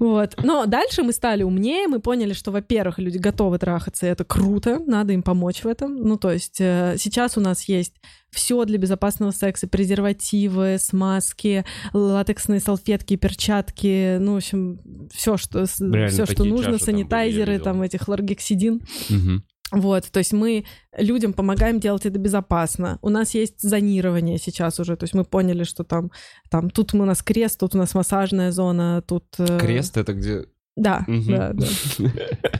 Вот. 0.00 0.34
Но 0.42 0.64
дальше 0.64 1.02
мы 1.02 1.12
стали 1.12 1.42
умнее, 1.42 1.86
мы 1.86 2.00
поняли, 2.00 2.32
что, 2.32 2.50
во-первых, 2.50 2.98
люди 2.98 3.18
готовы 3.18 3.58
трахаться, 3.58 4.06
и 4.06 4.08
это 4.08 4.24
круто, 4.24 4.80
надо 4.86 5.12
им 5.12 5.22
помочь 5.22 5.62
в 5.62 5.66
этом. 5.66 5.94
Ну, 5.94 6.16
то 6.16 6.32
есть 6.32 6.58
э, 6.58 6.96
сейчас 6.98 7.36
у 7.36 7.40
нас 7.40 7.64
есть 7.64 7.92
все 8.30 8.64
для 8.64 8.78
безопасного 8.78 9.30
секса, 9.30 9.68
презервативы, 9.68 10.78
смазки, 10.80 11.66
латексные 11.92 12.60
салфетки, 12.60 13.16
перчатки, 13.16 14.16
ну, 14.18 14.34
в 14.34 14.36
общем, 14.36 14.80
все, 15.12 15.36
что, 15.36 15.66
все, 15.66 16.26
что 16.26 16.44
нужно, 16.44 16.78
санитайзеры, 16.78 17.58
там, 17.58 17.74
там 17.74 17.82
этих 17.82 18.02
хлоргексидин. 18.02 18.80
Угу. 19.10 19.42
Вот, 19.72 20.10
то 20.10 20.18
есть 20.18 20.32
мы 20.32 20.64
людям 20.96 21.32
помогаем 21.32 21.78
делать 21.78 22.06
это 22.06 22.18
безопасно. 22.18 22.98
У 23.02 23.08
нас 23.08 23.34
есть 23.34 23.60
зонирование 23.60 24.38
сейчас 24.38 24.80
уже, 24.80 24.96
то 24.96 25.04
есть 25.04 25.14
мы 25.14 25.24
поняли, 25.24 25.64
что 25.64 25.84
там, 25.84 26.10
там 26.50 26.70
тут 26.70 26.94
у 26.94 27.04
нас 27.04 27.22
крест, 27.22 27.60
тут 27.60 27.74
у 27.74 27.78
нас 27.78 27.94
массажная 27.94 28.50
зона, 28.50 29.02
тут... 29.06 29.24
Э, 29.38 29.58
крест— 29.58 29.96
это 29.96 30.12
где 30.12 30.46
да, 30.76 31.04
угу. 31.06 31.22
да, 31.26 31.52
да. 31.52 31.66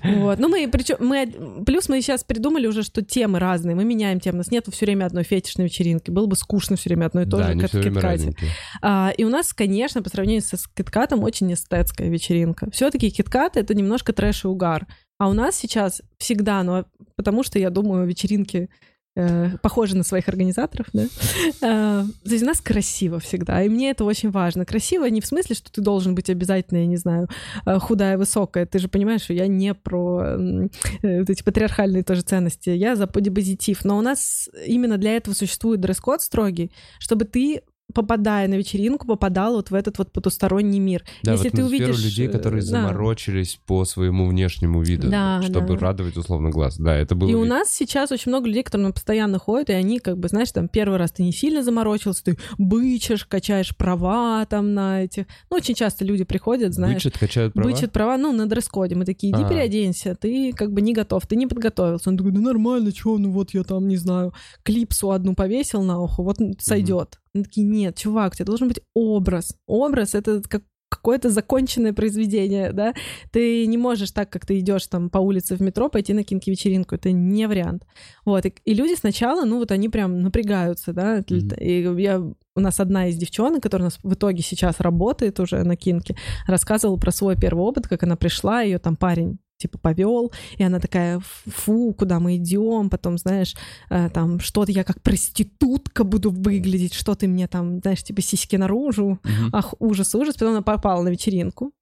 Вот. 0.03 0.39
Ну, 0.39 0.49
мы 0.49 0.69
причем 0.71 0.97
мы 1.01 1.33
плюс 1.65 1.89
мы 1.89 2.03
сейчас 2.03 2.25
придумали 2.25 2.67
уже, 2.67 2.83
что 2.83 3.03
темы 3.03 3.39
разные. 3.39 3.75
Мы 3.75 3.85
меняем 3.85 4.21
темы. 4.21 4.37
У 4.37 4.39
нас 4.39 4.51
нет 4.51 4.67
все 4.71 4.85
время 4.85 5.07
одной 5.07 5.25
фетишной 5.25 5.67
вечеринки. 5.67 6.11
Было 6.11 6.27
бы 6.27 6.37
скучно 6.37 6.77
все 6.77 6.91
время 6.91 7.07
одно 7.07 7.23
и 7.23 7.25
то 7.25 7.39
да, 7.39 7.53
же, 7.53 7.59
как 7.59 7.73
в 7.73 7.81
Киткате. 7.81 8.35
А, 8.83 9.13
и 9.17 9.25
у 9.25 9.29
нас, 9.29 9.53
конечно, 9.55 10.03
по 10.03 10.11
сравнению 10.11 10.43
с 10.43 10.69
Киткатом, 10.75 11.23
очень 11.23 11.53
эстетская 11.53 12.09
вечеринка. 12.09 12.71
Все-таки 12.71 13.11
Киткат 13.11 13.57
это 13.57 13.75
немножко 13.75 14.13
трэш 14.13 14.45
и 14.45 14.49
угар. 14.49 14.87
А 15.21 15.29
у 15.29 15.35
нас 15.35 15.55
сейчас 15.55 16.01
всегда, 16.17 16.63
ну, 16.63 16.87
потому 17.15 17.43
что, 17.43 17.59
я 17.59 17.69
думаю, 17.69 18.07
вечеринки 18.07 18.71
э, 19.17 19.51
похожи 19.61 19.95
на 19.95 20.03
своих 20.03 20.31
организаторов, 20.31 20.87
да. 20.95 21.09
Э, 21.63 22.05
то 22.25 22.31
есть 22.31 22.43
у 22.43 22.47
нас 22.47 22.63
красиво 22.63 23.21
всегда, 23.21 23.63
и 23.63 23.69
мне 23.69 23.91
это 23.91 24.05
очень 24.05 24.31
важно. 24.31 24.65
Красиво 24.65 25.05
не 25.05 25.21
в 25.21 25.27
смысле, 25.27 25.57
что 25.57 25.71
ты 25.71 25.83
должен 25.83 26.15
быть 26.15 26.31
обязательно, 26.31 26.79
я 26.79 26.87
не 26.87 26.97
знаю, 26.97 27.29
э, 27.67 27.79
худая, 27.79 28.17
высокая. 28.17 28.65
Ты 28.65 28.79
же 28.79 28.89
понимаешь, 28.89 29.21
что 29.21 29.35
я 29.35 29.47
не 29.47 29.75
про 29.75 30.23
э, 30.23 30.69
вот 31.03 31.29
эти 31.29 31.43
патриархальные 31.43 32.03
тоже 32.03 32.23
ценности. 32.23 32.71
Я 32.71 32.97
за 32.97 33.07
бодипозитив. 33.07 33.85
Но 33.85 33.99
у 33.99 34.01
нас 34.01 34.49
именно 34.67 34.97
для 34.97 35.17
этого 35.17 35.35
существует 35.35 35.83
дресс-код 35.83 36.23
строгий, 36.23 36.73
чтобы 36.99 37.27
ты 37.27 37.61
попадая 37.95 38.49
на 38.49 38.55
вечеринку, 38.55 39.07
попадал 39.07 39.55
вот 39.55 39.71
в 39.71 39.75
этот 39.75 39.99
вот 39.99 40.13
потусторонний 40.13 40.79
мир. 40.79 41.05
Да, 41.23 41.33
Если 41.33 41.51
ты 41.51 41.65
увидишь 41.65 42.03
людей, 42.03 42.29
которые 42.29 42.63
да. 42.63 42.69
заморочились 42.69 43.61
по 43.67 43.85
своему 43.85 44.27
внешнему 44.29 44.83
виду, 44.83 45.09
да, 45.09 45.43
чтобы 45.43 45.75
да. 45.75 45.87
радовать 45.87 46.17
условно 46.17 46.51
глаз. 46.51 46.79
Да, 46.79 46.95
это 46.95 47.15
было. 47.15 47.29
И 47.29 47.35
у 47.35 47.45
нас 47.45 47.71
сейчас 47.71 48.13
очень 48.13 48.31
много 48.31 48.49
людей, 48.49 48.63
которые 48.63 48.93
постоянно 48.93 49.39
ходят, 49.39 49.71
и 49.71 49.73
они 49.73 49.99
как 49.99 50.19
бы, 50.19 50.29
знаешь, 50.29 50.51
там 50.53 50.69
первый 50.69 50.99
раз 50.99 51.13
ты 51.13 51.23
не 51.23 51.33
сильно 51.33 51.63
заморочился, 51.63 52.25
ты 52.25 52.39
бычишь, 52.59 53.25
качаешь 53.27 53.77
права 53.77 54.45
там 54.47 54.75
на 54.75 55.05
этих. 55.05 55.27
Ну, 55.51 55.57
очень 55.57 55.75
часто 55.75 56.05
люди 56.05 56.25
приходят, 56.25 56.75
знаешь. 56.75 56.97
Бычат, 56.97 57.19
качают 57.19 57.53
права? 57.55 57.69
Бычат 57.69 57.93
права, 57.93 58.17
ну, 58.17 58.33
на 58.33 58.47
дресс-коде. 58.47 58.95
Мы 58.95 59.05
такие, 59.05 59.33
иди 59.33 59.43
а. 59.43 59.49
переоденься, 59.49 60.15
ты 60.15 60.53
как 60.53 60.73
бы 60.73 60.81
не 60.81 60.93
готов, 60.93 61.27
ты 61.27 61.37
не 61.37 61.47
подготовился. 61.47 62.11
Он 62.11 62.17
такой, 62.17 62.33
да 62.33 62.41
нормально, 62.41 62.91
что, 62.95 63.19
ну 63.19 63.31
вот 63.31 63.55
я 63.55 63.63
там, 63.63 63.89
не 63.89 63.97
знаю, 63.97 64.33
клипсу 64.63 65.11
одну 65.11 65.35
повесил 65.35 65.83
на 65.83 66.01
ухо, 66.01 66.23
вот 66.23 66.39
сойдет. 66.59 67.19
Они 67.35 67.45
такие, 67.45 67.67
нет, 67.67 67.97
чувак, 67.97 68.33
у 68.33 68.37
тебя 68.37 68.47
должен 68.47 68.69
быть 68.69 68.81
образ. 68.95 69.57
Образ— 69.67 70.15
это 70.15 70.43
как 70.49 70.63
какое-то 70.91 71.31
законченное 71.31 71.93
произведение, 71.93 72.73
да, 72.73 72.95
ты 73.31 73.65
не 73.67 73.79
можешь 73.79 74.11
так, 74.11 74.29
как 74.29 74.45
ты 74.45 74.59
идешь 74.59 74.87
там 74.89 75.09
по 75.09 75.19
улице 75.19 75.55
в 75.55 75.61
метро, 75.61 75.89
пойти 75.89 76.13
на 76.13 76.25
кинки-вечеринку, 76.25 76.97
это 76.97 77.13
не 77.13 77.47
вариант. 77.47 77.87
Вот, 78.25 78.45
и, 78.45 78.55
и 78.65 78.75
люди 78.75 78.95
сначала, 78.95 79.45
ну 79.45 79.59
вот 79.59 79.71
они 79.71 79.89
прям 79.89 80.21
напрягаются, 80.21 80.93
да, 80.93 81.21
mm-hmm. 81.21 81.59
и 81.59 82.03
я, 82.03 82.21
у 82.21 82.61
нас 82.61 82.81
одна 82.81 83.07
из 83.07 83.17
девчонок, 83.17 83.63
которая 83.63 83.85
у 83.85 83.91
нас 83.91 83.99
в 84.03 84.13
итоге 84.13 84.43
сейчас 84.43 84.81
работает 84.81 85.39
уже 85.41 85.63
на 85.63 85.77
кинке, 85.77 86.17
рассказывала 86.47 86.97
про 86.97 87.13
свой 87.13 87.37
первый 87.37 87.63
опыт, 87.63 87.87
как 87.87 88.03
она 88.03 88.17
пришла, 88.17 88.63
ее 88.63 88.79
там 88.79 88.97
парень 88.97 89.39
типа 89.61 89.79
повел, 89.79 90.33
и 90.57 90.65
она 90.65 90.81
такая, 90.81 91.21
фу, 91.47 91.95
куда 91.95 92.19
мы 92.19 92.37
идем, 92.37 92.91
потом, 92.91 93.19
знаешь, 93.19 93.55
э, 93.91 94.11
там 94.11 94.41
что-то 94.41 94.73
я 94.73 94.85
как 94.85 95.03
проститутка 95.03 96.05
буду 96.05 96.31
выглядеть, 96.31 96.95
что 96.95 97.15
ты 97.15 97.29
мне 97.29 97.47
там, 97.47 97.81
знаешь, 97.81 98.03
типа 98.03 98.23
сиськи 98.23 98.57
наружу, 98.57 99.19
mm-hmm. 99.23 99.51
ах, 99.53 99.75
ужас, 99.79 100.15
ужас, 100.15 100.35
потом 100.35 100.51
она 100.51 100.63
попала 100.63 101.03
на 101.03 101.09
вечеринку, 101.09 101.73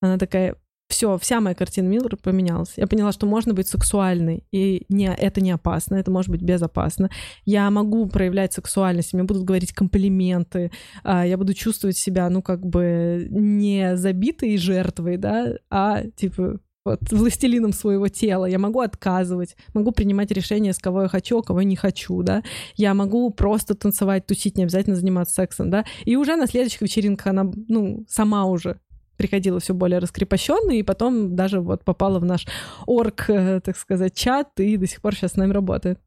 она 0.00 0.18
такая, 0.18 0.56
все, 0.90 1.16
вся 1.18 1.40
моя 1.40 1.54
картина 1.54 1.86
мира 1.86 2.16
поменялась. 2.16 2.72
Я 2.76 2.86
поняла, 2.86 3.12
что 3.12 3.26
можно 3.26 3.54
быть 3.54 3.68
сексуальной, 3.68 4.44
и 4.50 4.84
не, 4.88 5.06
это 5.06 5.40
не 5.40 5.52
опасно, 5.52 5.94
это 5.94 6.10
может 6.10 6.30
быть 6.30 6.42
безопасно. 6.42 7.10
Я 7.44 7.70
могу 7.70 8.06
проявлять 8.06 8.52
сексуальность, 8.52 9.12
мне 9.14 9.22
будут 9.22 9.44
говорить 9.44 9.72
комплименты, 9.72 10.72
а, 11.04 11.24
я 11.24 11.38
буду 11.38 11.54
чувствовать 11.54 11.96
себя, 11.96 12.28
ну, 12.28 12.42
как 12.42 12.66
бы 12.66 13.28
не 13.30 13.96
забитой 13.96 14.56
жертвой, 14.56 15.16
да, 15.16 15.54
а, 15.70 16.02
типа, 16.16 16.58
вот, 16.84 17.00
властелином 17.10 17.72
своего 17.72 18.08
тела. 18.08 18.46
Я 18.46 18.58
могу 18.58 18.80
отказывать, 18.80 19.56
могу 19.74 19.92
принимать 19.92 20.30
решения, 20.30 20.72
с 20.72 20.78
кого 20.78 21.02
я 21.02 21.08
хочу, 21.08 21.38
а 21.38 21.42
кого 21.42 21.60
я 21.60 21.66
не 21.66 21.76
хочу, 21.76 22.22
да. 22.22 22.42
Я 22.76 22.94
могу 22.94 23.30
просто 23.30 23.74
танцевать, 23.74 24.26
тусить, 24.26 24.56
не 24.56 24.64
обязательно 24.64 24.96
заниматься 24.96 25.34
сексом, 25.34 25.70
да. 25.70 25.84
И 26.04 26.16
уже 26.16 26.36
на 26.36 26.46
следующих 26.46 26.80
вечеринках 26.80 27.28
она, 27.28 27.50
ну, 27.68 28.04
сама 28.08 28.46
уже 28.46 28.80
приходила 29.16 29.60
все 29.60 29.74
более 29.74 29.98
раскрепощенной, 29.98 30.78
и 30.78 30.82
потом 30.82 31.36
даже 31.36 31.60
вот 31.60 31.84
попала 31.84 32.18
в 32.18 32.24
наш 32.24 32.46
орг, 32.86 33.28
э, 33.28 33.60
так 33.62 33.76
сказать, 33.76 34.14
чат, 34.14 34.48
и 34.58 34.78
до 34.78 34.86
сих 34.86 35.02
пор 35.02 35.14
сейчас 35.14 35.32
с 35.32 35.36
нами 35.36 35.52
работает. 35.52 36.00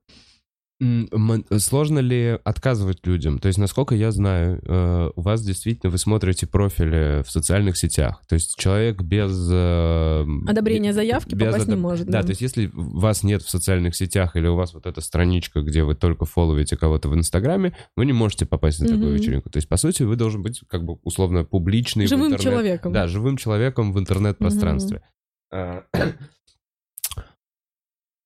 Сложно 1.57 1.99
ли 1.99 2.39
отказывать 2.43 3.05
людям? 3.05 3.39
То 3.39 3.47
есть, 3.47 3.59
насколько 3.59 3.95
я 3.95 4.11
знаю, 4.11 4.61
э, 4.65 5.11
у 5.15 5.21
вас 5.21 5.43
действительно 5.43 5.91
вы 5.91 5.97
смотрите 5.97 6.47
профили 6.47 7.23
в 7.23 7.31
социальных 7.31 7.77
сетях. 7.77 8.21
То 8.27 8.35
есть 8.35 8.57
человек 8.57 9.01
без... 9.01 9.49
Э, 9.51 10.25
Одобрения 10.47 10.93
заявки 10.93 11.35
без 11.35 11.47
попасть 11.47 11.65
одоб... 11.65 11.75
не 11.75 11.81
может. 11.81 12.05
Да, 12.07 12.19
да, 12.19 12.23
то 12.23 12.29
есть 12.29 12.41
если 12.41 12.69
вас 12.73 13.23
нет 13.23 13.43
в 13.43 13.49
социальных 13.49 13.95
сетях 13.95 14.35
или 14.35 14.47
у 14.47 14.55
вас 14.55 14.73
вот 14.73 14.85
эта 14.85 14.99
страничка, 15.01 15.61
где 15.61 15.83
вы 15.83 15.95
только 15.95 16.25
фолловите 16.25 16.75
кого-то 16.75 17.07
в 17.07 17.15
Инстаграме, 17.15 17.75
вы 17.95 18.05
не 18.05 18.13
можете 18.13 18.45
попасть 18.45 18.79
на 18.79 18.87
такую 18.87 19.11
mm-hmm. 19.11 19.17
вечеринку. 19.17 19.49
То 19.49 19.57
есть, 19.57 19.69
по 19.69 19.77
сути, 19.77 20.03
вы 20.03 20.15
должен 20.15 20.41
быть 20.41 20.61
как 20.67 20.83
бы 20.83 20.95
условно 21.03 21.45
публичный 21.45 22.07
живым 22.07 22.33
интернет... 22.33 22.41
человеком. 22.41 22.93
Да, 22.93 23.07
живым 23.07 23.37
человеком 23.37 23.93
в 23.93 23.99
интернет-пространстве. 23.99 25.01
Mm-hmm. 25.53 25.83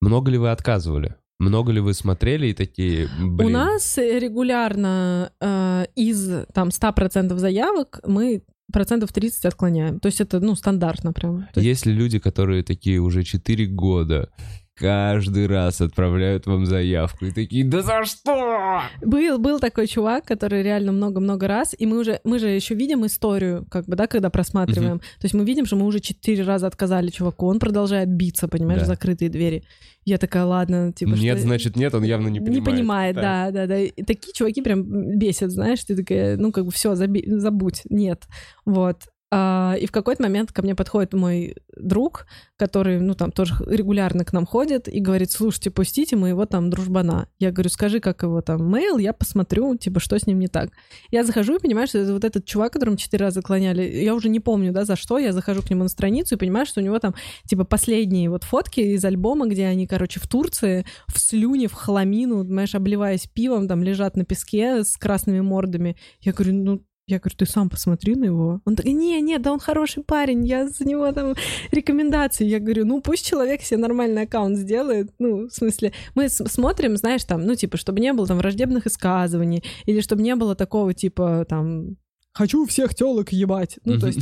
Много 0.02 0.32
ли 0.32 0.38
вы 0.38 0.52
отказывали? 0.52 1.16
Много 1.40 1.72
ли 1.72 1.80
вы 1.80 1.94
смотрели 1.94 2.48
и 2.48 2.54
такие, 2.54 3.08
блин? 3.20 3.48
У 3.48 3.50
нас 3.50 3.98
регулярно 3.98 5.32
э, 5.40 5.86
из 5.96 6.46
там 6.54 6.70
100% 6.70 7.38
заявок 7.38 8.00
мы 8.08 8.42
процентов 8.72 9.14
30 9.14 9.46
отклоняем. 9.46 10.00
То 10.00 10.08
есть 10.08 10.20
это, 10.22 10.40
ну, 10.40 10.56
стандартно 10.56 11.14
прям. 11.14 11.48
Есть... 11.56 11.86
ли 11.86 11.94
люди, 11.94 12.20
которые 12.20 12.64
такие 12.64 13.00
уже 13.00 13.24
4 13.24 13.66
года 13.68 14.30
каждый 14.78 15.48
раз 15.48 15.82
отправляют 15.82 16.46
вам 16.46 16.66
заявку 16.66 17.26
и 17.26 17.32
такие, 17.32 17.66
да 17.66 17.82
за 17.82 18.06
что? 18.06 18.82
Был, 19.02 19.40
был 19.40 19.60
такой 19.60 19.88
чувак, 19.88 20.26
который 20.26 20.64
реально 20.64 20.92
много-много 20.92 21.48
раз, 21.48 21.76
и 21.78 21.86
мы 21.86 22.00
уже, 22.00 22.20
мы 22.24 22.40
же 22.40 22.50
еще 22.50 22.76
видим 22.76 23.06
историю, 23.06 23.66
как 23.70 23.86
бы, 23.86 23.96
да, 23.96 24.08
когда 24.08 24.30
просматриваем. 24.30 24.98
Uh-huh. 24.98 25.20
То 25.20 25.26
есть 25.26 25.34
мы 25.34 25.44
видим, 25.46 25.66
что 25.66 25.76
мы 25.76 25.86
уже 25.86 26.00
четыре 26.00 26.44
раза 26.44 26.68
отказали 26.68 27.10
чуваку, 27.10 27.48
он 27.48 27.60
продолжает 27.60 28.10
биться, 28.10 28.48
понимаешь, 28.48 28.82
да. 28.82 28.88
закрытые 28.88 29.30
двери. 29.30 29.64
Я 30.06 30.18
такая, 30.18 30.46
ладно, 30.46 30.94
типа... 30.94 31.10
Нет, 31.10 31.38
что... 31.38 31.48
значит 31.48 31.76
нет, 31.76 31.94
он 31.94 32.04
явно 32.04 32.30
не 32.30 32.40
понимает. 32.40 32.66
Не 32.66 32.72
понимает, 32.72 33.16
да, 33.16 33.52
да, 33.52 33.52
да. 33.52 33.68
да. 33.68 33.80
И 33.80 34.04
такие 34.04 34.34
чуваки 34.34 34.62
прям 34.62 35.18
бесят, 35.18 35.52
знаешь, 35.52 35.84
ты 35.84 35.96
такая, 35.96 36.38
ну, 36.38 36.52
как 36.52 36.66
бы 36.66 36.72
все, 36.72 36.96
заби... 36.96 37.24
забудь, 37.28 37.82
нет. 37.90 38.24
Вот. 38.66 39.02
А, 39.30 39.76
и 39.78 39.86
в 39.88 39.92
какой-то 39.92 40.24
момент 40.24 40.54
ко 40.54 40.62
мне 40.62 40.74
подходит 40.74 41.14
мой 41.14 41.56
друг, 41.76 42.28
который, 42.56 43.00
ну, 43.02 43.14
там 43.14 43.32
тоже 43.32 43.56
регулярно 43.66 44.24
к 44.24 44.32
нам 44.32 44.46
ходит 44.46 44.88
и 44.88 45.02
говорит, 45.02 45.32
слушайте, 45.32 45.70
пустите 45.70 46.16
моего 46.16 46.46
там 46.46 46.70
дружбана. 46.70 47.28
Я 47.38 47.52
говорю, 47.52 47.70
скажи, 47.70 48.00
как 48.00 48.24
его 48.24 48.42
там 48.42 48.72
мейл, 48.72 48.98
я 48.98 49.12
посмотрю, 49.12 49.76
типа, 49.76 50.00
что 50.00 50.18
с 50.18 50.28
ним 50.28 50.40
не 50.40 50.48
так. 50.48 50.70
Я 51.12 51.26
захожу 51.26 51.58
и 51.58 51.60
понимаю, 51.60 51.88
что 51.88 51.98
это 51.98 52.14
вот 52.14 52.24
этот 52.24 52.46
чувак, 52.46 52.72
которому 52.72 52.96
четыре 52.96 53.26
раза 53.26 53.42
клоняли, 53.42 53.84
я 53.84 54.16
уже 54.16 54.30
не 54.30 54.40
помню, 54.40 54.72
да, 54.72 54.86
за 54.86 54.96
что, 54.96 55.18
я 55.18 55.34
захожу 55.34 55.62
к 55.62 55.70
нему 55.70 55.84
на 55.84 55.90
страницу 55.90 56.36
и 56.36 56.38
понимаю, 56.38 56.66
что 56.66 56.80
у 56.80 56.84
него 56.84 56.98
там, 57.00 57.14
типа, 57.46 57.66
последние 57.66 58.30
вот 58.30 58.46
фотки 58.46 58.80
из 58.80 59.04
альбома, 59.04 59.48
где 59.48 59.66
они, 59.66 59.88
короче, 59.88 60.22
в 60.22 60.28
Турции, 60.28 60.86
в 61.08 61.20
слюне, 61.20 61.68
в 61.68 61.74
хламину, 61.74 62.46
понимаешь, 62.46 62.76
обливаясь 62.76 63.28
пивом, 63.28 63.68
там 63.68 63.84
лежат 63.84 64.16
на 64.16 64.24
песке 64.24 64.86
с 64.86 64.96
красными 64.96 65.42
мордами. 65.42 65.98
Я 66.22 66.32
говорю, 66.32 66.54
ну, 66.54 66.82
я 67.08 67.20
говорю, 67.20 67.36
ты 67.38 67.46
сам 67.46 67.70
посмотри 67.70 68.16
на 68.16 68.26
его. 68.26 68.62
Он 68.66 68.76
такой, 68.76 68.92
не, 68.92 69.22
не, 69.22 69.40
да 69.40 69.54
он 69.54 69.60
хороший 69.60 70.04
парень, 70.04 70.46
я 70.46 70.68
за 70.68 70.86
него 70.86 71.10
там 71.14 71.36
рекомендации. 71.72 72.46
Я 72.46 72.60
говорю, 72.60 72.86
ну 72.86 73.02
пусть 73.02 73.26
человек 73.26 73.62
себе 73.62 73.80
нормальный 73.80 74.24
аккаунт 74.24 74.58
сделает. 74.58 75.14
Ну, 75.18 75.48
в 75.48 75.52
смысле, 75.52 75.94
мы 76.16 76.28
смотрим, 76.30 76.98
знаешь, 76.98 77.24
там, 77.24 77.46
ну, 77.46 77.56
типа, 77.56 77.78
чтобы 77.78 78.02
не 78.02 78.12
было 78.12 78.28
там 78.28 78.38
враждебных 78.38 78.86
высказываний, 78.86 79.64
или 79.86 80.02
чтобы 80.02 80.22
не 80.22 80.36
было 80.36 80.54
такого, 80.56 80.94
типа, 80.94 81.46
там, 81.48 81.96
хочу 82.38 82.66
всех 82.66 82.94
телок 82.94 83.32
ебать. 83.32 83.80
Ну, 83.84 84.00
то 84.00 84.08
есть 84.08 84.20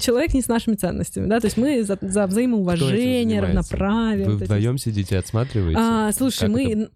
человек 0.00 0.34
не 0.34 0.42
с 0.42 0.48
нашими 0.48 0.76
ценностями, 0.76 1.26
да, 1.26 1.40
то 1.40 1.46
есть 1.46 1.56
мы 1.56 1.82
за, 1.82 1.98
за 2.00 2.26
взаимоуважение, 2.26 3.40
равноправие. 3.40 4.26
Вы 4.28 4.36
вдвоем 4.36 4.78
сидите, 4.78 5.18
отсматриваете? 5.18 5.80
А, 5.80 6.12
слушай, 6.12 6.40
как 6.40 6.50
мы 6.50 6.72
это? 6.72 6.90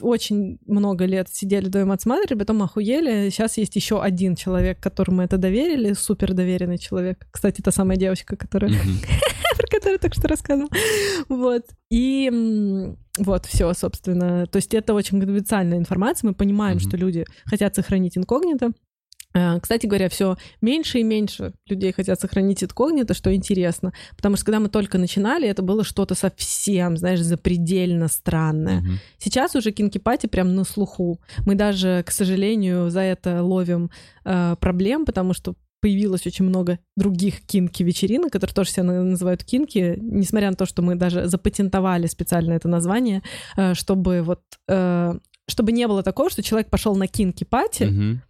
очень 0.00 0.58
много 0.66 1.04
лет 1.04 1.28
сидели 1.30 1.66
вдвоем 1.66 1.92
отсматривали, 1.92 2.38
потом 2.40 2.62
охуели. 2.62 3.30
Сейчас 3.30 3.56
есть 3.58 3.76
еще 3.76 4.02
один 4.02 4.34
человек, 4.34 4.80
которому 4.80 5.22
это 5.22 5.38
доверили, 5.38 5.92
супер 5.92 6.34
доверенный 6.34 6.78
человек. 6.78 7.26
Кстати, 7.30 7.60
та 7.60 7.70
самая 7.70 7.96
девочка, 7.96 8.36
которая... 8.36 8.72
про 9.56 9.66
которую 9.66 9.98
только 9.98 10.18
что 10.18 10.28
рассказывала. 10.28 10.70
Вот. 11.28 11.64
И 11.90 12.30
вот, 13.18 13.46
все, 13.46 13.72
собственно. 13.74 14.46
То 14.46 14.56
есть 14.56 14.74
это 14.74 14.94
очень 14.94 15.20
конфиденциальная 15.20 15.78
информация. 15.78 16.28
Мы 16.28 16.34
понимаем, 16.34 16.78
что 16.78 16.96
люди 16.96 17.24
хотят 17.44 17.74
сохранить 17.74 18.16
инкогнито. 18.16 18.72
Э, 19.34 19.60
кстати 19.60 19.86
говоря, 19.86 20.08
все 20.08 20.36
меньше 20.60 20.98
и 21.00 21.02
меньше 21.02 21.52
людей 21.66 21.92
хотят 21.92 22.20
сохранить 22.20 22.64
инкогнито, 22.64 23.14
что 23.14 23.34
интересно. 23.34 23.92
Потому 24.16 24.36
что 24.36 24.44
когда 24.46 24.60
мы 24.60 24.68
только 24.68 24.98
начинали, 24.98 25.48
это 25.48 25.62
было 25.62 25.84
что-то 25.84 26.14
совсем, 26.14 26.96
знаешь, 26.96 27.20
запредельно 27.20 28.08
странное. 28.08 28.80
Угу. 28.80 28.88
Сейчас 29.18 29.54
уже 29.54 29.70
кинки-пати 29.70 30.26
прям 30.26 30.54
на 30.54 30.64
слуху. 30.64 31.20
Мы 31.46 31.54
даже, 31.54 32.02
к 32.06 32.10
сожалению, 32.10 32.90
за 32.90 33.00
это 33.00 33.42
ловим 33.42 33.90
э, 34.24 34.56
проблем, 34.60 35.04
потому 35.04 35.34
что 35.34 35.54
появилось 35.80 36.26
очень 36.26 36.44
много 36.44 36.78
других 36.96 37.40
кинки-вечеринок, 37.40 38.30
которые 38.30 38.54
тоже 38.54 38.70
себя 38.70 38.84
называют 38.84 39.44
кинки, 39.44 39.96
несмотря 40.00 40.50
на 40.50 40.56
то, 40.56 40.66
что 40.66 40.82
мы 40.82 40.94
даже 40.94 41.26
запатентовали 41.26 42.06
специально 42.06 42.52
это 42.52 42.68
название, 42.68 43.22
э, 43.56 43.74
чтобы 43.74 44.22
вот... 44.22 44.40
Э, 44.68 45.14
чтобы 45.48 45.72
не 45.72 45.88
было 45.88 46.04
такого, 46.04 46.30
что 46.30 46.44
человек 46.44 46.70
пошел 46.70 46.94
на 46.94 47.08
кинки-пати, 47.08 47.84
угу 47.84 48.20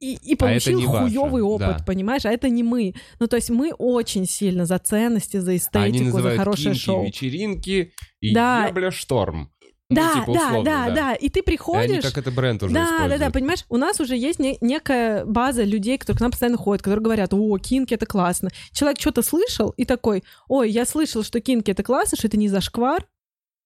и, 0.00 0.14
и 0.14 0.34
получил 0.34 0.80
а 0.94 1.02
хуёвый 1.02 1.42
опыт, 1.42 1.78
да. 1.78 1.84
понимаешь? 1.84 2.24
А 2.24 2.30
это 2.30 2.48
не 2.48 2.62
мы. 2.62 2.94
Ну, 3.20 3.26
то 3.26 3.36
есть 3.36 3.50
мы 3.50 3.72
очень 3.72 4.26
сильно 4.26 4.66
за 4.66 4.78
ценности, 4.78 5.38
за 5.38 5.56
эстетику, 5.56 6.20
за 6.20 6.36
хорошее 6.36 6.74
шоу. 6.74 7.04
вечеринки 7.04 7.92
и 8.20 8.34
да. 8.34 8.70
бля 8.72 8.90
шторм. 8.90 9.50
Да, 9.90 10.14
ну, 10.14 10.20
типа, 10.20 10.30
условно, 10.30 10.64
да, 10.64 10.86
да, 10.86 10.94
да. 10.94 11.14
И 11.14 11.28
ты 11.28 11.42
приходишь... 11.42 11.90
И 11.90 11.92
они 11.92 12.00
как 12.00 12.16
это 12.16 12.30
бренд 12.30 12.62
уже 12.62 12.74
Да, 12.74 12.84
используют. 12.84 13.20
да, 13.20 13.26
да, 13.26 13.30
понимаешь, 13.30 13.64
у 13.68 13.76
нас 13.76 14.00
уже 14.00 14.16
есть 14.16 14.38
не, 14.38 14.56
некая 14.62 15.26
база 15.26 15.62
людей, 15.62 15.98
которые 15.98 16.18
к 16.18 16.20
нам 16.22 16.30
постоянно 16.30 16.56
ходят, 16.56 16.82
которые 16.82 17.04
говорят, 17.04 17.34
о, 17.34 17.58
кинки— 17.58 17.92
это 17.94 18.06
классно. 18.06 18.50
Человек 18.72 18.98
что-то 18.98 19.22
слышал 19.22 19.70
и 19.76 19.84
такой, 19.84 20.24
ой, 20.48 20.70
я 20.70 20.86
слышал, 20.86 21.22
что 21.22 21.40
кинки— 21.40 21.70
это 21.72 21.82
классно, 21.82 22.16
что 22.16 22.28
это 22.28 22.38
не 22.38 22.48
зашквар, 22.48 23.06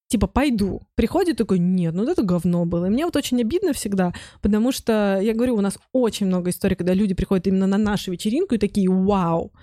типа, 0.09 0.27
пойду. 0.27 0.81
Приходит 0.95 1.37
такой, 1.37 1.59
нет, 1.59 1.93
ну 1.93 2.03
это 2.03 2.23
говно 2.23 2.65
было. 2.65 2.85
И 2.85 2.89
мне 2.89 3.05
вот 3.05 3.15
очень 3.15 3.39
обидно 3.39 3.73
всегда, 3.73 4.13
потому 4.41 4.71
что, 4.71 5.19
я 5.21 5.33
говорю, 5.33 5.55
у 5.55 5.61
нас 5.61 5.77
очень 5.93 6.25
много 6.25 6.49
историй, 6.49 6.75
когда 6.75 6.93
люди 6.93 7.13
приходят 7.13 7.47
именно 7.47 7.67
на 7.67 7.77
нашу 7.77 8.11
вечеринку 8.11 8.55
и 8.55 8.57
такие, 8.57 8.89
вау, 8.89 9.53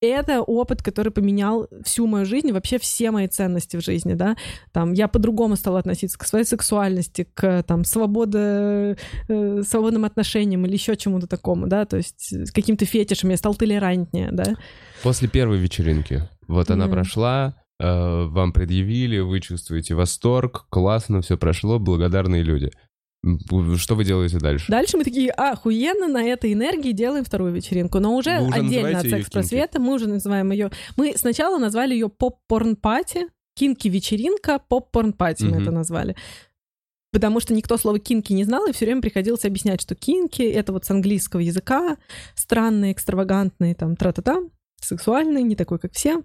это 0.00 0.42
опыт, 0.42 0.82
который 0.82 1.12
поменял 1.12 1.68
всю 1.84 2.08
мою 2.08 2.26
жизнь, 2.26 2.50
вообще 2.50 2.80
все 2.80 3.12
мои 3.12 3.28
ценности 3.28 3.76
в 3.76 3.84
жизни, 3.84 4.14
да. 4.14 4.36
Там 4.72 4.92
я 4.92 5.06
по-другому 5.06 5.54
стала 5.54 5.78
относиться 5.78 6.18
к 6.18 6.26
своей 6.26 6.44
сексуальности, 6.44 7.28
к 7.34 7.62
там 7.62 7.84
свободе, 7.84 8.96
э, 9.28 9.62
свободным 9.62 10.04
отношениям 10.04 10.66
или 10.66 10.72
еще 10.72 10.96
чему-то 10.96 11.28
такому, 11.28 11.68
да, 11.68 11.84
то 11.84 11.98
есть 11.98 12.32
каким-то 12.52 12.84
фетишем 12.84 13.30
я 13.30 13.36
стал 13.36 13.54
толерантнее, 13.54 14.30
да. 14.32 14.56
После 15.04 15.28
первой 15.28 15.58
вечеринки, 15.58 16.28
вот 16.48 16.70
она 16.72 16.86
mm. 16.86 16.90
прошла, 16.90 17.54
Э, 17.54 17.61
вам 17.82 18.52
предъявили, 18.52 19.18
вы 19.18 19.40
чувствуете 19.40 19.94
восторг, 19.94 20.66
классно, 20.70 21.20
все 21.20 21.36
прошло, 21.36 21.78
благодарные 21.78 22.42
люди. 22.42 22.70
Что 23.76 23.94
вы 23.94 24.04
делаете 24.04 24.38
дальше? 24.38 24.66
Дальше 24.68 24.96
мы 24.96 25.04
такие, 25.04 25.30
охуенно, 25.30 26.08
на 26.08 26.24
этой 26.24 26.52
энергии 26.52 26.90
делаем 26.90 27.24
вторую 27.24 27.52
вечеринку. 27.52 28.00
Но 28.00 28.16
уже, 28.16 28.40
уже 28.40 28.54
отдельно 28.54 28.98
от 28.98 29.06
секс-просвета 29.06 29.80
мы 29.80 29.94
уже 29.94 30.08
называем 30.08 30.50
ее... 30.50 30.70
Мы 30.96 31.14
сначала 31.16 31.58
назвали 31.58 31.94
ее 31.94 32.08
поп-порн-пати, 32.08 33.28
кинки-вечеринка, 33.54 34.58
поп-порн-пати 34.68 35.44
мы 35.44 35.62
это 35.62 35.70
назвали. 35.70 36.16
Потому 37.12 37.40
что 37.40 37.54
никто 37.54 37.76
слова 37.76 37.98
kinky 37.98 38.32
не 38.32 38.42
знал, 38.42 38.66
и 38.66 38.72
все 38.72 38.86
время 38.86 39.02
приходилось 39.02 39.44
объяснять, 39.44 39.82
что 39.82 39.94
kinky — 39.94 40.42
это 40.42 40.72
вот 40.72 40.84
с 40.86 40.90
английского 40.90 41.40
языка, 41.40 41.98
странный, 42.34 42.90
экстравагантный, 42.90 43.74
там, 43.74 43.96
тра-та-та, 43.96 44.38
сексуальный, 44.80 45.42
не 45.42 45.54
такой, 45.54 45.78
как 45.78 45.92
все. 45.92 46.22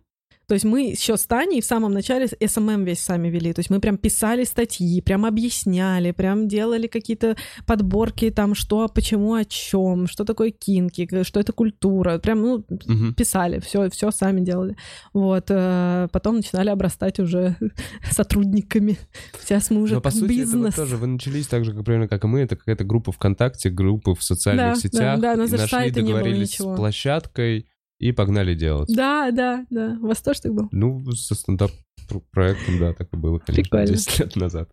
То 0.47 0.53
есть 0.53 0.63
мы 0.63 0.91
еще 0.91 1.17
с 1.17 1.25
Таней 1.25 1.59
в 1.59 1.65
самом 1.65 1.91
начале 1.91 2.27
SMM 2.27 2.85
весь 2.85 3.01
сами 3.01 3.27
вели. 3.27 3.51
То 3.51 3.59
есть 3.59 3.69
мы 3.69 3.81
прям 3.81 3.97
писали 3.97 4.45
статьи, 4.45 5.01
прям 5.01 5.25
объясняли, 5.25 6.11
прям 6.11 6.47
делали 6.47 6.87
какие-то 6.87 7.35
подборки 7.65 8.29
там, 8.29 8.55
что, 8.55 8.87
почему, 8.87 9.33
о 9.33 9.43
чем, 9.43 10.07
что 10.07 10.23
такое 10.23 10.51
kinky, 10.51 11.23
что 11.23 11.41
это 11.41 11.51
культура. 11.51 12.17
Прям, 12.19 12.41
ну, 12.41 12.53
угу. 12.69 13.13
писали, 13.15 13.59
все, 13.59 13.89
все 13.89 14.09
сами 14.11 14.39
делали. 14.39 14.77
Вот. 15.13 15.47
Э, 15.49 16.07
потом 16.13 16.37
начинали 16.37 16.69
обрастать 16.69 17.19
уже 17.19 17.57
сотрудниками. 18.09 18.97
Сейчас 19.41 19.69
мы 19.69 19.81
уже 19.81 19.95
Но, 19.95 20.01
по 20.01 20.11
сути, 20.11 20.29
бизнес. 20.29 20.75
Это 20.75 20.81
вы 20.83 20.87
тоже, 20.87 20.97
вы 20.97 21.07
начались 21.07 21.47
так 21.47 21.65
же, 21.65 21.73
как, 21.73 21.83
примерно, 21.83 22.07
как 22.07 22.23
и 22.23 22.27
мы, 22.27 22.39
это 22.39 22.55
какая-то 22.55 22.85
группа 22.85 23.11
ВКонтакте, 23.11 23.69
группа 23.69 24.15
в 24.15 24.23
социальных 24.23 24.75
да, 24.75 24.79
сетях. 24.79 25.19
Да, 25.19 25.35
да, 25.35 25.43
и 25.43 25.49
нашли, 25.49 25.91
договорились 25.91 26.55
с 26.55 26.63
площадкой, 26.63 27.67
и 27.99 28.11
погнали 28.11 28.53
делать. 28.53 28.89
Да, 28.93 29.31
да, 29.31 29.65
да. 29.69 29.97
У 30.01 30.07
вас 30.07 30.21
тоже 30.21 30.41
так 30.41 30.53
было? 30.53 30.69
Ну, 30.71 31.03
со 31.11 31.35
стендап-проектом, 31.35 32.79
да, 32.79 32.93
так 32.93 33.13
и 33.13 33.17
было, 33.17 33.39
конечно, 33.39 33.63
Прикольно. 33.63 33.87
10 33.87 34.19
лет 34.19 34.35
назад. 34.35 34.69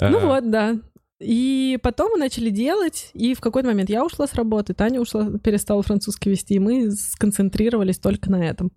Ну 0.00 0.18
а, 0.18 0.26
вот, 0.26 0.50
да. 0.50 0.80
И 1.20 1.78
потом 1.82 2.12
мы 2.12 2.18
начали 2.18 2.50
делать, 2.50 3.10
и 3.12 3.34
в 3.34 3.40
какой-то 3.40 3.68
момент 3.68 3.90
я 3.90 4.04
ушла 4.04 4.28
с 4.28 4.34
работы, 4.34 4.72
Таня 4.72 5.00
ушла, 5.00 5.36
перестала 5.38 5.82
французский 5.82 6.30
вести, 6.30 6.54
и 6.54 6.58
мы 6.60 6.92
сконцентрировались 6.92 7.98
только 7.98 8.30
на 8.30 8.44
этом. 8.44 8.70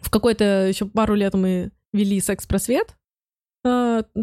В 0.00 0.10
какой-то 0.10 0.68
еще 0.68 0.86
пару 0.86 1.14
лет 1.14 1.34
мы 1.34 1.72
вели 1.92 2.20
секс-просвет, 2.20 2.96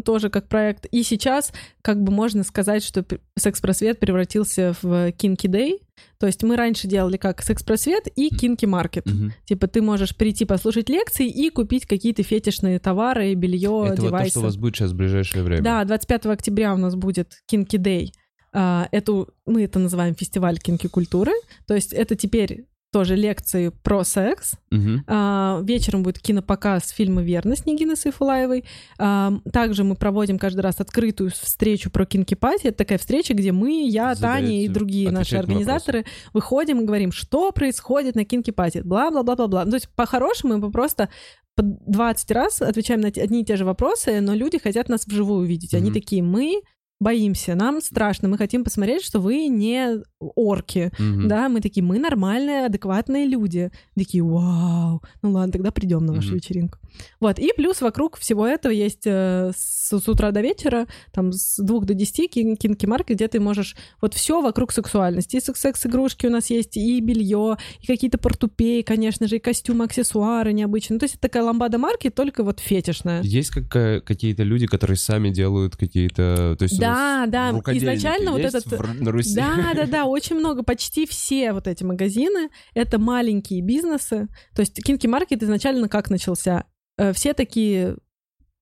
тоже 0.04 0.30
как 0.30 0.48
проект. 0.48 0.86
И 0.86 1.02
сейчас 1.02 1.52
как 1.82 2.02
бы 2.02 2.12
можно 2.12 2.44
сказать, 2.44 2.84
что 2.84 3.04
секс-просвет 3.38 3.98
превратился 3.98 4.74
в 4.82 5.10
Kinky 5.12 5.46
Day. 5.46 5.78
То 6.18 6.26
есть 6.26 6.42
мы 6.42 6.56
раньше 6.56 6.86
делали 6.86 7.16
как 7.16 7.42
секс-просвет 7.42 8.08
и 8.16 8.28
Market. 8.30 9.02
Мгм. 9.04 9.32
Типа 9.44 9.66
ты 9.66 9.82
можешь 9.82 10.16
прийти 10.16 10.44
послушать 10.44 10.88
лекции 10.88 11.28
и 11.28 11.50
купить 11.50 11.86
какие-то 11.86 12.22
фетишные 12.22 12.78
товары, 12.78 13.34
белье, 13.34 13.58
Это 13.84 13.88
вот 13.88 13.96
то, 13.96 14.02
девайсы. 14.02 14.30
что 14.30 14.40
у 14.40 14.42
вас 14.44 14.56
будет 14.56 14.76
сейчас 14.76 14.92
в 14.92 14.96
ближайшее 14.96 15.42
время. 15.42 15.62
Да, 15.62 15.84
25 15.84 16.26
октября 16.26 16.74
у 16.74 16.78
нас 16.78 16.94
будет 16.94 17.34
Kinky 17.50 17.78
Day. 17.78 18.08
А, 18.52 18.88
Эту, 18.90 19.32
мы 19.46 19.64
это 19.64 19.78
называем 19.78 20.14
фестиваль 20.14 20.58
кинки 20.58 20.86
культуры. 20.88 21.32
То 21.66 21.74
есть 21.74 21.92
это 21.92 22.16
теперь 22.16 22.66
тоже 22.90 23.14
лекции 23.16 23.70
про 23.82 24.04
секс. 24.04 24.54
Мгм. 24.70 25.04
А, 25.06 25.60
Вечером 25.62 26.02
будет 26.02 26.18
кинопоказ 26.18 26.90
фильма 26.90 27.22
«Верность» 27.22 27.66
Нигины 27.66 27.96
Сайфулаевой. 27.96 28.64
А, 28.98 29.32
Также 29.52 29.84
мы 29.84 29.94
проводим 29.94 30.38
каждый 30.38 30.60
раз 30.60 30.80
открытую 30.80 31.30
встречу 31.30 31.90
про 31.90 32.04
кинки 32.04 32.34
пати. 32.34 32.66
Это 32.68 32.78
такая 32.78 32.98
встреча, 32.98 33.34
где 33.34 33.52
мы, 33.52 33.88
я, 33.88 34.14
Таня 34.14 34.40
и 34.46 34.66
Задаете, 34.66 34.72
другие 34.72 35.10
наши 35.10 35.20
отвечаете 35.36 35.36
на 35.36 35.40
организаторы 35.52 36.04
выходим 36.32 36.80
и 36.80 36.84
говорим, 36.84 37.12
что 37.12 37.52
происходит 37.52 38.14
на 38.16 38.24
кинки 38.24 38.50
пати. 38.50 38.78
Бла-бла-бла-бла-бла. 38.84 39.64
Ну, 39.64 39.70
То 39.70 39.76
есть 39.76 39.88
по-хорошему 39.94 40.58
мы 40.58 40.70
просто 40.70 41.08
по 41.54 41.62
20 41.62 42.30
раз 42.32 42.62
отвечаем 42.62 43.00
на 43.00 43.08
одни 43.08 43.42
и 43.42 43.44
те 43.44 43.56
же 43.56 43.64
вопросы, 43.64 44.20
но 44.20 44.34
люди 44.34 44.58
хотят 44.58 44.88
нас 44.88 45.06
вживую 45.06 45.40
увидеть. 45.42 45.74
Они 45.74 45.90
Мгм. 45.90 45.94
такие, 45.94 46.22
мы 46.22 46.60
боимся, 47.00 47.54
нам 47.54 47.80
страшно, 47.80 48.28
мы 48.28 48.36
хотим 48.36 48.62
посмотреть, 48.62 49.02
что 49.02 49.20
вы 49.20 49.46
не 49.48 50.02
орки, 50.18 50.92
Мгм. 50.98 51.28
да, 51.28 51.48
мы 51.48 51.60
такие, 51.60 51.82
мы 51.82 51.98
нормальные, 51.98 52.66
адекватные 52.66 53.26
люди. 53.26 53.70
Такие, 53.96 54.22
вау, 54.22 55.02
ну 55.22 55.30
ладно, 55.32 55.50
тогда 55.52 55.70
придем 55.70 56.04
на 56.04 56.12
вашу 56.12 56.28
Мгм. 56.28 56.36
вечеринку. 56.36 56.78
Вот, 57.20 57.38
и 57.38 57.52
плюс 57.56 57.80
вокруг 57.80 58.18
всего 58.18 58.46
этого 58.46 58.72
есть 58.72 59.06
э, 59.06 59.52
с, 59.56 59.98
с 59.98 60.08
утра 60.08 60.30
до 60.30 60.40
вечера, 60.42 60.86
там 61.12 61.32
с 61.32 61.56
двух 61.62 61.86
до 61.86 61.94
десяти 61.94 62.28
кин- 62.28 62.56
кинки-маркет, 62.56 63.16
где 63.16 63.28
ты 63.28 63.40
можешь 63.40 63.76
вот 64.02 64.12
все 64.14 64.42
вокруг 64.42 64.72
сексуальности. 64.72 65.36
И 65.36 65.40
секс- 65.40 65.60
секс-игрушки 65.60 66.26
у 66.26 66.30
нас 66.30 66.50
есть, 66.50 66.76
и 66.76 67.00
белье, 67.00 67.56
и 67.80 67.86
какие-то 67.86 68.18
портупеи, 68.18 68.82
конечно 68.82 69.26
же, 69.26 69.36
и 69.36 69.38
костюмы, 69.38 69.84
аксессуары 69.84 70.52
необычные. 70.52 70.96
Ну, 70.96 70.98
то 70.98 71.04
есть 71.04 71.14
это 71.14 71.22
такая 71.22 71.44
ламбада-маркет, 71.44 72.14
только 72.14 72.42
вот 72.44 72.60
фетишная. 72.60 73.22
Есть 73.22 73.50
какая- 73.50 74.00
какие-то 74.00 74.42
люди, 74.42 74.66
которые 74.66 74.96
сами 74.98 75.30
делают 75.30 75.76
какие-то... 75.76 76.56
То 76.58 76.64
есть 76.64 76.76
у 76.76 76.80
Да, 76.94 77.26
да, 77.26 77.50
изначально 77.76 78.32
вот 78.32 78.40
этот- 78.40 78.66
в 78.66 78.72
Р- 78.72 78.94
на 79.00 79.10
Руси? 79.12 79.34
Да, 79.34 79.72
да, 79.74 79.86
да, 79.86 80.04
очень 80.06 80.36
много, 80.36 80.62
почти 80.62 81.06
все 81.06 81.52
вот 81.52 81.66
эти 81.66 81.84
магазины— 81.84 82.50
это 82.74 82.98
маленькие 82.98 83.62
бизнесы. 83.62 84.28
То 84.54 84.60
есть 84.60 84.82
Кинки 84.82 85.06
Маркет 85.06 85.42
изначально 85.42 85.88
как 85.88 86.10
начался? 86.10 86.64
Э, 86.98 87.12
Все 87.12 87.34
такие 87.34 87.96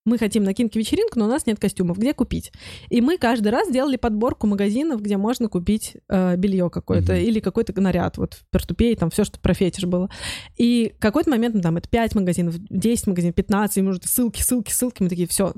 мы 0.05 0.17
хотим 0.17 0.43
на 0.43 0.55
кинки 0.55 0.77
вечеринку, 0.77 1.19
но 1.19 1.25
у 1.25 1.27
нас 1.27 1.45
нет 1.45 1.59
костюмов. 1.59 1.99
Где 1.99 2.13
купить? 2.15 2.51
И 2.89 2.99
мы 2.99 3.17
каждый 3.19 3.49
раз 3.49 3.69
делали 3.69 3.95
подборку 3.95 4.47
магазинов, 4.47 5.01
где 5.03 5.17
можно 5.17 5.49
купить 5.49 5.97
э, 6.07 6.35
белье 6.35 6.69
какое-то 6.71 7.11
Мгм. 7.13 7.21
или 7.21 7.39
какой-то 7.39 7.79
наряд, 7.79 8.17
вот 8.17 8.39
пертупей, 8.49 8.95
там 8.95 9.11
все, 9.11 9.23
что 9.23 9.39
про 9.39 9.53
фетиш 9.53 9.83
было. 9.83 10.09
И 10.57 10.93
какой-то 10.99 11.29
момент, 11.29 11.53
ну, 11.53 11.61
там, 11.61 11.77
это 11.77 11.87
5 11.89 12.15
магазинов, 12.15 12.55
10 12.57 13.05
магазинов, 13.07 13.35
15, 13.35 13.77
и 13.77 13.81
мы 13.83 13.91
уже 13.91 13.99
ссылки, 14.03 14.41
ссылки, 14.41 14.71
ссылки, 14.71 15.03
мы 15.03 15.09
такие, 15.09 15.27
все, 15.27 15.53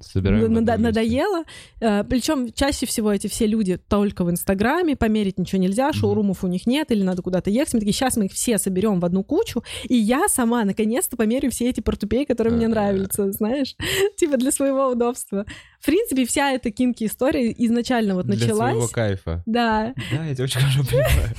Собираем 0.00 0.44
одном 0.44 0.64
месте. 0.64 0.78
надоело. 0.82 1.44
Причем 1.78 2.52
чаще 2.52 2.86
всего 2.86 3.12
эти 3.12 3.26
все 3.26 3.46
люди 3.46 3.76
только 3.76 4.24
в 4.24 4.30
Инстаграме, 4.30 4.96
померить 4.96 5.38
ничего 5.38 5.60
нельзя, 5.60 5.92
шоурумов 5.92 6.44
у 6.44 6.46
них 6.46 6.66
нет, 6.66 6.90
или 6.90 7.02
надо 7.02 7.22
куда-то 7.22 7.50
ехать. 7.50 7.74
Мы 7.74 7.80
такие, 7.80 7.92
сейчас 7.92 8.16
мы 8.16 8.26
их 8.26 8.32
все 8.32 8.58
соберем 8.58 9.00
в 9.00 9.04
одну 9.04 9.24
кучу, 9.24 9.62
и 9.84 9.96
я 9.96 10.28
сама 10.28 10.64
наконец-то 10.64 11.16
померю 11.16 11.50
все 11.50 11.68
эти 11.68 11.80
портупеи, 11.80 12.24
которые 12.24 12.54
мне 12.54 12.68
нравятся, 12.68 13.30
знаешь, 13.32 13.74
типа 14.16 14.36
для 14.36 14.52
своего 14.52 14.88
удобства. 14.88 15.46
В 15.80 15.86
принципе, 15.86 16.26
вся 16.26 16.52
эта 16.52 16.70
кинки-история 16.70 17.52
изначально 17.58 18.14
вот 18.14 18.26
Для 18.26 18.36
своего 18.36 18.62
началась. 18.64 18.90
кайфа. 18.90 19.42
Да, 19.46 19.94
Да, 20.12 20.24
я 20.26 20.34
тебя 20.34 20.44
очень 20.44 20.60
хорошо 20.60 20.84
понимаю. 20.84 21.34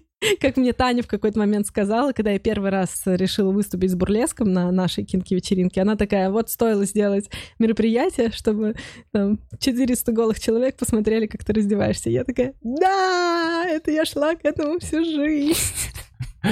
как 0.40 0.56
мне 0.56 0.72
Таня 0.72 1.02
в 1.02 1.06
какой-то 1.06 1.38
момент 1.38 1.66
сказала, 1.66 2.12
когда 2.12 2.30
я 2.30 2.38
первый 2.38 2.70
раз 2.70 3.02
решила 3.06 3.50
выступить 3.50 3.90
с 3.90 3.94
бурлеском 3.94 4.52
на 4.52 4.70
нашей 4.70 5.04
кинки-вечеринке, 5.04 5.82
она 5.82 5.96
такая, 5.96 6.30
вот 6.30 6.50
стоило 6.50 6.84
сделать 6.84 7.30
мероприятие, 7.58 8.30
чтобы 8.32 8.74
там, 9.12 9.40
400 9.58 10.12
голых 10.12 10.40
человек 10.40 10.76
посмотрели, 10.76 11.26
как 11.26 11.44
ты 11.44 11.52
раздеваешься. 11.52 12.10
Я 12.10 12.24
такая, 12.24 12.54
да, 12.62 13.64
это 13.68 13.90
я 13.90 14.04
шла 14.04 14.34
к 14.34 14.44
этому 14.44 14.78
всю 14.78 15.04
жизнь. 15.04 15.58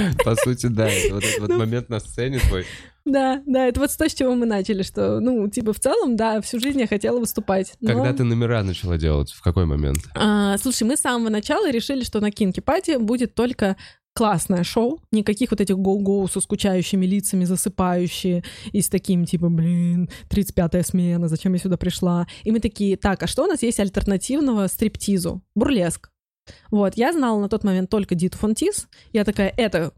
По 0.23 0.35
сути, 0.35 0.67
да, 0.67 0.87
это 0.89 1.15
вот 1.15 1.23
этот 1.23 1.39
вот 1.39 1.49
Ну. 1.49 1.57
момент 1.57 1.89
на 1.89 1.99
сцене 1.99 2.39
твой. 2.39 2.65
Да, 3.05 3.41
да, 3.45 3.67
это 3.67 3.79
вот 3.79 3.91
то, 3.95 4.09
с 4.09 4.13
чего 4.15 4.33
мы 4.33 4.45
начали, 4.47 4.81
что, 4.81 5.19
ну, 5.19 5.47
типа, 5.49 5.73
в 5.73 5.79
целом, 5.79 6.15
да, 6.15 6.41
всю 6.41 6.59
жизнь 6.59 6.79
я 6.79 6.87
хотела 6.87 7.19
выступать. 7.19 7.73
но- 7.81 7.93
Когда 7.93 8.13
ты 8.13 8.23
номера 8.23 8.63
начала 8.63 8.97
делать? 8.97 9.31
В 9.31 9.41
какой 9.43 9.65
момент? 9.65 9.99
А, 10.15 10.57
слушай, 10.57 10.83
мы 10.83 10.97
с 10.97 11.01
самого 11.01 11.29
начала 11.29 11.69
решили, 11.71 12.03
что 12.03 12.19
на 12.19 12.31
Кинки 12.31 12.61
Пати 12.61 12.97
будет 12.97 13.35
только 13.35 13.75
классное 14.17 14.63
шоу, 14.63 15.01
никаких 15.11 15.51
вот 15.51 15.59
этих 15.59 15.77
гоу-гоу 15.77 16.27
со 16.29 16.39
скучающими 16.39 17.05
лицами, 17.05 17.43
засыпающие, 17.43 18.43
и 18.71 18.81
с 18.81 18.87
таким 18.87 19.25
типа, 19.25 19.49
блин, 19.49 20.09
35-я 20.29 20.83
смена, 20.83 21.27
зачем 21.27 21.51
я 21.53 21.59
сюда 21.59 21.75
пришла? 21.77 22.25
И 22.43 22.51
мы 22.51 22.59
такие, 22.61 22.95
так, 22.95 23.21
а 23.23 23.27
что 23.27 23.43
у 23.43 23.47
нас 23.47 23.61
есть 23.61 23.79
альтернативного 23.79 24.67
стриптизу? 24.67 25.41
Бурлеск. 25.53 26.09
Вот, 26.71 26.95
я 26.95 27.11
знала 27.13 27.39
на 27.39 27.49
тот 27.49 27.63
момент 27.63 27.89
только 27.89 28.15
Диту 28.15 28.37
Фонтис, 28.37 28.87
я 29.13 29.23
такая, 29.23 29.53
это 29.57 29.91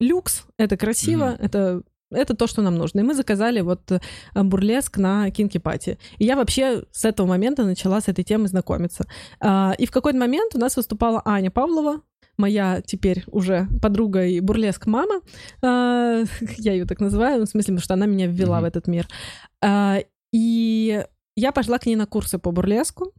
люкс, 0.00 0.44
это 0.58 0.76
красиво, 0.76 1.26
Мгм. 1.36 1.44
это 1.44 1.82
это 2.10 2.34
то, 2.34 2.46
что 2.46 2.62
нам 2.62 2.76
нужно. 2.76 3.00
И 3.00 3.02
мы 3.02 3.14
заказали 3.14 3.60
вот 3.60 3.92
э, 3.92 4.00
бурлеск 4.34 4.96
на 4.96 5.30
Кинки 5.30 5.58
Пати. 5.58 5.98
И 6.16 6.24
я 6.24 6.36
вообще 6.36 6.84
с 6.90 7.04
этого 7.04 7.26
момента 7.26 7.64
начала 7.64 8.00
с 8.00 8.08
этой 8.08 8.24
темой 8.24 8.48
знакомиться. 8.48 9.04
А, 9.40 9.74
И 9.76 9.84
в 9.84 9.90
какой-то 9.90 10.18
момент 10.18 10.54
у 10.54 10.58
нас 10.58 10.74
выступала 10.76 11.20
Аня 11.26 11.50
Павлова, 11.50 12.00
моя 12.38 12.80
теперь 12.80 13.24
уже 13.26 13.68
подруга 13.82 14.24
и 14.24 14.40
бурлеск 14.40 14.86
мама. 14.86 15.20
А, 15.60 16.22
Я 16.56 16.72
ее 16.72 16.86
так 16.86 17.00
называю, 17.00 17.42
в 17.44 17.46
смысле, 17.46 17.74
потому 17.74 17.84
что 17.84 17.92
она 17.92 18.06
меня 18.06 18.26
ввела 18.26 18.56
Мгм. 18.56 18.64
в 18.64 18.68
этот 18.68 18.86
мир. 18.86 19.06
А, 19.62 19.98
И 20.32 21.04
я 21.36 21.52
пошла 21.52 21.78
к 21.78 21.84
ней 21.84 21.96
на 21.96 22.06
курсы 22.06 22.38
по 22.38 22.50
бурлеску. 22.52 23.12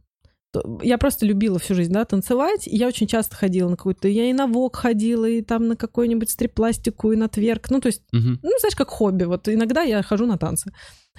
Я 0.82 0.98
просто 0.98 1.26
любила 1.26 1.58
всю 1.58 1.74
жизнь, 1.74 1.92
да, 1.92 2.04
танцевать, 2.04 2.66
и 2.66 2.76
я 2.76 2.88
очень 2.88 3.06
часто 3.06 3.36
ходила 3.36 3.68
на 3.68 3.76
какую-то... 3.76 4.08
Я 4.08 4.28
и 4.28 4.32
на 4.32 4.46
ВОК 4.46 4.76
ходила, 4.76 5.24
и 5.24 5.42
там 5.42 5.68
на 5.68 5.76
какую-нибудь 5.76 6.28
стрип-пластику, 6.30 7.12
и 7.12 7.16
на 7.16 7.28
тверк. 7.28 7.70
Ну, 7.70 7.80
то 7.80 7.86
есть 7.86 8.02
Мгм. 8.12 8.40
ну, 8.42 8.50
знаешь, 8.58 8.74
как 8.74 8.88
хобби. 8.88 9.24
Вот 9.24 9.48
иногда 9.48 9.82
я 9.82 10.02
хожу 10.02 10.26
на 10.26 10.38
танцы. 10.38 10.72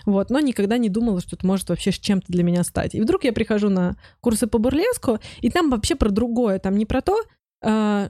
Вот, 0.06 0.30
но 0.30 0.40
никогда 0.40 0.78
не 0.78 0.90
думала, 0.90 1.22
что 1.22 1.36
это 1.36 1.46
может 1.46 1.70
вообще 1.70 1.92
с 1.92 2.00
чем-то 2.00 2.26
для 2.28 2.44
меня 2.44 2.64
стать. 2.64 2.96
И 2.96 3.02
вдруг 3.02 3.24
я 3.24 3.32
прихожу 3.34 3.70
на 3.70 3.96
курсы 4.20 4.48
по 4.48 4.58
бурлеску, 4.58 5.20
и 5.42 5.50
там 5.50 5.70
вообще 5.70 5.96
про 5.96 6.10
другое. 6.10 6.60
Там 6.60 6.76
не 6.76 6.86
про 6.86 7.02
то, 7.02 7.18
а, 7.64 8.10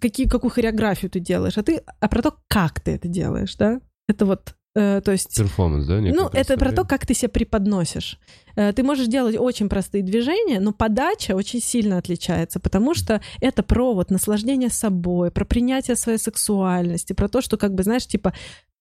какие, 0.00 0.28
какую 0.28 0.50
хореографию 0.50 1.10
ты 1.10 1.20
делаешь, 1.20 1.56
а, 1.56 1.62
ты, 1.62 1.82
а 2.00 2.08
про 2.08 2.22
то, 2.22 2.34
как 2.48 2.80
ты 2.80 2.92
это 2.92 3.08
делаешь, 3.08 3.54
да? 3.56 3.80
Это 4.08 4.26
вот, 4.26 4.54
э, 4.78 5.00
то 5.00 5.12
есть... 5.12 5.36
Перформанс, 5.36 5.86
да? 5.86 6.00
некое 6.00 6.16
Ну, 6.16 6.28
это 6.32 6.56
про 6.56 6.72
то, 6.72 6.84
как 6.84 7.06
ты 7.06 7.14
себя 7.14 7.28
преподносишь. 7.28 8.18
Э, 8.56 8.72
Ты 8.72 8.82
можешь 8.82 9.06
делать 9.06 9.36
очень 9.36 9.68
простые 9.68 10.02
движения, 10.02 10.60
но 10.60 10.72
подача 10.72 11.34
очень 11.36 11.60
сильно 11.60 11.98
отличается, 11.98 12.60
потому 12.60 12.94
что 12.94 13.20
это 13.40 13.62
про 13.62 13.94
вот 13.94 14.10
наслаждение 14.10 14.70
собой, 14.70 15.30
про 15.30 15.44
принятие 15.44 15.96
своей 15.96 16.18
сексуальности, 16.18 17.12
про 17.12 17.28
то, 17.28 17.40
что, 17.40 17.56
как 17.56 17.74
бы, 17.74 17.82
знаешь, 17.82 18.06
типа, 18.06 18.32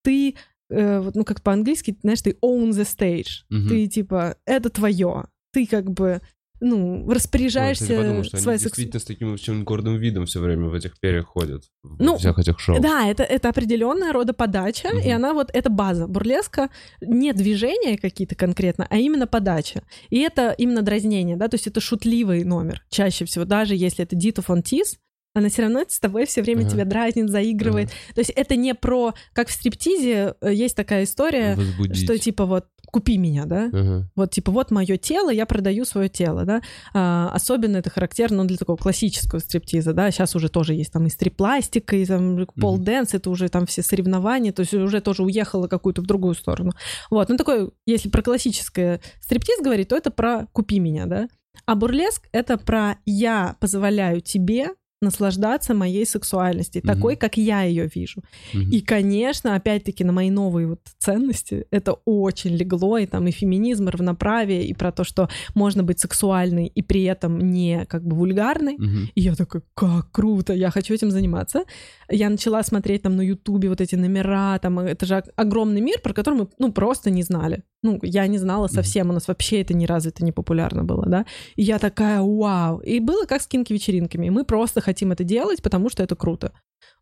ты, 0.03 0.35
э, 0.69 0.99
вот, 0.99 1.15
ну, 1.15 1.23
как 1.23 1.41
по-английски, 1.41 1.97
знаешь, 2.01 2.21
ты 2.21 2.37
own 2.41 2.69
the 2.69 2.85
stage. 2.85 3.45
Мгм. 3.49 3.69
Ты, 3.69 3.87
типа, 3.87 4.35
это 4.45 4.69
твое. 4.69 5.25
Ты, 5.51 5.65
как 5.65 5.91
бы, 5.91 6.21
ну, 6.59 7.09
распоряжаешься 7.09 7.83
кстати, 7.85 7.97
подумал, 7.99 8.23
что 8.23 8.37
они 8.37 8.43
своей 8.43 8.57
секс- 8.59 8.77
действительно 8.77 8.99
с 8.99 9.05
таким 9.05 9.33
очень 9.33 9.63
гордым 9.63 9.97
видом 9.97 10.25
все 10.25 10.39
время 10.39 10.67
в 10.67 10.73
этих 10.73 10.99
перьях 10.99 11.25
ходят. 11.27 11.63
В 11.83 12.01
Ну, 12.01 12.17
всех 12.17 12.39
этих 12.39 12.59
шоу. 12.59 12.79
Да, 12.79 13.07
это, 13.07 13.23
это 13.23 13.49
определенная 13.49 14.11
рода 14.13 14.33
подача, 14.33 14.89
Мгм. 14.89 14.99
и 14.99 15.09
она 15.09 15.33
вот, 15.33 15.49
это 15.53 15.69
база. 15.69 16.07
Бурлеска 16.07 16.69
не 17.01 17.33
движения 17.33 17.97
какие-то 17.97 18.35
конкретно, 18.35 18.87
а 18.89 18.97
именно 18.97 19.27
подача. 19.27 19.83
И 20.09 20.19
это 20.19 20.51
именно 20.57 20.81
дразнение, 20.81 21.35
да, 21.37 21.47
то 21.47 21.55
есть 21.55 21.67
это 21.67 21.79
шутливый 21.79 22.43
номер 22.43 22.83
чаще 22.89 23.25
всего, 23.25 23.45
даже 23.45 23.75
если 23.75 24.03
это 24.03 24.15
Дита 24.15 24.41
фон 24.41 24.63
Тис, 24.63 24.97
она 25.37 25.49
все 25.49 25.63
равно 25.63 25.83
с 25.87 25.99
тобой 25.99 26.25
все 26.25 26.41
время 26.41 26.61
Ага. 26.61 26.69
тебя 26.71 26.85
дразнит, 26.85 27.29
заигрывает. 27.29 27.89
То 28.13 28.19
есть 28.19 28.31
это 28.31 28.55
не 28.55 28.73
про... 28.73 29.13
Как 29.33 29.49
в 29.49 29.51
стриптизе 29.51 30.35
э, 30.41 30.53
есть 30.53 30.75
такая 30.75 31.03
история, 31.03 31.55
Возбудить. 31.55 32.03
что 32.03 32.17
типа 32.17 32.45
вот 32.45 32.65
купи 32.87 33.17
меня, 33.17 33.45
да? 33.45 33.69
Ага. 33.71 34.09
Вот 34.15 34.31
типа 34.31 34.51
вот 34.51 34.71
мое 34.71 34.97
тело, 34.97 35.29
я 35.29 35.45
продаю 35.45 35.85
свое 35.85 36.09
тело, 36.09 36.45
да. 36.45 36.61
А, 36.93 37.29
особенно 37.33 37.77
это 37.77 37.89
характерно 37.89 38.37
ну, 38.37 38.45
для 38.45 38.57
такого 38.57 38.77
классического 38.77 39.39
стриптиза, 39.39 39.93
да. 39.93 40.09
Сейчас 40.09 40.35
уже 40.35 40.49
тоже 40.49 40.73
есть 40.73 40.93
там 40.93 41.05
и 41.05 41.09
стрип-пластика, 41.09 41.95
и 41.95 42.05
там 42.05 42.47
пол-дэнс, 42.59 43.13
это 43.13 43.29
уже 43.29 43.49
там 43.49 43.65
все 43.65 43.81
соревнования, 43.81 44.51
то 44.51 44.61
есть 44.61 44.73
уже 44.73 45.01
тоже 45.01 45.23
уехало 45.23 45.67
какую-то 45.67 46.01
в 46.01 46.05
другую 46.05 46.33
сторону. 46.35 46.71
Вот, 47.09 47.29
ну 47.29 47.37
такой, 47.37 47.71
если 47.85 48.09
про 48.09 48.21
классическое 48.21 49.01
стриптиз 49.21 49.61
говорить, 49.61 49.89
то 49.89 49.95
это 49.95 50.09
про 50.09 50.47
купи 50.53 50.79
меня, 50.79 51.05
да. 51.05 51.27
А 51.65 51.75
бурлеск— 51.75 52.27
это 52.31 52.57
про 52.57 52.97
я 53.05 53.55
позволяю 53.59 54.21
тебе 54.21 54.69
наслаждаться 55.01 55.73
моей 55.73 56.05
сексуальностью, 56.05 56.81
Мгм. 56.83 56.93
такой, 56.95 57.15
как 57.15 57.37
я 57.37 57.61
ее 57.63 57.89
вижу. 57.93 58.21
Мгм. 58.53 58.69
И, 58.71 58.81
конечно, 58.81 59.55
опять-таки 59.55 60.03
на 60.03 60.11
мои 60.11 60.29
новые 60.31 60.67
вот 60.67 60.79
ценности 60.97 61.65
это 61.71 61.93
очень 62.05 62.55
легло, 62.55 62.97
и 62.97 63.05
там 63.05 63.27
и 63.27 63.31
феминизм, 63.31 63.87
и 63.87 63.91
равноправие, 63.91 64.65
и 64.65 64.73
про 64.73 64.91
то, 64.91 65.03
что 65.03 65.29
можно 65.55 65.83
быть 65.83 65.99
сексуальной 65.99 66.67
и 66.67 66.81
при 66.81 67.03
этом 67.03 67.39
не 67.39 67.85
как 67.85 68.03
бы 68.03 68.15
вульгарной. 68.15 68.75
Мгм. 68.77 69.09
И 69.13 69.21
я 69.21 69.35
такая, 69.35 69.61
как 69.75 70.11
круто, 70.11 70.53
я 70.53 70.71
хочу 70.71 70.93
этим 70.93 71.11
заниматься. 71.11 71.63
Я 72.09 72.29
начала 72.29 72.63
смотреть 72.63 73.03
там 73.03 73.15
на 73.15 73.21
Ютубе 73.21 73.69
вот 73.69 73.81
эти 73.81 73.95
номера, 73.95 74.57
там 74.59 74.79
это 74.79 75.05
же 75.05 75.23
огромный 75.35 75.81
мир, 75.81 75.99
про 76.01 76.13
который 76.13 76.35
мы, 76.39 76.47
ну, 76.57 76.71
просто 76.71 77.09
не 77.11 77.23
знали. 77.23 77.63
Ну, 77.83 77.99
я 78.01 78.25
не 78.27 78.39
знала 78.39 78.67
совсем, 78.67 79.09
у 79.09 79.13
нас 79.13 79.27
вообще 79.27 79.61
это 79.61 79.73
не 79.75 79.85
развито, 79.85 80.23
не 80.25 80.31
популярно 80.31 80.83
было, 80.83 81.05
да. 81.05 81.25
И 81.55 81.63
я 81.63 81.77
такая, 81.77 82.21
вау. 82.21 82.79
И 82.79 82.99
было 82.99 83.25
как 83.25 83.41
с 83.41 83.47
кинки-вечеринками. 83.47 84.29
Мы 84.29 84.43
просто 84.43 84.81
хотим 84.87 85.11
это 85.11 85.25
делать, 85.25 85.61
потому 85.61 85.89
что 85.89 86.01
это 86.01 86.15
круто. 86.15 86.53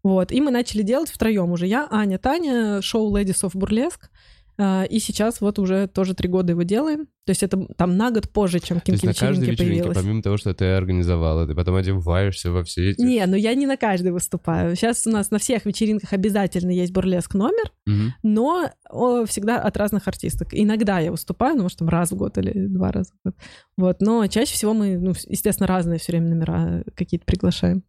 Вот. 0.01 0.31
И 0.31 0.41
мы 0.41 0.49
начали 0.49 0.81
делать 0.81 1.11
втроем 1.11 1.51
уже. 1.51 1.67
Я, 1.67 1.87
Аня, 1.91 2.17
Таня, 2.17 2.81
шоу 2.81 3.15
Ladies 3.15 3.43
of 3.43 3.53
Burlesque. 3.53 4.09
А, 4.57 4.83
И 4.83 4.99
сейчас 4.99 5.41
вот 5.41 5.59
уже 5.59 5.87
тоже 5.87 6.13
три 6.13 6.29
года 6.29 6.51
его 6.51 6.63
делаем. 6.63 7.07
То 7.25 7.31
есть 7.31 7.41
это 7.43 7.65
там 7.75 7.97
на 7.97 8.11
год 8.11 8.29
позже, 8.29 8.59
чем 8.59 8.79
То 8.79 8.91
есть 8.91 9.03
на 9.03 9.13
каждой 9.13 9.47
кинки-вечеринки 9.47 9.77
вечеринке, 9.79 9.99
помимо 9.99 10.21
того, 10.21 10.37
что 10.37 10.53
ты 10.53 10.65
организовала, 10.65 11.47
ты 11.47 11.55
потом 11.55 11.75
одеваешься 11.75 12.51
во 12.51 12.63
все 12.63 12.91
эти... 12.91 13.01
Не, 13.01 13.25
ну 13.25 13.35
я 13.35 13.55
не 13.55 13.65
на 13.65 13.77
каждой 13.77 14.11
выступаю. 14.11 14.75
Сейчас 14.75 15.05
у 15.07 15.09
нас 15.09 15.31
на 15.31 15.39
всех 15.39 15.65
вечеринках 15.65 16.13
обязательно 16.13 16.69
есть 16.71 16.93
бурлеск 16.93 17.33
номер, 17.33 17.71
Мгм. 17.87 18.13
но 18.23 18.69
о, 18.89 19.25
всегда 19.25 19.59
от 19.59 19.75
разных 19.75 20.07
артисток. 20.07 20.49
Иногда 20.51 20.99
я 20.99 21.11
выступаю, 21.11 21.55
ну, 21.55 21.63
может, 21.63 21.79
там 21.79 21.89
раз 21.89 22.11
в 22.11 22.15
год 22.15 22.37
или 22.37 22.67
два 22.67 22.91
раза 22.91 23.11
в 23.11 23.27
год. 23.27 23.35
Вот, 23.77 24.01
но 24.01 24.25
чаще 24.27 24.53
всего 24.53 24.73
мы, 24.73 24.97
ну, 24.97 25.13
естественно, 25.27 25.67
разные 25.67 25.97
все 25.99 26.11
время 26.11 26.29
номера 26.29 26.83
какие-то 26.95 27.25
приглашаем. 27.25 27.83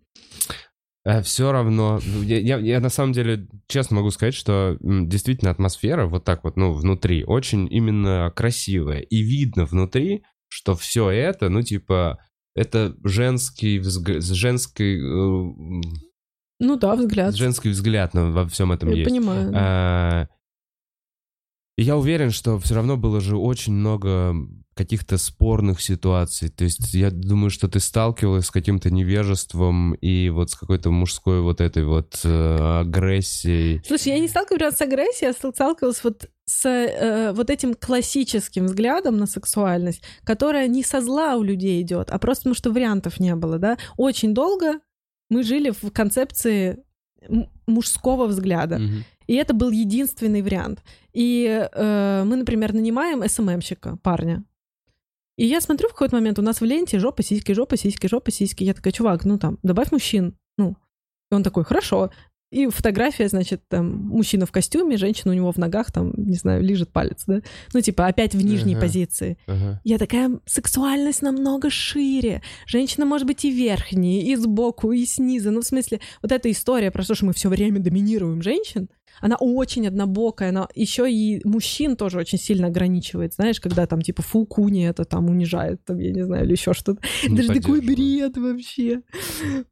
Все 1.23 1.53
равно, 1.53 2.01
ну, 2.05 2.23
я, 2.23 2.39
я- 2.41 2.59
я 2.59 2.81
на 2.81 2.89
самом 2.89 3.13
деле 3.13 3.47
честно 3.69 3.97
могу 3.97 4.11
сказать, 4.11 4.35
что 4.35 4.77
действительно 4.81 5.51
атмосфера 5.53 6.07
вот 6.07 6.25
так 6.25 6.43
вот, 6.45 6.57
ну, 6.57 6.73
внутри, 6.73 7.23
очень 7.25 7.69
именно 7.73 8.33
красивая. 8.35 9.01
И 9.01 9.23
видно 9.23 9.65
внутри, 9.67 10.25
что 10.49 10.75
все 10.75 11.09
это, 11.11 11.49
ну, 11.49 11.63
типа, 11.63 12.19
это 12.55 12.97
женский, 13.05 13.79
взг- 13.79 14.21
женский, 14.21 14.97
э, 14.97 15.83
Ну 16.61 16.77
да, 16.77 16.97
взгляд. 16.97 17.35
женский 17.37 17.69
взгляд 17.69 18.15
на- 18.15 18.33
во 18.33 18.49
всем 18.49 18.73
этом 18.73 18.89
Я 18.91 18.97
есть. 18.97 19.09
понимаю. 19.11 19.53
да. 19.53 19.59
А, 19.61 20.29
и 21.77 21.83
я 21.83 21.97
уверен, 21.97 22.31
что 22.31 22.59
все 22.59 22.75
равно 22.75 22.97
было 22.97 23.21
же 23.21 23.37
очень 23.37 23.75
много 23.75 24.35
каких-то 24.77 25.17
спорных 25.17 25.81
ситуаций. 25.81 26.51
То 26.51 26.65
есть 26.65 26.93
я 26.93 27.11
думаю, 27.11 27.49
что 27.49 27.67
ты 27.67 27.81
сталкивалась 27.81 28.47
с 28.47 28.51
каким-то 28.51 28.91
невежеством 28.91 29.95
и 29.95 30.29
вот 30.29 30.51
с 30.51 30.55
какой-то 30.55 30.91
мужской 30.91 31.41
вот 31.41 31.63
этой 31.63 31.85
вот 31.85 32.21
э, 32.25 32.81
агрессией. 32.81 33.81
Слушай, 33.87 34.09
я 34.09 34.19
не 34.19 34.29
сталкивалась 34.29 34.77
с 34.77 34.83
агрессией, 34.83 35.29
я 35.29 35.51
сталкивалась 35.53 36.05
вот 36.05 36.29
с 36.45 36.69
э, 36.69 37.33
вот 37.33 37.49
этим 37.49 37.75
классическим 37.75 38.67
взглядом 38.67 39.17
на 39.17 39.27
сексуальность, 39.27 40.03
которая 40.25 40.69
не 40.69 40.85
со 40.85 41.01
зла 41.01 41.37
у 41.37 41.43
людей 41.43 41.81
идет, 41.81 42.11
а 42.11 42.19
просто 42.19 42.43
потому 42.43 42.55
что 42.55 42.71
вариантов 42.71 43.19
не 43.19 43.35
было, 43.35 43.59
да. 43.59 43.79
Очень 43.97 44.35
долго 44.35 44.81
мы 45.31 45.43
жили 45.43 45.71
в 45.71 45.91
концепции 45.91 46.85
мужского 47.67 48.27
взгляда. 48.27 48.79
Мгм. 48.79 49.05
И 49.27 49.35
это 49.35 49.55
был 49.55 49.71
единственный 49.71 50.43
вариант. 50.43 50.85
И 51.15 51.47
э, 51.49 52.25
мы, 52.27 52.37
например, 52.37 52.75
нанимаем 52.75 53.27
СММщика, 53.27 53.97
парня. 54.03 54.45
И 55.37 55.47
я 55.47 55.61
смотрю 55.61 55.89
в 55.89 55.93
какой-то 55.93 56.17
момент, 56.17 56.39
у 56.39 56.43
нас 56.43 56.61
в 56.61 56.65
ленте 56.65 56.99
жопа, 56.99 57.23
сиськи, 57.23 57.53
жопа, 57.53 57.77
сиськи, 57.77 58.07
жопа, 58.07 58.31
сиськи. 58.31 58.65
Я 58.65 58.75
такая, 58.75 58.93
чувак, 58.93 59.25
ну 59.25 59.39
там, 59.39 59.59
добавь 59.63 59.93
мужчин. 59.93 60.35
Ну, 60.59 60.77
и 61.31 61.35
он 61.35 61.43
такой, 61.43 61.65
хорошо. 61.65 62.11
И 62.53 62.69
фотография, 62.69 63.29
значит, 63.29 63.63
там, 63.69 63.91
мужчина 64.07 64.47
в 64.47 64.53
костюме, 64.53 64.97
женщина 64.97 65.33
у 65.33 65.35
него 65.35 65.51
в 65.51 65.57
ногах, 65.57 65.91
там, 65.91 66.13
не 66.17 66.37
знаю, 66.37 66.63
лежит 66.63 66.93
палец, 66.93 67.25
да? 67.27 67.43
Ну, 67.75 67.81
типа, 67.81 68.07
опять 68.07 68.35
в 68.35 68.43
нижней 68.43 68.75
Ага. 68.75 68.83
позиции. 68.83 69.37
Ага. 69.49 69.81
Я 69.83 69.99
такая, 69.99 70.39
сексуальность 70.47 71.23
намного 71.23 71.71
шире. 71.71 72.43
Женщина 72.67 73.05
может 73.05 73.27
быть 73.27 73.45
и 73.45 73.51
верхней, 73.51 74.23
и 74.23 74.37
сбоку, 74.37 74.93
и 74.93 75.05
снизу. 75.07 75.51
Ну, 75.51 75.61
в 75.61 75.67
смысле, 75.67 76.01
вот 76.23 76.31
эта 76.31 76.49
история 76.51 76.93
про 76.93 77.05
то, 77.05 77.17
что 77.17 77.27
мы 77.27 77.33
все 77.33 77.49
время 77.49 77.81
доминируем 77.81 78.41
женщин, 78.43 78.89
она 79.21 79.37
очень 79.37 79.87
однобокая, 79.87 80.51
она 80.51 80.69
еще 80.75 81.11
и 81.11 81.41
мужчин 81.45 81.97
тоже 81.97 82.19
очень 82.19 82.39
сильно 82.39 82.69
ограничивает, 82.69 83.35
знаешь, 83.35 83.61
когда 83.61 83.87
там 83.87 84.03
типа 84.03 84.23
фу, 84.23 84.47
куни 84.47 84.87
это 84.87 85.05
там 85.05 85.29
унижает, 85.29 85.85
там, 85.85 85.99
я 85.99 86.13
не 86.13 86.25
знаю, 86.25 86.45
или 86.45 86.53
еще 86.53 86.73
что-то. 86.73 87.01
Не 87.27 87.37
Даже 87.37 87.61
такой 87.61 87.81
бред 87.81 88.37
вообще. 88.37 89.03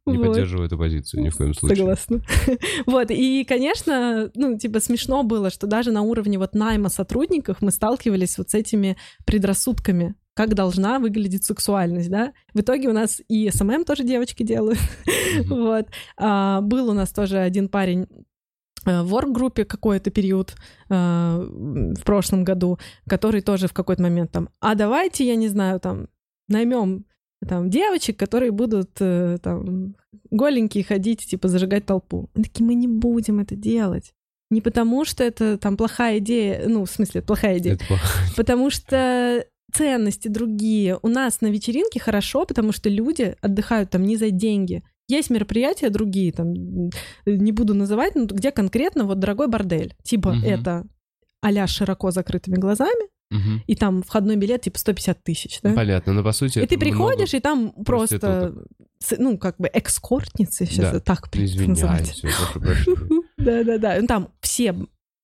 Не 0.06 0.16
Вот. 0.16 0.28
поддерживаю 0.28 0.66
эту 0.66 0.78
позицию 0.78 1.22
ни 1.22 1.28
в 1.28 1.36
коем 1.36 1.54
случае. 1.54 1.76
Согласна. 1.76 2.20
Вот, 2.86 3.10
и, 3.10 3.44
конечно, 3.44 4.30
ну, 4.34 4.58
типа, 4.58 4.80
смешно 4.80 5.22
было, 5.22 5.50
что 5.50 5.66
даже 5.66 5.90
на 5.92 6.02
уровне 6.02 6.38
вот 6.38 6.54
найма 6.54 6.88
сотрудников 6.88 7.58
мы 7.60 7.70
сталкивались 7.70 8.38
вот 8.38 8.50
с 8.50 8.54
этими 8.54 8.96
предрассудками, 9.24 10.14
как 10.34 10.54
должна 10.54 10.98
выглядеть 10.98 11.44
сексуальность, 11.44 12.10
да. 12.10 12.32
В 12.52 12.60
итоге 12.60 12.88
у 12.88 12.92
нас 12.92 13.20
и 13.28 13.50
SMM 13.50 13.84
тоже 13.84 14.04
девочки 14.04 14.42
делают, 14.42 14.78
вот. 15.48 15.86
А, 16.16 16.60
был 16.60 16.90
у 16.90 16.92
нас 16.92 17.12
тоже 17.12 17.38
один 17.38 17.68
парень 17.68 18.06
в 18.84 19.14
орг-группе 19.14 19.64
какой-то 19.64 20.10
период 20.10 20.54
э, 20.88 20.94
в 20.94 22.02
прошлом 22.04 22.44
году, 22.44 22.78
который 23.08 23.40
тоже 23.40 23.68
в 23.68 23.72
какой-то 23.72 24.02
момент 24.02 24.30
там, 24.32 24.48
а 24.60 24.74
давайте, 24.74 25.26
я 25.26 25.36
не 25.36 25.48
знаю, 25.48 25.80
там, 25.80 26.08
наймем 26.48 27.04
там 27.46 27.70
девочек, 27.70 28.18
которые 28.18 28.52
будут 28.52 28.90
э, 29.00 29.38
там 29.42 29.96
голенькие 30.30 30.84
ходить, 30.84 31.26
типа 31.26 31.48
зажигать 31.48 31.86
толпу. 31.86 32.30
Мы 32.34 32.44
такие, 32.44 32.64
мы 32.64 32.74
не 32.74 32.88
будем 32.88 33.40
это 33.40 33.54
делать. 33.54 34.14
Не 34.50 34.60
потому, 34.60 35.04
что 35.04 35.24
это 35.24 35.58
там 35.58 35.76
плохая 35.76 36.18
идея, 36.18 36.64
ну, 36.68 36.84
в 36.84 36.90
смысле, 36.90 37.22
плохая 37.22 37.58
идея, 37.58 37.74
Это 37.74 37.86
плохо. 37.86 38.06
потому 38.36 38.70
что 38.70 39.44
ценности 39.72 40.28
другие. 40.28 40.98
У 41.02 41.08
нас 41.08 41.40
на 41.40 41.48
вечеринке 41.48 41.98
хорошо, 41.98 42.46
потому 42.46 42.72
что 42.72 42.88
люди 42.88 43.36
отдыхают 43.40 43.90
там 43.90 44.04
не 44.04 44.16
за 44.16 44.30
деньги. 44.30 44.82
Есть 45.08 45.30
мероприятия 45.30 45.90
другие, 45.90 46.32
там, 46.32 46.52
не 47.26 47.52
буду 47.52 47.74
называть, 47.74 48.14
но 48.14 48.24
где 48.24 48.50
конкретно 48.50 49.04
вот 49.04 49.18
дорогой 49.18 49.48
бордель. 49.48 49.94
Типа 50.02 50.32
Мгм. 50.32 50.44
это 50.44 50.84
а 51.42 51.66
широко 51.66 52.10
закрытыми 52.10 52.54
глазами, 52.56 53.10
Мгм. 53.30 53.62
и 53.66 53.74
там 53.74 54.02
входной 54.02 54.36
билет 54.36 54.62
типа 54.62 54.78
150 54.78 55.22
тысяч, 55.22 55.60
да? 55.62 55.74
Понятно, 55.74 56.14
но 56.14 56.22
по 56.24 56.32
сути 56.32 56.58
И 56.60 56.66
ты 56.66 56.78
приходишь, 56.78 57.32
много 57.32 57.36
и 57.36 57.40
там 57.40 57.72
просто, 57.84 58.54
с- 58.98 59.16
ну, 59.18 59.36
как 59.36 59.56
бы 59.58 59.68
экскортницы, 59.68 60.64
сейчас 60.64 60.92
Да. 60.92 61.00
так 61.00 61.30
принято 61.30 61.68
называть. 61.68 62.22
Да-да-да, 63.36 63.98
ну, 64.00 64.06
там 64.06 64.28
все 64.40 64.74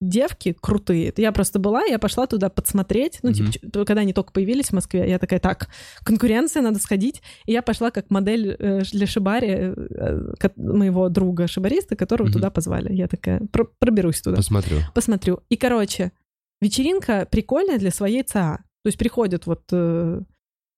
девки 0.00 0.56
крутые. 0.60 1.12
Я 1.16 1.30
просто 1.32 1.58
была, 1.58 1.82
я 1.84 1.98
пошла 1.98 2.26
туда 2.26 2.48
подсмотреть, 2.48 3.18
ну, 3.22 3.32
типа, 3.32 3.48
Мгм. 3.48 3.52
ч- 3.52 3.84
когда 3.84 4.00
они 4.00 4.12
только 4.12 4.32
появились 4.32 4.68
в 4.68 4.72
Москве, 4.72 5.08
я 5.08 5.18
такая, 5.18 5.40
так, 5.40 5.68
конкуренция, 6.04 6.62
надо 6.62 6.78
сходить. 6.78 7.22
И 7.46 7.52
я 7.52 7.60
пошла 7.62 7.90
как 7.90 8.10
модель 8.10 8.56
э, 8.58 8.82
для 8.92 9.06
шибари, 9.06 9.48
э, 9.50 10.34
ко- 10.38 10.52
моего 10.56 11.08
друга 11.08 11.46
шибариста, 11.46 11.96
которого 11.96 12.26
Мгм. 12.28 12.32
туда 12.34 12.50
позвали. 12.50 12.92
Я 12.94 13.08
такая, 13.08 13.40
«Про- 13.52 13.68
проберусь 13.78 14.20
туда 14.22 14.36
Посмотрю. 14.36 14.78
посмотрю. 14.94 15.40
И, 15.50 15.56
короче, 15.56 16.12
вечеринка 16.62 17.26
прикольная 17.30 17.78
для 17.78 17.90
своей 17.90 18.22
ЦА. 18.22 18.58
То 18.82 18.88
есть 18.88 18.98
приходят 18.98 19.44
вот 19.46 19.62
э, 19.72 20.22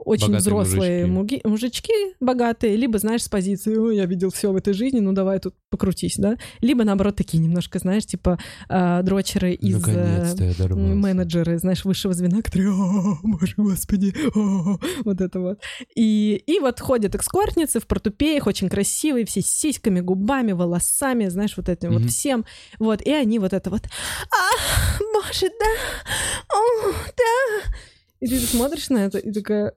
очень 0.04 0.28
Богатые 0.28 0.40
взрослые 0.40 1.06
мужички. 1.06 1.40
мужички 1.48 1.92
богатые, 2.20 2.76
либо, 2.76 2.98
знаешь, 2.98 3.22
с 3.22 3.28
позиции 3.28 3.76
«Ой, 3.76 3.96
я 3.96 4.06
видел 4.06 4.30
все 4.30 4.52
в 4.52 4.56
этой 4.56 4.74
жизни, 4.74 5.00
ну 5.00 5.12
давай 5.12 5.38
тут 5.38 5.54
покрутись», 5.70 6.16
да? 6.16 6.36
Либо, 6.60 6.84
наоборот, 6.84 7.16
такие 7.16 7.38
немножко, 7.42 7.78
знаешь, 7.78 8.06
типа 8.06 8.38
э, 8.68 9.00
дрочеры 9.02 9.52
из... 9.54 9.76
э, 9.86 10.34
менеджеры, 10.94 11.58
знаешь, 11.58 11.84
высшего 11.84 12.14
звена, 12.14 12.42
которые, 12.42 12.70
о, 12.72 13.18
боже, 13.22 13.54
господи, 13.56 14.14
о, 14.34 14.78
вот 15.04 15.20
это 15.20 15.40
вот. 15.40 15.60
И, 15.94 16.42
и 16.46 16.58
вот 16.60 16.80
ходят 16.80 17.14
экскортницы 17.14 17.80
в 17.80 17.86
портупеях, 17.86 18.46
очень 18.46 18.68
красивые, 18.68 19.24
все 19.26 19.40
с 19.42 19.46
сиськами, 19.46 20.00
губами, 20.00 20.52
волосами, 20.52 21.28
знаешь, 21.28 21.56
вот 21.56 21.68
этим 21.68 21.90
Мгм. 21.92 22.02
вот 22.02 22.10
всем. 22.10 22.44
Вот, 22.78 23.02
и 23.02 23.10
они 23.12 23.38
вот 23.38 23.52
это 23.52 23.70
вот, 23.70 23.82
а, 24.30 24.98
боже, 25.14 25.50
да, 25.58 26.54
о, 26.54 26.92
да. 27.16 27.72
И 28.20 28.26
ты 28.28 28.38
смотришь 28.38 28.88
на 28.88 28.98
это 28.98 29.18
и 29.18 29.32
такая, 29.32 29.72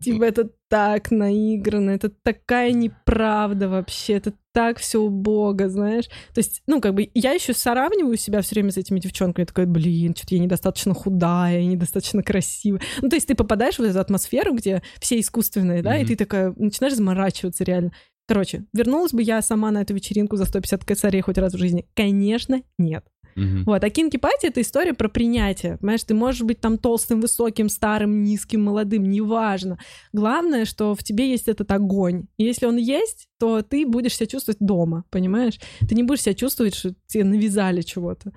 Типа 0.00 0.24
это 0.24 0.50
так 0.68 1.10
наиграно, 1.10 1.90
это 1.90 2.10
такая 2.10 2.72
неправда 2.72 3.68
вообще, 3.68 4.14
это 4.14 4.34
так 4.52 4.78
все 4.78 5.00
убого, 5.00 5.68
знаешь. 5.68 6.06
То 6.34 6.38
есть, 6.38 6.62
ну, 6.66 6.80
как 6.80 6.94
бы 6.94 7.10
я 7.14 7.32
еще 7.32 7.52
сравниваю 7.52 8.16
себя 8.16 8.40
все 8.42 8.54
время 8.54 8.70
с 8.70 8.76
этими 8.76 9.00
девчонками, 9.00 9.44
такая, 9.44 9.66
блин, 9.66 10.14
что-то 10.14 10.34
я 10.34 10.40
недостаточно 10.40 10.94
худая, 10.94 11.60
я 11.60 11.66
недостаточно 11.66 12.22
красивая. 12.22 12.80
Ну, 13.00 13.08
то 13.08 13.16
есть 13.16 13.28
ты 13.28 13.34
попадаешь 13.34 13.78
в 13.78 13.82
эту 13.82 13.98
атмосферу, 14.00 14.54
где 14.54 14.82
все 15.00 15.18
искусственные, 15.18 15.82
да, 15.82 15.98
mm-hmm. 15.98 16.02
и 16.02 16.06
ты 16.06 16.16
такая 16.16 16.54
начинаешь 16.56 16.94
заморачиваться 16.94 17.64
реально. 17.64 17.92
Короче, 18.26 18.64
вернулась 18.72 19.12
бы 19.12 19.22
я 19.22 19.42
сама 19.42 19.72
на 19.72 19.82
эту 19.82 19.94
вечеринку 19.94 20.36
за 20.36 20.44
150 20.44 20.84
косарей 20.84 21.20
хоть 21.20 21.38
раз 21.38 21.52
в 21.52 21.58
жизни? 21.58 21.88
Конечно, 21.94 22.62
нет. 22.78 23.04
Угу. 23.36 23.64
Вот, 23.66 23.84
а 23.84 23.90
кинки-пати— 23.90 24.46
это 24.48 24.60
история 24.60 24.94
про 24.94 25.08
принятие. 25.08 25.78
Понимаешь, 25.78 26.04
ты 26.04 26.14
можешь 26.14 26.42
быть 26.42 26.60
там 26.60 26.78
толстым, 26.78 27.20
высоким, 27.20 27.68
старым, 27.68 28.22
низким, 28.22 28.62
молодым, 28.62 29.10
неважно. 29.10 29.78
Главное, 30.12 30.64
что 30.64 30.94
в 30.94 31.02
тебе 31.02 31.30
есть 31.30 31.48
этот 31.48 31.70
огонь. 31.70 32.26
И 32.36 32.44
если 32.44 32.66
он 32.66 32.76
есть, 32.76 33.28
то 33.38 33.62
ты 33.62 33.86
будешь 33.86 34.16
себя 34.16 34.26
чувствовать 34.26 34.58
дома, 34.60 35.04
понимаешь? 35.10 35.58
Ты 35.80 35.94
не 35.94 36.02
будешь 36.02 36.22
себя 36.22 36.34
чувствовать, 36.34 36.74
что 36.74 36.94
тебе 37.06 37.24
навязали 37.24 37.82
чего-то. 37.82 38.32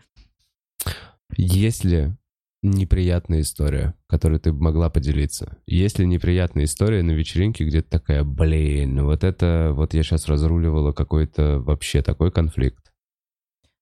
Есть 1.35 1.83
ли 1.83 2.15
неприятная 2.63 3.41
история, 3.41 3.93
которой 4.07 4.39
ты 4.39 4.53
могла 4.53 4.89
поделиться? 4.89 5.57
Есть 5.67 5.99
ли 5.99 6.07
неприятная 6.07 6.63
история 6.63 7.03
на 7.03 7.11
вечеринке, 7.11 7.65
где 7.65 7.81
ты 7.81 7.89
такая, 7.89 8.23
блин, 8.23 9.03
вот 9.03 9.23
это, 9.23 9.71
вот 9.73 9.93
я 9.93 10.03
сейчас 10.03 10.27
разруливала 10.27 10.93
какой-то 10.93 11.59
вообще 11.59 12.01
такой 12.01 12.31
конфликт? 12.31 12.92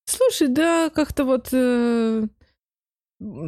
Слушай, 0.06 0.48
да, 0.50 0.90
как-то 0.90 1.26
вот... 1.26 1.50
Э, 1.52 2.28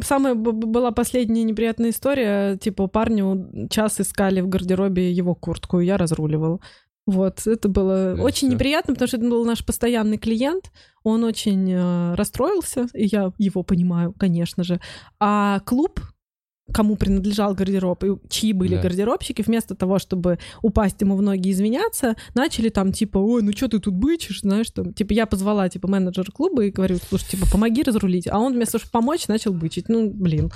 самая 0.02 0.36
была 0.36 0.92
последняя 0.92 1.44
неприятная 1.44 1.90
история, 1.90 2.58
типа 2.58 2.88
парню 2.88 3.68
час 3.70 4.00
искали 4.00 4.42
в 4.42 4.48
гардеробе 4.48 5.12
его 5.12 5.36
куртку, 5.36 5.80
и 5.80 5.86
я 5.86 5.98
разруливал. 5.98 6.62
Вот, 7.06 7.46
это 7.48 7.68
было 7.68 8.16
да, 8.16 8.24
очень 8.24 8.48
все. 8.48 8.56
неприятно, 8.56 8.94
потому 8.94 9.08
что 9.08 9.18
это 9.18 9.28
был 9.28 9.44
наш 9.44 9.66
постоянный 9.66 10.18
клиент, 10.18 10.72
он 11.04 11.26
очень 11.26 11.70
э, 11.70 12.16
расстроился, 12.16 12.88
и 12.94 13.06
я 13.06 13.34
его 13.38 13.64
понимаю, 13.64 14.14
конечно 14.14 14.64
же. 14.64 14.80
А 15.20 15.60
клуб, 15.62 16.00
кому 16.72 16.96
принадлежал 16.96 17.54
гардероб 17.54 18.04
и 18.04 18.18
чьи 18.30 18.54
были 18.54 18.76
да. 18.76 18.82
гардеробщики, 18.82 19.42
вместо 19.42 19.76
того, 19.76 20.00
чтобы 20.00 20.40
упасть 20.62 21.02
ему 21.02 21.16
в 21.16 21.22
ноги 21.22 21.50
и 21.50 21.52
извиняться, 21.52 22.16
начали 22.36 22.70
там 22.70 22.94
типа, 22.94 23.18
ой, 23.18 23.42
ну 23.42 23.52
что 23.52 23.68
ты 23.68 23.80
тут 23.80 23.94
бычишь, 23.94 24.42
знаешь, 24.42 24.70
там, 24.70 24.94
типа 24.94 25.14
я 25.14 25.26
позвала 25.26 25.68
типа 25.68 25.88
менеджера 25.88 26.32
клуба 26.32 26.66
и 26.66 26.72
говорю, 26.72 26.98
слушай, 27.10 27.32
типа 27.32 27.48
помоги 27.52 27.84
разрулить, 27.84 28.28
а 28.28 28.40
он 28.40 28.54
вместо 28.54 28.74
того, 28.74 28.82
чтобы 28.82 28.92
помочь, 28.92 29.28
начал 29.28 29.54
бычить, 29.54 29.90
ну, 29.90 30.10
блин. 30.10 30.52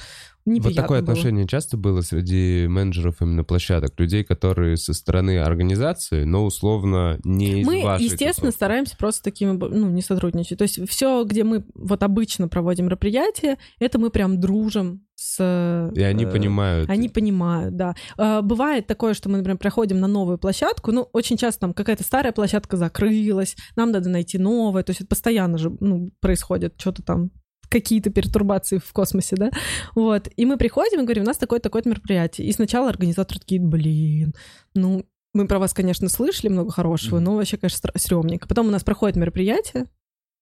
Вот 0.45 0.75
такое 0.75 1.01
было. 1.01 1.11
отношение 1.11 1.45
часто 1.45 1.75
было 1.75 1.99
среди 1.99 2.67
менеджеров 2.69 3.21
именно 3.21 3.43
площадок, 3.43 3.99
людей, 3.99 4.23
которые 4.23 4.77
со 4.77 4.93
стороны 4.93 5.39
организации, 5.39 6.23
но 6.23 6.45
условно 6.45 7.19
не 7.25 7.61
из 7.61 7.67
Мы, 7.67 7.79
естественно, 7.99 8.33
тусовки. 8.33 8.55
стараемся 8.55 8.95
просто 8.95 9.23
такими, 9.23 9.51
ну, 9.57 9.89
не 9.89 10.01
сотрудничать. 10.01 10.57
То 10.57 10.61
есть 10.61 10.89
все, 10.89 11.25
где 11.25 11.43
мы 11.43 11.65
вот 11.75 12.01
обычно 12.01 12.47
проводим 12.47 12.85
мероприятия, 12.85 13.57
это 13.79 13.99
мы 13.99 14.09
прям 14.09 14.39
дружим 14.39 15.01
с... 15.17 15.91
И 15.95 16.01
они 16.01 16.25
э, 16.25 16.31
понимают. 16.31 16.89
Они 16.89 17.09
понимают, 17.09 17.75
да. 17.75 17.95
Э, 18.17 18.41
бывает 18.41 18.85
такое, 18.85 19.15
что 19.15 19.29
мы, 19.29 19.37
например, 19.37 19.57
проходим 19.57 19.99
на 19.99 20.07
новую 20.07 20.37
площадку, 20.37 20.91
ну, 20.91 21.09
очень 21.11 21.37
часто 21.37 21.61
там 21.61 21.73
какая-то 21.73 22.03
старая 22.03 22.31
площадка 22.31 22.77
закрылась, 22.77 23.55
нам 23.75 23.91
надо 23.91 24.09
найти 24.09 24.37
новое, 24.37 24.83
то 24.83 24.91
есть 24.91 25.01
это 25.01 25.09
постоянно 25.09 25.57
же, 25.57 25.75
ну, 25.79 26.09
происходит 26.19 26.75
что-то 26.77 27.01
там 27.01 27.31
какие-то 27.67 28.11
пертурбации 28.11 28.77
в 28.77 28.93
космосе, 28.93 29.35
да, 29.35 29.49
вот, 29.95 30.29
и 30.37 30.45
мы 30.45 30.57
приходим 30.57 31.01
и 31.01 31.03
говорим, 31.03 31.23
у 31.23 31.27
нас 31.27 31.37
такое-такое 31.37 31.81
мероприятие, 31.85 32.47
и 32.47 32.53
сначала 32.53 32.87
организаторы 32.87 33.39
такие, 33.39 33.59
блин, 33.59 34.33
ну, 34.75 35.03
мы 35.33 35.47
про 35.47 35.59
вас, 35.59 35.73
конечно, 35.73 36.09
слышали 36.09 36.49
много 36.49 36.71
хорошего, 36.71 37.19
но 37.19 37.35
вообще, 37.35 37.57
конечно, 37.57 37.91
стрёмненько. 37.95 38.47
Потом 38.47 38.67
у 38.67 38.71
нас 38.71 38.83
проходит 38.83 39.17
мероприятие, 39.17 39.85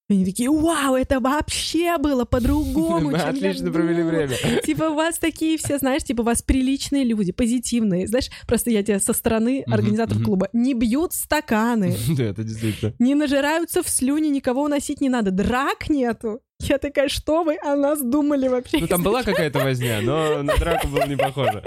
и 0.08 0.14
они 0.14 0.26
такие, 0.26 0.52
вау, 0.52 0.96
это 0.96 1.20
вообще 1.20 1.98
было 1.98 2.26
по-другому. 2.26 3.10
Мы 3.12 3.18
отлично 3.18 3.72
провели 3.72 4.04
время. 4.04 4.36
Типа 4.64 4.90
у 4.90 4.94
вас 4.94 5.18
такие 5.18 5.58
все, 5.58 5.80
знаешь, 5.80 6.04
типа 6.04 6.22
у 6.22 6.26
вас 6.26 6.44
приличные 6.44 7.04
люди, 7.04 7.32
позитивные. 7.32 8.08
Знаешь, 8.08 8.30
просто 8.48 8.70
я 8.70 8.84
тебе 8.84 9.00
со 9.00 9.14
стороны 9.14 9.64
организатор 9.66 10.20
клуба. 10.22 10.48
Не 10.54 10.74
бьют 10.74 11.14
стаканы. 11.14 11.96
Да, 12.16 12.24
это 12.24 12.44
действительно. 12.44 12.94
Не 13.00 13.14
нажираются 13.16 13.84
в 13.84 13.90
слюни, 13.90 14.28
никого 14.28 14.64
уносить 14.64 15.02
не 15.02 15.10
надо. 15.10 15.32
Драк 15.32 15.90
нету. 15.90 16.40
Я 16.62 16.78
такая, 16.78 17.10
что 17.10 17.44
вы 17.44 17.58
о 17.62 17.76
нас 17.76 18.02
думали 18.02 18.48
вообще? 18.48 18.78
Ну, 18.80 18.88
там 18.88 19.04
была 19.04 19.24
какая-то 19.24 19.60
возня, 19.60 20.00
но 20.02 20.44
на 20.44 20.56
драку 20.56 20.88
было 20.88 21.06
не 21.06 21.18
похоже. 21.18 21.62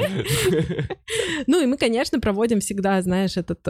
Ну, 1.46 1.62
и 1.62 1.66
мы, 1.66 1.76
конечно, 1.76 2.20
проводим 2.20 2.60
всегда, 2.60 3.02
знаешь, 3.02 3.36
этот 3.36 3.62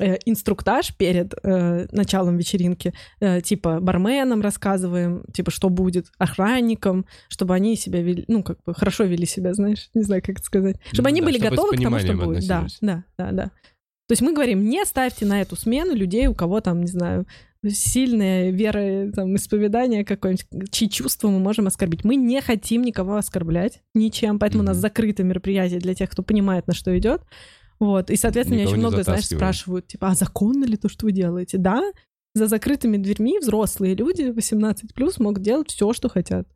Э, 0.00 0.16
инструктаж 0.24 0.94
перед 0.96 1.34
э, 1.42 1.86
началом 1.92 2.38
вечеринки, 2.38 2.94
э, 3.20 3.42
типа 3.42 3.80
барменам 3.80 4.40
рассказываем, 4.40 5.24
типа 5.30 5.50
что 5.50 5.68
будет, 5.68 6.06
охранникам, 6.16 7.04
чтобы 7.28 7.54
они 7.54 7.76
себя 7.76 8.00
вели, 8.00 8.24
ну 8.26 8.42
как 8.42 8.64
бы 8.64 8.72
хорошо 8.74 9.04
вели 9.04 9.26
себя, 9.26 9.52
знаешь, 9.52 9.90
не 9.92 10.02
знаю, 10.02 10.22
как 10.22 10.38
это 10.38 10.44
сказать, 10.46 10.76
чтобы 10.90 11.10
ну, 11.10 11.12
они 11.12 11.20
да, 11.20 11.26
были 11.26 11.36
чтобы 11.36 11.50
готовы 11.50 11.76
к 11.76 11.82
тому, 11.82 11.98
что 11.98 12.14
будет. 12.14 12.46
Да, 12.48 12.66
да, 12.80 13.04
да, 13.18 13.32
да. 13.32 13.44
То 13.44 14.12
есть 14.12 14.22
мы 14.22 14.32
говорим, 14.32 14.64
не 14.64 14.82
ставьте 14.86 15.26
на 15.26 15.42
эту 15.42 15.54
смену 15.54 15.94
людей, 15.94 16.28
у 16.28 16.34
кого 16.34 16.62
там, 16.62 16.80
не 16.80 16.90
знаю, 16.90 17.26
сильная 17.68 18.50
вера, 18.50 19.12
там, 19.12 19.36
исповедание 19.36 20.06
какое-нибудь, 20.06 20.70
чьи 20.70 20.88
чувства 20.88 21.28
мы 21.28 21.40
можем 21.40 21.66
оскорбить. 21.66 22.04
Мы 22.04 22.16
не 22.16 22.40
хотим 22.40 22.84
никого 22.84 23.16
оскорблять 23.16 23.82
ничем, 23.94 24.38
поэтому 24.38 24.62
mm-hmm. 24.62 24.66
у 24.66 24.68
нас 24.68 24.78
закрыто 24.78 25.24
мероприятие 25.24 25.78
для 25.78 25.94
тех, 25.94 26.08
кто 26.08 26.22
понимает, 26.22 26.66
на 26.66 26.72
что 26.72 26.96
идет. 26.98 27.20
Вот, 27.80 28.10
и, 28.10 28.16
соответственно, 28.16 28.60
Никого 28.60 28.76
меня 28.76 28.86
очень 28.86 28.88
много, 28.88 29.02
знаешь, 29.02 29.26
спрашивают, 29.26 29.86
типа, 29.86 30.08
а 30.08 30.14
законно 30.14 30.66
ли 30.66 30.76
то, 30.76 30.90
что 30.90 31.06
вы 31.06 31.12
делаете? 31.12 31.56
Да, 31.56 31.82
за 32.34 32.46
закрытыми 32.46 32.98
дверьми 32.98 33.38
взрослые 33.38 33.94
люди 33.94 34.30
18 34.30 34.94
плюс 34.94 35.18
могут 35.18 35.42
делать 35.42 35.70
все, 35.70 35.92
что 35.92 36.08
хотят. 36.08 36.46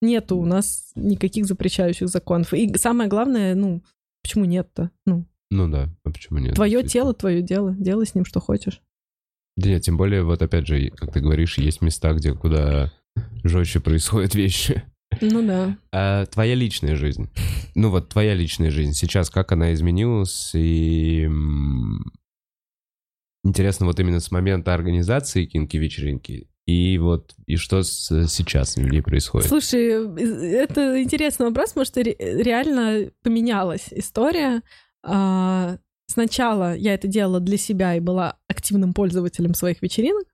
Нету 0.00 0.36
у 0.36 0.46
нас 0.46 0.92
никаких 0.94 1.46
запрещающих 1.46 2.08
законов. 2.08 2.54
И 2.54 2.72
самое 2.76 3.08
главное, 3.08 3.54
ну, 3.54 3.82
почему 4.22 4.44
нет-то? 4.44 4.90
Ну, 5.06 5.26
ну 5.50 5.68
да, 5.68 5.88
а 6.04 6.10
почему 6.10 6.38
нет? 6.38 6.54
Твое 6.54 6.82
тело, 6.82 7.14
твое 7.14 7.42
дело. 7.42 7.74
Делай 7.74 8.06
с 8.06 8.14
ним, 8.14 8.24
что 8.24 8.40
хочешь. 8.40 8.80
Да 9.56 9.68
нет, 9.68 9.82
тем 9.82 9.96
более, 9.96 10.22
вот 10.22 10.42
опять 10.42 10.66
же, 10.66 10.90
как 10.90 11.12
ты 11.12 11.20
говоришь, 11.20 11.58
есть 11.58 11.80
места, 11.80 12.12
где 12.12 12.32
куда 12.34 12.92
жестче 13.42 13.80
происходят 13.80 14.34
вещи. 14.36 14.82
Ну 15.20 15.46
да. 15.46 15.76
А 15.92 16.26
твоя 16.26 16.54
личная 16.54 16.96
жизнь. 16.96 17.30
Ну 17.74 17.90
вот 17.90 18.08
твоя 18.08 18.34
личная 18.34 18.70
жизнь. 18.70 18.92
Сейчас 18.92 19.30
как 19.30 19.52
она 19.52 19.72
изменилась 19.74 20.50
и... 20.54 21.28
Интересно 23.46 23.84
вот 23.86 24.00
именно 24.00 24.20
с 24.20 24.30
момента 24.30 24.72
организации 24.72 25.44
кинки-вечеринки 25.44 26.48
и 26.66 26.96
вот, 26.96 27.34
и 27.46 27.56
что 27.56 27.82
с, 27.82 28.26
сейчас 28.28 28.76
у 28.78 28.80
людей 28.80 29.02
происходит? 29.02 29.48
Слушай, 29.48 29.90
это 30.54 31.02
интересный 31.02 31.46
вопрос, 31.46 31.70
потому 31.70 31.84
что 31.84 32.00
реально 32.00 33.10
поменялась 33.22 33.88
история. 33.90 34.62
А, 35.02 35.76
сначала 36.06 36.74
я 36.74 36.94
это 36.94 37.06
делала 37.06 37.40
для 37.40 37.58
себя 37.58 37.96
и 37.96 38.00
была 38.00 38.38
активным 38.48 38.94
пользователем 38.94 39.52
своих 39.52 39.82
вечеринок, 39.82 40.26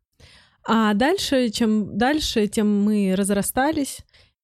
а 0.65 0.95
дальше, 0.95 1.49
чем 1.49 1.99
дальше, 1.99 2.47
тем 2.47 2.85
мы 2.85 3.15
разрастались, 3.17 3.99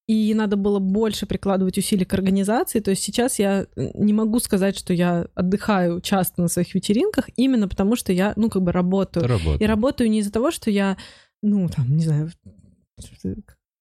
и 0.07 0.35
надо 0.35 0.57
было 0.57 0.79
больше 0.79 1.27
прикладывать 1.27 1.79
усилий 1.79 2.05
к 2.05 2.15
организации. 2.15 2.81
То 2.81 2.91
есть 2.91 3.03
сейчас 3.03 3.39
я 3.39 3.67
не 3.75 4.13
могу 4.13 4.39
сказать, 4.39 4.79
что 4.79 4.93
я 4.93 5.27
отдыхаю 5.35 6.01
часто 6.01 6.43
на 6.43 6.49
своих 6.49 6.75
вечеринках, 6.75 7.29
именно 7.37 7.67
потому 7.69 7.97
что 7.97 8.13
я, 8.13 8.33
ну, 8.37 8.49
как 8.49 8.63
бы 8.63 8.73
работаю. 8.73 9.27
Работа. 9.27 9.63
И 9.63 9.67
работаю 9.67 10.11
не 10.11 10.21
из-за 10.21 10.33
того, 10.33 10.51
что 10.51 10.71
я, 10.71 10.97
ну, 11.43 11.69
там, 11.69 11.97
не 11.97 12.05
знаю, 12.05 12.31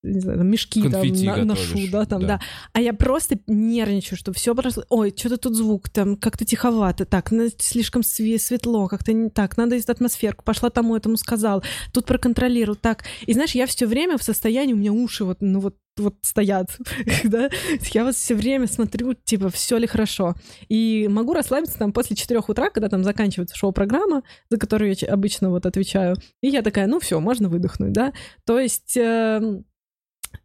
не 0.06 0.19
знаю, 0.19 0.38
там, 0.40 0.48
мешки 0.48 0.82
Конфетти 0.82 1.26
там 1.26 1.40
на, 1.40 1.45
ношу, 1.45 1.80
да, 1.91 2.06
там, 2.06 2.22
да. 2.22 2.27
да. 2.27 2.40
А 2.73 2.82
я 2.82 2.94
просто 2.94 3.38
нервничаю, 3.48 4.18
что 4.18 4.34
все 4.34 4.53
просто, 4.56 4.86
ой, 4.90 5.14
что-то 5.15 5.38
тут 5.38 5.56
звук, 5.56 5.90
там 5.90 6.15
как-то 6.15 6.45
тиховато, 6.45 7.06
так, 7.06 7.32
слишком 7.57 8.03
светло, 8.03 8.88
как-то 8.88 9.14
не 9.14 9.30
так, 9.30 9.57
надо 9.57 9.76
из 9.76 9.90
атмосферку, 9.90 10.44
пошла 10.44 10.69
тому 10.69 10.95
этому 10.95 11.18
сказал, 11.18 11.64
тут 11.91 12.06
проконтролирую, 12.06 12.76
так. 12.76 13.03
И 13.26 13.34
знаешь, 13.34 13.52
я 13.52 13.65
все 13.65 13.88
время 13.88 14.18
в 14.18 14.23
состоянии, 14.23 14.73
у 14.73 14.77
меня 14.77 14.94
уши 14.94 15.26
вот, 15.26 15.38
ну 15.41 15.60
вот 15.60 15.76
вот 15.98 16.15
стоят, 16.22 16.77
да, 17.23 17.49
я 17.94 18.03
вот 18.03 18.15
все 18.15 18.36
время 18.36 18.68
смотрю, 18.68 19.14
типа, 19.14 19.49
все 19.49 19.77
ли 19.77 19.88
хорошо. 19.88 20.36
И 20.68 21.07
могу 21.10 21.34
расслабиться 21.34 21.77
там 21.77 21.94
после 21.94 22.15
4 22.15 22.41
утра, 22.48 22.69
когда 22.69 22.90
там 22.90 23.03
заканчивается 23.03 23.56
шоу-программа, 23.56 24.23
за 24.49 24.57
которую 24.57 24.94
я 24.99 25.14
обычно 25.14 25.49
вот 25.49 25.65
отвечаю. 25.65 26.15
И 26.41 26.49
я 26.49 26.61
такая, 26.61 26.88
ну 26.88 26.99
все, 26.99 27.19
можно 27.19 27.49
выдохнуть, 27.49 27.94
да. 27.94 28.14
То 28.45 28.60
есть 28.60 28.98
э, 28.98 29.61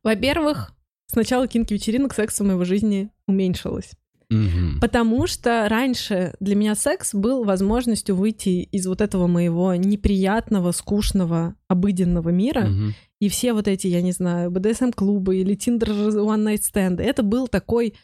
во-первых, 0.02 0.72
с 1.06 1.14
начала 1.14 1.46
кинки-вечеринок 1.46 2.14
секс 2.14 2.38
в 2.38 2.44
моей 2.44 2.64
жизни 2.64 3.10
уменьшилось. 3.26 3.92
Угу. 4.30 4.80
Потому 4.80 5.26
что 5.26 5.66
раньше 5.68 6.34
для 6.38 6.54
меня 6.54 6.76
секс 6.76 7.14
был 7.14 7.42
возможностью 7.42 8.14
выйти 8.14 8.62
из 8.70 8.86
вот 8.86 9.00
этого 9.00 9.26
моего 9.26 9.74
неприятного, 9.74 10.70
скучного, 10.70 11.56
обыденного 11.66 12.28
мира. 12.28 12.66
Угу. 12.66 12.94
И 13.18 13.28
все 13.28 13.52
вот 13.52 13.66
эти, 13.66 13.88
я 13.88 14.02
не 14.02 14.12
знаю, 14.12 14.50
BDSM-клубы 14.50 15.38
или 15.38 15.56
Tinder 15.56 16.10
One 16.10 16.44
Night 16.44 16.60
Stand, 16.60 17.02
это 17.02 17.22
был 17.22 17.48
такой 17.48 17.94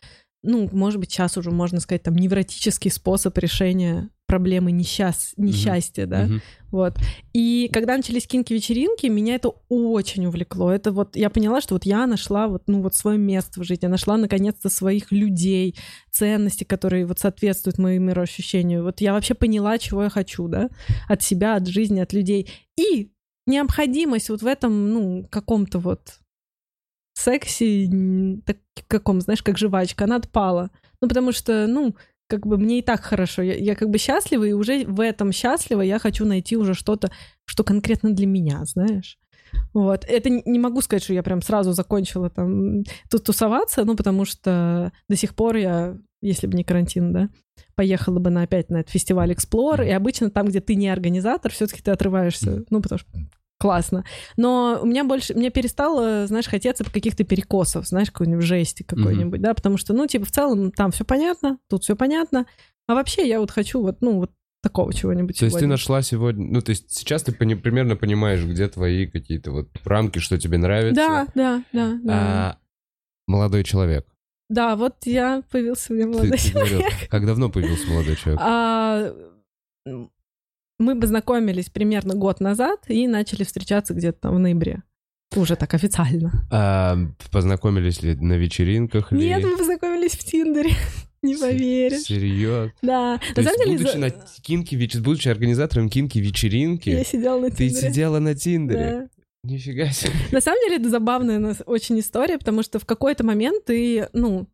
ну, 0.46 0.68
может 0.72 1.00
быть, 1.00 1.10
сейчас 1.10 1.36
уже 1.36 1.50
можно 1.50 1.80
сказать, 1.80 2.02
там, 2.02 2.14
невротический 2.14 2.90
способ 2.90 3.36
решения 3.38 4.08
проблемы 4.26 4.72
несчаст... 4.72 5.34
несчастья, 5.36 6.02
mm-hmm. 6.02 6.06
да, 6.06 6.26
mm-hmm. 6.26 6.40
вот. 6.70 6.98
И 7.32 7.70
когда 7.72 7.96
начались 7.96 8.26
кинки-вечеринки, 8.26 9.06
меня 9.06 9.36
это 9.36 9.52
очень 9.68 10.26
увлекло. 10.26 10.72
Это 10.72 10.90
вот, 10.90 11.16
я 11.16 11.30
поняла, 11.30 11.60
что 11.60 11.74
вот 11.74 11.86
я 11.86 12.06
нашла 12.06 12.48
вот, 12.48 12.64
ну, 12.66 12.82
вот 12.82 12.94
свое 12.94 13.18
место 13.18 13.60
в 13.60 13.64
жизни, 13.64 13.84
я 13.84 13.88
нашла, 13.88 14.16
наконец-то, 14.16 14.68
своих 14.68 15.12
людей, 15.12 15.76
ценности, 16.10 16.64
которые 16.64 17.06
вот 17.06 17.20
соответствуют 17.20 17.78
моему 17.78 18.06
мироощущению. 18.06 18.82
Вот 18.82 19.00
я 19.00 19.12
вообще 19.12 19.34
поняла, 19.34 19.78
чего 19.78 20.04
я 20.04 20.10
хочу, 20.10 20.48
да, 20.48 20.70
от 21.08 21.22
себя, 21.22 21.54
от 21.56 21.66
жизни, 21.68 22.00
от 22.00 22.12
людей. 22.12 22.50
И 22.76 23.12
необходимость 23.46 24.28
вот 24.28 24.42
в 24.42 24.46
этом, 24.46 24.90
ну, 24.90 25.26
каком-то 25.30 25.78
вот 25.78 26.18
сексе, 27.18 27.88
так, 28.44 28.58
каком, 28.88 29.20
знаешь, 29.20 29.42
как 29.42 29.58
жвачка, 29.58 30.04
она 30.04 30.16
отпала. 30.16 30.70
Ну, 31.00 31.08
потому 31.08 31.32
что, 31.32 31.66
ну, 31.66 31.96
как 32.28 32.46
бы 32.46 32.58
мне 32.58 32.80
и 32.80 32.82
так 32.82 33.02
хорошо. 33.02 33.42
Я, 33.42 33.54
я 33.54 33.74
как 33.74 33.90
бы 33.90 33.98
счастлива, 33.98 34.44
и 34.44 34.52
уже 34.52 34.84
в 34.84 35.00
этом 35.00 35.32
счастлива 35.32 35.82
я 35.82 35.98
хочу 35.98 36.24
найти 36.24 36.56
уже 36.56 36.74
что-то, 36.74 37.10
что 37.44 37.64
конкретно 37.64 38.12
для 38.12 38.26
меня, 38.26 38.64
знаешь. 38.64 39.18
Вот. 39.72 40.04
Это 40.08 40.28
не 40.28 40.58
могу 40.58 40.80
сказать, 40.80 41.04
что 41.04 41.14
я 41.14 41.22
прям 41.22 41.40
сразу 41.40 41.72
закончила 41.72 42.30
там 42.30 42.82
тут 43.10 43.24
тусоваться, 43.24 43.84
ну, 43.84 43.94
потому 43.94 44.24
что 44.24 44.92
до 45.08 45.16
сих 45.16 45.34
пор 45.34 45.56
я, 45.56 45.96
если 46.20 46.46
бы 46.46 46.56
не 46.56 46.64
карантин, 46.64 47.12
да, 47.12 47.28
поехала 47.74 48.18
бы 48.18 48.30
на 48.30 48.42
опять 48.42 48.70
на 48.70 48.78
этот 48.78 48.92
фестиваль 48.92 49.32
Explore, 49.32 49.86
и 49.86 49.90
обычно 49.90 50.30
там, 50.30 50.46
где 50.46 50.60
ты 50.60 50.74
не 50.74 50.88
организатор, 50.88 51.52
все-таки 51.52 51.82
ты 51.82 51.92
отрываешься, 51.92 52.64
ну, 52.70 52.82
потому 52.82 52.98
что 52.98 53.08
классно. 53.58 54.04
Но 54.36 54.78
у 54.82 54.86
меня 54.86 55.04
больше, 55.04 55.34
мне 55.34 55.50
перестало, 55.50 56.26
знаешь, 56.26 56.46
хотеться 56.46 56.84
каких-то 56.84 57.24
перекосов, 57.24 57.86
знаешь, 57.86 58.10
какой-нибудь 58.10 58.44
жести 58.44 58.82
какой-нибудь, 58.82 59.40
mm-hmm. 59.40 59.42
да, 59.42 59.54
потому 59.54 59.76
что, 59.76 59.94
ну, 59.94 60.06
типа, 60.06 60.26
в 60.26 60.30
целом 60.30 60.72
там 60.72 60.90
все 60.90 61.04
понятно, 61.04 61.58
тут 61.68 61.84
все 61.84 61.96
понятно, 61.96 62.46
а 62.86 62.94
вообще 62.94 63.26
я 63.26 63.40
вот 63.40 63.50
хочу 63.50 63.80
вот, 63.80 64.00
ну, 64.00 64.18
вот 64.20 64.30
такого 64.62 64.92
чего-нибудь. 64.92 65.38
То 65.38 65.44
есть 65.44 65.58
ты 65.58 65.66
нашла 65.66 66.02
сегодня, 66.02 66.46
ну, 66.50 66.60
то 66.60 66.70
есть 66.70 66.92
сейчас 66.92 67.22
ты 67.22 67.32
пони- 67.32 67.54
примерно 67.54 67.96
понимаешь, 67.96 68.44
где 68.44 68.68
твои 68.68 69.06
какие-то 69.06 69.52
вот 69.52 69.68
рамки, 69.84 70.18
что 70.18 70.38
тебе 70.38 70.58
нравится. 70.58 70.94
Да, 70.94 71.26
да, 71.34 71.64
да, 71.72 71.98
да. 72.02 72.12
А, 72.12 72.58
молодой 73.26 73.64
человек. 73.64 74.06
Да, 74.48 74.76
вот 74.76 74.94
я 75.04 75.42
появился 75.50 75.92
у 75.92 75.96
меня 75.96 76.06
молодой 76.06 76.32
ты, 76.32 76.38
человек. 76.38 76.68
Ты 76.68 76.74
говорил, 76.74 77.08
как 77.10 77.26
давно 77.26 77.48
появился 77.48 77.88
молодой 77.88 78.16
человек? 78.16 78.40
А, 78.42 79.14
мы 80.78 80.98
познакомились 80.98 81.70
примерно 81.70 82.14
год 82.14 82.40
назад 82.40 82.80
и 82.88 83.06
начали 83.06 83.44
встречаться 83.44 83.94
где-то 83.94 84.30
в 84.30 84.38
ноябре. 84.38 84.82
Уже 85.34 85.56
так 85.56 85.74
официально. 85.74 86.32
А, 86.50 86.96
познакомились 87.30 88.02
ли 88.02 88.14
на 88.14 88.34
вечеринках? 88.34 89.10
Нет, 89.12 89.42
мы 89.42 89.56
познакомились 89.56 90.12
в 90.12 90.24
Тиндере. 90.24 90.70
Не 91.22 91.34
поверишь. 91.36 92.02
Серьезно? 92.02 92.72
Да. 92.82 93.20
То 93.34 93.42
на 93.42 93.48
есть, 93.48 93.64
деле, 93.64 93.78
будучи 93.78 93.92
за... 93.92 93.98
на 93.98 94.10
Кинки, 94.42 94.98
будучи 94.98 95.28
организатором 95.28 95.88
Кинки 95.88 96.18
вечеринки, 96.18 96.90
я 96.90 97.04
сидела 97.04 97.40
на 97.40 97.50
Тиндере. 97.50 97.70
Ты 97.70 97.88
сидела 97.88 98.18
на 98.20 98.34
Тиндере. 98.34 98.90
Да. 98.90 99.08
Нифига 99.42 99.90
себе. 99.90 100.12
На 100.32 100.40
самом 100.40 100.58
деле 100.64 100.76
это 100.76 100.90
забавная 100.90 101.56
очень 101.66 101.98
история, 102.00 102.38
потому 102.38 102.62
что 102.62 102.78
в 102.78 102.84
какой-то 102.84 103.24
момент 103.24 103.64
ты, 103.64 104.08
ну, 104.12 104.48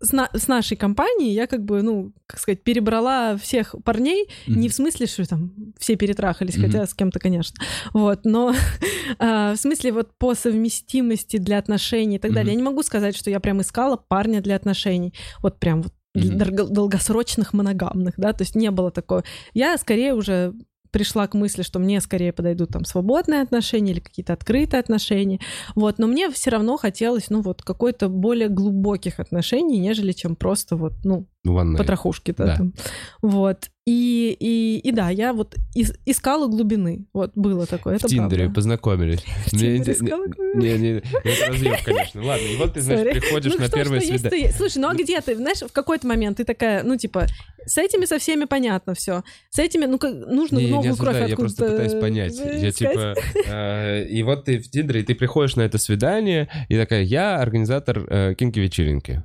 с, 0.00 0.12
на, 0.12 0.28
с 0.32 0.48
нашей 0.48 0.76
компанией 0.76 1.32
я 1.32 1.46
как 1.46 1.64
бы, 1.64 1.82
ну, 1.82 2.12
как 2.26 2.40
сказать, 2.40 2.62
перебрала 2.62 3.36
всех 3.36 3.74
парней, 3.84 4.24
mm-hmm. 4.24 4.54
не 4.54 4.68
в 4.68 4.74
смысле, 4.74 5.06
что 5.06 5.28
там 5.28 5.52
все 5.78 5.96
перетрахались, 5.96 6.56
mm-hmm. 6.56 6.66
хотя 6.66 6.86
с 6.86 6.94
кем-то, 6.94 7.18
конечно, 7.18 7.62
вот, 7.92 8.24
но 8.24 8.54
а, 9.18 9.54
в 9.54 9.56
смысле 9.56 9.92
вот 9.92 10.16
по 10.18 10.34
совместимости 10.34 11.38
для 11.38 11.58
отношений 11.58 12.16
и 12.16 12.18
так 12.18 12.30
mm-hmm. 12.30 12.34
далее. 12.34 12.52
Я 12.52 12.56
не 12.56 12.64
могу 12.64 12.82
сказать, 12.82 13.16
что 13.16 13.30
я 13.30 13.40
прям 13.40 13.60
искала 13.60 13.96
парня 13.96 14.40
для 14.40 14.56
отношений, 14.56 15.14
вот 15.42 15.58
прям 15.58 15.82
вот 15.82 15.92
mm-hmm. 16.16 16.68
долгосрочных 16.68 17.52
моногамных, 17.52 18.14
да, 18.16 18.32
то 18.32 18.42
есть 18.42 18.54
не 18.54 18.70
было 18.70 18.90
такого. 18.90 19.24
Я 19.54 19.76
скорее 19.78 20.14
уже 20.14 20.54
пришла 20.90 21.26
к 21.26 21.34
мысли, 21.34 21.62
что 21.62 21.78
мне 21.78 22.00
скорее 22.00 22.32
подойдут 22.32 22.70
там 22.70 22.84
свободные 22.84 23.42
отношения 23.42 23.92
или 23.92 24.00
какие-то 24.00 24.32
открытые 24.32 24.80
отношения, 24.80 25.40
вот, 25.74 25.98
но 25.98 26.06
мне 26.06 26.30
все 26.30 26.50
равно 26.50 26.76
хотелось, 26.76 27.30
ну, 27.30 27.40
вот, 27.40 27.62
какой-то 27.62 28.08
более 28.08 28.48
глубоких 28.48 29.20
отношений, 29.20 29.78
нежели 29.78 30.12
чем 30.12 30.36
просто 30.36 30.76
вот, 30.76 30.92
ну, 31.04 31.26
One 31.48 31.76
потрохушки, 31.76 32.34
да, 32.36 32.46
да. 32.46 32.56
Там. 32.56 32.74
вот, 33.22 33.70
и, 33.88 34.36
и, 34.38 34.86
и 34.86 34.92
да, 34.92 35.08
я 35.08 35.32
вот 35.32 35.56
искала 36.04 36.46
глубины. 36.46 37.06
Вот 37.14 37.32
было 37.34 37.64
такое. 37.64 37.98
В 37.98 38.02
Тиндере 38.02 38.42
правда. 38.42 38.54
познакомились. 38.54 39.24
Искала 39.52 40.26
глубины. 40.26 40.62
Не, 40.62 40.78
не, 40.78 40.88
это 40.98 41.46
разъем, 41.48 41.74
конечно. 41.82 42.22
Ладно, 42.22 42.44
и 42.44 42.56
вот 42.56 42.74
ты, 42.74 42.82
значит, 42.82 43.12
приходишь 43.12 43.54
ну, 43.54 43.60
на 43.60 43.70
первое 43.70 44.00
свидание. 44.00 44.52
Слушай, 44.52 44.78
ну 44.78 44.88
а 44.88 44.94
где 44.94 45.18
ты? 45.22 45.36
Знаешь, 45.36 45.60
в 45.60 45.72
какой-то 45.72 46.06
момент 46.06 46.36
ты 46.36 46.44
такая, 46.44 46.82
ну 46.82 46.98
типа, 46.98 47.28
с 47.64 47.78
этими 47.78 48.04
со 48.04 48.18
всеми 48.18 48.44
понятно 48.44 48.92
все. 48.92 49.22
С 49.48 49.58
этими, 49.58 49.86
ну 49.86 49.98
нужно 50.26 50.58
не, 50.58 50.66
новую 50.66 50.92
не 50.92 50.98
кровь 50.98 51.26
Я 51.26 51.34
просто 51.34 51.64
пытаюсь 51.64 51.94
понять. 51.94 52.38
Я 52.38 52.72
типа, 52.72 53.14
э, 53.46 54.04
и 54.04 54.22
вот 54.22 54.44
ты 54.44 54.58
в 54.58 54.70
Тиндере, 54.70 55.00
и 55.00 55.04
ты 55.04 55.14
приходишь 55.14 55.56
на 55.56 55.62
это 55.62 55.78
свидание, 55.78 56.48
и 56.68 56.76
такая, 56.76 57.02
я 57.02 57.36
организатор 57.36 58.06
э, 58.06 58.34
кинки-вечеринки. 58.34 59.22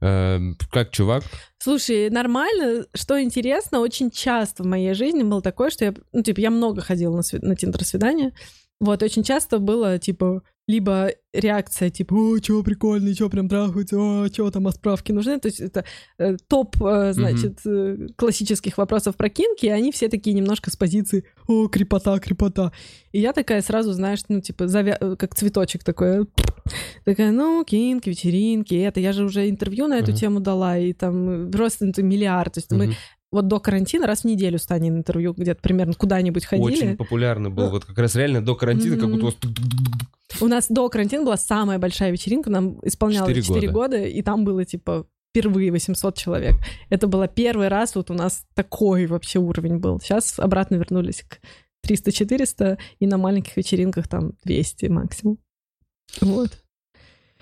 Э, 0.00 0.40
как 0.72 0.90
чувак? 0.90 1.22
Слушай, 1.62 2.10
нормально. 2.10 2.86
Что 2.92 3.22
интересно, 3.22 3.78
очень 3.78 4.10
часто 4.10 4.64
в 4.64 4.66
моей 4.66 4.94
жизни 4.94 5.22
было 5.22 5.40
такое, 5.40 5.70
что 5.70 5.84
я, 5.84 5.94
ну, 6.12 6.20
типа, 6.20 6.40
я 6.40 6.50
много 6.50 6.80
ходила 6.80 7.14
на, 7.14 7.22
свид... 7.22 7.44
на 7.44 7.54
тиндер-свидания. 7.54 8.32
Вот, 8.80 9.00
очень 9.00 9.22
часто 9.22 9.60
было, 9.60 9.96
типа, 10.00 10.42
либо 10.68 11.10
реакция 11.32 11.90
типа 11.90 12.14
«О, 12.14 12.38
чё 12.38 12.62
прикольный, 12.62 13.14
чё 13.14 13.28
прям 13.28 13.48
трахать, 13.48 13.92
о, 13.92 14.28
чё 14.28 14.50
там, 14.50 14.66
а 14.68 14.72
справки 14.72 15.12
нужны?» 15.12 15.38
То 15.40 15.48
есть 15.48 15.60
это 15.60 15.84
э, 16.18 16.36
топ, 16.48 16.76
э, 16.82 17.12
значит, 17.12 17.60
э, 17.66 18.08
классических 18.16 18.78
вопросов 18.78 19.16
про 19.16 19.28
кинки, 19.28 19.66
и 19.66 19.70
они 19.70 19.90
все 19.90 20.08
такие 20.08 20.34
немножко 20.34 20.70
с 20.70 20.76
позиции 20.76 21.24
«О, 21.48 21.68
крепота, 21.68 22.18
крепота». 22.18 22.72
И 23.10 23.20
я 23.20 23.32
такая 23.32 23.62
сразу, 23.62 23.92
знаешь, 23.92 24.20
ну, 24.28 24.40
типа, 24.40 24.68
завя... 24.68 24.96
Э, 25.00 25.16
как 25.16 25.34
цветочек 25.34 25.84
такой. 25.84 26.26
Такая, 27.04 27.32
ну, 27.32 27.64
кинки, 27.64 28.08
вечеринки, 28.08 28.74
это. 28.74 29.00
Я 29.00 29.12
же 29.12 29.24
уже 29.24 29.50
интервью 29.50 29.88
на 29.88 29.98
эту 29.98 30.12
uh-huh. 30.12 30.16
тему 30.16 30.40
дала, 30.40 30.78
и 30.78 30.92
там 30.92 31.50
просто 31.50 31.86
это 31.86 32.02
миллиард. 32.02 32.54
То 32.54 32.58
есть 32.60 32.70
uh-huh. 32.70 32.76
мы 32.76 32.96
вот 33.32 33.48
до 33.48 33.58
карантина 33.58 34.06
раз 34.06 34.20
в 34.20 34.24
неделю 34.26 34.58
с 34.58 34.66
Таней 34.66 34.90
интервью 34.90 35.32
где-то 35.32 35.60
примерно 35.60 35.94
куда-нибудь 35.94 36.44
ходили. 36.44 36.66
Очень 36.66 36.96
популярно 36.96 37.50
был. 37.50 37.70
Вот 37.70 37.84
как 37.84 37.98
раз 37.98 38.14
реально 38.14 38.44
до 38.44 38.54
карантина, 38.54 38.94
mm-hmm. 38.94 39.00
как 39.00 39.10
будто 39.10 39.22
у 39.22 39.26
вас... 39.26 39.36
У 40.40 40.46
нас 40.46 40.66
до 40.68 40.88
карантина 40.88 41.24
была 41.24 41.36
самая 41.36 41.78
большая 41.78 42.10
вечеринка, 42.10 42.50
нам 42.50 42.78
исполнялось 42.82 43.30
4, 43.30 43.42
4 43.42 43.68
года. 43.68 43.96
года, 43.96 44.06
и 44.06 44.22
там 44.22 44.44
было 44.44 44.64
типа 44.64 45.06
впервые 45.30 45.72
800 45.72 46.16
человек. 46.16 46.54
Это 46.90 47.06
было 47.06 47.26
первый 47.26 47.68
раз, 47.68 47.94
вот 47.94 48.10
у 48.10 48.14
нас 48.14 48.44
такой 48.54 49.06
вообще 49.06 49.38
уровень 49.38 49.78
был. 49.78 49.98
Сейчас 50.00 50.38
обратно 50.38 50.76
вернулись 50.76 51.24
к 51.26 51.40
300-400, 51.86 52.78
и 52.98 53.06
на 53.06 53.16
маленьких 53.16 53.56
вечеринках 53.56 54.08
там 54.08 54.32
200 54.44 54.86
максимум. 54.86 55.38
Вот. 56.20 56.61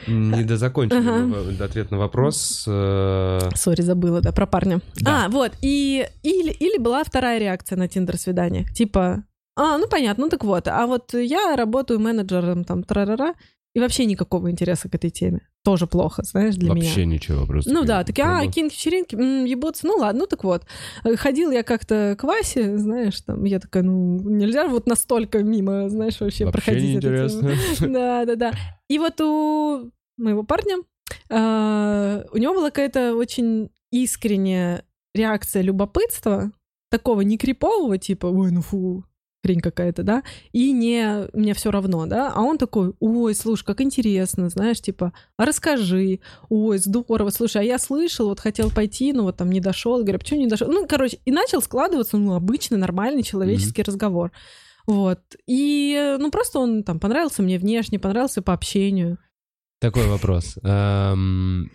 Не 0.06 0.44
дозакончили 0.44 1.62
ответ 1.62 1.90
на 1.90 1.98
вопрос. 1.98 2.64
Э, 2.66 3.38
Сори, 3.54 3.82
забыла, 3.82 4.20
да, 4.20 4.32
про 4.32 4.46
парня. 4.46 4.80
Да. 4.96 5.26
А, 5.26 5.28
вот, 5.28 5.52
и 5.62 6.06
или, 6.22 6.50
или 6.50 6.78
была 6.78 7.04
вторая 7.04 7.38
реакция 7.38 7.76
на 7.76 7.88
тиндер-свидание. 7.88 8.64
Типа, 8.74 9.24
а, 9.56 9.78
ну 9.78 9.88
понятно, 9.88 10.24
ну 10.24 10.30
так 10.30 10.44
вот, 10.44 10.68
а 10.68 10.86
вот 10.86 11.12
я 11.14 11.56
работаю 11.56 12.00
менеджером 12.00 12.64
там 12.64 12.82
трарара, 12.82 13.34
и 13.74 13.80
вообще 13.80 14.06
никакого 14.06 14.50
интереса 14.50 14.88
к 14.88 14.94
этой 14.94 15.10
теме. 15.10 15.42
Тоже 15.62 15.86
плохо, 15.86 16.22
знаешь, 16.22 16.56
для 16.56 16.70
вообще 16.70 16.80
меня. 16.80 16.88
Вообще 16.90 17.06
ничего, 17.06 17.46
просто. 17.46 17.70
Ну 17.70 17.84
да, 17.84 18.02
такие, 18.02 18.26
а, 18.26 18.46
кинки, 18.46 18.72
вечеринки, 18.74 19.14
ебутся, 19.14 19.86
ну 19.86 19.96
ладно, 19.96 20.20
ну 20.20 20.26
так 20.26 20.42
вот. 20.42 20.64
Ходил 21.16 21.50
я 21.50 21.62
как-то 21.62 22.16
к 22.18 22.24
Васе, 22.24 22.78
знаешь, 22.78 23.20
там, 23.20 23.44
я 23.44 23.60
такая, 23.60 23.82
ну, 23.82 24.20
нельзя 24.20 24.66
вот 24.68 24.86
настолько 24.86 25.42
мимо, 25.42 25.90
знаешь, 25.90 26.18
вообще, 26.20 26.46
вообще 26.46 26.62
проходить. 26.62 26.96
интересно. 26.96 27.52
Да, 27.80 28.24
да, 28.24 28.36
да. 28.36 28.52
И 28.88 28.98
вот 28.98 29.20
у 29.20 29.90
моего 30.16 30.44
парня, 30.44 30.78
а, 31.28 32.24
у 32.32 32.38
него 32.38 32.54
была 32.54 32.70
какая-то 32.70 33.14
очень 33.14 33.70
искренняя 33.90 34.84
реакция 35.14 35.62
любопытства, 35.62 36.52
такого 36.90 37.20
не 37.20 37.36
крипового, 37.36 37.98
типа, 37.98 38.26
ой, 38.26 38.50
ну 38.50 38.62
фу, 38.62 39.04
хрень 39.42 39.60
какая-то, 39.60 40.02
да, 40.02 40.22
и 40.52 40.72
не 40.72 41.28
мне 41.32 41.54
все 41.54 41.70
равно, 41.70 42.06
да, 42.06 42.32
а 42.34 42.40
он 42.42 42.58
такой, 42.58 42.92
ой, 43.00 43.34
слушай, 43.34 43.64
как 43.64 43.80
интересно, 43.80 44.48
знаешь, 44.48 44.80
типа, 44.80 45.12
а 45.36 45.44
расскажи, 45.44 46.20
ой, 46.48 46.78
здорово, 46.78 47.30
слушай, 47.30 47.62
а 47.62 47.64
я 47.64 47.78
слышал, 47.78 48.28
вот 48.28 48.40
хотел 48.40 48.70
пойти, 48.70 49.12
но 49.12 49.24
вот 49.24 49.36
там 49.36 49.50
не 49.50 49.60
дошел, 49.60 50.02
говорю, 50.02 50.18
почему 50.18 50.40
не 50.40 50.46
дошел, 50.46 50.68
ну, 50.70 50.86
короче, 50.86 51.18
и 51.24 51.32
начал 51.32 51.62
складываться, 51.62 52.18
ну, 52.18 52.34
обычный, 52.34 52.78
нормальный 52.78 53.22
человеческий 53.22 53.82
mm-hmm. 53.82 53.86
разговор, 53.86 54.32
вот, 54.86 55.20
и, 55.46 56.16
ну, 56.18 56.30
просто 56.30 56.58
он 56.58 56.82
там 56.82 56.98
понравился 56.98 57.42
мне 57.42 57.58
внешне, 57.58 57.98
понравился 57.98 58.42
по 58.42 58.52
общению. 58.52 59.18
Такой 59.80 60.06
вопрос. 60.08 60.58
Эм, 60.62 61.70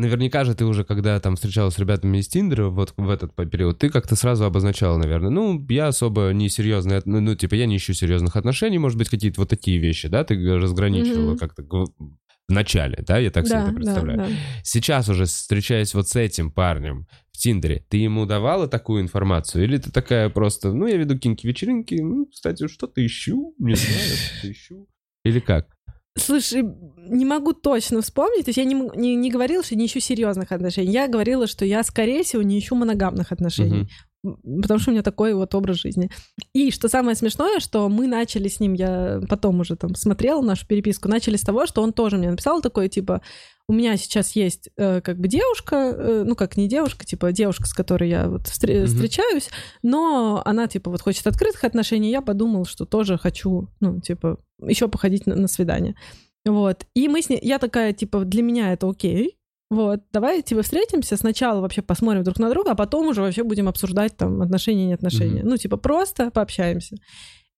Наверняка 0.00 0.44
же 0.44 0.54
ты 0.54 0.64
уже, 0.64 0.82
когда 0.82 1.20
там 1.20 1.36
встречалась 1.36 1.74
с 1.74 1.78
ребятами 1.78 2.16
из 2.16 2.28
Тиндера, 2.28 2.70
вот 2.70 2.94
в 2.96 3.10
этот 3.10 3.34
период, 3.34 3.78
ты 3.78 3.90
как-то 3.90 4.16
сразу 4.16 4.46
обозначала, 4.46 4.96
наверное, 4.96 5.28
ну, 5.28 5.62
я 5.68 5.88
особо 5.88 6.30
не 6.30 6.48
серьезный, 6.48 7.02
ну, 7.04 7.20
ну, 7.20 7.34
типа, 7.34 7.54
я 7.54 7.66
не 7.66 7.76
ищу 7.76 7.92
серьезных 7.92 8.34
отношений, 8.34 8.78
может 8.78 8.96
быть, 8.96 9.10
какие-то 9.10 9.42
вот 9.42 9.50
такие 9.50 9.76
вещи, 9.76 10.08
да, 10.08 10.24
ты 10.24 10.36
разграничивала 10.56 11.34
mm-hmm. 11.34 11.38
как-то 11.38 11.62
В 11.64 12.52
начале, 12.52 13.04
да, 13.06 13.18
я 13.18 13.30
так 13.30 13.46
себе 13.46 13.56
Да, 13.56 13.62
это 13.64 13.72
да, 13.72 13.76
представляю. 13.76 14.18
да. 14.20 14.26
Сейчас 14.62 15.06
уже 15.10 15.26
встречаясь 15.26 15.92
вот 15.92 16.08
с 16.08 16.16
этим 16.16 16.50
парнем 16.50 17.06
в 17.32 17.36
Тиндере, 17.36 17.84
ты 17.90 17.98
ему 17.98 18.24
давала 18.24 18.68
такую 18.68 19.02
информацию? 19.02 19.64
Или 19.64 19.76
ты 19.76 19.92
такая 19.92 20.30
просто, 20.30 20.72
ну, 20.72 20.86
я 20.86 20.96
веду 20.96 21.18
кинки-вечеринки, 21.18 21.96
ну, 22.00 22.24
кстати, 22.24 22.68
что-то 22.68 23.04
ищу, 23.04 23.54
не 23.58 23.74
знаю, 23.74 24.16
что-то 24.16 24.50
ищу. 24.50 24.88
Или 25.24 25.40
как? 25.40 25.66
Слушай, 26.16 26.62
не 26.62 27.24
могу 27.24 27.52
точно 27.52 28.02
вспомнить. 28.02 28.44
То 28.44 28.48
есть 28.50 28.58
я 28.58 28.64
не, 28.64 28.74
не, 28.74 29.14
не 29.14 29.30
говорила, 29.30 29.62
что 29.62 29.76
не 29.76 29.86
ищу 29.86 30.00
серьезных 30.00 30.52
отношений. 30.52 30.92
Я 30.92 31.08
говорила, 31.08 31.46
что 31.46 31.64
я, 31.64 31.82
скорее 31.82 32.24
всего, 32.24 32.42
не 32.42 32.58
ищу 32.58 32.74
моногамных 32.74 33.32
отношений. 33.32 33.82
М, 33.82 33.88
Потому 34.22 34.78
что 34.80 34.90
у 34.90 34.92
меня 34.92 35.02
такой 35.02 35.34
вот 35.34 35.54
образ 35.54 35.78
жизни. 35.78 36.10
И 36.52 36.70
что 36.70 36.88
самое 36.88 37.16
смешное, 37.16 37.58
что 37.60 37.88
мы 37.88 38.06
начали 38.06 38.48
с 38.48 38.60
ним, 38.60 38.74
я 38.74 39.20
потом 39.28 39.60
уже 39.60 39.76
там 39.76 39.94
смотрела 39.94 40.42
нашу 40.42 40.66
переписку, 40.66 41.08
начали 41.08 41.36
с 41.36 41.42
того, 41.42 41.66
что 41.66 41.82
он 41.82 41.92
тоже 41.92 42.18
мне 42.18 42.30
написал 42.30 42.60
такое, 42.60 42.88
типа, 42.88 43.22
у 43.68 43.72
меня 43.72 43.96
сейчас 43.96 44.34
есть 44.36 44.68
э, 44.76 45.00
как 45.00 45.18
бы 45.18 45.28
девушка, 45.28 45.76
э, 45.76 46.24
ну 46.26 46.34
как 46.34 46.56
не 46.56 46.68
девушка, 46.68 47.06
типа 47.06 47.32
девушка, 47.32 47.66
с 47.66 47.72
которой 47.72 48.10
я 48.10 48.28
вот 48.28 48.42
встр- 48.42 48.80
Мгм. 48.80 48.86
встречаюсь, 48.86 49.48
но 49.82 50.42
она 50.44 50.66
типа 50.66 50.90
вот 50.90 51.00
хочет 51.00 51.26
открытых 51.26 51.62
отношений, 51.64 52.10
я 52.10 52.20
подумал, 52.20 52.64
что 52.66 52.84
тоже 52.84 53.16
хочу, 53.16 53.68
ну 53.80 54.00
типа 54.00 54.38
еще 54.60 54.88
походить 54.88 55.26
на, 55.26 55.36
на 55.36 55.48
свидание. 55.48 55.94
Вот. 56.44 56.86
И 56.94 57.06
мы 57.08 57.22
с 57.22 57.28
ней, 57.28 57.38
я 57.42 57.58
такая, 57.58 57.92
типа, 57.92 58.24
для 58.24 58.42
меня 58.42 58.72
это 58.72 58.88
окей. 58.88 59.36
Вот, 59.70 60.00
давай, 60.12 60.42
типа, 60.42 60.62
встретимся, 60.62 61.16
сначала 61.16 61.60
вообще 61.60 61.80
посмотрим 61.80 62.24
друг 62.24 62.40
на 62.40 62.50
друга, 62.50 62.72
а 62.72 62.74
потом 62.74 63.06
уже 63.06 63.22
вообще 63.22 63.44
будем 63.44 63.68
обсуждать 63.68 64.16
там 64.16 64.42
отношения, 64.42 64.86
не 64.86 64.94
отношения. 64.94 65.40
Мгм. 65.42 65.50
Ну, 65.50 65.56
типа, 65.56 65.76
просто 65.76 66.32
пообщаемся. 66.32 66.96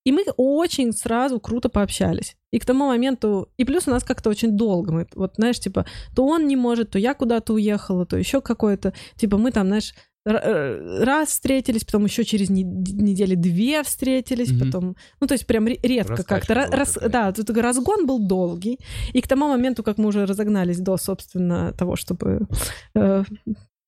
И 0.04 0.12
мы 0.12 0.24
очень 0.36 0.92
сразу 0.92 1.40
круто 1.40 1.68
пообщались. 1.68 2.36
И 2.50 2.58
к 2.58 2.66
тому 2.66 2.86
моменту... 2.86 3.48
И 3.56 3.64
плюс 3.64 3.86
у 3.86 3.90
нас 3.90 4.04
как-то 4.04 4.30
очень 4.30 4.56
долго. 4.56 4.92
Мы, 4.92 5.06
вот, 5.14 5.34
знаешь, 5.36 5.58
типа, 5.58 5.86
то 6.14 6.26
он 6.26 6.46
не 6.48 6.56
может, 6.56 6.90
то 6.90 6.98
я 6.98 7.14
куда-то 7.14 7.54
уехала, 7.54 8.04
то 8.04 8.16
еще 8.18 8.40
какое-то... 8.40 8.92
Типа, 9.16 9.38
мы 9.38 9.52
там, 9.52 9.68
знаешь, 9.68 9.94
раз 10.24 11.28
встретились, 11.30 11.84
потом 11.84 12.04
еще 12.04 12.24
через 12.24 12.48
не- 12.50 12.62
недели 12.64 13.34
две 13.34 13.82
встретились, 13.82 14.50
Мгм. 14.52 14.58
потом... 14.60 14.96
Ну, 15.20 15.26
то 15.26 15.34
есть 15.34 15.46
прям 15.46 15.66
ре- 15.66 15.80
редко 15.82 16.22
как-то. 16.22 16.52
Ра- 16.54 16.66
была 16.68 16.76
рас- 16.78 16.92
какая-то. 16.94 17.12
да, 17.12 17.32
тут 17.32 17.50
разгон 17.50 18.06
был 18.06 18.18
долгий. 18.26 18.78
И 19.12 19.20
к 19.20 19.26
тому 19.28 19.48
моменту, 19.48 19.82
как 19.82 19.98
мы 19.98 20.06
уже 20.08 20.26
разогнались 20.26 20.78
до, 20.78 20.96
собственно, 20.96 21.72
того, 21.72 21.96
чтобы 21.96 22.46
э, 22.94 23.24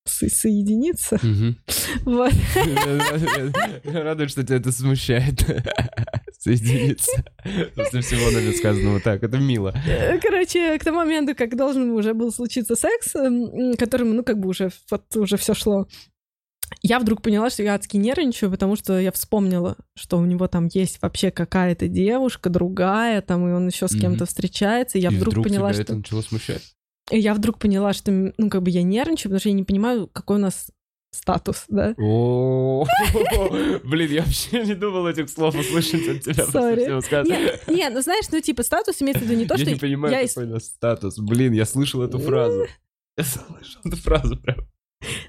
со- 0.07 0.29
соединиться, 0.29 1.19
вот, 2.05 2.33
Радует, 3.85 4.31
что 4.31 4.43
тебя 4.45 4.57
это 4.57 4.73
смущает. 4.73 5.45
Соединиться. 6.39 7.25
После 7.75 8.01
всего 8.03 8.31
нами 8.31 8.53
сказанного. 8.53 9.01
Так, 9.01 9.23
это 9.23 9.39
мило. 9.39 9.73
Э, 9.87 10.19
Короче, 10.19 10.79
к 10.79 10.85
тому 10.85 10.99
моменту, 10.99 11.35
как 11.35 11.57
должен 11.57 11.91
уже 11.91 12.13
был 12.13 12.31
случиться 12.33 12.75
секс, 12.77 13.13
которым, 13.79 14.15
ну, 14.17 14.23
как 14.25 14.39
бы 14.39 14.49
уже, 14.51 14.71
вот, 14.91 15.17
уже 15.17 15.37
все 15.39 15.55
шло, 15.55 15.87
я 16.87 16.99
вдруг 16.99 17.23
поняла, 17.23 17.49
что 17.49 17.63
я 17.63 17.75
адски 17.75 17.97
нервничаю, 17.97 18.51
потому 18.51 18.77
что 18.77 19.01
я 19.01 19.11
вспомнила, 19.11 19.77
что 19.97 20.19
у 20.19 20.25
него 20.27 20.49
там 20.49 20.69
есть 20.73 21.01
вообще 21.01 21.31
какая-то 21.31 21.89
девушка, 21.89 22.51
другая, 22.51 23.23
там, 23.23 23.49
и 23.49 23.53
он 23.53 23.67
еще 23.69 23.89
с 23.89 23.99
кем-то 23.99 24.27
встречается. 24.27 24.99
И 24.99 25.01
я 25.01 25.09
И 25.09 25.17
вдруг, 25.17 25.45
поняла, 25.45 25.73
тебя 25.73 25.83
что... 25.83 25.83
это 25.83 25.97
начало 25.97 26.21
смущать? 26.21 26.75
И 27.11 27.19
я 27.19 27.33
вдруг 27.33 27.59
поняла, 27.59 27.95
что, 27.95 28.13
ну, 28.37 28.51
как 28.51 28.63
бы 28.63 28.69
я 28.71 28.83
нервничаю, 28.83 29.31
потому 29.31 29.41
что 29.41 29.49
я 29.49 29.55
не 29.55 29.65
понимаю, 29.65 30.09
какой 30.13 30.37
у 30.37 30.41
нас 30.41 30.71
статус, 31.11 31.65
да. 31.69 31.95
О, 31.99 32.85
Блин, 33.85 34.11
я 34.11 34.23
вообще 34.23 34.63
не 34.67 34.75
думал 34.75 35.07
этих 35.07 35.31
слов 35.31 35.55
услышать 35.55 36.07
от 36.07 36.21
тебя. 36.21 36.45
после 36.45 37.01
всего 37.01 37.01
нет, 37.73 37.95
ну 37.95 38.03
знаешь, 38.03 38.27
ну 38.31 38.41
типа 38.41 38.63
статус 38.63 39.01
имеется 39.01 39.25
в 39.25 39.27
виду 39.27 39.41
не 39.41 39.47
то, 39.47 39.55
Я 39.55 39.65
что 39.65 39.73
не 39.73 39.79
понимаю, 39.79 40.15
я 40.15 40.29
какой 40.29 40.45
у 40.45 40.49
нас 40.49 40.65
статус. 40.67 41.19
Блин, 41.19 41.55
я 41.55 41.65
слышал 41.65 42.03
эту 42.03 42.19
фразу. 42.19 42.67
Я 43.17 43.25
слышал 43.25 43.81
эту 43.85 43.97
фразу 43.97 44.37
прям. 44.37 44.69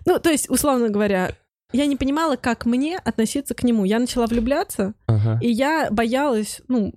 Ну, 0.05 0.19
то 0.19 0.29
есть, 0.29 0.49
условно 0.49 0.89
говоря, 0.89 1.35
я 1.73 1.85
не 1.85 1.95
понимала, 1.95 2.35
как 2.35 2.65
мне 2.65 2.97
относиться 2.97 3.53
к 3.53 3.63
нему. 3.63 3.85
Я 3.85 3.99
начала 3.99 4.27
влюбляться, 4.27 4.93
Ага. 5.07 5.39
и 5.41 5.49
я 5.49 5.89
боялась, 5.91 6.61
ну, 6.67 6.93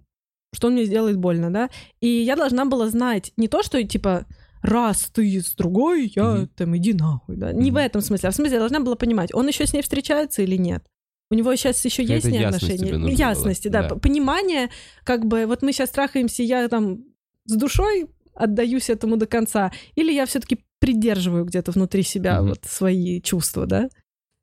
что 0.54 0.68
он 0.68 0.74
мне 0.74 0.84
сделает 0.84 1.16
больно, 1.16 1.52
да. 1.52 1.70
И 2.00 2.08
я 2.08 2.36
должна 2.36 2.64
была 2.64 2.88
знать 2.88 3.32
не 3.36 3.48
то, 3.48 3.62
что, 3.62 3.82
типа, 3.82 4.26
раз 4.62 5.10
ты 5.12 5.40
с 5.40 5.54
другой, 5.54 6.12
я 6.14 6.24
Мгм. 6.24 6.48
там 6.48 6.76
иди 6.76 6.92
нахуй, 6.94 7.36
да. 7.36 7.52
Не 7.52 7.70
в 7.70 7.74
Мгм. 7.74 7.82
этом 7.82 8.00
смысле, 8.02 8.28
а 8.28 8.32
в 8.32 8.34
смысле 8.34 8.54
я 8.54 8.60
должна 8.60 8.80
была 8.80 8.96
понимать, 8.96 9.32
он 9.34 9.46
еще 9.48 9.66
с 9.66 9.72
ней 9.72 9.82
встречается 9.82 10.42
или 10.42 10.56
нет. 10.56 10.84
У 11.30 11.34
него 11.34 11.54
сейчас 11.56 11.84
еще 11.84 12.02
есть 12.02 12.26
с 12.26 12.30
ней 12.30 12.44
отношения. 12.46 13.12
Ясности, 13.12 13.68
было, 13.68 13.82
да. 13.82 13.88
да. 13.90 13.94
Понимание, 13.96 14.70
как 15.04 15.26
бы, 15.26 15.44
вот 15.46 15.60
мы 15.62 15.72
сейчас 15.72 15.90
трахаемся, 15.90 16.42
я 16.42 16.66
там 16.68 17.04
с 17.44 17.54
душой 17.54 18.06
отдаюсь 18.34 18.88
этому 18.88 19.16
до 19.16 19.26
конца, 19.26 19.70
или 19.96 20.12
я 20.12 20.24
все-таки 20.24 20.60
придерживаю 20.78 21.44
где-то 21.44 21.72
внутри 21.72 22.02
себя 22.02 22.40
Мгм. 22.40 22.50
вот 22.50 22.60
свои 22.64 23.20
чувства, 23.20 23.66
да. 23.66 23.88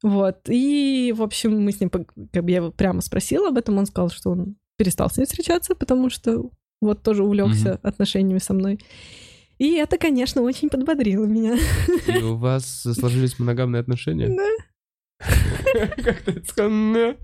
Вот. 0.06 0.42
И, 0.50 1.12
в 1.18 1.24
общем, 1.24 1.60
мы 1.64 1.72
с 1.72 1.80
ним, 1.80 1.90
как 1.90 2.14
бы 2.14 2.52
я 2.52 2.58
его 2.58 2.72
прямо 2.72 3.02
спросила 3.02 3.48
об 3.48 3.58
этом, 3.58 3.80
он 3.80 3.88
сказал, 3.88 4.12
что 4.12 4.30
он 4.30 4.56
перестал 4.78 5.10
с 5.10 5.18
ней 5.18 5.26
встречаться, 5.26 5.74
потому 5.74 6.12
что 6.12 6.52
вот 6.80 7.02
тоже 7.02 7.24
увлекся 7.24 7.80
отношениями 7.82 8.38
со 8.38 8.54
мной. 8.54 8.80
И 9.58 9.74
это, 9.74 9.98
конечно, 9.98 10.44
очень 10.44 10.70
подбодрило 10.70 11.26
меня. 11.26 11.58
И 12.08 12.22
у 12.22 12.36
вас 12.36 12.84
сложились 12.84 13.40
моногамные 13.40 13.80
отношения? 13.80 14.28
Да. 14.28 15.28
Как 16.04 16.22
ты 16.22 16.44
сказал? 16.46 17.16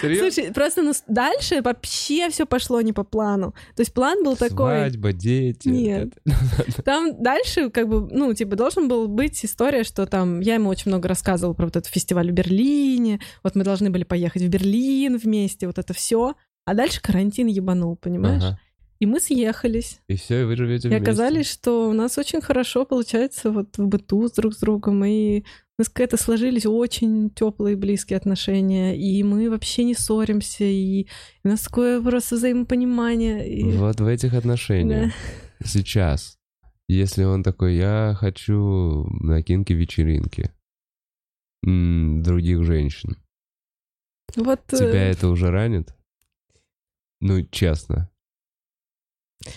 Слушай, 0.00 0.52
просто 0.52 0.82
ну, 0.82 0.92
дальше 1.08 1.62
вообще 1.62 2.30
все 2.30 2.46
пошло 2.46 2.80
не 2.80 2.92
по 2.92 3.04
плану. 3.04 3.54
То 3.76 3.82
есть 3.82 3.92
план 3.92 4.24
был 4.24 4.36
такой... 4.36 4.78
Свадьба, 4.78 5.12
дети. 5.12 5.68
Нет. 5.68 6.12
Там 6.84 7.22
дальше, 7.22 7.70
как 7.70 7.88
бы, 7.88 8.08
ну, 8.10 8.32
типа, 8.34 8.56
должен 8.56 8.88
был 8.88 9.08
быть 9.08 9.44
история, 9.44 9.84
что 9.84 10.06
там 10.06 10.40
я 10.40 10.54
ему 10.54 10.70
очень 10.70 10.90
много 10.90 11.08
рассказывала 11.08 11.54
про 11.54 11.66
вот 11.66 11.76
этот 11.76 11.92
фестиваль 11.92 12.30
в 12.30 12.34
Берлине, 12.34 13.20
вот 13.42 13.54
мы 13.54 13.64
должны 13.64 13.90
были 13.90 14.04
поехать 14.04 14.42
в 14.42 14.48
Берлин 14.48 15.16
вместе, 15.16 15.66
вот 15.66 15.78
это 15.78 15.92
все. 15.94 16.34
А 16.64 16.74
дальше 16.74 17.00
карантин 17.00 17.48
ебанул, 17.48 17.96
понимаешь? 17.96 18.42
Ага. 18.44 18.60
И 19.02 19.06
мы 19.06 19.18
съехались. 19.18 19.98
И 20.06 20.14
все, 20.14 20.42
и 20.42 20.44
вы 20.44 20.54
живете 20.54 20.86
И 20.86 20.90
вместе. 20.90 21.02
оказались, 21.02 21.50
что 21.50 21.88
у 21.88 21.92
нас 21.92 22.18
очень 22.18 22.40
хорошо 22.40 22.84
получается 22.84 23.50
вот 23.50 23.76
в 23.76 23.88
быту 23.88 24.28
с 24.28 24.32
друг 24.32 24.54
с 24.54 24.58
другом, 24.58 25.04
и 25.04 25.42
нас 25.82 25.88
какая-то 25.88 26.16
сложились 26.16 26.66
очень 26.66 27.30
теплые 27.30 27.76
близкие 27.76 28.16
отношения, 28.16 28.96
и 28.96 29.22
мы 29.22 29.50
вообще 29.50 29.84
не 29.84 29.94
ссоримся, 29.94 30.64
и 30.64 31.06
у 31.44 31.48
нас 31.48 31.60
такое 31.62 32.00
просто 32.02 32.36
взаимопонимание. 32.36 33.48
и- 33.48 33.76
Вот 33.76 34.00
в 34.00 34.06
этих 34.06 34.34
отношениях 34.34 35.12
сейчас, 35.64 36.38
если 36.88 37.24
он 37.24 37.42
такой, 37.42 37.76
я 37.76 38.14
хочу 38.18 39.06
на 39.20 39.42
кинки-вечеринки 39.42 40.50
м, 41.64 42.22
других 42.22 42.64
женщин, 42.64 43.16
Вот 44.36 44.60
э, 44.72 44.76
тебя 44.76 45.08
это 45.10 45.28
уже 45.28 45.50
ранит? 45.50 45.94
Ну, 47.20 47.42
честно. 47.50 48.10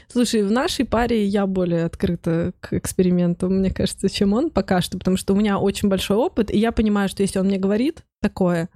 Слушай, 0.07 0.43
в 0.43 0.51
нашей 0.51 0.85
паре 0.85 1.25
я 1.25 1.45
более 1.45 1.85
открыта 1.85 2.53
к 2.59 2.73
экспериментам, 2.73 3.59
мне 3.59 3.71
кажется, 3.71 4.09
чем 4.09 4.33
он 4.33 4.49
пока 4.49 4.81
что, 4.81 4.97
потому 4.97 5.17
что 5.17 5.33
у 5.33 5.37
меня 5.37 5.59
очень 5.59 5.89
большой 5.89 6.17
опыт, 6.17 6.51
и 6.51 6.57
я 6.57 6.71
понимаю, 6.71 7.09
что 7.09 7.23
если 7.23 7.39
он 7.39 7.47
мне 7.47 7.57
говорит 7.57 8.03
такое, 8.21 8.69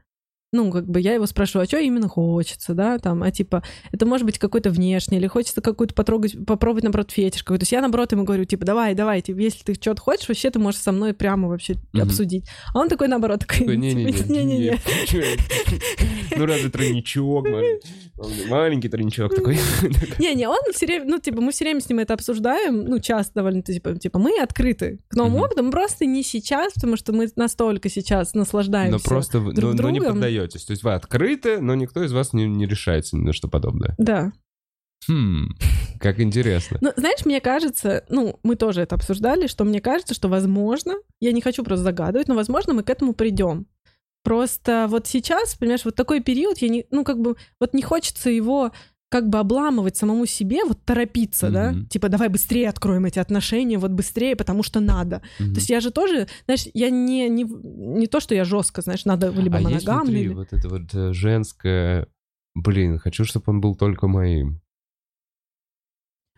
ну, 0.51 0.71
как 0.71 0.87
бы 0.87 0.99
я 0.99 1.13
его 1.13 1.27
спрашиваю, 1.27 1.63
а 1.63 1.67
что 1.67 1.77
именно 1.77 2.07
хочется, 2.07 2.73
да, 2.73 2.97
там, 2.97 3.21
а 3.21 3.29
типа, 3.29 3.61
это 3.91 4.05
может 4.07 4.25
быть 4.25 4.39
какой-то 4.39 4.71
внешний, 4.71 5.17
или 5.17 5.27
хочется 5.27 5.61
какую-то 5.61 5.93
потрогать, 5.93 6.43
попробовать, 6.45 6.83
наоборот, 6.83 7.11
фетиш 7.11 7.43
какой-то. 7.43 7.61
То 7.61 7.63
есть 7.63 7.71
я, 7.71 7.81
наоборот, 7.81 8.11
ему 8.13 8.23
говорю, 8.23 8.45
типа, 8.45 8.65
давай, 8.65 8.95
давай, 8.95 9.21
типа, 9.21 9.37
если 9.37 9.63
ты 9.63 9.73
что-то 9.75 10.01
хочешь, 10.01 10.27
вообще 10.27 10.49
ты 10.49 10.57
можешь 10.57 10.81
со 10.81 10.91
мной 10.91 11.13
прямо 11.13 11.47
вообще 11.49 11.75
Мгм. 11.93 12.01
обсудить. 12.03 12.45
А 12.73 12.79
он 12.79 12.89
такой, 12.89 13.07
наоборот, 13.07 13.41
такой, 13.41 13.57
типа, 13.59 13.69
не-не-не, 13.71 14.65
это? 14.69 14.83
Ну, 16.37 16.45
разве 16.45 16.69
тройничок, 16.69 17.45
маленький- 18.49 18.89
тройничок 18.89 19.35
такой. 19.35 19.57
Не-не, 20.19 20.47
он 20.47 20.57
все 20.73 20.85
время, 20.85 21.05
ну, 21.05 21.19
типа, 21.19 21.41
мы 21.41 21.51
все 21.51 21.65
время 21.65 21.81
с 21.81 21.89
ним 21.89 21.99
это 21.99 22.13
обсуждаем, 22.13 22.85
ну, 22.85 22.99
часто 22.99 23.33
довольно, 23.35 23.61
типа, 23.61 23.95
типа, 23.95 24.19
мы 24.19 24.39
открыты 24.41 24.99
к 25.09 25.15
новому 25.15 25.43
опыту, 25.43 25.69
просто 25.69 26.05
не 26.05 26.23
сейчас, 26.23 26.73
потому 26.73 26.95
что 26.97 27.13
мы 27.13 27.27
настолько 27.35 27.89
сейчас 27.89 28.33
наслаждаемся. 28.33 28.91
Но 28.93 28.99
просто, 29.09 29.39
друг 29.39 29.53
но 29.75 29.81
но 29.83 29.89
не 29.89 29.99
другом. 29.99 30.19
Поддаетесь. 30.39 30.65
То 30.65 30.71
есть 30.71 30.83
вы 30.83 30.93
открыты, 30.93 31.59
но 31.59 31.75
никто 31.75 32.03
из 32.03 32.11
вас 32.11 32.33
не 32.33 32.47
не 32.47 32.65
решается 32.65 33.17
ни 33.17 33.21
на 33.21 33.33
что 33.33 33.47
подобное. 33.47 33.95
Да. 33.97 34.31
Хм, 35.07 35.49
как 35.99 36.19
интересно. 36.19 36.77
Ну, 36.81 36.91
знаешь, 36.95 37.25
мне 37.25 37.39
кажется, 37.39 38.05
ну, 38.09 38.39
мы 38.43 38.55
тоже 38.55 38.81
это 38.81 38.95
обсуждали, 38.95 39.47
что 39.47 39.63
мне 39.63 39.81
кажется, 39.81 40.13
что, 40.13 40.27
возможно, 40.27 40.95
я 41.19 41.31
не 41.31 41.41
хочу 41.41 41.63
просто 41.63 41.83
загадывать, 41.83 42.27
но, 42.27 42.35
возможно, 42.35 42.73
мы 42.73 42.83
к 42.83 42.89
этому 42.89 43.13
придем. 43.13 43.65
Просто 44.23 44.87
вот 44.89 45.07
сейчас, 45.07 45.55
понимаешь, 45.55 45.85
вот 45.85 45.95
такой 45.95 46.21
период, 46.21 46.57
я 46.57 46.67
не, 46.67 46.85
ну, 46.91 47.03
как 47.05 47.19
бы, 47.19 47.37
вот 47.59 47.73
не 47.73 47.81
хочется 47.81 48.29
его 48.29 48.71
как 49.09 49.27
бы 49.27 49.39
обламывать 49.39 49.97
самому 49.97 50.25
себе, 50.27 50.63
вот 50.65 50.83
торопиться, 50.85 51.49
да, 51.49 51.71
Мгм. 51.71 51.87
типа 51.87 52.09
давай 52.09 52.29
быстрее 52.29 52.69
откроем 52.69 53.05
эти 53.05 53.17
отношения, 53.19 53.77
вот 53.79 53.91
быстрее, 53.91 54.35
потому 54.35 54.61
что 54.63 54.79
надо. 54.79 55.21
Мгм. 55.39 55.53
То 55.53 55.59
есть 55.59 55.69
я 55.69 55.79
же 55.79 55.89
тоже, 55.91 56.27
знаешь, 56.45 56.67
я 56.75 56.89
не, 56.91 57.27
не, 57.27 57.43
не 57.43 58.07
то, 58.07 58.19
что 58.19 58.35
я 58.35 58.45
жестко, 58.45 58.81
знаешь, 58.81 59.05
надо 59.05 59.29
либо 59.31 59.57
а 59.57 59.61
есть 59.61 59.85
моногамный. 59.87 60.03
внутри 60.03 60.21
или- 60.25 60.33
вот 60.33 60.53
это 60.53 60.69
вот 60.69 60.93
э, 60.93 61.13
женское... 61.13 62.07
Блин, 62.55 62.99
хочу, 62.99 63.25
чтобы 63.25 63.45
он 63.47 63.61
был 63.61 63.75
только 63.75 64.07
моим. 64.07 64.61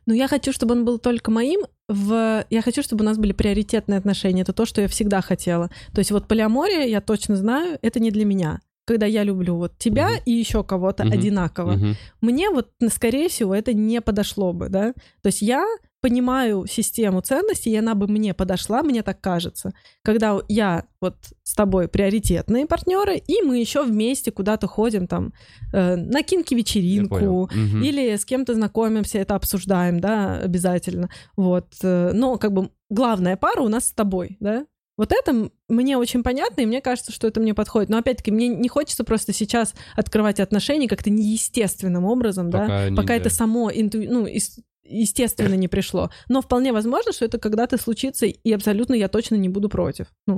Ну, 0.06 0.14
я 0.14 0.28
хочу, 0.28 0.52
чтобы 0.52 0.74
он 0.76 0.84
был 0.86 0.98
только 1.00 1.32
моим. 1.32 1.62
В... 1.88 2.46
Я 2.50 2.62
хочу, 2.62 2.84
чтобы 2.84 3.04
у 3.04 3.06
нас 3.06 3.18
были 3.18 3.34
приоритетные 3.34 3.98
отношения. 3.98 4.42
Это 4.42 4.54
то, 4.54 4.66
что 4.66 4.82
я 4.82 4.88
всегда 4.88 5.22
хотела. 5.22 5.70
То 5.94 6.00
есть 6.00 6.12
вот 6.12 6.28
полиамория, 6.28 6.86
я 6.86 7.02
точно 7.02 7.36
знаю, 7.36 7.78
это 7.82 8.00
не 8.00 8.12
для 8.12 8.26
меня. 8.26 8.62
Когда 8.86 9.06
я 9.06 9.24
люблю 9.24 9.56
вот 9.56 9.78
тебя 9.78 10.10
Мгм. 10.10 10.20
и 10.26 10.32
еще 10.32 10.64
кого-то 10.64 11.04
Мгм. 11.06 11.14
одинаково. 11.14 11.72
Мгм. 11.74 11.96
Мне 12.22 12.50
вот, 12.50 12.72
скорее 12.92 13.30
всего, 13.30 13.54
это 13.54 13.74
не 13.74 14.02
подошло 14.02 14.54
бы, 14.54 14.70
да. 14.70 14.94
То 15.22 15.28
есть 15.28 15.42
я 15.42 15.66
понимаю 16.02 16.66
систему 16.66 17.22
ценностей, 17.22 17.70
и 17.70 17.76
она 17.76 17.94
бы 17.94 18.08
мне 18.08 18.34
подошла, 18.34 18.82
мне 18.82 19.04
так 19.04 19.22
кажется. 19.22 19.72
Когда 20.02 20.40
я 20.48 20.86
вот 21.00 21.16
с 21.44 21.54
тобой 21.54 21.88
приоритетные 21.88 22.66
партнеры, 22.66 23.18
и 23.18 23.44
мы 23.44 23.60
еще 23.60 23.84
вместе 23.84 24.32
куда-то 24.32 24.66
ходим 24.68 25.06
там 25.06 25.32
э, 25.74 25.96
на 25.96 26.24
кинки 26.24 26.56
вечеринку, 26.56 27.50
или 27.54 28.16
с 28.16 28.26
кем-то 28.26 28.56
знакомимся, 28.56 29.20
это 29.20 29.36
обсуждаем, 29.36 30.00
да, 30.00 30.38
обязательно. 30.38 31.10
Вот. 31.38 31.68
э, 31.84 32.12
Но 32.14 32.38
как 32.40 32.52
бы 32.52 32.72
главная 32.90 33.38
пара 33.38 33.62
у 33.62 33.68
нас 33.68 33.88
с 33.90 33.94
тобой, 33.94 34.38
да. 34.40 34.66
Вот 34.98 35.12
это 35.14 35.50
мне 35.68 35.98
очень 35.98 36.22
понятно, 36.22 36.62
и 36.62 36.66
мне 36.66 36.82
кажется, 36.82 37.12
что 37.12 37.28
это 37.28 37.40
мне 37.40 37.54
подходит. 37.54 37.90
Но 37.90 37.98
опять-таки, 37.98 38.30
мне 38.32 38.48
не 38.50 38.68
хочется 38.70 39.04
просто 39.04 39.34
сейчас 39.34 39.74
открывать 39.96 40.40
отношения 40.40 40.88
как-то 40.88 41.10
неестественным 41.10 42.06
образом, 42.06 42.50
да, 42.50 42.60
Пока 42.62 42.90
не- 42.90 42.96
пока 42.96 43.08
да. 43.10 43.16
это 43.16 43.30
само 43.30 43.72
инту- 43.72 44.04
ну, 44.08 44.26
ес- 44.28 44.60
естественно 44.84 45.56
не 45.56 45.68
пришло. 45.68 46.10
Но 46.28 46.42
вполне 46.42 46.74
возможно, 46.74 47.14
что 47.14 47.26
это 47.26 47.40
когда-то 47.40 47.78
случится, 47.78 48.26
и 48.26 48.52
абсолютно 48.52 48.94
я 48.94 49.08
точно 49.08 49.36
не 49.36 49.50
буду 49.50 49.70
против. 49.70 50.08
Ну, 50.28 50.38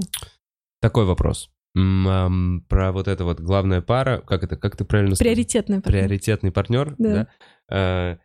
Такой 0.80 1.06
вопрос. 1.06 1.50
Про 1.74 2.92
вот 2.92 3.08
это 3.08 3.24
вот 3.26 3.40
главная 3.40 3.82
пара, 3.82 4.22
как 4.22 4.44
это, 4.44 4.56
как 4.58 4.76
ты 4.78 4.86
правильно 4.86 5.16
сказал? 5.16 5.34
приоритетная 5.34 5.82
партнер. 5.82 6.00
Приоритетный 6.02 6.52
партнер, 6.52 6.96
Да. 7.00 7.14
да. 7.14 7.28
А, 7.70 8.18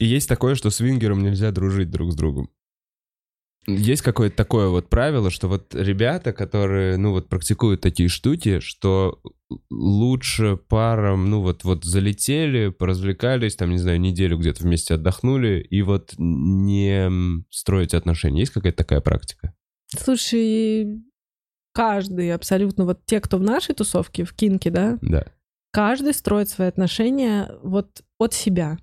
И 0.00 0.06
есть 0.06 0.28
такое, 0.28 0.54
что 0.56 0.70
свингерам 0.70 1.22
нельзя 1.22 1.52
дружить 1.52 1.90
друг 1.90 2.10
с 2.10 2.16
другом. 2.16 2.50
Есть 3.66 4.02
какое-то 4.02 4.36
такое 4.36 4.68
вот 4.68 4.88
правило, 4.88 5.30
что 5.30 5.46
вот 5.48 5.74
ребята, 5.74 6.32
которые, 6.32 6.96
ну 6.96 7.10
вот 7.12 7.28
практикуют 7.28 7.80
такие 7.82 8.08
штуки, 8.08 8.58
что 8.60 9.20
лучше 9.70 10.56
парам, 10.56 11.28
ну 11.28 11.42
вот, 11.42 11.64
вот 11.64 11.84
залетели, 11.84 12.68
поразвлекались, 12.70 13.56
там, 13.56 13.70
не 13.70 13.78
знаю, 13.78 14.00
неделю 14.00 14.38
где-то 14.38 14.62
вместе 14.62 14.94
отдохнули, 14.94 15.60
и 15.60 15.82
вот 15.82 16.14
не 16.16 17.10
строить 17.50 17.94
отношения. 17.94 18.40
Есть 18.40 18.52
какая-то 18.52 18.78
такая 18.78 19.00
практика? 19.00 19.52
Слушай, 19.88 21.02
каждый 21.74 22.32
абсолютно, 22.32 22.84
вот 22.84 23.04
те, 23.04 23.20
кто 23.20 23.38
в 23.38 23.42
нашей 23.42 23.74
тусовке, 23.74 24.24
в 24.24 24.32
Кинке, 24.32 24.70
да, 24.70 24.98
Да. 25.02 25.26
каждый 25.72 26.14
строит 26.14 26.48
свои 26.48 26.68
отношения 26.68 27.50
вот 27.62 28.02
от 28.18 28.32
себя. 28.34 28.78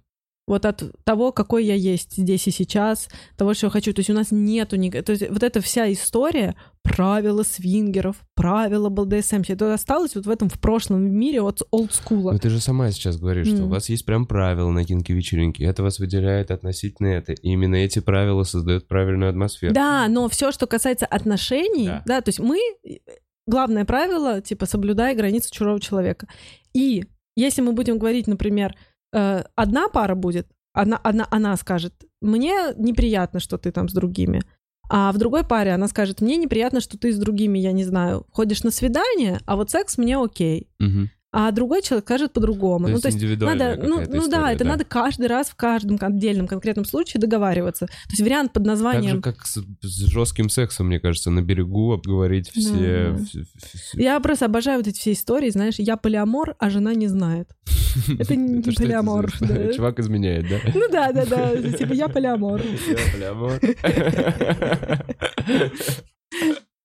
Вот 0.47 0.65
от 0.65 0.81
того, 1.03 1.33
какой 1.33 1.65
я 1.65 1.75
есть 1.75 2.15
здесь 2.15 2.47
и 2.47 2.51
сейчас, 2.51 3.09
того, 3.35 3.53
что 3.53 3.67
я 3.67 3.71
хочу. 3.71 3.93
То 3.93 3.99
есть 3.99 4.09
у 4.09 4.13
нас 4.13 4.27
нету... 4.31 4.77
ни- 4.77 4.89
То 4.89 5.11
есть 5.11 5.29
вот 5.29 5.43
эта 5.43 5.59
вся 5.59 5.91
история, 5.91 6.55
правила 6.83 7.43
свингеров, 7.43 8.15
правила 8.33 8.87
БЛДСМ, 8.87 9.41
это 9.49 9.73
осталось 9.73 10.15
вот 10.15 10.25
в 10.25 10.29
этом 10.29 10.47
в 10.47 10.57
прошлом 10.57 11.01
мире 11.03 11.41
от 11.41 11.63
олдскула. 11.69 12.31
Но 12.31 12.37
ты 12.37 12.49
же 12.49 12.61
сама 12.61 12.89
сейчас 12.91 13.17
говоришь, 13.17 13.47
что 13.47 13.65
у 13.65 13.67
вас 13.67 13.89
есть 13.89 14.05
прям 14.05 14.25
правила 14.25 14.71
на 14.71 14.85
кинки 14.85 15.11
вечеринки. 15.11 15.63
Это 15.63 15.83
вас 15.83 15.99
выделяет 15.99 16.49
относительно 16.49 17.07
это. 17.07 17.33
И 17.33 17.49
именно 17.49 17.75
эти 17.75 17.99
правила 17.99 18.43
создают 18.43 18.87
правильную 18.87 19.29
атмосферу. 19.29 19.73
Да, 19.73 20.07
но 20.07 20.29
все, 20.29 20.53
что 20.53 20.65
касается 20.65 21.05
отношений, 21.05 21.87
Да. 21.87 22.03
да. 22.05 22.21
то 22.21 22.29
есть 22.29 22.39
мы 22.39 22.57
главное 23.45 23.83
правило, 23.83 24.39
типа, 24.41 24.65
соблюдай 24.65 25.13
границы 25.13 25.51
чужого 25.51 25.81
человека. 25.81 26.27
И 26.73 27.03
если 27.35 27.61
мы 27.61 27.73
будем 27.73 27.99
говорить, 27.99 28.27
например, 28.27 28.75
э, 29.13 29.43
одна 29.55 29.89
пара 29.89 30.15
будет, 30.15 30.47
она, 30.73 30.99
она, 31.03 31.27
она 31.31 31.57
скажет, 31.57 31.93
мне 32.21 32.73
неприятно, 32.77 33.39
что 33.39 33.57
ты 33.57 33.71
там 33.71 33.89
с 33.89 33.93
другими. 33.93 34.43
А 34.89 35.11
в 35.11 35.17
другой 35.17 35.43
паре 35.43 35.73
она 35.73 35.87
скажет, 35.87 36.21
мне 36.21 36.37
неприятно, 36.37 36.79
что 36.79 36.97
ты 36.97 37.11
с 37.11 37.17
другими, 37.17 37.59
я 37.59 37.71
не 37.71 37.83
знаю, 37.83 38.25
ходишь 38.31 38.63
на 38.63 38.71
свидание, 38.71 39.39
а 39.45 39.55
вот 39.55 39.69
секс 39.69 39.97
мне 39.97 40.17
окей. 40.17 40.69
Мгм. 40.79 41.09
А 41.39 41.51
другой 41.51 41.83
человек 41.83 42.03
скажет 42.05 42.33
по-другому. 42.33 42.87
То 42.87 42.93
ну, 42.93 42.99
то 42.99 43.09
есть 43.09 43.39
надо, 43.39 43.79
ну, 43.83 44.01
ну 44.09 44.27
да, 44.27 44.51
это 44.51 44.63
надо 44.63 44.85
каждый 44.85 45.27
раз 45.27 45.49
в 45.49 45.55
каждом 45.55 45.99
отдельном 46.01 46.47
конкретном 46.47 46.83
случае 46.83 47.21
договариваться. 47.21 47.85
То 47.85 47.93
есть 48.09 48.21
вариант 48.23 48.53
под 48.53 48.63
Так 48.63 48.71
названием 48.71 49.17
же, 49.17 49.21
как 49.21 49.45
с, 49.45 49.61
с 49.83 50.09
жестким 50.09 50.49
сексом, 50.49 50.87
мне 50.87 50.99
кажется, 50.99 51.29
на 51.29 51.43
берегу 51.43 51.93
обговорить 51.93 52.49
все... 52.49 53.13
Да. 53.15 53.23
все- 53.23 53.43
все- 53.43 54.01
Я 54.01 54.19
просто 54.19 54.45
обожаю 54.45 54.79
вот 54.79 54.87
эти 54.87 54.97
все 54.97 55.11
истории, 55.11 55.51
знаешь, 55.51 55.75
я 55.77 55.95
полиамор, 55.95 56.55
а 56.57 56.71
жена 56.71 56.95
не 56.95 57.05
знает. 57.05 57.47
Это 58.17 58.35
не 58.35 58.63
полиамор, 58.63 59.31
да. 59.39 59.73
Чувак 59.73 59.99
изменяет, 59.99 60.49
да? 60.49 60.57
Ну 60.73 60.89
да, 60.91 61.11
да, 61.11 61.23
да, 61.27 61.71
типа 61.71 61.93
я 61.93 62.07
полиамор. 62.07 62.63
Я 62.87 62.97
полиамор. 63.13 63.59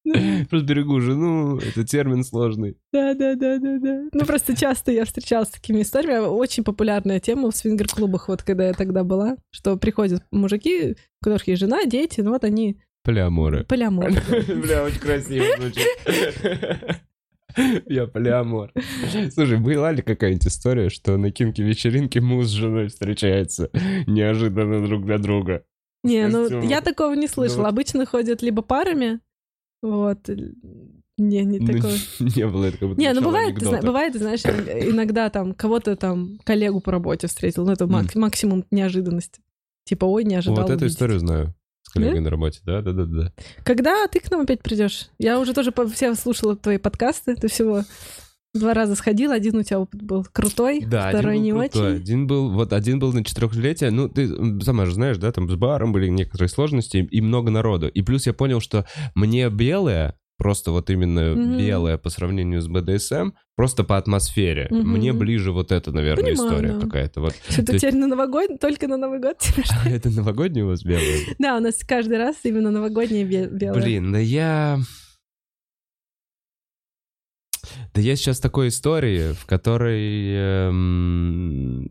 Просто 0.51 0.67
берегу 0.67 1.01
жену, 1.01 1.59
это 1.59 1.85
термин 1.85 2.25
сложный. 2.25 2.77
Да, 2.93 3.15
да, 3.15 3.35
да, 3.37 3.59
да, 3.59 3.79
да. 3.79 4.03
Ну 4.13 4.25
просто 4.27 4.57
часто 4.57 4.91
я 4.93 5.05
встречалась 5.05 5.49
с 5.49 5.53
такими 5.53 5.83
историями. 5.83 6.27
Очень 6.27 6.65
популярная 6.65 7.21
тема 7.21 7.51
в 7.51 7.57
свингер-клубах, 7.57 8.29
вот 8.29 8.43
когда 8.43 8.67
я 8.67 8.73
тогда 8.73 9.05
была, 9.05 9.37
что 9.51 9.77
приходят 9.77 10.23
мужики, 10.33 10.97
у 11.21 11.25
которых 11.25 11.47
есть 11.49 11.61
жена, 11.61 11.85
дети, 11.87 12.21
ну 12.21 12.31
вот 12.33 12.43
они 12.45 12.79
Полиаморы. 13.05 13.65
полиамор. 13.65 14.11
Бля, 14.49 14.85
очень 14.85 15.01
красиво 15.01 15.45
звучит. 15.59 15.87
Я 17.87 18.07
полиамор. 18.07 18.73
Слушай, 19.35 19.59
была 19.59 19.93
ли 19.93 20.01
какая-нибудь 20.03 20.47
история, 20.47 20.89
что 20.89 21.17
на 21.19 21.31
кинке 21.31 21.63
вечеринке 21.63 22.21
муж 22.21 22.47
с 22.47 22.51
женой 22.51 22.89
встречаются 22.89 23.71
неожиданно 24.07 24.85
друг 24.87 25.05
для 25.05 25.19
друга? 25.19 25.65
Не, 26.03 26.27
ну 26.29 26.63
я 26.63 26.81
такого 26.81 27.15
не 27.15 27.29
слышала. 27.29 27.63
вот- 27.65 27.69
Обычно 27.69 28.07
ходят 28.07 28.41
либо 28.43 28.63
парами, 28.63 29.21
вот. 29.83 30.29
Не, 31.19 31.45
не 31.45 31.59
Ну, 31.59 31.67
такого. 31.67 31.93
Не 32.37 32.47
было 32.49 32.65
это 32.65 32.79
как 32.79 32.89
будто 32.89 33.01
Не, 33.01 33.13
ну 33.13 33.21
бывает, 33.23 33.59
ты 33.59 33.83
бывает, 33.83 34.15
знаешь, 34.15 34.45
иногда 34.45 35.29
там 35.29 35.53
кого-то 35.53 35.95
там 35.97 36.39
коллегу 36.45 36.81
по 36.81 36.91
работе 36.91 37.27
встретил, 37.27 37.67
ну 37.67 37.73
это 37.73 37.87
мак- 37.87 38.15
максимум 38.15 38.65
неожиданности. 38.71 39.41
Типа, 39.85 40.07
ой, 40.07 40.25
не 40.25 40.37
ожидал 40.37 40.63
Вот 40.63 40.71
эту 40.71 40.87
историю 40.87 41.19
знаю. 41.19 41.55
С 41.83 41.91
коллегой 41.91 42.21
на 42.21 42.31
работе, 42.31 42.61
да, 42.65 42.81
да, 42.81 42.93
да, 42.93 43.05
да. 43.05 43.33
Когда 43.65 44.07
ты 44.07 44.21
к 44.21 44.31
нам 44.31 44.41
опять 44.43 44.63
придешь? 44.63 45.11
Я 45.19 45.39
уже 45.39 45.53
тоже 45.53 45.73
все 45.93 46.15
слушала 46.15 46.57
твои 46.57 46.79
подкасты, 46.79 47.35
ты 47.35 47.49
всего 47.49 47.83
два 48.55 48.75
раза 48.75 48.95
сходил, 48.95 49.33
один 49.33 49.57
у 49.57 49.63
тебя 49.63 49.81
опыт 49.81 50.03
был 50.03 50.27
крутой, 50.31 50.85
Да, 50.87 51.09
второй 51.09 51.33
один 51.35 51.43
не 51.45 51.53
был 51.53 51.61
крутой. 51.61 51.93
очень. 51.93 52.03
Один 52.03 52.27
был, 52.27 52.51
вот 52.51 52.73
один 52.73 52.99
был 52.99 53.13
на 53.13 53.25
четырехлетие. 53.25 53.91
Ну, 53.91 54.09
ты 54.09 54.29
сама 54.63 54.87
же 54.87 54.93
знаешь, 54.93 55.17
да, 55.19 55.33
там 55.33 55.49
с 55.51 55.55
баром 55.55 55.93
были 55.93 56.09
некоторые 56.09 56.49
сложности 56.49 56.99
и 56.99 57.21
много 57.21 57.51
народу. 57.51 57.89
И 57.89 58.03
плюс 58.03 58.27
я 58.27 58.33
понял, 58.35 58.61
что 58.61 58.87
мне 59.15 59.49
белое, 59.49 60.17
просто 60.37 60.71
вот 60.73 60.91
именно 60.91 61.35
Мгм. 61.35 61.57
белое 61.59 61.97
по 61.99 62.11
сравнению 62.11 62.61
с 62.61 62.69
БДСМ, 62.69 63.31
просто 63.57 63.85
по 63.85 63.97
атмосфере. 63.97 64.67
Мгм. 64.71 64.91
Мне 64.93 65.13
ближе 65.13 65.53
вот 65.53 65.73
это, 65.73 65.93
наверное, 65.93 66.33
Понимаю, 66.35 66.51
история 66.51 66.73
да. 66.75 66.81
какая-то. 66.81 67.21
Вот. 67.21 67.35
Что 67.49 67.65
То 67.65 67.73
ты 67.73 67.79
теперь 67.79 67.95
на 67.95 68.07
Новый 68.07 68.59
только 68.59 68.87
на 68.89 68.97
Новый 68.97 69.21
год? 69.21 69.37
что? 69.41 69.75
А 69.85 69.89
это 69.89 70.11
новогодний 70.11 70.63
у 70.63 70.67
вас 70.69 70.83
белый? 70.83 71.27
Да, 71.39 71.57
у 71.57 71.61
нас 71.61 71.77
каждый 71.87 72.19
раз 72.19 72.37
именно 72.45 72.71
новогоднее 72.71 73.25
бе- 73.25 73.49
белое. 73.49 73.81
Блин, 73.81 74.13
да 74.13 74.19
я... 74.19 74.79
Да 77.95 78.01
я 78.01 78.17
сейчас 78.17 78.41
такой 78.41 78.69
истории, 78.69 79.33
в 79.33 79.47
которой 79.47 80.35
эм, 80.35 81.89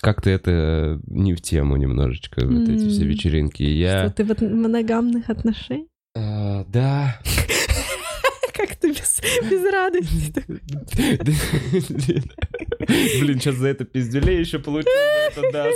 как-то 0.00 0.30
это 0.30 1.00
не 1.06 1.34
в 1.34 1.40
тему 1.40 1.76
немножечко, 1.76 2.44
вот 2.44 2.68
эти 2.68 2.88
все 2.88 3.04
вечеринки. 3.04 3.62
Что 3.62 3.64
Я... 3.64 4.10
ты 4.10 4.24
в 4.24 4.40
моногамных 4.42 5.30
отношениях? 5.30 5.88
э, 6.14 6.64
да. 6.68 7.20
Как 8.54 8.74
ты 8.76 8.90
без, 8.90 9.20
без 9.48 9.72
радости? 9.72 10.44
Блин, 13.20 13.38
сейчас 13.38 13.56
за 13.56 13.68
это 13.68 13.84
пиздюлей 13.84 14.40
еще 14.40 14.58
получил, 14.58 14.90
да. 15.52 15.70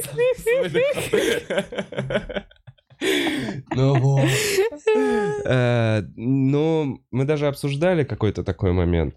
Ну 3.73 3.99
вот. 3.99 4.29
Э, 5.45 6.03
Ну, 6.17 7.05
мы 7.11 7.25
даже 7.25 7.47
обсуждали 7.47 8.05
какой-то 8.05 8.45
такой 8.45 8.73
момент. 8.73 9.17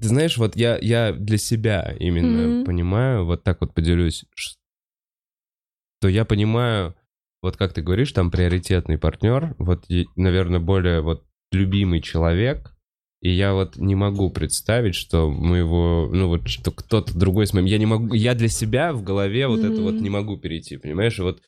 Ты 0.00 0.08
знаешь, 0.08 0.36
вот 0.36 0.56
я, 0.56 0.78
я 0.80 1.12
для 1.12 1.38
себя 1.38 1.94
именно 1.98 2.48
Мгм. 2.48 2.64
понимаю, 2.64 3.24
вот 3.24 3.44
так 3.44 3.60
вот 3.60 3.72
поделюсь, 3.74 4.24
что 4.34 6.08
я 6.08 6.24
понимаю, 6.24 6.94
вот 7.42 7.56
как 7.56 7.72
ты 7.72 7.82
говоришь, 7.82 8.12
там 8.12 8.30
приоритетный 8.30 8.98
партнер, 8.98 9.54
вот, 9.58 9.86
наверное, 10.16 10.60
более 10.60 11.00
вот 11.00 11.24
любимый 11.52 12.02
человек, 12.02 12.76
и 13.22 13.30
я 13.30 13.54
вот 13.54 13.76
не 13.76 13.94
могу 13.94 14.30
представить, 14.30 14.94
что 14.94 15.30
мы 15.30 15.58
его, 15.58 16.10
ну 16.12 16.28
вот, 16.28 16.48
что 16.48 16.70
кто-то 16.70 17.16
другой 17.18 17.46
с 17.46 17.54
моим, 17.54 17.66
я 17.66 17.78
не 17.78 17.86
могу, 17.86 18.12
я 18.14 18.34
для 18.34 18.48
себя 18.48 18.92
в 18.92 19.02
голове 19.02 19.48
вот 19.48 19.64
это 19.64 19.80
вот 19.80 20.00
не 20.00 20.10
могу 20.10 20.36
перейти, 20.36 20.76
понимаешь, 20.76 21.18
и 21.18 21.22
вот 21.22 21.40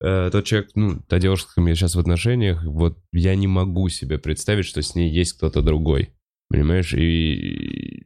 э, 0.00 0.28
тот 0.32 0.44
человек, 0.44 0.70
ну, 0.74 1.00
та 1.08 1.18
девушка, 1.18 1.50
с 1.50 1.54
которой 1.54 1.70
я 1.70 1.74
сейчас 1.76 1.94
в 1.94 1.98
отношениях, 1.98 2.62
вот 2.64 2.98
я 3.12 3.34
не 3.34 3.46
могу 3.46 3.88
себе 3.88 4.18
представить, 4.18 4.64
что 4.66 4.82
с 4.82 4.94
ней 4.94 5.10
есть 5.10 5.34
кто-то 5.34 5.62
другой, 5.62 6.10
понимаешь, 6.48 6.94
и 6.94 8.04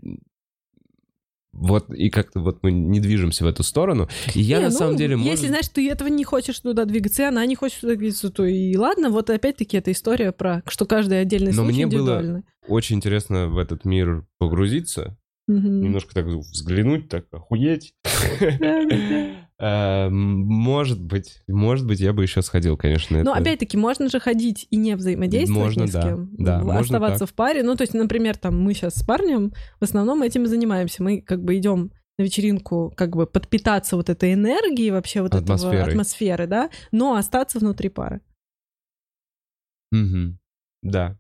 вот 1.53 1.93
и 1.93 2.09
как-то 2.09 2.41
вот 2.41 2.63
мы 2.63 2.73
не 2.73 2.99
движемся 2.99 3.45
в 3.45 3.47
эту 3.47 3.63
сторону. 3.63 4.09
И 4.35 4.41
я 4.41 4.57
Не, 4.59 4.65
на 4.65 4.71
ну, 4.71 4.77
самом 4.77 4.97
деле... 4.97 5.17
Если, 5.17 5.29
может- 5.29 5.47
знаешь, 5.49 5.69
ты 5.69 5.87
этого 5.91 6.09
не 6.09 6.25
хочешь 6.25 6.59
туда 6.59 6.87
двигаться, 6.87 7.23
и 7.23 7.27
она 7.27 7.45
не 7.45 7.55
хочет 7.57 7.81
туда 7.83 7.95
двигаться, 7.95 8.31
то 8.31 8.45
и 8.47 8.75
ладно. 8.77 9.11
Вот 9.11 9.29
опять-таки 9.29 9.77
эта 9.77 9.93
история 9.93 10.33
про, 10.33 10.63
что 10.67 10.87
каждый 10.87 11.21
отдельный 11.21 11.53
Но 11.53 11.63
случай 11.65 11.85
мне 11.85 11.87
было. 11.87 12.43
Очень 12.69 12.97
интересно 12.97 13.49
в 13.49 13.59
этот 13.59 13.85
мир 13.85 14.27
погрузиться, 14.39 15.19
Мгм. 15.47 15.83
немножко 15.83 16.15
так 16.15 16.25
взглянуть, 16.27 17.09
так 17.11 17.27
охуеть. 17.33 17.93
Э, 19.65 20.09
Может 20.11 21.01
быть, 21.01 21.41
может 21.47 21.87
быть, 21.87 22.01
я 22.01 22.13
бы 22.13 22.23
еще 22.23 22.43
сходил, 22.43 22.77
конечно. 22.77 23.23
Но 23.23 23.31
это- 23.31 23.41
опять-таки 23.43 23.77
можно 23.77 24.09
же 24.09 24.19
ходить 24.19 24.67
и 24.71 24.77
не 24.77 24.97
взаимодействовать 24.97 25.65
Можно, 25.65 25.83
ни 25.83 25.87
с 25.87 25.93
да. 25.93 26.03
кем. 26.03 26.31
Да, 26.37 26.59
можно 26.59 26.81
Оставаться 26.81 27.27
в 27.27 27.33
паре. 27.33 27.63
Ну, 27.63 27.77
то 27.77 27.83
есть, 27.83 27.95
например, 27.95 28.37
там 28.37 28.61
мы 28.61 28.75
сейчас 28.75 28.97
с 28.97 29.05
парнем 29.05 29.53
в 29.79 29.85
основном 29.85 30.23
этим 30.23 30.43
и 30.45 30.47
занимаемся. 30.47 31.05
Мы 31.05 31.21
как 31.23 31.45
бы 31.45 31.57
идем 31.57 31.93
на 32.19 32.25
вечеринку, 32.25 32.93
как 32.97 33.15
бы 33.15 33.25
подпитаться 33.27 33.95
вот 33.97 34.11
этой 34.11 34.35
энергией 34.35 34.91
вообще 34.91 35.23
вот 35.23 35.29
этого 35.35 35.43
Атмосферой. 35.55 35.91
атмосферы, 35.93 36.47
да, 36.49 36.69
но 36.91 37.15
остаться 37.15 37.61
внутри 37.61 37.89
пары. 37.89 38.21
Мгм. 39.93 40.39
Да. 40.83 41.19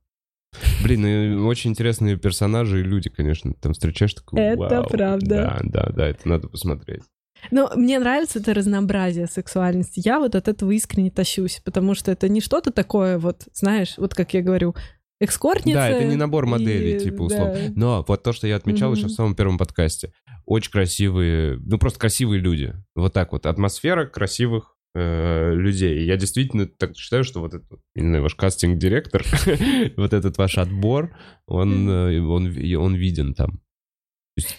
Блин, 0.83 1.37
ну 1.39 1.47
очень 1.47 1.71
интересные 1.71 2.17
персонажи 2.17 2.81
и 2.81 2.83
люди, 2.83 3.09
конечно. 3.09 3.55
Там 3.55 3.73
встречаешь 3.73 4.15
такой, 4.15 4.41
Это 4.41 4.83
правда. 4.83 5.27
Да, 5.27 5.61
да, 5.63 5.93
да, 5.95 6.09
это 6.09 6.29
надо 6.29 6.49
посмотреть. 6.49 7.03
Но 7.51 7.71
мне 7.77 7.99
нравится 7.99 8.39
это 8.39 8.55
разнообразие 8.55 9.27
сексуальности. 9.27 10.01
Я 10.05 10.19
вот 10.21 10.35
от 10.35 10.49
этого 10.49 10.71
искренне 10.71 11.11
тащусь, 11.11 11.61
потому 11.65 11.95
что 11.95 12.11
это 12.13 12.29
не 12.29 12.41
что-то 12.41 12.71
такое, 12.71 13.19
вот, 13.19 13.49
знаешь, 13.53 13.95
вот 13.99 14.15
как 14.15 14.33
я 14.35 14.43
говорю, 14.43 14.75
экскортница. 15.21 15.79
Да, 15.79 15.89
это 15.89 16.05
не 16.05 16.17
набор 16.17 16.45
и- 16.45 16.49
моделей, 16.49 16.99
типа, 17.01 17.23
условно. 17.23 17.55
да. 17.55 17.73
Но 17.77 18.05
вот 18.07 18.23
то, 18.23 18.33
что 18.33 18.47
я 18.47 18.57
отмечал 18.57 18.91
Мгм. 18.91 18.99
еще 18.99 19.09
в 19.09 19.13
самом 19.13 19.35
первом 19.35 19.59
подкасте. 19.59 20.13
Очень 20.47 20.73
красивые, 20.73 21.59
ну 21.65 21.79
просто 21.79 22.01
красивые 22.01 22.41
люди. 22.41 22.75
Вот 22.97 23.13
так 23.13 23.33
вот. 23.33 23.47
Атмосфера 23.47 24.07
красивых 24.07 24.77
э, 24.95 25.55
людей. 25.55 26.01
И 26.03 26.05
Я 26.07 26.17
действительно 26.19 26.67
так 26.67 26.95
считаю, 26.97 27.25
что 27.25 27.41
вот 27.41 27.55
этот, 27.55 27.81
знаю, 27.95 28.23
ваш 28.23 28.35
кастинг-директор, 28.35 29.25
вот 29.97 30.13
этот 30.13 30.37
ваш 30.37 30.59
отбор, 30.59 31.17
он, 31.47 31.89
э, 31.89 32.21
он, 32.21 32.47
он 32.77 32.95
виден 32.97 33.33
там. 33.35 33.62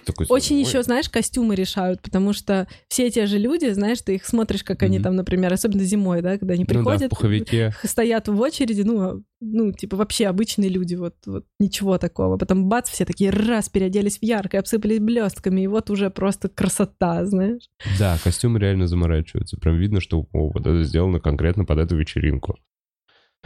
Такой, 0.05 0.27
Очень 0.29 0.57
ой, 0.57 0.63
еще, 0.63 0.83
знаешь, 0.83 1.09
костюмы 1.09 1.55
решают, 1.55 1.99
потому 2.03 2.31
что 2.33 2.67
все 2.89 3.09
те 3.09 3.25
же 3.25 3.39
люди, 3.39 3.71
знаешь, 3.71 4.01
ты 4.01 4.15
их 4.15 4.25
смотришь, 4.25 4.63
как 4.63 4.83
они 4.83 4.97
Мгм. 4.97 5.03
там, 5.03 5.15
например, 5.15 5.51
особенно 5.51 5.83
зимой, 5.83 6.21
да, 6.21 6.37
когда 6.37 6.53
они 6.53 6.63
Ну 6.63 6.67
да, 6.67 6.79
в 6.79 6.83
приходят, 6.83 7.09
пуховике. 7.09 7.73
стоят 7.83 8.27
в 8.27 8.39
очереди, 8.39 8.81
ну, 8.83 9.01
а, 9.01 9.19
ну, 9.41 9.71
типа 9.73 9.97
вообще 9.97 10.27
обычные 10.27 10.69
люди, 10.69 10.93
вот, 10.93 11.15
вот 11.25 11.45
ничего 11.59 11.97
такого. 11.97 12.37
Потом 12.37 12.69
бац, 12.69 12.87
все 12.91 13.03
такие 13.03 13.31
раз 13.31 13.67
переоделись 13.67 14.19
в 14.19 14.23
яркое, 14.23 14.61
обсыпались 14.61 14.99
блестками, 14.99 15.61
и 15.61 15.67
вот 15.67 15.89
уже 15.89 16.11
просто 16.11 16.49
красота, 16.49 17.25
знаешь. 17.25 17.63
Да, 17.97 18.19
костюмы 18.23 18.59
реально 18.59 18.87
заморачиваются. 18.87 19.57
Прям 19.57 19.77
видно, 19.77 20.01
что 20.01 20.27
о, 20.33 20.49
вот 20.51 20.61
это 20.67 20.83
сделано 20.83 21.19
конкретно 21.19 21.65
под 21.65 21.79
эту 21.79 21.95
вечеринку. 21.97 22.59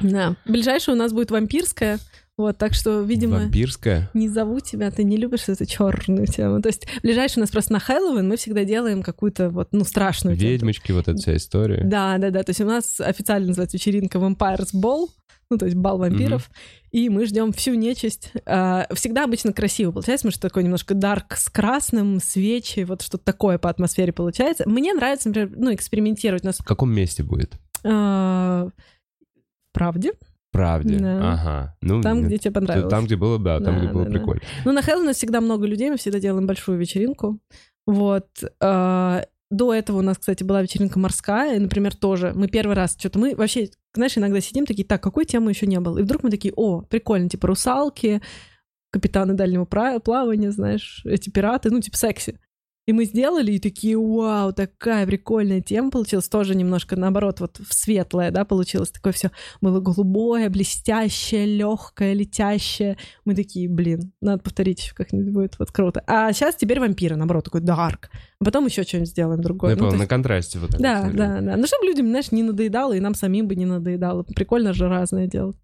Да. 0.01 0.35
Ближайшее 0.45 0.93
у 0.95 0.97
нас 0.97 1.13
будет 1.13 1.31
вампирская, 1.31 1.99
вот, 2.37 2.57
так 2.57 2.73
что, 2.73 3.01
видимо... 3.01 3.39
Вампирская. 3.39 4.09
Не 4.13 4.29
зову 4.29 4.59
тебя, 4.59 4.91
ты 4.91 5.03
не 5.03 5.17
любишь 5.17 5.49
эту 5.49 5.65
черную 5.65 6.27
тему. 6.27 6.61
То 6.61 6.69
есть 6.69 6.87
ближайший 7.01 7.39
у 7.39 7.41
нас 7.41 7.49
просто 7.49 7.73
на 7.73 7.79
Хэллоуин 7.79 8.27
мы 8.27 8.37
всегда 8.37 8.63
делаем 8.63 9.01
какую-то 9.01 9.49
вот, 9.49 9.69
ну, 9.71 9.83
страшную 9.83 10.37
тему. 10.37 10.51
Ведьмочки, 10.51 10.91
вот 10.91 11.07
эта 11.07 11.17
вся 11.17 11.35
история. 11.35 11.83
Да, 11.83 12.17
да, 12.19 12.29
да. 12.29 12.43
То 12.43 12.51
есть 12.51 12.61
у 12.61 12.65
нас 12.65 12.99
официально 12.99 13.47
называется 13.47 13.77
вечеринка 13.77 14.19
Vampires 14.19 14.69
Ball, 14.75 15.07
ну, 15.49 15.57
то 15.57 15.65
есть 15.65 15.77
бал 15.77 15.97
вампиров, 15.97 16.51
и 16.91 17.09
мы 17.09 17.25
ждем 17.25 17.53
всю 17.53 17.73
нечисть. 17.73 18.33
А, 18.45 18.85
всегда 18.93 19.23
обычно 19.23 19.53
красиво 19.53 19.91
получается, 19.91 20.23
потому 20.23 20.33
что 20.33 20.41
такой 20.41 20.63
немножко 20.63 20.93
дарк 20.93 21.37
с 21.37 21.49
красным, 21.49 22.19
свечи, 22.19 22.81
вот 22.81 23.01
что-то 23.01 23.23
такое 23.23 23.57
по 23.57 23.69
атмосфере 23.69 24.11
получается. 24.11 24.67
Мне 24.67 24.93
нравится, 24.93 25.29
например, 25.29 25.51
ну, 25.55 25.73
экспериментировать. 25.73 26.43
У 26.43 26.47
нас 26.47 26.57
В 26.57 26.65
каком 26.65 26.91
месте 26.91 27.23
будет? 27.23 27.55
а, 27.83 28.69
правде, 29.71 30.11
Правде. 30.57 30.97
Да. 30.99 31.33
Ага. 31.33 31.77
Ну, 31.81 32.01
там, 32.01 32.23
где 32.23 32.37
тебе 32.37 32.51
понравилось. 32.51 32.89
Там, 32.89 33.05
где 33.05 33.15
было, 33.15 33.37
да, 33.39 33.59
там, 33.59 33.75
Да, 33.75 33.79
где 33.79 33.93
было 33.93 34.03
да, 34.05 34.09
да. 34.11 34.17
прикольно. 34.17 34.41
Ну, 34.65 34.71
на 34.71 34.81
Хэллоуин 34.81 35.13
всегда 35.13 35.39
много 35.41 35.65
людей, 35.67 35.89
мы 35.89 35.97
всегда 35.97 36.19
делаем 36.19 36.47
большую 36.47 36.77
вечеринку. 36.77 37.39
Вот. 37.85 38.27
а, 38.59 39.23
До 39.49 39.73
этого 39.73 39.99
у 39.99 40.01
нас, 40.01 40.17
кстати, 40.17 40.43
была 40.43 40.61
вечеринка 40.61 40.99
морская, 40.99 41.55
и, 41.55 41.59
например, 41.59 41.95
тоже. 41.95 42.33
Мы 42.35 42.47
первый 42.47 42.75
раз 42.75 42.97
что-то... 42.99 43.19
Мы 43.19 43.35
вообще, 43.35 43.69
знаешь, 43.93 44.17
иногда 44.17 44.41
сидим 44.41 44.65
такие, 44.65 44.85
так, 44.85 45.01
какой 45.01 45.25
темы 45.25 45.51
еще 45.51 45.67
не 45.67 45.79
было? 45.79 45.99
И 45.99 46.03
вдруг 46.03 46.23
мы 46.23 46.29
такие, 46.31 46.53
о, 46.55 46.81
прикольно, 46.81 47.29
типа 47.29 47.47
русалки, 47.47 48.21
капитаны 48.91 49.35
дальнего 49.35 49.65
плавания, 49.65 50.51
знаешь, 50.51 51.01
эти 51.05 51.29
пираты, 51.29 51.69
ну, 51.69 51.79
типа 51.79 51.97
секси. 51.97 52.39
И 52.87 52.93
мы 52.93 53.03
сделали, 53.03 53.51
и 53.51 53.59
такие, 53.59 53.97
вау, 53.97 54.53
такая 54.53 55.05
прикольная 55.05 55.59
тема 55.59 55.91
получилась. 55.91 56.29
Тоже 56.29 56.55
немножко, 56.55 56.95
наоборот, 56.95 57.41
вот 57.41 57.57
в 57.59 57.73
светлое, 57.73 58.31
да, 58.31 58.45
получилось. 58.45 58.91
Такое 58.91 59.11
все 59.11 59.29
было 59.59 59.81
голубое, 59.81 60.49
блестящее, 60.49 61.45
легкое, 61.45 62.13
летящее. 62.13 62.97
Мы 63.25 63.35
такие, 63.35 63.67
блин, 63.67 64.13
надо 64.21 64.41
повторить 64.41 64.93
как-нибудь 64.95 65.33
будет, 65.33 65.59
вот 65.59 65.69
круто. 65.71 66.01
А 66.07 66.31
сейчас 66.31 66.55
теперь 66.55 66.79
вампиры, 66.79 67.17
наоборот, 67.17 67.43
такой 67.43 67.59
дарк. 67.59 68.09
А 68.39 68.45
потом 68.45 68.65
еще 68.65 68.83
что-нибудь 68.83 69.09
сделаем 69.09 69.37
Ну, 69.41 69.43
другое. 69.43 69.71
Ну, 69.73 69.79
понял, 69.79 69.91
то 69.91 69.97
на 69.97 70.01
есть- 70.03 70.09
контрасте 70.09 70.59
вот 70.59 70.71
да, 70.79 71.03
вот, 71.07 71.15
да, 71.15 71.41
да. 71.41 71.57
Ну, 71.57 71.67
чтобы 71.67 71.85
людям, 71.87 72.07
знаешь, 72.07 72.31
не 72.31 72.43
надоедало, 72.43 72.93
и 72.93 73.01
нам 73.01 73.15
самим 73.15 73.49
бы 73.49 73.55
не 73.57 73.65
надоедало. 73.65 74.23
Прикольно 74.23 74.71
же 74.73 74.87
разное 74.87 75.27
делать. 75.27 75.57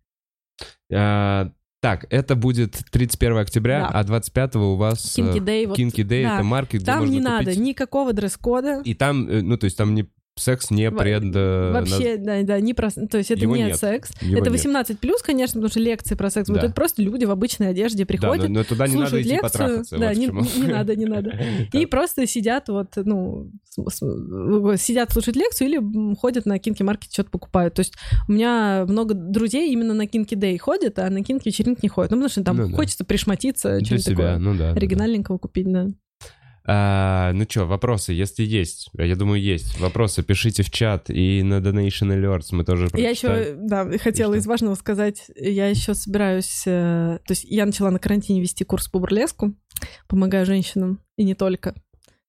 А, 0.93 1.51
так, 1.83 2.05
это 2.09 2.37
будет 2.37 2.81
31 2.91 3.39
октября, 3.39 3.89
Да. 3.91 3.99
а 3.99 4.03
25 4.05 4.55
у 4.55 4.75
вас... 4.77 5.15
Кинки 5.15 5.37
э, 5.37 5.41
Дэй, 5.41 5.65
Day, 5.65 6.23
да. 6.23 6.35
это 6.35 6.43
маркет, 6.45 6.81
где 6.81 6.85
Там 6.85 6.99
можно 7.01 7.11
не 7.13 7.19
надо 7.19 7.43
купить. 7.51 7.59
никакого 7.59 8.13
дресс-кода. 8.13 8.79
И 8.85 8.93
там, 8.93 9.27
э, 9.27 9.41
ну, 9.41 9.57
то 9.57 9.65
есть 9.65 9.75
там 9.77 9.93
не 9.93 10.07
секс 10.35 10.71
не 10.71 10.89
пред... 10.91 11.23
э, 11.35 11.71
Вообще, 11.71 12.17
да, 12.17 12.41
да, 12.43 12.59
не 12.59 12.73
про... 12.73 12.89
То 12.89 13.17
есть 13.17 13.31
это 13.31 13.41
Его 13.41 13.55
не 13.55 13.63
нет. 13.65 13.77
секс. 13.77 14.11
Его 14.21 14.39
это 14.39 14.49
нет. 14.49 14.53
18 14.53 14.99
плюс, 14.99 15.21
конечно, 15.21 15.53
потому 15.59 15.69
что 15.69 15.79
лекции 15.79 16.15
про 16.15 16.29
секс. 16.29 16.49
Да. 16.49 16.59
Это 16.59 16.73
просто 16.73 17.01
люди 17.01 17.25
в 17.25 17.31
обычной 17.31 17.69
одежде 17.69 18.03
Да, 18.03 18.07
приходят, 18.07 18.49
но, 18.49 18.59
но 18.59 18.63
туда 18.63 18.87
не 18.87 18.95
надо 18.95 19.09
слушают 19.09 19.27
идти 19.27 19.35
лекцию. 19.35 19.83
Да, 19.91 20.07
вот 20.09 20.17
не, 20.17 20.25
не- 20.61 20.67
надо, 20.71 20.95
не 20.95 21.05
надо. 21.05 21.31
Да. 21.71 21.79
И 21.79 21.85
просто 21.85 22.25
сидят 22.25 22.67
вот, 22.69 22.93
ну, 22.95 23.51
сидят 24.77 25.11
слушать 25.11 25.35
лекцию 25.35 25.67
или 25.69 26.15
ходят 26.15 26.45
на 26.45 26.57
Кинки 26.59 26.83
Маркет, 26.83 27.11
что-то 27.13 27.29
покупают. 27.29 27.75
То 27.75 27.81
есть 27.81 27.93
у 28.27 28.31
меня 28.31 28.85
много 28.87 29.13
друзей 29.13 29.71
именно 29.71 29.93
на 29.93 30.07
Кинки 30.07 30.35
Дэй 30.35 30.57
ходят, 30.57 30.97
а 30.99 31.09
на 31.09 31.23
Кинки 31.23 31.47
вечеринки 31.47 31.79
не 31.83 31.89
ходят. 31.89 32.11
Ну, 32.11 32.17
потому 32.17 32.29
что 32.29 32.43
там 32.43 32.57
Ну 32.57 32.69
да. 32.69 32.75
хочется 32.75 33.05
пришмотиться, 33.05 33.79
что-нибудь 33.79 34.03
себя, 34.03 34.15
такое 34.15 34.37
ну 34.39 34.51
да. 34.53 34.57
да, 34.57 34.69
да. 34.71 34.77
оригинальненького 34.77 35.37
купить, 35.37 35.71
да. 35.71 35.87
А, 36.65 37.33
ну 37.33 37.45
что, 37.49 37.65
вопросы, 37.65 38.13
если 38.13 38.43
есть, 38.43 38.89
а 38.97 39.03
я 39.03 39.15
думаю, 39.15 39.41
есть. 39.41 39.77
Вопросы 39.79 40.23
пишите 40.23 40.63
в 40.63 40.71
чат 40.71 41.09
и 41.09 41.43
на 41.43 41.55
Donation 41.59 42.07
Alerts 42.17 42.47
мы 42.51 42.63
тоже 42.63 42.85
Я 42.85 42.89
прочитаем. 42.89 43.41
еще, 43.41 43.55
да, 43.67 43.97
хотела 43.97 44.33
из 44.35 44.45
важного 44.47 44.75
сказать, 44.75 45.29
я 45.35 45.67
еще 45.67 45.93
собираюсь, 45.93 46.63
э, 46.65 47.19
то 47.25 47.31
есть 47.31 47.43
я 47.43 47.65
начала 47.65 47.91
на 47.91 47.99
карантине 47.99 48.39
вести 48.39 48.63
курс 48.63 48.87
по 48.87 48.99
бурлеску, 48.99 49.53
помогаю 50.07 50.45
женщинам 50.45 51.01
и 51.17 51.25
не 51.25 51.35
только 51.35 51.75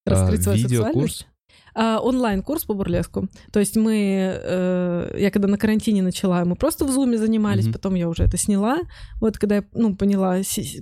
раскрыть 0.05 0.40
А, 0.40 0.43
свою 0.43 0.59
сексуальность. 0.69 1.28
А, 1.74 1.98
онлайн-курс 2.01 2.64
по 2.64 2.74
бурлеску. 2.74 3.28
То 3.52 3.60
есть 3.60 3.76
мы, 3.76 3.94
э, 4.42 5.16
я 5.18 5.30
когда 5.30 5.48
на 5.48 5.59
карантине 5.59 6.02
начала, 6.02 6.44
мы 6.44 6.55
просто 6.55 6.84
в 6.84 6.90
зуме 6.90 7.18
занимались, 7.18 7.64
Мгм. 7.64 7.72
потом 7.72 7.94
я 7.96 8.09
уже 8.09 8.22
это 8.22 8.36
сняла, 8.36 8.78
вот 9.20 9.38
когда 9.38 9.56
я, 9.56 9.64
ну, 9.72 9.96
поняла, 9.96 10.36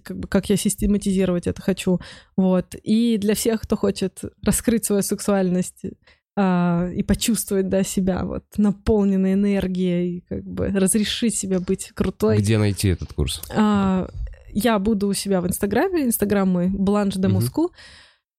как, 0.05 0.19
бы, 0.19 0.29
как 0.29 0.51
я 0.51 0.57
систематизировать 0.57 1.47
это 1.47 1.63
хочу, 1.63 1.99
вот. 2.37 2.75
И 2.83 3.17
для 3.19 3.35
всех, 3.35 3.63
кто 3.63 3.77
хочет 3.77 4.21
раскрыть 4.45 4.85
свою 4.85 5.03
сексуальность 5.03 5.83
а, 6.37 6.89
и 6.95 7.03
почувствовать, 7.03 7.69
да, 7.69 7.83
себя 7.83 8.25
вот 8.25 8.45
наполненной 8.57 9.35
энергией, 9.35 10.25
как 10.29 10.45
бы 10.45 10.69
разрешить 10.69 11.35
себе 11.35 11.59
быть 11.59 11.91
крутой. 11.95 12.39
Где 12.39 12.59
найти 12.59 12.89
этот 12.89 13.13
курс? 13.13 13.43
А, 13.55 14.09
я 14.53 14.79
буду 14.79 15.09
у 15.09 15.15
себя 15.15 15.41
в 15.41 15.47
Инстаграме, 15.47 16.05
Инстаграм 16.05 16.49
мой, 16.49 16.69
Бланш 16.69 17.17
де 17.17 17.29
Мгм. 17.29 17.37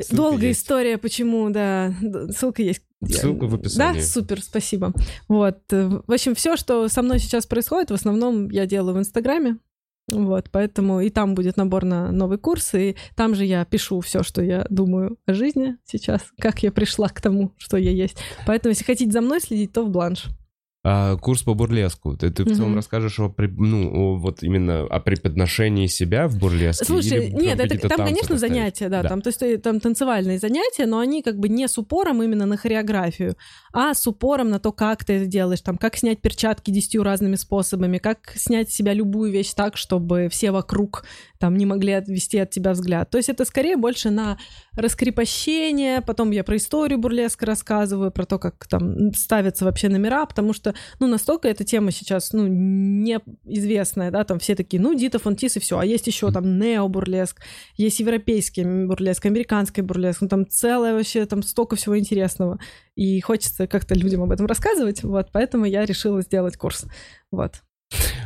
Ссылка 0.01 0.15
Долгая 0.15 0.47
есть. 0.49 0.61
история, 0.61 0.97
почему, 0.97 1.49
да, 1.49 1.93
ссылка 2.31 2.61
есть. 2.61 2.81
Ссылка 3.05 3.47
в 3.47 3.55
описании. 3.55 3.99
Да, 3.99 4.05
супер, 4.05 4.41
спасибо. 4.41 4.93
Вот, 5.27 5.59
э, 5.71 6.01
в 6.05 6.11
общем, 6.11 6.35
все, 6.35 6.55
что 6.57 6.87
со 6.87 7.01
мной 7.01 7.19
сейчас 7.19 7.45
происходит, 7.45 7.91
в 7.91 7.93
основном 7.93 8.49
я 8.49 8.65
делаю 8.65 8.95
в 8.95 8.99
Инстаграме. 8.99 9.57
Вот, 10.09 10.49
поэтому 10.51 10.99
и 10.99 11.09
там 11.09 11.33
будет 11.33 11.55
набор 11.55 11.85
на 11.85 12.11
новый 12.11 12.37
курс, 12.37 12.73
и 12.73 12.95
там 13.15 13.35
же 13.35 13.45
я 13.45 13.63
пишу 13.63 14.01
все, 14.01 14.21
что 14.21 14.41
я 14.41 14.65
думаю 14.69 15.17
о 15.25 15.33
жизни 15.33 15.77
сейчас, 15.85 16.21
как 16.39 16.61
я 16.61 16.71
пришла 16.71 17.07
к 17.07 17.21
тому, 17.21 17.53
что 17.57 17.77
я 17.77 17.91
есть. 17.91 18.17
Поэтому, 18.45 18.71
если 18.71 18.83
хотите 18.83 19.11
за 19.11 19.21
мной 19.21 19.39
следить, 19.39 19.71
то 19.71 19.83
в 19.83 19.89
бланш. 19.89 20.27
А, 20.85 21.15
курс 21.15 21.43
по 21.43 21.53
бурлеску. 21.53 22.17
Ты, 22.17 22.29
ты 22.29 22.43
в 22.43 22.53
целом 22.53 22.71
Мгм. 22.71 22.75
расскажешь 22.75 23.17
о, 23.17 23.33
ну, 23.37 23.89
о, 23.89 24.15
вот 24.17 24.43
именно 24.43 24.81
о 24.81 24.99
преподношении 24.99 25.87
себя 25.87 26.27
в 26.27 26.37
бурлеске? 26.37 26.83
Слушай, 26.83 27.27
или 27.27 27.33
нет, 27.33 27.57
это, 27.57 27.87
там, 27.87 28.05
конечно, 28.05 28.37
занятия, 28.37 28.89
да, 28.89 29.01
Да. 29.01 29.07
Там, 29.09 29.21
то 29.21 29.29
есть 29.29 29.41
э, 29.41 29.57
там 29.59 29.79
танцевальные 29.79 30.39
занятия, 30.39 30.85
но 30.85 30.99
они 30.99 31.21
как 31.21 31.39
бы 31.39 31.47
не 31.47 31.69
с 31.69 31.77
упором 31.77 32.21
именно 32.21 32.45
на 32.45 32.57
хореографию, 32.57 33.37
а 33.71 33.93
с 33.93 34.05
упором 34.07 34.49
на 34.49 34.59
то, 34.59 34.73
как 34.73 35.05
ты 35.05 35.13
это 35.13 35.25
делаешь, 35.25 35.61
там, 35.61 35.77
как 35.77 35.95
снять 35.95 36.19
перчатки 36.19 36.69
десятью 36.69 37.03
разными 37.03 37.35
способами, 37.35 37.97
как 37.97 38.33
снять 38.35 38.69
с 38.69 38.75
себя 38.75 38.91
любую 38.91 39.31
вещь 39.31 39.53
так, 39.53 39.77
чтобы 39.77 40.27
все 40.29 40.51
вокруг 40.51 41.05
там 41.39 41.55
не 41.57 41.65
могли 41.65 41.93
отвести 41.93 42.39
от 42.39 42.49
тебя 42.49 42.73
взгляд. 42.73 43.09
То 43.09 43.17
есть 43.17 43.29
это 43.29 43.45
скорее 43.45 43.77
больше 43.77 44.09
на 44.09 44.37
раскрепощение, 44.75 46.01
потом 46.01 46.31
я 46.31 46.43
про 46.43 46.57
историю 46.57 46.99
бурлеска 46.99 47.45
рассказываю, 47.45 48.11
про 48.11 48.25
то, 48.25 48.39
как 48.39 48.67
там 48.67 49.13
ставятся 49.13 49.65
вообще 49.65 49.89
номера, 49.89 50.25
потому 50.25 50.53
что, 50.53 50.72
ну, 50.99 51.07
настолько 51.07 51.47
эта 51.47 51.63
тема 51.63 51.91
сейчас, 51.91 52.33
ну, 52.33 52.47
неизвестная, 52.47 54.11
да, 54.11 54.23
там 54.23 54.39
все 54.39 54.55
такие, 54.55 54.81
ну, 54.81 54.93
Дита 54.93 55.19
Фонтис 55.19 55.57
и 55.57 55.59
все, 55.59 55.79
а 55.79 55.85
есть 55.85 56.07
еще 56.07 56.31
там 56.31 56.57
нео-бурлеск, 56.59 57.41
есть 57.77 57.99
европейский 57.99 58.63
бурлеск, 58.63 59.25
американский 59.25 59.81
бурлеск, 59.81 60.21
ну, 60.21 60.27
там 60.27 60.47
целое 60.47 60.93
вообще, 60.93 61.25
там 61.25 61.43
столько 61.43 61.75
всего 61.75 61.97
интересного, 61.97 62.59
и 62.95 63.19
хочется 63.21 63.67
как-то 63.67 63.95
людям 63.95 64.21
об 64.23 64.31
этом 64.31 64.45
рассказывать, 64.45 65.03
вот, 65.03 65.29
поэтому 65.31 65.65
я 65.65 65.85
решила 65.85 66.21
сделать 66.21 66.57
курс, 66.57 66.85
вот. 67.31 67.61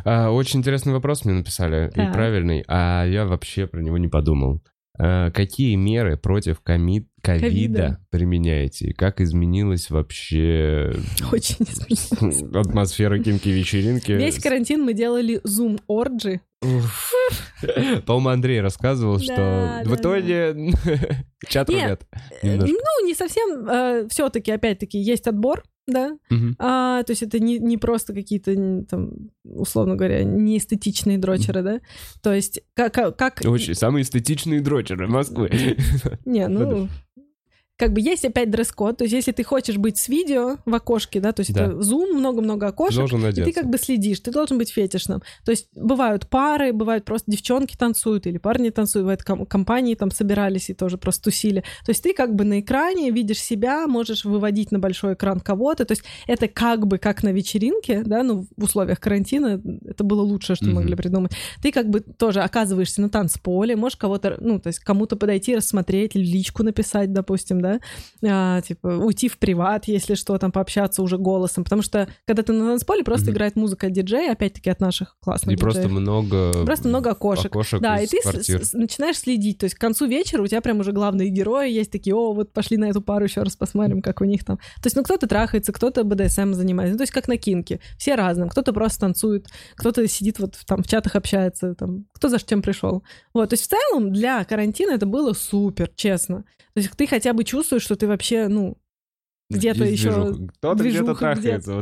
А, 0.05 0.31
очень 0.31 0.59
интересный 0.59 0.93
вопрос 0.93 1.25
мне 1.25 1.35
написали, 1.35 1.89
и 1.89 1.95
Так. 1.95 2.13
правильный, 2.13 2.63
а 2.67 3.05
я 3.05 3.25
вообще 3.25 3.67
про 3.67 3.81
него 3.81 3.97
не 3.97 4.07
подумал. 4.07 4.61
А, 4.99 5.29
какие 5.31 5.75
меры 5.75 6.17
против 6.17 6.61
коми- 6.63 7.07
ковида 7.21 7.47
Ковида. 7.47 7.99
применяете? 8.09 8.87
И 8.87 8.93
как 8.93 9.21
изменилась 9.21 9.89
вообще 9.89 10.93
Очень 11.31 11.57
изменилось. 11.59 12.43
атмосфера 12.55 13.19
кимки-вечеринки? 13.19 14.11
Весь 14.11 14.41
карантин 14.41 14.83
мы 14.83 14.93
делали 14.93 15.39
зум-орджи. 15.43 16.41
По-моему, 18.05 18.29
Андрей 18.29 18.61
рассказывал, 18.61 19.19
что 19.19 19.83
в 19.85 19.95
итоге 19.95 20.55
чат 21.47 21.69
Нет, 21.69 21.83
рулет. 21.83 22.07
Э. 22.41 22.55
Ну, 22.65 23.05
не 23.05 23.13
совсем. 23.13 24.07
все-таки, 24.09 24.51
опять-таки, 24.51 24.97
есть 24.97 25.27
отбор, 25.27 25.63
да. 25.88 26.18
Мгм. 26.30 26.55
А, 26.59 27.03
то 27.03 27.11
есть 27.11 27.23
это 27.23 27.39
не, 27.39 27.59
не 27.59 27.77
просто 27.77 28.14
какие-то, 28.14 28.84
там, 28.89 29.11
условно 29.43 29.95
говоря, 29.95 30.23
неэстетичные 30.23 31.18
дрочеры, 31.18 31.61
да. 31.64 31.80
То 32.22 32.34
есть 32.34 32.61
как... 32.73 32.93
как- 32.93 33.18
как... 33.18 33.41
Очень 33.45 33.73
самые 33.73 34.03
эстетичные 34.03 34.61
дрочеры 34.61 35.07
Москвы. 35.07 35.49
Не, 36.26 36.47
ну... 36.49 36.89
Как 37.77 37.93
бы 37.93 38.01
есть 38.01 38.25
опять 38.25 38.49
дресс-код, 38.49 38.97
то 38.97 39.03
есть 39.03 39.13
если 39.13 39.31
ты 39.31 39.43
хочешь 39.43 39.77
быть 39.77 39.99
с 39.99 40.07
видео 40.09 40.57
в 40.65 40.73
окошке, 40.73 41.19
да, 41.19 41.31
то 41.31 41.41
есть 41.41 41.53
Да. 41.53 41.65
это 41.65 41.81
зум, 41.83 42.17
много-много 42.17 42.65
Ты 42.65 42.69
окошек, 42.73 42.97
должен 42.97 43.23
и 43.27 43.31
ты 43.33 43.51
как 43.53 43.69
бы 43.69 43.77
следишь, 43.77 44.19
ты 44.19 44.31
должен 44.31 44.57
быть 44.57 44.71
фетишным. 44.71 45.21
То 45.45 45.51
есть 45.51 45.67
бывают 45.75 46.27
пары, 46.27 46.73
бывают 46.73 47.05
просто 47.05 47.29
девчонки 47.29 47.75
танцуют 47.77 48.25
или 48.25 48.39
парни 48.39 48.71
танцуют, 48.71 49.03
бывает 49.03 49.23
ком- 49.23 49.45
компании 49.45 49.93
там 49.93 50.09
собирались 50.09 50.71
и 50.71 50.73
тоже 50.73 50.97
просто 50.97 51.25
тусили. 51.25 51.59
То 51.85 51.91
есть 51.91 52.01
ты 52.01 52.13
как 52.15 52.33
бы 52.33 52.45
на 52.45 52.61
экране 52.61 53.11
видишь 53.11 53.39
себя, 53.39 53.85
можешь 53.85 54.25
выводить 54.25 54.71
на 54.71 54.79
большой 54.79 55.13
экран 55.13 55.39
кого-то. 55.39 55.85
То 55.85 55.91
есть 55.91 56.01
это 56.25 56.47
как 56.47 56.87
бы 56.87 56.97
как 56.97 57.21
на 57.21 57.29
вечеринке, 57.31 58.01
да, 58.03 58.23
ну 58.23 58.47
в 58.57 58.63
условиях 58.63 58.99
карантина 58.99 59.61
это 59.85 60.03
было 60.03 60.21
лучшее, 60.23 60.55
что 60.55 60.65
Мгм. 60.65 60.75
могли 60.77 60.95
придумать. 60.95 61.33
Ты 61.61 61.71
как 61.71 61.91
бы 61.91 61.99
тоже 61.99 62.41
оказываешься 62.41 63.01
на 63.01 63.09
танцполе, 63.09 63.75
можешь 63.75 63.97
кого-то, 63.97 64.37
ну 64.41 64.59
то 64.59 64.67
есть 64.67 64.79
кому-то 64.79 65.15
подойти, 65.15 65.55
рассмотреть 65.55 66.15
личку 66.15 66.63
написать, 66.63 67.13
допустим, 67.13 67.61
да, 67.61 67.66
а, 68.26 68.61
типа 68.61 68.88
уйти 68.88 69.27
в 69.30 69.38
приват, 69.38 69.85
если 69.88 70.15
что, 70.15 70.38
там 70.38 70.52
пообщаться 70.52 71.02
уже 71.03 71.18
голосом, 71.18 71.64
потому 71.64 71.81
что 71.81 72.07
когда 72.26 72.44
ты 72.44 72.53
на 72.53 72.65
танцполе, 72.69 73.03
просто 73.03 73.26
Мгм. 73.27 73.34
играет 73.34 73.56
музыка 73.56 73.88
от 73.88 73.94
диджея, 73.94 74.31
опять-таки 74.31 74.69
от 74.69 74.80
наших 74.80 75.15
классных 75.19 75.56
И 75.56 75.57
просто 75.57 75.84
диджеев. 75.84 75.99
много... 75.99 76.65
Просто 76.65 76.88
много 76.88 77.11
окошек. 77.11 77.48
окошек 77.48 77.81
Да, 77.81 77.99
и 78.02 78.07
ты 78.07 78.19
квартир. 78.22 78.64
с- 78.65 78.73
начинаешь 78.73 79.18
следить. 79.19 79.57
То 79.60 79.65
есть 79.65 79.76
к 79.76 79.80
концу 79.80 80.06
вечера 80.07 80.41
у 80.41 80.48
тебя 80.48 80.61
прям 80.61 80.80
уже 80.80 80.91
главные 80.91 81.30
герои 81.30 81.69
есть 81.72 81.91
такие, 81.91 82.15
о, 82.15 82.34
вот 82.34 82.53
пошли 82.53 82.77
на 82.77 82.85
эту 82.85 83.02
пару 83.02 83.26
еще 83.26 83.44
раз 83.44 83.56
посмотрим, 83.56 84.02
как 84.02 84.22
у 84.22 84.26
них 84.26 84.44
там. 84.45 84.57
То 84.57 84.85
есть, 84.85 84.95
ну, 84.95 85.03
кто-то 85.03 85.27
трахается, 85.27 85.72
кто-то 85.73 86.03
БДСМ 86.03 86.53
занимается. 86.53 86.94
Ну, 86.94 86.98
то 86.98 87.03
есть, 87.03 87.14
как 87.14 87.27
на 87.27 87.38
кинке. 87.38 87.80
Все 87.98 88.15
разным. 88.15 88.49
Кто-то 88.49 88.73
просто 88.73 89.02
танцует, 89.02 89.48
кто-то 89.76 90.07
сидит 90.07 90.39
вот 90.39 90.56
там 90.65 90.84
в 90.84 90.88
чатах 90.88 91.15
общается, 91.15 91.76
там, 91.76 92.06
кто 92.14 92.30
за 92.30 92.39
чем 92.39 92.61
пришел. 92.61 93.03
Вот, 93.34 93.49
то 93.49 93.53
есть, 93.53 93.65
в 93.65 93.68
целом, 93.69 94.11
для 94.11 94.44
карантина 94.45 94.91
это 94.91 95.06
было 95.06 95.34
супер, 95.34 95.89
честно. 95.95 96.44
То 96.77 96.81
есть, 96.81 96.95
ты 96.95 97.07
хотя 97.07 97.33
бы 97.33 97.43
чувствуешь, 97.43 97.81
что 97.81 97.95
ты 97.95 98.05
вообще, 98.05 98.47
ну, 98.49 98.77
где-то 99.49 99.83
еще. 99.83 100.35
Кто-то 100.59 100.83
где-то 100.83 101.15
трахается. 101.15 101.81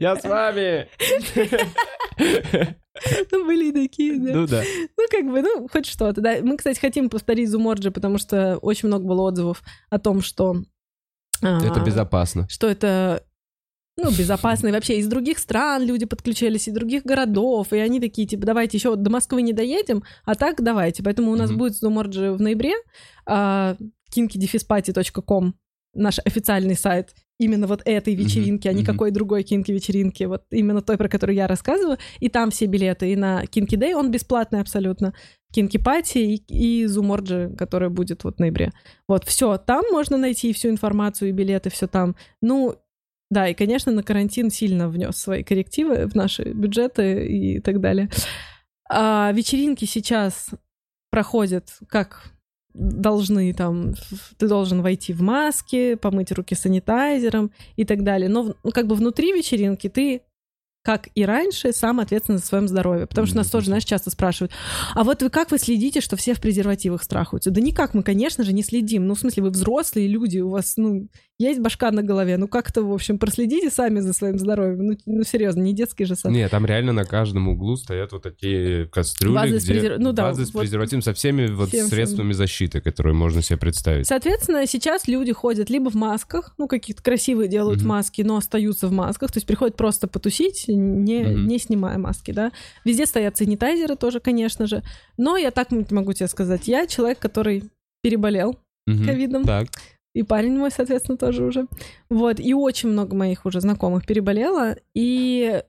Я 0.00 0.16
с 0.16 0.24
вами! 0.24 0.88
ну, 3.30 3.44
были 3.44 3.68
и 3.68 3.72
такие, 3.72 4.18
да. 4.18 4.32
Ну 4.32 4.46
да. 4.46 4.62
Ну, 4.96 5.04
как 5.10 5.26
бы, 5.26 5.42
ну, 5.42 5.68
хоть 5.70 5.84
что-то, 5.84 6.22
да. 6.22 6.38
Мы, 6.40 6.56
кстати, 6.56 6.80
хотим 6.80 7.10
повторить 7.10 7.50
Зуморджи, 7.50 7.90
потому 7.90 8.16
что 8.16 8.56
очень 8.62 8.88
много 8.88 9.06
было 9.06 9.28
отзывов 9.28 9.62
о 9.90 9.98
том, 9.98 10.22
что... 10.22 10.62
а, 11.42 11.58
Это 11.62 11.80
безопасно. 11.80 12.48
Что 12.48 12.66
это 12.66 13.26
ну, 13.96 14.10
безопасно. 14.10 14.68
И 14.68 14.72
вообще 14.72 14.98
из 14.98 15.06
других 15.06 15.38
стран 15.38 15.84
люди 15.84 16.06
подключались, 16.06 16.68
из 16.68 16.74
других 16.74 17.04
городов, 17.04 17.72
и 17.72 17.78
они 17.78 18.00
такие, 18.00 18.26
типа, 18.26 18.46
давайте 18.46 18.76
еще 18.78 18.96
до 18.96 19.10
Москвы 19.10 19.42
не 19.42 19.52
доедем, 19.52 20.02
а 20.24 20.34
так 20.34 20.62
давайте. 20.62 21.02
Поэтому 21.02 21.30
у 21.30 21.36
нас 21.36 21.50
Мгм. 21.50 21.58
будет 21.58 21.76
Зуморджи 21.76 22.32
в 22.32 22.40
ноябре, 22.40 22.72
а, 23.26 23.76
kinkydefisparty.com, 24.14 25.54
наш 25.94 26.18
официальный 26.24 26.74
сайт 26.74 27.14
именно 27.38 27.66
вот 27.66 27.82
этой 27.84 28.14
вечеринки, 28.14 28.68
а 28.68 28.72
не 28.72 28.82
мгм. 28.82 28.86
какой 28.92 29.10
другой 29.10 29.42
кинки-вечеринки, 29.42 30.24
вот 30.24 30.44
именно 30.50 30.80
той, 30.80 30.96
про 30.96 31.08
которую 31.08 31.34
я 31.34 31.46
рассказываю. 31.48 31.98
И 32.20 32.28
там 32.28 32.50
все 32.50 32.66
билеты. 32.66 33.12
И 33.12 33.16
на 33.16 33.44
Кинки 33.46 33.74
Day 33.74 33.94
он 33.94 34.10
бесплатный 34.10 34.60
абсолютно. 34.60 35.12
Кинки 35.52 35.76
Пати 35.76 36.18
и, 36.18 36.36
и 36.82 36.86
Зуморджи, 36.86 37.52
которая 37.58 37.90
будет 37.90 38.24
вот 38.24 38.36
в 38.36 38.38
ноябре. 38.38 38.70
Вот, 39.08 39.24
все, 39.24 39.58
там 39.58 39.84
можно 39.90 40.16
найти 40.16 40.52
всю 40.52 40.68
информацию 40.68 41.30
и 41.30 41.32
билеты, 41.32 41.68
все 41.68 41.88
там. 41.88 42.14
Ну, 42.40 42.76
да, 43.32 43.48
и, 43.48 43.54
конечно, 43.54 43.90
на 43.90 44.02
карантин 44.02 44.50
сильно 44.50 44.90
внес 44.90 45.16
свои 45.16 45.42
коррективы 45.42 46.06
в 46.06 46.14
наши 46.14 46.42
бюджеты 46.52 47.26
и 47.26 47.60
так 47.60 47.80
далее. 47.80 48.10
А 48.90 49.32
вечеринки 49.32 49.86
сейчас 49.86 50.50
проходят 51.10 51.78
как 51.88 52.30
должны 52.74 53.54
там, 53.54 53.94
ты 54.36 54.48
должен 54.48 54.82
войти 54.82 55.14
в 55.14 55.22
маске, 55.22 55.96
помыть 55.96 56.30
руки 56.30 56.54
санитайзером 56.54 57.52
и 57.76 57.86
так 57.86 58.04
далее. 58.04 58.28
Но 58.28 58.54
ну, 58.62 58.70
как 58.70 58.86
бы 58.86 58.96
внутри 58.96 59.32
вечеринки 59.32 59.88
ты 59.88 60.24
как 60.82 61.08
и 61.14 61.24
раньше, 61.24 61.72
сам 61.72 62.00
ответственен 62.00 62.38
за 62.40 62.44
своем 62.46 62.66
здоровье. 62.66 63.06
Потому 63.06 63.26
что 63.26 63.36
нас 63.36 63.48
тоже, 63.48 63.66
знаешь, 63.66 63.84
часто 63.84 64.10
спрашивают, 64.10 64.52
а 64.94 65.04
вот 65.04 65.22
вы 65.22 65.30
как 65.30 65.50
вы 65.52 65.58
следите, 65.58 66.00
что 66.00 66.16
все 66.16 66.34
в 66.34 66.40
презервативах 66.40 67.02
страхаются? 67.02 67.50
Да 67.50 67.60
никак 67.60 67.94
мы, 67.94 68.02
конечно 68.02 68.42
же, 68.44 68.52
не 68.52 68.64
следим. 68.64 69.06
Ну, 69.06 69.14
в 69.14 69.20
смысле, 69.20 69.44
вы 69.44 69.50
взрослые 69.50 70.08
люди, 70.08 70.38
у 70.40 70.50
вас, 70.50 70.74
ну, 70.76 71.08
есть 71.38 71.60
башка 71.60 71.90
на 71.90 72.02
голове. 72.02 72.36
Ну, 72.36 72.46
как-то, 72.48 72.82
в 72.82 72.92
общем, 72.92 73.18
проследите 73.18 73.70
сами 73.70 74.00
за 74.00 74.12
своим 74.12 74.38
здоровьем. 74.38 74.86
Ну, 74.86 74.96
ну 75.06 75.22
серьезно, 75.24 75.62
не 75.62 75.72
детский 75.72 76.04
же 76.04 76.14
сад. 76.14 76.30
Нет, 76.30 76.50
там 76.50 76.66
реально 76.66 76.92
на 76.92 77.04
каждом 77.04 77.48
углу 77.48 77.76
стоят 77.76 78.12
вот 78.12 78.22
такие 78.22 78.86
кастрюли, 78.86 79.34
Вазы 79.34 79.60
с 79.60 79.64
где 79.64 79.72
презер- 79.74 79.96
ну 79.98 80.12
да, 80.12 80.24
вазы 80.24 80.46
с 80.46 80.54
вот 80.54 80.60
презервативом 80.60 81.02
со 81.02 81.14
всеми 81.14 81.46
вот 81.46 81.68
всем- 81.70 81.86
средствами 81.88 82.32
защиты, 82.32 82.80
которые 82.80 83.14
можно 83.14 83.42
себе 83.42 83.56
представить. 83.58 84.06
Соответственно, 84.06 84.66
сейчас 84.66 85.08
люди 85.08 85.32
ходят 85.32 85.70
либо 85.70 85.90
в 85.90 85.94
масках, 85.94 86.54
ну, 86.58 86.68
какие-то 86.68 87.02
красивые 87.02 87.48
делают 87.48 87.80
Мгм. 87.80 87.88
маски, 87.88 88.22
но 88.22 88.36
остаются 88.36 88.86
в 88.88 88.92
масках, 88.92 89.32
то 89.32 89.38
есть 89.38 89.46
приходят 89.46 89.76
просто 89.76 90.06
потусить, 90.06 90.64
не, 90.74 91.20
Мгм. 91.24 91.46
не 91.48 91.58
снимая 91.58 91.98
маски, 91.98 92.30
да. 92.32 92.52
Везде 92.84 93.06
стоят 93.06 93.36
санитайзеры 93.36 93.96
тоже, 93.96 94.20
конечно 94.20 94.66
же. 94.66 94.82
Но 95.16 95.36
я 95.36 95.50
так 95.50 95.68
могу 95.90 96.12
тебе 96.12 96.28
сказать, 96.28 96.68
я 96.68 96.86
человек, 96.86 97.18
который 97.18 97.64
переболел 98.02 98.56
Мгм. 98.86 99.04
ковидом, 99.06 99.44
Так. 99.44 99.68
и 100.14 100.22
парень 100.22 100.56
мой, 100.58 100.70
соответственно, 100.70 101.16
тоже 101.18 101.44
уже. 101.44 101.66
Вот, 102.10 102.40
и 102.40 102.52
очень 102.54 102.88
много 102.90 103.14
моих 103.14 103.46
уже 103.46 103.60
знакомых 103.60 104.06
переболело, 104.06 104.76
и, 104.94 105.62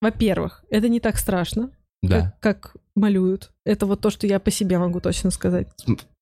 во-первых, 0.00 0.64
это 0.70 0.88
не 0.88 1.00
так 1.00 1.16
страшно, 1.16 1.70
Да. 2.02 2.34
как, 2.40 2.40
как 2.72 2.76
малюют. 2.96 3.50
Это 3.64 3.86
вот 3.86 4.00
то, 4.00 4.10
что 4.10 4.26
я 4.26 4.38
по 4.40 4.50
себе 4.50 4.78
могу 4.78 5.00
точно 5.00 5.30
сказать. 5.30 5.68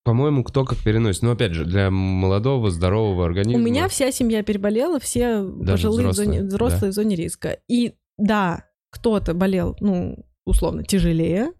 По-моему, 0.05 0.43
кто 0.43 0.65
как 0.65 0.79
переносит. 0.79 1.23
Но 1.23 1.33
опять 1.33 1.53
же, 1.53 1.65
для 1.67 1.91
молодого, 1.91 2.71
здорового 2.71 3.27
организма. 3.27 3.61
У 3.61 3.63
меня 3.63 3.89
вся 3.89 4.11
семья 4.11 4.43
переболела, 4.43 4.99
все 5.01 5.43
Даже 5.43 5.89
пожилые 5.89 6.07
в 6.09 6.11
взрослые, 6.13 6.39
зоне, 6.39 6.49
взрослые 6.49 6.81
да. 6.81 6.89
в 6.89 6.93
зоне 6.95 7.17
риска. 7.17 7.59
И 7.69 7.95
да, 8.19 8.65
кто-то 8.91 9.35
болел, 9.35 9.77
ну, 9.81 10.25
условно, 10.45 10.83
тяжелее, 10.85 11.53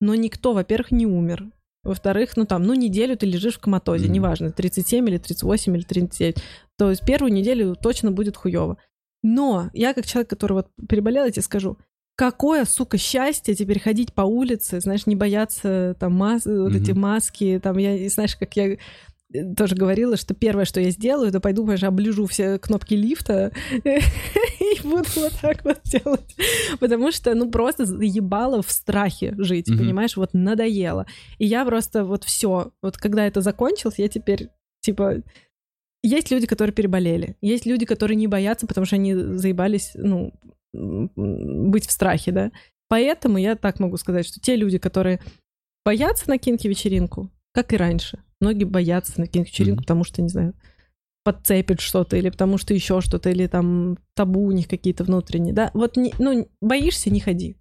но 0.00 0.14
никто, 0.14 0.52
во-первых, 0.52 0.90
не 0.92 1.06
умер. 1.06 1.46
Во-вторых, 1.82 2.36
ну 2.36 2.44
там, 2.44 2.64
ну 2.64 2.74
неделю 2.74 3.16
ты 3.16 3.24
лежишь 3.26 3.54
в 3.56 3.60
коматозе, 3.60 4.04
Мгм. 4.04 4.12
неважно, 4.14 4.50
37 4.52 5.08
или 5.08 5.16
38 5.18 5.76
или 5.76 5.82
39. 5.82 6.36
То 6.76 6.90
есть 6.90 7.04
первую 7.06 7.32
неделю 7.32 7.74
точно 7.74 8.10
будет 8.12 8.36
хуево. 8.36 8.76
Но 9.22 9.70
я 9.72 9.94
как 9.94 10.06
человек, 10.06 10.28
который 10.30 10.54
вот 10.54 10.68
переболел, 10.88 11.24
я 11.24 11.30
тебе 11.30 11.42
скажу, 11.42 11.78
какое, 12.16 12.66
сука, 12.66 12.98
счастье 12.98 13.54
теперь 13.54 13.80
ходить 13.80 14.12
по 14.12 14.22
улице, 14.22 14.80
знаешь, 14.80 15.06
не 15.06 15.16
бояться 15.16 15.96
там 15.98 16.12
мас- 16.14 16.44
вот 16.44 16.74
эти 16.74 16.92
маски, 16.92 17.58
там, 17.62 17.78
я, 17.78 18.08
знаешь, 18.10 18.36
как 18.36 18.54
я 18.56 18.76
тоже 19.56 19.76
говорила, 19.76 20.16
что 20.16 20.34
первое, 20.34 20.64
что 20.64 20.80
я 20.80 20.90
сделаю, 20.90 21.28
это 21.28 21.40
пойду, 21.40 21.64
конечно, 21.64 21.88
оближу 21.88 22.26
все 22.26 22.58
кнопки 22.58 22.94
лифта 22.94 23.52
и 23.72 24.82
буду 24.82 25.08
вот 25.16 25.32
так 25.40 25.64
вот 25.64 25.80
делать. 25.84 26.36
Потому 26.80 27.12
что, 27.12 27.34
ну, 27.34 27.50
просто 27.50 27.84
ебало 27.84 28.62
в 28.62 28.70
страхе 28.70 29.34
жить, 29.38 29.66
понимаешь? 29.66 30.16
Вот 30.16 30.30
надоело. 30.34 31.06
И 31.38 31.46
я 31.46 31.64
просто 31.64 32.04
вот 32.04 32.24
все, 32.24 32.72
вот 32.82 32.96
когда 32.96 33.26
это 33.26 33.40
закончилось, 33.40 33.98
я 33.98 34.08
теперь, 34.08 34.48
типа, 34.80 35.22
есть 36.02 36.30
люди, 36.30 36.46
которые 36.46 36.74
переболели, 36.74 37.36
есть 37.40 37.66
люди, 37.66 37.84
которые 37.86 38.16
не 38.16 38.26
боятся, 38.26 38.66
потому 38.66 38.86
что 38.86 38.96
они 38.96 39.14
заебались, 39.14 39.92
ну, 39.94 40.32
быть 40.72 41.86
в 41.86 41.92
страхе, 41.92 42.32
да. 42.32 42.52
Поэтому 42.88 43.38
я 43.38 43.54
так 43.54 43.78
могу 43.78 43.96
сказать, 43.96 44.26
что 44.26 44.40
те 44.40 44.56
люди, 44.56 44.78
которые 44.78 45.20
боятся 45.84 46.28
на 46.28 46.38
кинки-вечеринку, 46.38 47.30
как 47.52 47.72
и 47.72 47.76
раньше, 47.76 48.18
многие 48.40 48.64
боятся 48.64 49.20
на 49.20 49.26
кинки-вечеринку, 49.26 49.80
mm-hmm. 49.80 49.84
потому 49.84 50.04
что, 50.04 50.22
не 50.22 50.28
знаю, 50.28 50.54
подцепят 51.24 51.80
что-то, 51.80 52.16
или 52.16 52.30
потому 52.30 52.58
что 52.58 52.74
еще 52.74 53.00
что-то, 53.00 53.30
или 53.30 53.46
там 53.46 53.98
табу 54.14 54.44
у 54.44 54.52
них 54.52 54.68
какие-то 54.68 55.04
внутренние, 55.04 55.54
да. 55.54 55.70
Вот, 55.74 55.96
не, 55.96 56.14
ну, 56.18 56.48
боишься, 56.60 57.10
не 57.10 57.20
ходи. 57.20 57.56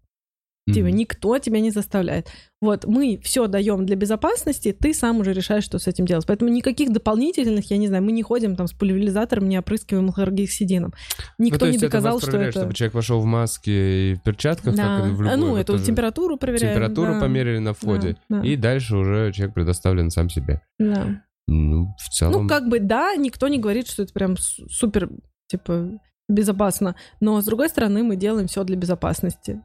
Типа, 0.73 0.87
никто 0.87 1.37
тебя 1.37 1.59
не 1.59 1.71
заставляет. 1.71 2.27
Вот, 2.61 2.85
мы 2.85 3.19
все 3.23 3.47
даем 3.47 3.85
для 3.85 3.95
безопасности, 3.95 4.75
ты 4.77 4.93
сам 4.93 5.19
уже 5.19 5.31
решаешь, 5.31 5.63
что 5.63 5.79
с 5.79 5.87
этим 5.87 6.05
делать. 6.05 6.25
Поэтому 6.27 6.51
никаких 6.51 6.91
дополнительных, 6.91 7.71
я 7.71 7.77
не 7.77 7.87
знаю, 7.87 8.03
мы 8.03 8.11
не 8.11 8.21
ходим 8.21 8.57
там 8.57 8.67
с 8.67 8.73
пульверизатором, 8.73 9.47
не 9.47 9.57
опрыскиваем 9.57 10.11
хлоргексидином. 10.11 10.93
Никто 11.37 11.65
ну, 11.65 11.71
не 11.71 11.77
доказал, 11.77 12.17
это 12.17 12.27
что 12.27 12.37
это... 12.37 12.51
чтобы 12.51 12.73
человек 12.73 12.93
пошел 12.93 13.21
в 13.21 13.25
маске 13.25 14.11
и 14.11 14.15
в 14.15 14.23
перчатках, 14.23 14.75
да. 14.75 14.97
как 14.97 15.07
и 15.07 15.11
в 15.11 15.21
любой... 15.21 15.37
Ну, 15.37 15.55
эту 15.55 15.79
температуру 15.79 16.37
проверяем. 16.37 16.73
Температуру 16.73 17.13
да. 17.13 17.19
померили 17.21 17.59
на 17.59 17.73
входе. 17.73 18.17
Да, 18.29 18.41
да. 18.41 18.47
И 18.47 18.57
дальше 18.57 18.97
уже 18.97 19.31
человек 19.31 19.55
предоставлен 19.55 20.09
сам 20.09 20.29
себе. 20.29 20.61
Да. 20.77 21.23
Ну, 21.47 21.95
в 21.97 22.09
целом... 22.09 22.43
Ну, 22.43 22.49
как 22.49 22.67
бы, 22.67 22.79
да, 22.79 23.15
никто 23.15 23.47
не 23.47 23.57
говорит, 23.57 23.87
что 23.87 24.03
это 24.03 24.13
прям 24.13 24.37
супер, 24.37 25.09
типа, 25.47 25.99
безопасно. 26.27 26.95
Но, 27.19 27.41
с 27.41 27.45
другой 27.45 27.69
стороны, 27.69 28.03
мы 28.03 28.15
делаем 28.15 28.47
все 28.47 28.63
для 28.63 28.75
безопасности. 28.75 29.61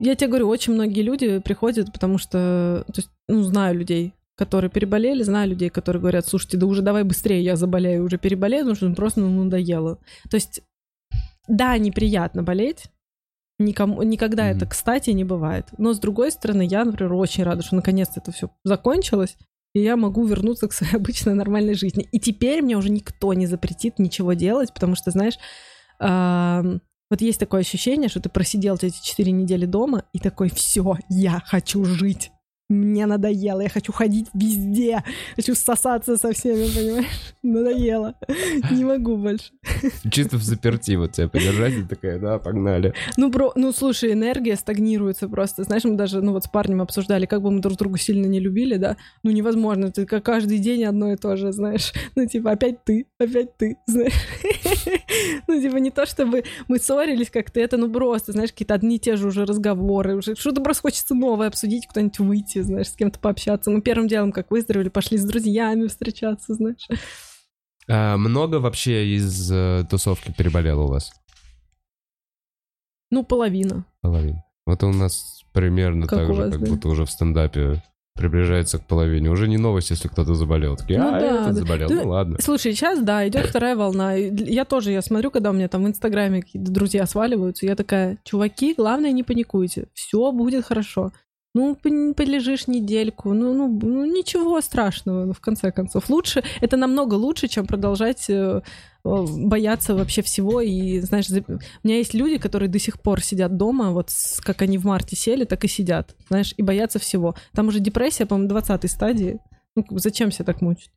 Я 0.00 0.14
тебе 0.14 0.28
говорю, 0.28 0.48
очень 0.48 0.74
многие 0.74 1.02
люди 1.02 1.38
приходят, 1.40 1.92
потому 1.92 2.18
что, 2.18 2.84
то 2.86 2.92
есть, 2.96 3.10
ну, 3.28 3.42
знаю 3.42 3.76
людей, 3.76 4.14
которые 4.36 4.70
переболели, 4.70 5.24
знаю 5.24 5.50
людей, 5.50 5.70
которые 5.70 6.00
говорят, 6.00 6.26
слушайте, 6.26 6.56
да 6.56 6.66
уже 6.66 6.82
давай 6.82 7.02
быстрее, 7.02 7.42
я 7.42 7.56
заболею, 7.56 8.04
уже 8.04 8.18
переболею, 8.18 8.62
потому 8.62 8.76
что 8.76 8.94
просто 8.94 9.20
ну, 9.20 9.44
надоело. 9.44 9.98
То 10.30 10.36
есть, 10.36 10.62
да, 11.48 11.76
неприятно 11.78 12.44
болеть, 12.44 12.84
никому, 13.58 14.02
никогда 14.02 14.48
mm-hmm. 14.48 14.56
это, 14.56 14.66
кстати, 14.66 15.10
не 15.10 15.24
бывает. 15.24 15.66
Но, 15.78 15.92
с 15.92 15.98
другой 15.98 16.30
стороны, 16.30 16.62
я, 16.62 16.84
например, 16.84 17.14
очень 17.14 17.42
рада, 17.42 17.62
что 17.62 17.74
наконец-то 17.74 18.20
это 18.20 18.30
все 18.30 18.50
закончилось, 18.62 19.36
и 19.74 19.80
я 19.80 19.96
могу 19.96 20.24
вернуться 20.24 20.68
к 20.68 20.72
своей 20.72 20.94
обычной 20.96 21.34
нормальной 21.34 21.74
жизни. 21.74 22.08
И 22.12 22.20
теперь 22.20 22.62
мне 22.62 22.76
уже 22.76 22.90
никто 22.90 23.34
не 23.34 23.46
запретит 23.46 23.98
ничего 23.98 24.34
делать, 24.34 24.72
потому 24.72 24.94
что, 24.94 25.10
знаешь, 25.10 25.38
вот 27.10 27.20
есть 27.20 27.40
такое 27.40 27.60
ощущение, 27.60 28.08
что 28.08 28.20
ты 28.20 28.28
просидел 28.28 28.76
эти 28.80 29.02
четыре 29.02 29.32
недели 29.32 29.66
дома 29.66 30.04
и 30.12 30.18
такой, 30.18 30.50
все, 30.50 30.96
я 31.08 31.42
хочу 31.46 31.84
жить 31.84 32.30
мне 32.68 33.06
надоело, 33.06 33.62
я 33.62 33.68
хочу 33.70 33.92
ходить 33.92 34.28
везде, 34.34 35.02
хочу 35.36 35.54
сосаться 35.54 36.18
со 36.18 36.32
всеми, 36.32 36.68
понимаешь? 36.68 37.06
Надоело, 37.42 38.14
не 38.70 38.84
могу 38.84 39.16
больше. 39.16 39.52
Чисто 40.10 40.36
в 40.36 40.42
заперти 40.42 40.96
вот 40.96 41.12
тебя 41.12 41.28
подержать 41.28 41.72
и 41.72 41.82
такая, 41.82 42.18
да, 42.18 42.38
погнали. 42.38 42.92
Ну, 43.16 43.30
бро, 43.30 43.52
ну, 43.56 43.72
слушай, 43.72 44.12
энергия 44.12 44.54
стагнируется 44.56 45.28
просто. 45.28 45.64
Знаешь, 45.64 45.84
мы 45.84 45.94
даже, 45.94 46.20
ну 46.20 46.32
вот 46.32 46.44
с 46.44 46.48
парнем 46.48 46.82
обсуждали, 46.82 47.24
как 47.24 47.40
бы 47.40 47.50
мы 47.50 47.60
друг 47.60 47.78
друга 47.78 47.98
сильно 47.98 48.26
не 48.26 48.38
любили, 48.38 48.76
да? 48.76 48.98
Ну, 49.22 49.30
невозможно, 49.30 49.90
ты 49.90 50.04
как 50.04 50.24
каждый 50.24 50.58
день 50.58 50.84
одно 50.84 51.12
и 51.12 51.16
то 51.16 51.36
же, 51.36 51.52
знаешь. 51.52 51.92
Ну, 52.16 52.26
типа, 52.26 52.52
опять 52.52 52.84
ты, 52.84 53.06
опять 53.18 53.56
ты, 53.56 53.76
знаешь. 53.86 54.12
Ну, 55.46 55.60
типа, 55.60 55.76
не 55.76 55.90
то, 55.90 56.04
чтобы 56.04 56.42
мы 56.66 56.78
ссорились 56.78 57.30
как-то, 57.30 57.60
это, 57.60 57.76
ну, 57.76 57.90
просто, 57.92 58.32
знаешь, 58.32 58.50
какие-то 58.50 58.74
одни 58.74 58.96
и 58.96 58.98
те 58.98 59.16
же 59.16 59.28
уже 59.28 59.44
разговоры, 59.44 60.16
уже 60.16 60.34
что-то 60.34 60.60
просто 60.60 60.82
хочется 60.82 61.14
новое 61.14 61.46
обсудить, 61.46 61.86
куда-нибудь 61.86 62.18
выйти 62.18 62.57
выйти, 62.58 62.66
знаешь, 62.66 62.88
с 62.88 62.96
кем-то 62.96 63.18
пообщаться. 63.18 63.70
Мы 63.70 63.80
первым 63.80 64.08
делом, 64.08 64.32
как 64.32 64.50
выздоровели, 64.50 64.88
пошли 64.88 65.18
с 65.18 65.24
друзьями 65.24 65.86
встречаться, 65.86 66.54
знаешь. 66.54 66.86
А, 67.88 68.16
много 68.16 68.56
вообще 68.56 69.14
из 69.14 69.50
э, 69.50 69.84
тусовки 69.88 70.32
переболело 70.36 70.82
у 70.82 70.88
вас? 70.88 71.10
Ну, 73.10 73.24
половина. 73.24 73.84
Половина. 74.02 74.44
Вот 74.66 74.82
у 74.82 74.92
нас 74.92 75.42
примерно 75.54 76.06
как 76.06 76.18
так 76.18 76.26
же, 76.26 76.32
вас, 76.34 76.52
как 76.52 76.60
да? 76.60 76.70
будто 76.70 76.88
уже 76.88 77.06
в 77.06 77.10
стендапе 77.10 77.82
приближается 78.14 78.78
к 78.78 78.86
половине. 78.86 79.30
Уже 79.30 79.48
не 79.48 79.56
новость, 79.56 79.90
если 79.90 80.08
кто-то 80.08 80.34
заболел. 80.34 80.76
Такие, 80.76 80.98
ну, 80.98 81.08
а, 81.08 81.20
да, 81.20 81.26
этот 81.26 81.46
да. 81.46 81.52
заболел, 81.52 81.88
да. 81.88 81.94
ну 81.94 82.08
ладно. 82.08 82.38
Слушай, 82.42 82.74
сейчас, 82.74 83.00
да, 83.00 83.26
идет 83.26 83.46
вторая 83.48 83.74
волна. 83.74 84.14
Я 84.14 84.66
тоже, 84.66 84.90
я 84.92 85.00
смотрю, 85.00 85.30
когда 85.30 85.50
у 85.50 85.54
меня 85.54 85.68
там 85.68 85.84
в 85.84 85.88
Инстаграме 85.88 86.42
какие-то 86.42 86.70
друзья 86.70 87.06
сваливаются, 87.06 87.64
я 87.64 87.76
такая, 87.76 88.18
чуваки, 88.24 88.74
главное, 88.76 89.12
не 89.12 89.22
паникуйте, 89.22 89.86
все 89.94 90.30
будет 90.32 90.66
хорошо. 90.66 91.12
Ну, 91.54 91.74
полежишь 91.74 92.68
недельку, 92.68 93.32
ну, 93.32 93.54
ну, 93.54 93.68
ну 93.82 94.04
ничего 94.04 94.60
страшного, 94.60 95.24
ну, 95.24 95.32
в 95.32 95.40
конце 95.40 95.72
концов. 95.72 96.10
Лучше, 96.10 96.44
это 96.60 96.76
намного 96.76 97.14
лучше, 97.14 97.48
чем 97.48 97.66
продолжать 97.66 98.28
э, 98.28 98.60
бояться 99.02 99.94
вообще 99.94 100.22
всего. 100.22 100.60
И, 100.60 101.00
знаешь, 101.00 101.26
за... 101.26 101.40
у 101.40 101.58
меня 101.82 101.96
есть 101.96 102.14
люди, 102.14 102.38
которые 102.38 102.68
до 102.68 102.78
сих 102.78 103.00
пор 103.00 103.22
сидят 103.22 103.56
дома, 103.56 103.92
вот 103.92 104.10
с, 104.10 104.40
как 104.40 104.62
они 104.62 104.76
в 104.78 104.84
марте 104.84 105.16
сели, 105.16 105.44
так 105.44 105.64
и 105.64 105.68
сидят, 105.68 106.14
знаешь, 106.28 106.52
и 106.56 106.62
боятся 106.62 106.98
всего. 106.98 107.34
Там 107.54 107.68
уже 107.68 107.80
депрессия, 107.80 108.26
по-моему, 108.26 108.50
20 108.50 108.90
стадии. 108.90 109.40
Ну, 109.74 109.84
зачем 109.98 110.30
себя 110.30 110.44
так 110.44 110.60
мучить? 110.60 110.92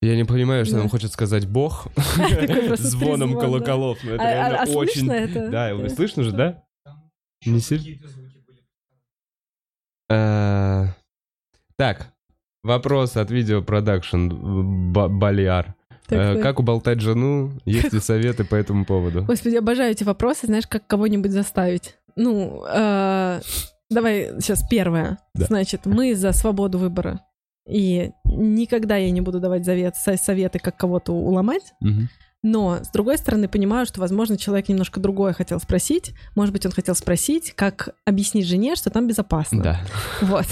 Я 0.00 0.16
не 0.16 0.24
понимаю, 0.24 0.64
что 0.64 0.74
да. 0.74 0.80
нам 0.80 0.88
хочет 0.88 1.12
сказать 1.12 1.46
Бог 1.46 1.88
звоном 2.76 3.38
колоколов. 3.38 3.98
Но 4.04 4.12
это 4.12 4.22
а, 4.22 4.32
реально 4.32 4.62
а 4.62 4.76
очень... 4.76 5.50
Да, 5.50 5.88
слышно 5.88 6.22
же, 6.22 6.32
да? 6.32 6.64
Не 7.44 7.60
сильно? 7.60 7.98
Э, 10.10 10.86
так, 11.76 12.12
вопрос 12.62 13.16
от 13.16 13.30
видеопродакшн 13.30 14.92
Балиар. 14.92 15.74
Э, 16.10 16.40
как 16.40 16.60
уболтать 16.60 17.00
жену? 17.00 17.52
Есть 17.64 17.92
ли 17.92 18.00
советы 18.00 18.44
по 18.44 18.54
этому 18.54 18.84
поводу? 18.84 19.24
Господи, 19.24 19.56
обожаю 19.56 19.92
эти 19.92 20.04
вопросы, 20.04 20.46
знаешь, 20.46 20.66
как 20.66 20.86
кого-нибудь 20.86 21.30
заставить. 21.30 21.96
Ну, 22.16 22.64
э, 22.66 23.40
давай 23.90 24.32
сейчас 24.40 24.66
первое. 24.68 25.18
Значит, 25.34 25.86
мы 25.86 26.14
за 26.14 26.32
свободу 26.32 26.78
выбора. 26.78 27.20
И 27.68 28.12
никогда 28.24 28.96
я 28.96 29.10
не 29.10 29.20
буду 29.20 29.40
давать 29.40 29.64
советы, 29.66 30.58
как 30.58 30.76
кого-то 30.76 31.12
уломать. 31.12 31.74
Но, 32.42 32.78
с 32.82 32.88
другой 32.90 33.18
стороны, 33.18 33.48
понимаю, 33.48 33.84
что, 33.86 34.00
возможно, 34.00 34.36
человек 34.36 34.68
немножко 34.68 35.00
другое 35.00 35.32
хотел 35.32 35.58
спросить. 35.58 36.14
Может 36.36 36.52
быть, 36.52 36.64
он 36.66 36.72
хотел 36.72 36.94
спросить, 36.94 37.52
как 37.54 37.96
объяснить 38.04 38.46
жене, 38.46 38.76
что 38.76 38.90
там 38.90 39.08
безопасно. 39.08 39.62
Да. 39.62 39.80
Вот. 40.22 40.46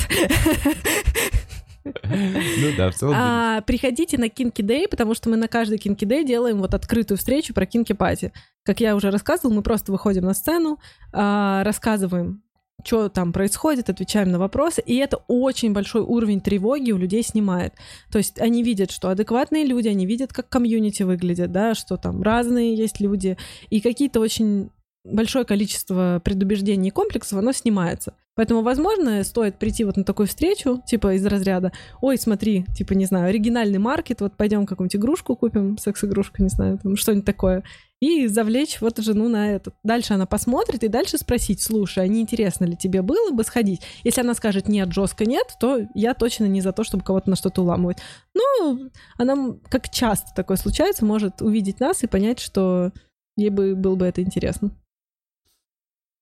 Ну 1.84 2.72
да, 2.76 2.90
в 2.90 2.94
целом. 2.94 3.14
А, 3.16 3.60
приходите 3.60 4.18
на 4.18 4.24
Kinky 4.24 4.62
Day, 4.62 4.88
потому 4.88 5.14
что 5.14 5.28
мы 5.28 5.36
на 5.36 5.46
каждый 5.46 5.78
Kinky 5.78 6.02
Day 6.02 6.24
делаем 6.24 6.58
вот 6.58 6.74
открытую 6.74 7.16
встречу 7.16 7.54
про 7.54 7.64
Kinky 7.64 7.96
Party. 7.96 8.32
Как 8.64 8.80
я 8.80 8.96
уже 8.96 9.12
рассказывала, 9.12 9.54
мы 9.54 9.62
просто 9.62 9.92
выходим 9.92 10.24
на 10.24 10.34
сцену, 10.34 10.80
а, 11.12 11.62
рассказываем 11.62 12.42
что 12.84 13.08
там 13.08 13.32
происходит, 13.32 13.90
отвечаем 13.90 14.30
на 14.30 14.38
вопросы, 14.38 14.82
и 14.84 14.96
это 14.96 15.18
очень 15.28 15.72
большой 15.72 16.02
уровень 16.02 16.40
тревоги 16.40 16.92
у 16.92 16.98
людей 16.98 17.22
снимает. 17.22 17.74
То 18.10 18.18
есть 18.18 18.40
они 18.40 18.62
видят, 18.62 18.90
что 18.90 19.08
адекватные 19.08 19.64
люди, 19.64 19.88
они 19.88 20.06
видят, 20.06 20.32
как 20.32 20.48
комьюнити 20.48 21.02
выглядит, 21.02 21.52
да, 21.52 21.74
что 21.74 21.96
там 21.96 22.22
разные 22.22 22.74
есть 22.74 23.00
люди, 23.00 23.36
и 23.70 23.80
какие-то 23.80 24.20
очень 24.20 24.70
большое 25.12 25.44
количество 25.44 26.20
предубеждений 26.24 26.88
и 26.88 26.92
комплексов, 26.92 27.38
оно 27.38 27.52
снимается. 27.52 28.14
Поэтому, 28.36 28.60
возможно, 28.60 29.24
стоит 29.24 29.58
прийти 29.58 29.84
вот 29.84 29.96
на 29.96 30.04
такую 30.04 30.26
встречу, 30.26 30.82
типа 30.86 31.14
из 31.14 31.24
разряда, 31.24 31.72
ой, 32.02 32.18
смотри, 32.18 32.66
типа, 32.76 32.92
не 32.92 33.06
знаю, 33.06 33.28
оригинальный 33.28 33.78
маркет, 33.78 34.20
вот 34.20 34.36
пойдем 34.36 34.66
какую-нибудь 34.66 34.96
игрушку 34.96 35.36
купим, 35.36 35.78
секс-игрушку, 35.78 36.42
не 36.42 36.50
знаю, 36.50 36.78
там 36.82 36.96
что-нибудь 36.96 37.24
такое, 37.24 37.64
и 38.00 38.26
завлечь 38.26 38.82
вот 38.82 38.98
жену 38.98 39.28
на 39.28 39.52
это. 39.52 39.72
Дальше 39.82 40.12
она 40.12 40.26
посмотрит 40.26 40.84
и 40.84 40.88
дальше 40.88 41.16
спросить, 41.16 41.62
слушай, 41.62 42.04
а 42.04 42.08
не 42.08 42.20
интересно 42.20 42.66
ли 42.66 42.76
тебе 42.76 43.00
было 43.00 43.30
бы 43.30 43.42
сходить? 43.42 43.80
Если 44.04 44.20
она 44.20 44.34
скажет 44.34 44.68
нет, 44.68 44.92
жестко 44.92 45.24
нет, 45.24 45.46
то 45.58 45.80
я 45.94 46.12
точно 46.12 46.44
не 46.44 46.60
за 46.60 46.72
то, 46.72 46.84
чтобы 46.84 47.04
кого-то 47.04 47.30
на 47.30 47.36
что-то 47.36 47.62
уламывать. 47.62 47.98
Ну, 48.34 48.90
она, 49.16 49.54
как 49.70 49.88
часто 49.88 50.34
такое 50.36 50.58
случается, 50.58 51.06
может 51.06 51.40
увидеть 51.40 51.80
нас 51.80 52.02
и 52.02 52.06
понять, 52.06 52.38
что 52.38 52.92
ей 53.36 53.48
бы 53.48 53.74
было 53.74 53.96
бы 53.96 54.04
это 54.04 54.20
интересно. 54.20 54.72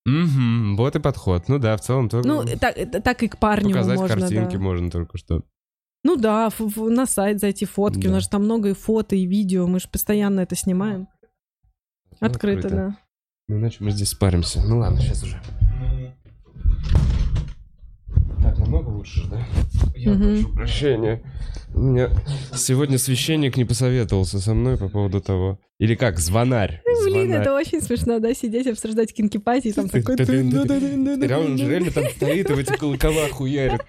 Угу, 0.06 0.76
вот 0.76 0.96
и 0.96 1.00
подход. 1.00 1.48
Ну 1.48 1.58
да, 1.58 1.76
в 1.76 1.80
целом 1.80 2.08
только... 2.08 2.28
Ну, 2.28 2.44
так, 2.60 2.76
так 3.02 3.22
и 3.22 3.28
к 3.28 3.38
парню 3.38 3.70
Показать 3.70 3.98
можно, 3.98 4.20
картинки 4.20 4.56
да. 4.56 4.62
можно 4.62 4.90
только 4.90 5.16
что. 5.16 5.42
Ну 6.02 6.16
да, 6.16 6.50
на 6.76 7.06
сайт 7.06 7.40
зайти, 7.40 7.64
фотки. 7.64 8.02
Да. 8.02 8.10
У 8.10 8.12
нас 8.12 8.24
же 8.24 8.28
там 8.28 8.44
много 8.44 8.70
и 8.70 8.74
фото, 8.74 9.16
и 9.16 9.24
видео. 9.24 9.66
Мы 9.66 9.80
же 9.80 9.88
постоянно 9.88 10.40
это 10.40 10.54
снимаем. 10.54 11.08
Открыто, 12.20 12.58
Открыто, 12.58 12.68
да. 12.68 12.98
Ну 13.48 13.58
иначе 13.58 13.78
мы 13.80 13.90
здесь 13.90 14.10
спаримся. 14.10 14.62
Ну 14.62 14.78
ладно, 14.78 15.00
сейчас 15.00 15.22
уже. 15.22 15.40
Так, 18.42 18.58
намного 18.58 18.90
лучше, 19.04 19.28
да? 19.28 19.46
Я 19.94 20.12
Мгм. 20.12 20.34
прошу 20.42 20.54
прощения. 20.54 21.22
У 21.74 21.80
меня 21.80 22.10
сегодня 22.54 22.98
священник 22.98 23.56
не 23.56 23.64
посоветовался 23.64 24.40
со 24.40 24.54
мной 24.54 24.78
по 24.78 24.88
поводу 24.88 25.20
того. 25.20 25.58
Или 25.78 25.94
как, 25.94 26.18
звонарь. 26.20 26.80
Блин, 26.84 27.26
Звонарь. 27.26 27.40
это 27.42 27.54
очень 27.54 27.82
смешно, 27.82 28.18
да, 28.20 28.32
сидеть, 28.32 28.66
обсуждать 28.66 29.12
кинки-пати, 29.12 29.68
и 29.68 29.72
там 29.72 29.88
такой... 29.88 30.16
Реально, 30.16 31.38
он 31.40 31.58
же 31.58 31.68
реально 31.68 31.90
там 31.90 32.04
стоит 32.10 32.48
и 32.48 32.52
в 32.52 32.58
эти 32.58 32.76
колокола 32.76 33.28
хуярит. 33.28 33.80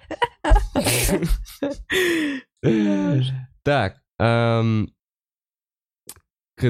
Так, 3.62 3.96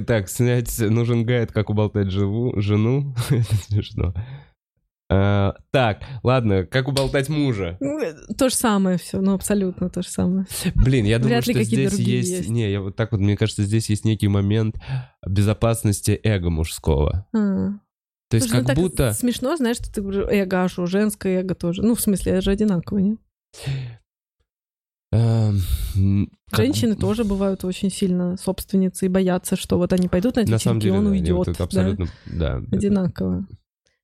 так, 0.06 0.28
снять 0.28 0.78
нужен 0.80 1.24
гайд, 1.24 1.52
как 1.52 1.70
уболтать 1.70 2.10
живу, 2.10 2.60
жену. 2.60 3.14
Это 3.30 3.54
смешно. 3.56 4.14
А, 5.08 5.54
Так, 5.70 6.02
ладно, 6.24 6.64
как 6.66 6.88
уболтать 6.88 7.28
мужа. 7.28 7.76
Ну, 7.80 8.00
То 8.36 8.48
же 8.48 8.54
самое 8.56 8.98
все, 8.98 9.20
ну 9.20 9.34
абсолютно 9.34 9.88
то 9.88 10.02
же 10.02 10.08
самое. 10.08 10.46
Блин, 10.74 11.04
я 11.04 11.18
думаю, 11.18 11.40
Вряд 11.40 11.44
что 11.44 11.62
здесь 11.62 11.92
есть... 11.98 12.30
есть. 12.30 12.48
Не, 12.48 12.70
я 12.70 12.80
вот 12.80 12.96
так 12.96 13.12
вот, 13.12 13.20
мне 13.20 13.36
кажется, 13.36 13.62
здесь 13.62 13.88
есть 13.88 14.04
некий 14.04 14.28
момент 14.28 14.76
безопасности 15.26 16.18
эго 16.24 16.50
мужского. 16.50 17.26
А. 17.32 17.78
То 18.28 18.34
есть 18.36 18.48
Слушай, 18.48 18.62
ну 18.62 18.66
как 18.66 18.74
так 18.74 18.76
будто... 18.84 19.12
Смешно, 19.12 19.56
знаешь, 19.56 19.76
что 19.76 19.92
ты 19.92 20.00
эго, 20.00 20.64
а 20.64 20.68
что, 20.68 20.86
женское 20.86 21.40
эго 21.42 21.54
тоже. 21.54 21.82
Ну, 21.82 21.94
в 21.94 22.00
смысле, 22.00 22.32
это 22.32 22.40
же 22.42 22.50
одинаково, 22.50 22.98
нет? 22.98 23.18
эм, 25.12 25.60
м, 25.94 26.30
как- 26.50 26.58
Женщины 26.58 26.96
тоже 26.96 27.22
бывают 27.22 27.64
очень 27.64 27.90
сильно 27.90 28.36
собственницы 28.36 29.06
и 29.06 29.08
боятся, 29.08 29.54
что 29.54 29.78
вот 29.78 29.92
они 29.92 30.08
пойдут 30.08 30.34
на 30.36 30.40
эти 30.40 30.50
На 30.50 30.58
самом 30.58 30.80
деле, 30.80 30.94
он 30.98 31.04
да, 31.04 31.10
уйдет. 31.10 31.36
вот 31.36 31.48
да. 31.56 31.64
абсолютно... 31.64 32.06
Да, 32.26 32.58
это- 32.58 32.76
Одинаково. 32.76 33.46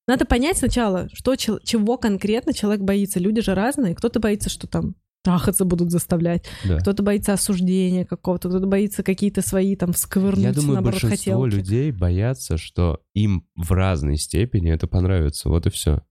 Надо 0.09 0.25
понять 0.25 0.59
сначала, 0.59 1.09
что, 1.13 1.37
чего 1.37 1.97
конкретно 1.97 2.53
человек 2.53 2.83
боится. 2.83 3.21
Люди 3.21 3.41
же 3.41 3.55
разные. 3.55 3.95
Кто-то 3.95 4.19
боится, 4.21 4.51
что 4.51 4.67
там 4.67 4.97
трахаться 5.23 5.65
будут 5.65 5.93
заставлять. 5.93 6.45
да. 6.65 6.79
Кто-то 6.79 7.03
боится 7.05 7.33
осуждения 7.33 8.05
какого-то, 8.05 8.49
кто-то 8.49 8.67
боится 8.67 9.05
какие-то 9.05 9.41
свои 9.41 9.77
там 9.77 9.95
сковырнуть, 9.95 10.43
Я 10.45 10.53
думаю, 10.53 10.75
наоборот, 10.75 11.01
большинство 11.01 11.41
хотелки. 11.43 11.55
людей 11.55 11.93
боятся, 11.93 12.57
что 12.57 13.01
им 13.15 13.47
в 13.55 13.71
разной 13.71 14.17
степени 14.17 14.73
это 14.73 14.89
понравится. 14.89 15.49
Вот 15.49 15.67
и 15.67 15.71
все. 15.71 16.03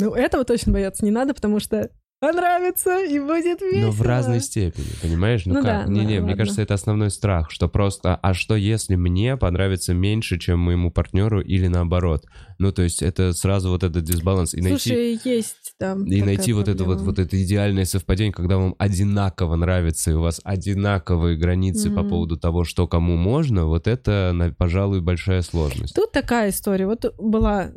Ну, 0.00 0.14
этого 0.14 0.44
точно 0.44 0.72
бояться 0.72 1.04
не 1.04 1.10
надо, 1.10 1.34
потому 1.34 1.60
что 1.60 1.90
понравится 2.20 3.04
и 3.04 3.18
будет 3.20 3.60
весело. 3.60 3.86
Но 3.86 3.90
в 3.90 4.02
разной 4.02 4.40
степени, 4.40 4.86
понимаешь? 5.00 5.46
Ну, 5.46 5.54
Ну 5.54 5.62
как? 5.62 5.86
да, 5.86 5.92
Не-не, 5.92 6.04
да, 6.04 6.08
мне 6.08 6.20
ладно. 6.20 6.36
кажется, 6.36 6.62
это 6.62 6.74
основной 6.74 7.10
страх, 7.10 7.50
что 7.50 7.68
просто, 7.68 8.16
а 8.16 8.34
что 8.34 8.56
если 8.56 8.96
мне 8.96 9.36
понравится 9.36 9.94
меньше, 9.94 10.38
чем 10.38 10.58
моему 10.58 10.90
партнеру, 10.90 11.40
или 11.40 11.66
наоборот? 11.68 12.26
Ну, 12.58 12.72
то 12.72 12.82
есть 12.82 13.02
это 13.02 13.32
сразу 13.32 13.70
вот 13.70 13.84
этот 13.84 14.02
дисбаланс. 14.04 14.54
И 14.54 14.60
найти, 14.60 14.78
Слушай, 14.78 15.20
есть 15.24 15.67
там 15.78 16.04
и 16.04 16.22
найти 16.22 16.52
вот 16.52 16.68
это 16.68 16.84
вот, 16.84 17.00
вот 17.00 17.18
это 17.18 17.40
идеальное 17.42 17.84
совпадение, 17.84 18.32
когда 18.32 18.58
вам 18.58 18.74
одинаково 18.78 19.56
нравится, 19.56 20.10
и 20.10 20.14
у 20.14 20.20
вас 20.20 20.40
одинаковые 20.42 21.36
границы 21.36 21.90
по 21.90 22.00
Мгм. 22.00 22.08
поводу 22.08 22.36
того, 22.36 22.64
что 22.64 22.88
кому 22.88 23.16
можно, 23.16 23.66
вот 23.66 23.86
это, 23.86 24.54
пожалуй, 24.58 25.00
большая 25.00 25.42
сложность. 25.42 25.94
Тут 25.94 26.12
такая 26.12 26.50
история. 26.50 26.86
Вот 26.86 27.14
была 27.18 27.70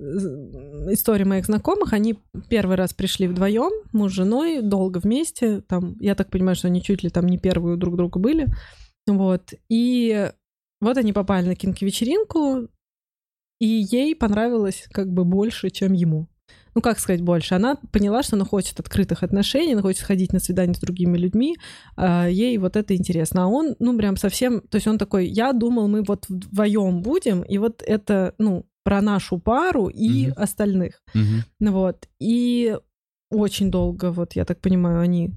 история 0.92 1.26
моих 1.26 1.46
знакомых. 1.46 1.94
Они 1.94 2.18
первый 2.50 2.76
раз 2.76 2.94
пришли 2.94 3.28
вдвоем, 3.28 3.72
муж 3.94 4.12
с 4.12 4.16
женой, 4.16 4.62
долго 4.62 4.98
вместе. 4.98 5.62
Там, 5.62 5.96
я 6.00 6.16
так 6.16 6.30
понимаю, 6.32 6.56
что 6.56 6.68
они 6.68 6.82
чуть 6.82 7.04
ли 7.04 7.10
там 7.10 7.28
не 7.28 7.38
первые 7.38 7.78
друг 7.78 7.96
друга 7.96 8.20
были. 8.20 8.48
Вот. 9.08 9.54
И 9.70 10.32
вот 10.80 10.98
они 10.98 11.14
попали 11.14 11.48
на 11.48 11.56
кинки-вечеринку, 11.56 12.68
и 13.60 13.68
ей 13.68 14.16
понравилось 14.16 14.88
как 14.92 15.12
бы 15.14 15.24
больше, 15.24 15.70
чем 15.70 15.94
ему. 15.94 16.28
Ну, 16.76 16.82
как 16.82 17.00
сказать 17.00 17.22
больше? 17.22 17.56
Она 17.56 17.76
поняла, 17.92 18.24
что 18.24 18.36
она 18.36 18.46
хочет 18.46 18.80
открытых 18.80 19.24
отношений, 19.24 19.74
она 19.74 19.82
хочет 19.82 20.04
ходить 20.04 20.34
на 20.34 20.40
свидания 20.40 20.74
с 20.74 20.80
другими 20.80 21.18
людьми, 21.18 21.58
а, 21.98 22.28
ей 22.28 22.58
вот 22.58 22.76
это 22.76 22.96
интересно. 22.96 23.44
А 23.44 23.48
он, 23.48 23.76
ну, 23.80 23.98
прям 23.98 24.18
совсем... 24.18 24.62
То 24.62 24.76
есть 24.78 24.88
он 24.88 24.98
такой, 24.98 25.28
я 25.28 25.54
думал, 25.54 25.88
мы 25.88 26.04
вот 26.04 26.26
вдвоем 26.30 27.02
будем, 27.02 27.42
и 27.42 27.58
вот 27.58 27.84
это, 27.86 28.34
ну, 28.38 28.66
про 28.84 29.02
нашу 29.02 29.38
пару 29.38 29.88
и 29.90 30.28
Мгм. 30.28 30.34
остальных. 30.38 31.04
Ну 31.60 31.72
Вот. 31.72 32.08
И 32.20 32.78
очень 33.30 33.72
долго, 33.72 34.12
вот, 34.12 34.34
я 34.34 34.46
так 34.46 34.60
понимаю, 34.60 35.02
они 35.02 35.32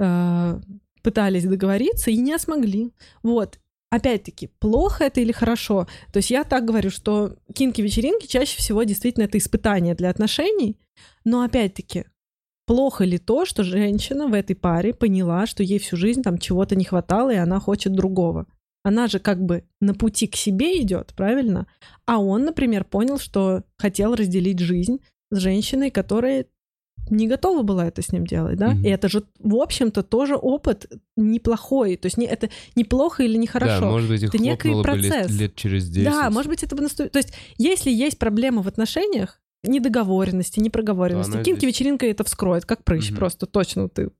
э, 0.00 0.60
пытались 1.02 1.44
договориться 1.44 2.10
и 2.10 2.18
не 2.18 2.38
смогли. 2.38 2.92
Вот. 3.22 3.58
Опять-таки, 3.90 4.50
плохо 4.58 5.04
это 5.04 5.20
или 5.20 5.32
хорошо? 5.32 5.86
То 6.12 6.18
есть 6.18 6.30
я 6.30 6.44
так 6.44 6.66
говорю, 6.66 6.90
что 6.90 7.36
кинки-вечеринки 7.54 8.26
чаще 8.26 8.58
всего 8.58 8.82
действительно 8.82 9.24
это 9.24 9.38
испытание 9.38 9.94
для 9.94 10.10
отношений, 10.10 10.76
но 11.24 11.42
опять-таки, 11.42 12.04
плохо 12.66 13.04
ли 13.04 13.18
то, 13.18 13.46
что 13.46 13.64
женщина 13.64 14.26
в 14.26 14.34
этой 14.34 14.54
паре 14.54 14.92
поняла, 14.92 15.46
что 15.46 15.62
ей 15.62 15.78
всю 15.78 15.96
жизнь 15.96 16.22
там 16.22 16.38
чего-то 16.38 16.76
не 16.76 16.84
хватало, 16.84 17.30
и 17.30 17.36
она 17.36 17.60
хочет 17.60 17.94
другого? 17.94 18.46
Она 18.84 19.06
же 19.06 19.18
как 19.20 19.42
бы 19.42 19.64
на 19.80 19.94
пути 19.94 20.26
к 20.26 20.36
себе 20.36 20.80
идет, 20.80 21.14
правильно? 21.16 21.66
А 22.06 22.18
он, 22.18 22.44
например, 22.44 22.84
понял, 22.84 23.18
что 23.18 23.64
хотел 23.78 24.14
разделить 24.14 24.60
жизнь 24.60 25.00
с 25.30 25.38
женщиной, 25.38 25.90
которая 25.90 26.46
не 27.10 27.26
готова 27.28 27.62
была 27.62 27.86
это 27.86 28.02
с 28.02 28.12
ним 28.12 28.26
делать, 28.26 28.58
да? 28.58 28.70
Мгм. 28.70 28.84
И 28.84 28.88
это 28.88 29.08
же, 29.08 29.24
в 29.38 29.56
общем-то, 29.56 30.02
тоже 30.02 30.36
опыт 30.36 30.86
неплохой. 31.16 31.96
То 31.96 32.06
есть 32.06 32.16
не, 32.18 32.26
это 32.26 32.48
неплохо 32.76 33.22
или 33.22 33.36
нехорошо. 33.36 33.80
Да, 33.80 33.86
может 33.90 34.08
быть, 34.08 34.22
их 34.22 34.28
Это 34.34 34.38
некий 34.42 34.68
бы 34.70 34.74
лет, 34.76 34.82
процесс. 34.84 35.30
лет 35.30 35.54
через 35.54 35.88
10. 35.88 36.04
Да, 36.04 36.30
может 36.30 36.48
быть, 36.50 36.62
это 36.62 36.76
бы 36.76 36.82
настоит. 36.82 37.12
То 37.12 37.18
есть, 37.18 37.32
если 37.56 37.90
есть 37.90 38.18
проблема 38.18 38.62
в 38.62 38.68
отношениях, 38.68 39.40
недоговоренности, 39.64 40.60
непроговоренности, 40.60 41.32
То 41.32 41.38
она 41.38 41.44
кинки-вечеринка 41.44 42.06
это 42.06 42.24
вскроет, 42.24 42.64
как 42.64 42.84
прыщ, 42.84 43.10
Мгм. 43.10 43.18
просто 43.18 43.46
точно 43.46 43.88
ты. 43.88 44.10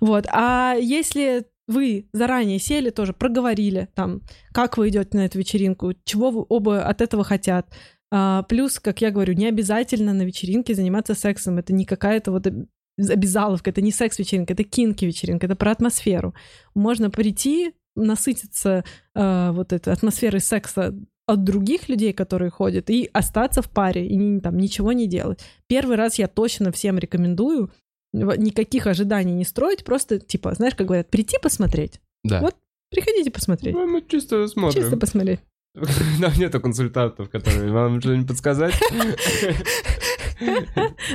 Вот. 0.00 0.26
А 0.32 0.74
если 0.74 1.44
вы 1.68 2.08
заранее 2.12 2.58
сели, 2.58 2.90
тоже 2.90 3.12
проговорили, 3.12 3.88
там, 3.94 4.22
как 4.52 4.76
вы 4.78 4.88
идете 4.88 5.16
на 5.16 5.26
эту 5.26 5.38
вечеринку, 5.38 5.92
чего 6.04 6.30
вы 6.30 6.44
оба 6.48 6.82
от 6.82 7.00
этого 7.00 7.22
хотят. 7.24 7.68
А, 8.10 8.42
плюс, 8.44 8.80
как 8.80 9.00
я 9.00 9.10
говорю, 9.10 9.34
не 9.34 9.46
обязательно 9.46 10.12
на 10.12 10.22
вечеринке 10.22 10.74
заниматься 10.74 11.14
сексом. 11.14 11.58
Это 11.58 11.72
не 11.72 11.84
какая-то 11.84 12.32
вот 12.32 12.46
об- 12.46 12.66
обязаловка, 12.98 13.70
это 13.70 13.80
не 13.80 13.92
секс-вечеринка, 13.92 14.52
это 14.52 14.64
кинки-вечеринка, 14.64 15.46
это 15.46 15.56
про 15.56 15.70
атмосферу. 15.72 16.34
Можно 16.74 17.10
прийти, 17.10 17.72
насытиться 17.96 18.84
э, 19.14 19.50
вот 19.52 19.72
этой 19.72 19.92
атмосферой 19.92 20.40
секса 20.40 20.94
от 21.26 21.44
других 21.44 21.88
людей, 21.88 22.12
которые 22.12 22.50
ходят, 22.50 22.90
и 22.90 23.08
остаться 23.12 23.62
в 23.62 23.70
паре, 23.70 24.06
и 24.06 24.40
там 24.40 24.56
ничего 24.56 24.92
не 24.92 25.06
делать. 25.06 25.40
Первый 25.68 25.96
раз 25.96 26.18
я 26.18 26.28
точно 26.28 26.72
всем 26.72 26.98
рекомендую 26.98 27.70
никаких 28.12 28.88
ожиданий 28.88 29.32
не 29.32 29.44
строить, 29.44 29.84
просто, 29.84 30.18
типа, 30.18 30.54
знаешь, 30.54 30.74
как 30.74 30.88
говорят, 30.88 31.10
прийти 31.10 31.36
посмотреть. 31.40 32.00
Да. 32.24 32.40
Вот 32.40 32.56
Приходите 32.90 33.30
посмотреть. 33.30 33.74
Ну, 33.74 33.86
мы 33.86 34.02
чисто 34.02 34.46
смотрим. 34.48 34.82
Чисто 34.82 34.96
посмотреть. 34.96 35.40
Нам 36.20 36.32
нету 36.38 36.60
консультантов, 36.60 37.30
которые 37.30 37.70
вам 37.72 38.00
что-нибудь 38.00 38.28
подсказать. 38.28 38.74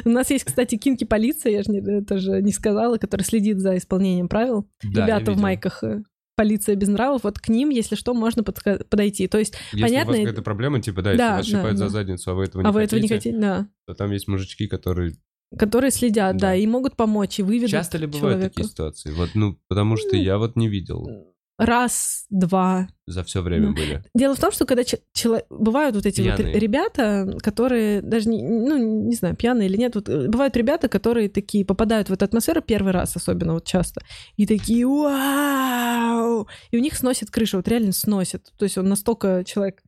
У 0.05 0.09
нас 0.09 0.29
есть, 0.29 0.45
кстати, 0.45 0.77
кинки-полиция, 0.77 1.51
я 1.51 1.63
же 1.63 2.01
тоже 2.03 2.41
не 2.41 2.51
сказала, 2.51 2.97
которая 2.97 3.25
следит 3.25 3.59
за 3.59 3.77
исполнением 3.77 4.27
правил. 4.27 4.67
Ребята 4.83 5.31
в 5.31 5.39
майках 5.39 5.83
э, 5.83 6.03
полиция 6.35 6.75
без 6.75 6.87
нравов, 6.89 7.23
вот 7.23 7.39
к 7.39 7.49
ним, 7.49 7.69
если 7.69 7.95
что, 7.95 8.13
можно 8.13 8.43
подойти. 8.43 9.27
То 9.27 9.37
есть, 9.37 9.55
Если 9.71 9.83
у 9.83 9.87
понятно, 9.87 10.11
вас 10.11 10.19
какая-то 10.19 10.41
проблема, 10.41 10.81
типа, 10.81 11.01
да, 11.01 11.11
если 11.11 11.17
Да, 11.23 11.37
вас 11.37 11.45
да, 11.45 11.57
щипают 11.57 11.77
за 11.77 11.83
да. 11.85 11.89
задницу, 11.89 12.31
а 12.31 12.33
вы 12.33 12.43
этого 12.45 12.61
не 12.61 12.67
а 12.67 12.71
вы 12.71 12.81
этого 12.81 12.99
не 12.99 13.07
хотите, 13.07 13.31
хотите, 13.31 13.41
да. 13.41 13.67
то 13.87 13.93
там 13.95 14.11
есть 14.11 14.27
мужички, 14.27 14.67
которые... 14.67 15.13
Которые 15.57 15.91
следят, 15.91 16.37
да, 16.37 16.49
Да. 16.49 16.55
и 16.55 16.67
могут 16.67 16.95
помочь, 16.95 17.39
и 17.39 17.43
выведут 17.43 17.69
Часто 17.69 17.97
ли 17.97 18.07
бывают 18.07 18.35
человека. 18.35 18.49
такие 18.49 18.67
ситуации? 18.69 19.11
Вот, 19.11 19.29
ну, 19.35 19.57
потому 19.67 19.95
что 19.95 20.15
Ну, 20.15 20.21
я 20.21 20.37
вот 20.37 20.55
не 20.55 20.67
видел. 20.67 21.33
Раз, 21.57 22.25
два. 22.29 22.89
За 23.07 23.23
все 23.23 23.41
время 23.41 23.67
Ну, 23.69 23.73
были. 23.75 24.03
Дело 24.13 24.35
в 24.35 24.39
том, 24.39 24.51
что 24.51 24.65
когда 24.65 24.83
че- 24.83 24.99
чело- 25.13 25.45
бывают 25.49 25.95
вот 25.95 26.05
эти 26.05 26.19
вот 26.19 26.35
Пьяные. 26.35 26.59
ребята, 26.59 27.37
которые 27.41 28.01
даже 28.01 28.27
не, 28.27 28.43
ну 28.43 28.77
не 29.07 29.15
знаю, 29.15 29.37
пьяные 29.37 29.69
или 29.69 29.77
нет, 29.77 29.95
вот 29.95 30.09
э, 30.09 30.27
бывают 30.27 30.57
ребята, 30.57 30.89
которые 30.89 31.29
такие 31.29 31.63
попадают 31.63 32.09
в 32.09 32.13
эту 32.13 32.25
атмосферу 32.25 32.61
первый 32.61 32.91
раз, 32.91 33.15
особенно 33.15 33.53
вот 33.53 33.63
часто, 33.65 34.01
и 34.35 34.45
такие 34.45 34.85
вау, 34.85 36.47
и 36.71 36.77
у 36.77 36.81
них 36.81 36.95
сносит 36.97 37.31
крышу, 37.31 37.57
вот 37.57 37.67
реально 37.69 37.91
сносит. 37.93 38.51
То 38.57 38.63
есть 38.63 38.77
он 38.77 38.89
настолько 38.89 39.43
человек, 39.45 39.81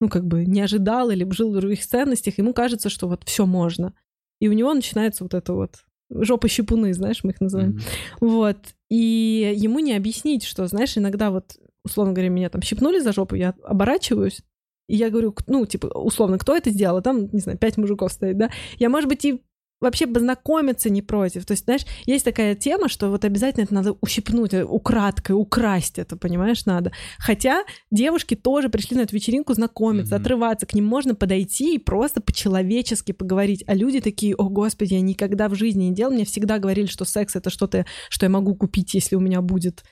ну 0.00 0.08
как 0.10 0.26
бы 0.26 0.44
не 0.44 0.60
ожидал 0.60 1.10
или 1.10 1.28
жил 1.32 1.52
в 1.52 1.56
других 1.58 1.86
ценностях, 1.86 2.36
ему 2.38 2.52
кажется, 2.52 2.90
что 2.90 3.08
вот 3.08 3.24
все 3.24 3.46
можно, 3.46 3.94
и 4.40 4.48
у 4.48 4.52
него 4.52 4.74
начинается 4.74 5.24
вот 5.24 5.32
это 5.32 5.54
вот 5.54 5.76
жопа 6.14 6.48
щепуны, 6.48 6.94
знаешь, 6.94 7.24
мы 7.24 7.30
их 7.32 7.40
называем. 7.40 7.70
Мгм. 7.70 7.80
Вот. 8.20 8.58
И 8.90 9.52
ему 9.56 9.80
не 9.80 9.94
объяснить, 9.94 10.44
что, 10.44 10.66
знаешь, 10.66 10.96
иногда 10.96 11.30
вот, 11.30 11.56
условно 11.84 12.12
говоря, 12.12 12.30
меня 12.30 12.48
там 12.48 12.62
щипнули 12.62 13.00
за 13.00 13.12
жопу, 13.12 13.34
я 13.34 13.54
оборачиваюсь, 13.64 14.42
и 14.88 14.96
я 14.96 15.10
говорю, 15.10 15.34
ну, 15.46 15.64
типа, 15.66 15.86
условно, 15.86 16.38
кто 16.38 16.56
это 16.56 16.70
сделал? 16.70 17.00
Там, 17.02 17.28
не 17.32 17.40
знаю, 17.40 17.58
пять 17.58 17.76
мужиков 17.76 18.12
стоит, 18.12 18.36
да? 18.36 18.50
Я, 18.78 18.90
может 18.90 19.08
быть, 19.08 19.24
и 19.24 19.42
вообще 19.84 20.06
познакомиться 20.06 20.90
не 20.90 21.02
против. 21.02 21.46
То 21.46 21.52
есть, 21.52 21.64
знаешь, 21.64 21.86
есть 22.06 22.24
такая 22.24 22.54
тема, 22.54 22.88
что 22.88 23.10
вот 23.10 23.24
обязательно 23.24 23.64
это 23.64 23.74
надо 23.74 23.96
ущипнуть, 24.00 24.54
э, 24.54 24.64
украдкой, 24.64 25.36
украсть 25.36 25.98
это, 25.98 26.16
понимаешь, 26.16 26.66
надо. 26.66 26.92
Хотя 27.18 27.64
девушки 27.90 28.34
тоже 28.34 28.68
пришли 28.68 28.96
на 28.96 29.02
эту 29.02 29.14
вечеринку 29.14 29.54
знакомиться, 29.54 30.16
mm-hmm. 30.16 30.20
отрываться, 30.20 30.66
к 30.66 30.74
ним 30.74 30.86
можно 30.86 31.14
подойти 31.14 31.74
и 31.74 31.78
просто 31.78 32.20
по-человечески 32.20 33.12
поговорить. 33.12 33.64
А 33.66 33.74
люди 33.74 34.00
такие, 34.00 34.34
о, 34.34 34.48
господи, 34.48 34.94
я 34.94 35.00
никогда 35.00 35.48
в 35.48 35.54
жизни 35.54 35.84
не 35.84 35.94
делал, 35.94 36.12
мне 36.12 36.24
всегда 36.24 36.58
говорили, 36.58 36.86
что 36.86 37.04
секс— 37.04 37.36
это 37.36 37.50
что-то, 37.50 37.86
что 38.08 38.26
я 38.26 38.30
могу 38.30 38.54
купить, 38.54 38.94
если 38.94 39.16
у 39.16 39.20
меня 39.20 39.40
будет 39.40 39.84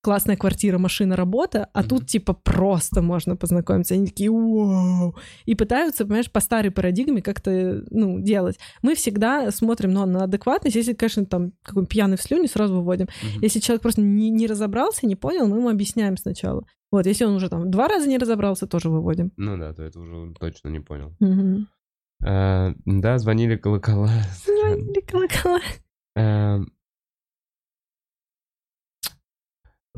классная 0.00 0.36
квартира, 0.36 0.78
машина, 0.78 1.16
работа, 1.16 1.68
а 1.72 1.82
mm-hmm. 1.82 1.88
тут 1.88 2.06
типа 2.06 2.32
просто 2.32 3.02
можно 3.02 3.36
познакомиться. 3.36 3.94
Они 3.94 4.06
такие, 4.06 4.30
вау! 4.30 5.16
И 5.44 5.54
пытаются, 5.54 6.04
понимаешь, 6.04 6.30
по 6.30 6.40
старой 6.40 6.70
парадигме 6.70 7.22
как-то, 7.22 7.82
ну, 7.90 8.20
делать. 8.20 8.58
Мы 8.82 8.94
всегда 8.94 9.50
смотрим 9.50 9.92
ну, 9.92 10.06
на 10.06 10.24
адекватность. 10.24 10.76
Если, 10.76 10.92
конечно, 10.92 11.26
там 11.26 11.52
какой 11.62 11.86
пьяный 11.86 12.16
в 12.16 12.22
слюне, 12.22 12.48
сразу 12.48 12.76
выводим. 12.76 13.06
Mm-hmm. 13.06 13.38
Если 13.42 13.60
человек 13.60 13.82
просто 13.82 14.00
не, 14.00 14.30
не 14.30 14.46
разобрался, 14.46 15.06
не 15.06 15.16
понял, 15.16 15.46
мы 15.46 15.58
ему 15.58 15.68
объясняем 15.68 16.16
сначала. 16.16 16.64
Вот, 16.90 17.06
если 17.06 17.24
он 17.24 17.34
уже 17.34 17.48
там 17.48 17.70
два 17.70 17.88
раза 17.88 18.08
не 18.08 18.18
разобрался, 18.18 18.66
тоже 18.66 18.88
выводим. 18.88 19.32
Ну 19.36 19.58
да, 19.58 19.74
то 19.74 19.82
это 19.82 20.00
уже 20.00 20.32
точно 20.38 20.68
не 20.68 20.80
понял. 20.80 21.14
Mm-hmm. 21.22 21.66
А, 22.24 22.72
да, 22.84 23.18
звонили 23.18 23.56
колокола. 23.56 24.10
Звонили 24.44 25.00
колокола. 25.00 25.60
А, 26.16 26.60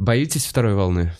Боитесь 0.00 0.46
второй 0.46 0.74
волны? 0.74 1.12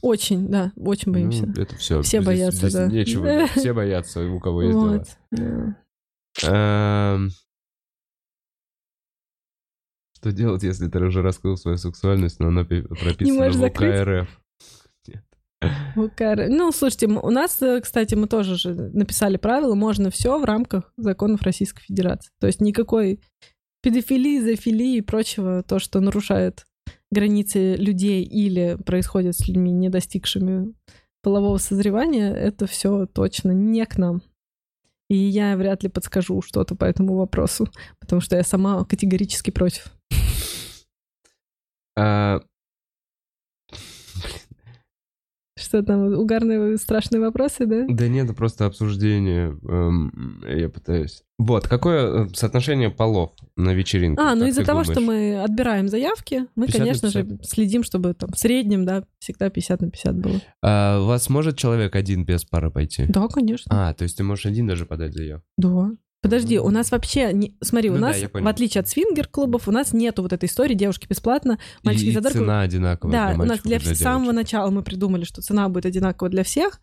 Очень, 0.00 0.46
да, 0.46 0.70
очень 0.76 1.10
боимся. 1.10 1.44
Ну, 1.44 1.60
это 1.60 1.74
все. 1.74 2.02
Все 2.02 2.18
здесь, 2.18 2.26
боятся, 2.26 2.68
здесь 2.68 2.72
да. 2.72 2.86
Нечего, 2.86 3.46
все 3.56 3.72
боятся, 3.72 4.24
у 4.30 4.38
кого 4.38 4.62
есть 4.62 4.74
вот. 4.76 5.08
дела. 5.32 5.76
Эм... 6.44 7.30
Что 10.14 10.30
делать, 10.30 10.62
если 10.62 10.86
ты 10.86 11.00
уже 11.00 11.20
раскрыл 11.20 11.56
свою 11.56 11.78
сексуальность, 11.78 12.38
но 12.38 12.46
она 12.48 12.64
прописана 12.64 13.50
в 13.50 13.62
УК 15.96 16.36
Ну, 16.48 16.70
слушайте, 16.70 17.08
у 17.08 17.30
нас, 17.30 17.60
э, 17.60 17.80
кстати, 17.80 18.14
мы 18.14 18.28
тоже 18.28 18.56
же 18.56 18.72
написали 18.72 19.36
правила, 19.36 19.74
можно 19.74 20.12
все 20.12 20.38
в 20.38 20.44
рамках 20.44 20.92
законов 20.96 21.42
Российской 21.42 21.82
Федерации. 21.82 22.30
То 22.38 22.46
есть 22.46 22.60
никакой 22.60 23.20
педофилии, 23.82 24.38
зоофилии 24.38 24.98
и 24.98 25.00
прочего, 25.00 25.64
то, 25.64 25.80
что 25.80 25.98
нарушает 25.98 26.67
границы 27.10 27.74
людей 27.74 28.22
или 28.22 28.76
происходит 28.84 29.36
с 29.36 29.46
людьми, 29.48 29.72
не 29.72 29.88
достигшими 29.88 30.74
полового 31.22 31.58
созревания, 31.58 32.32
это 32.32 32.66
все 32.66 33.06
точно 33.06 33.52
не 33.52 33.84
к 33.86 33.98
нам. 33.98 34.22
И 35.08 35.16
я 35.16 35.56
вряд 35.56 35.82
ли 35.82 35.88
подскажу 35.88 36.42
что-то 36.42 36.74
по 36.74 36.84
этому 36.84 37.16
вопросу, 37.16 37.68
потому 37.98 38.20
что 38.20 38.36
я 38.36 38.42
сама 38.42 38.84
категорически 38.84 39.50
против. 39.50 39.92
А, 41.96 42.40
что 45.68 45.82
там, 45.82 46.14
угарные 46.14 46.76
страшные 46.78 47.20
вопросы, 47.20 47.66
да? 47.66 47.84
Да 47.88 48.08
нет, 48.08 48.24
это 48.24 48.34
просто 48.34 48.64
обсуждение. 48.66 49.56
Эм, 49.68 50.42
я 50.48 50.68
пытаюсь. 50.68 51.22
Вот, 51.38 51.68
какое 51.68 52.24
э, 52.24 52.28
соотношение 52.34 52.90
полов 52.90 53.32
на 53.56 53.72
вечеринке? 53.72 54.20
А, 54.20 54.34
ну 54.34 54.46
из-за 54.46 54.64
того, 54.64 54.82
думаешь? 54.82 54.90
что 54.90 55.00
мы 55.00 55.40
отбираем 55.40 55.88
заявки, 55.88 56.46
мы, 56.56 56.66
конечно 56.66 57.10
же, 57.10 57.38
следим, 57.42 57.84
чтобы 57.84 58.14
там 58.14 58.30
в 58.32 58.38
среднем, 58.38 58.84
да, 58.84 59.04
всегда 59.20 59.50
50 59.50 59.80
на 59.82 59.90
50 59.90 60.16
было. 60.16 60.40
А 60.62 61.00
у 61.00 61.06
вас 61.06 61.28
может 61.28 61.56
человек 61.56 61.94
один 61.94 62.24
без 62.24 62.44
пары 62.44 62.70
пойти? 62.70 63.04
Да, 63.08 63.28
конечно. 63.28 63.70
А, 63.88 63.94
то 63.94 64.02
есть 64.02 64.16
ты 64.16 64.24
можешь 64.24 64.46
один 64.46 64.66
даже 64.66 64.86
подать 64.86 65.12
заявку? 65.14 65.46
Да. 65.56 65.90
Подожди, 66.20 66.58
у 66.58 66.70
нас 66.70 66.90
вообще, 66.90 67.32
не... 67.32 67.56
смотри, 67.60 67.90
ну, 67.90 67.96
у 67.96 67.98
нас, 67.98 68.20
да, 68.20 68.28
в 68.40 68.46
отличие 68.46 68.80
от 68.80 68.88
свингер-клубов, 68.88 69.68
у 69.68 69.70
нас 69.70 69.92
нету 69.92 70.22
вот 70.22 70.32
этой 70.32 70.46
истории 70.46 70.74
девушки 70.74 71.06
бесплатно, 71.08 71.58
мальчики 71.84 72.06
и 72.06 72.12
за 72.12 72.20
дорогу. 72.20 72.40
цена 72.40 72.62
одинаковая 72.62 73.12
Да, 73.12 73.34
для 73.34 73.44
у 73.44 73.46
нас 73.46 73.60
для, 73.60 73.78
для 73.78 73.94
самого 73.94 74.32
начала 74.32 74.70
мы 74.70 74.82
придумали, 74.82 75.22
что 75.22 75.42
цена 75.42 75.68
будет 75.68 75.86
одинаковая 75.86 76.30
для 76.30 76.42
всех, 76.42 76.80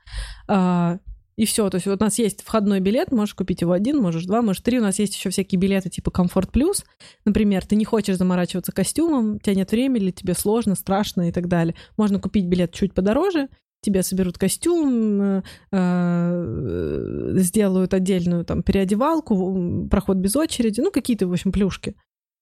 а, 0.47 0.99
и 1.35 1.45
все. 1.45 1.69
То 1.69 1.75
есть 1.75 1.87
вот 1.87 2.01
у 2.01 2.03
нас 2.03 2.17
есть 2.17 2.43
входной 2.43 2.79
билет, 2.79 3.11
можешь 3.11 3.35
купить 3.35 3.61
его 3.61 3.73
один, 3.73 3.97
можешь 3.97 4.25
два, 4.25 4.41
можешь 4.41 4.61
три. 4.61 4.79
У 4.79 4.81
нас 4.81 4.99
есть 4.99 5.15
еще 5.15 5.29
всякие 5.29 5.59
билеты 5.59 5.89
типа 5.89 6.11
Комфорт 6.11 6.51
Плюс. 6.51 6.85
Например, 7.25 7.65
ты 7.65 7.75
не 7.75 7.83
хочешь 7.85 8.17
заморачиваться 8.17 8.71
костюмом, 8.71 9.35
у 9.35 9.39
тебя 9.39 9.55
нет 9.55 9.71
времени, 9.71 10.05
или 10.05 10.11
тебе 10.11 10.33
сложно, 10.33 10.75
страшно 10.75 11.27
и 11.27 11.31
так 11.31 11.47
далее. 11.47 11.75
Можно 11.97 12.19
купить 12.19 12.45
билет 12.45 12.73
чуть 12.73 12.93
подороже, 12.93 13.49
тебе 13.85 14.03
соберут 14.03 14.37
костюм, 14.37 15.21
э, 15.21 15.43
э, 15.71 17.33
сделают 17.37 17.93
отдельную 17.93 18.43
там 18.43 18.63
переодевалку, 18.63 19.87
проход 19.89 20.17
без 20.17 20.35
очереди, 20.35 20.81
ну 20.81 20.91
какие-то, 20.91 21.27
в 21.27 21.31
общем, 21.31 21.51
плюшки, 21.51 21.95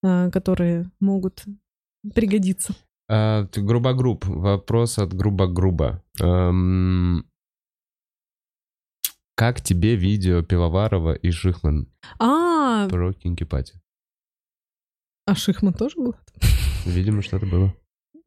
э, 0.03 0.31
которые 0.31 0.89
могут 0.99 1.43
пригодиться. 2.15 2.73
А, 3.09 3.47
грубо-груб, 3.55 4.25
вопрос 4.25 4.97
от 4.97 5.13
грубо-грубо. 5.13 6.01
Эм, 6.21 7.25
как 9.35 9.61
тебе 9.61 9.95
видео 9.95 10.41
Пивоварова 10.41 11.13
и 11.13 11.31
Шихман 11.31 11.87
а, 12.19 12.87
про 12.87 13.13
Кинки 13.13 13.43
Пати? 13.43 13.73
А 15.25 15.35
Шихман 15.35 15.73
тоже 15.73 15.97
был? 15.97 16.15
Видимо, 16.85 17.21
что-то 17.21 17.45
было. 17.45 17.73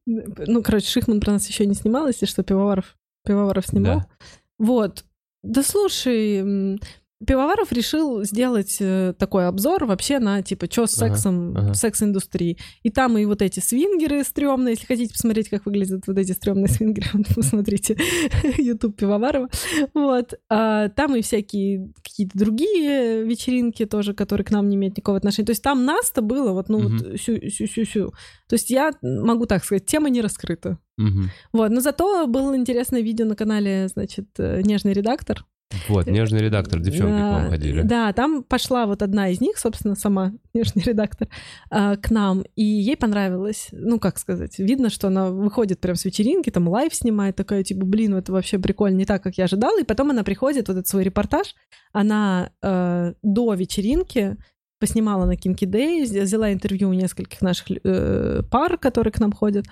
Ну, 0.06 0.62
короче, 0.62 0.86
Шихман 0.86 1.20
про 1.20 1.32
нас 1.32 1.48
еще 1.48 1.66
не 1.66 1.74
снимал, 1.74 2.06
если 2.06 2.26
что, 2.26 2.42
Пивоваров 2.42 2.96
Пивоваров 3.26 3.66
снимал. 3.66 4.00
Да. 4.00 4.08
Вот. 4.58 5.04
Да 5.42 5.62
слушай, 5.62 6.78
Пивоваров 7.24 7.72
решил 7.72 8.24
сделать 8.24 8.76
э, 8.78 9.14
такой 9.18 9.48
обзор 9.48 9.86
вообще 9.86 10.18
на, 10.18 10.42
типа, 10.42 10.70
что 10.70 10.86
с 10.86 10.92
сексом, 10.92 11.50
ага, 11.50 11.60
ага. 11.60 11.74
секс-индустрии. 11.74 12.58
И 12.82 12.90
там 12.90 13.16
и 13.16 13.24
вот 13.24 13.40
эти 13.40 13.60
свингеры 13.60 14.22
стрёмные, 14.22 14.72
если 14.72 14.84
хотите 14.84 15.14
посмотреть, 15.14 15.48
как 15.48 15.64
выглядят 15.64 16.06
вот 16.06 16.18
эти 16.18 16.32
стрёмные 16.32 16.68
свингеры, 16.68 17.08
посмотрите 17.34 17.96
YouTube 18.58 18.96
Пивоварова. 18.96 19.48
Вот. 19.94 20.34
А, 20.50 20.90
там 20.90 21.16
и 21.16 21.22
всякие 21.22 21.90
какие-то 22.02 22.38
другие 22.38 23.24
вечеринки 23.24 23.86
тоже, 23.86 24.12
которые 24.12 24.44
к 24.44 24.50
нам 24.50 24.68
не 24.68 24.76
имеют 24.76 24.98
никакого 24.98 25.16
отношения. 25.16 25.46
То 25.46 25.52
есть 25.52 25.62
там 25.62 25.86
нас-то 25.86 26.20
было 26.20 26.52
вот, 26.52 26.68
ну, 26.68 26.78
угу. 26.78 26.88
вот 26.88 27.18
сю-сю-сю. 27.18 28.12
То 28.46 28.54
есть 28.54 28.68
я 28.68 28.92
могу 29.00 29.46
так 29.46 29.64
сказать, 29.64 29.86
тема 29.86 30.10
не 30.10 30.20
раскрыта. 30.20 30.78
Угу. 30.98 31.30
Вот, 31.54 31.70
но 31.70 31.80
зато 31.80 32.26
было 32.26 32.54
интересное 32.54 33.00
видео 33.00 33.24
на 33.24 33.36
канале, 33.36 33.88
значит, 33.88 34.26
э, 34.38 34.60
«Нежный 34.62 34.92
редактор», 34.92 35.46
вот, 35.88 36.06
нежный 36.06 36.40
редактор, 36.40 36.78
девчонки 36.80 37.18
да, 37.18 37.28
к 37.28 37.32
вам 37.32 37.50
ходили. 37.50 37.82
Да, 37.82 38.12
там 38.12 38.44
пошла 38.44 38.86
вот 38.86 39.02
одна 39.02 39.28
из 39.30 39.40
них, 39.40 39.58
собственно, 39.58 39.96
сама 39.96 40.32
нежный 40.54 40.82
редактор, 40.82 41.28
а, 41.70 41.96
к 41.96 42.10
нам, 42.10 42.44
и 42.54 42.62
ей 42.62 42.96
понравилось, 42.96 43.68
ну, 43.72 43.98
как 43.98 44.18
сказать, 44.18 44.58
видно, 44.58 44.90
что 44.90 45.08
она 45.08 45.30
выходит 45.30 45.80
прям 45.80 45.96
с 45.96 46.04
вечеринки, 46.04 46.50
там 46.50 46.68
live 46.68 46.94
снимает, 46.94 47.36
такая, 47.36 47.64
типа, 47.64 47.84
блин, 47.84 48.14
это 48.14 48.32
вообще 48.32 48.58
прикольно, 48.58 48.96
не 48.96 49.06
так, 49.06 49.22
как 49.22 49.38
я 49.38 49.44
ожидала, 49.44 49.80
и 49.80 49.84
потом 49.84 50.10
она 50.10 50.22
приходит, 50.22 50.68
вот 50.68 50.74
этот 50.74 50.88
свой 50.88 51.02
репортаж, 51.02 51.54
она 51.92 52.50
э, 52.62 53.14
до 53.22 53.54
вечеринки 53.54 54.36
поснимала 54.78 55.24
на 55.24 55.34
Kinky 55.34 55.64
Day, 55.64 56.02
взяла 56.02 56.52
интервью 56.52 56.90
у 56.90 56.92
нескольких 56.92 57.40
наших 57.42 57.66
э, 57.82 58.42
пар, 58.50 58.78
которые 58.78 59.12
к 59.12 59.18
нам 59.18 59.32
ходят, 59.32 59.66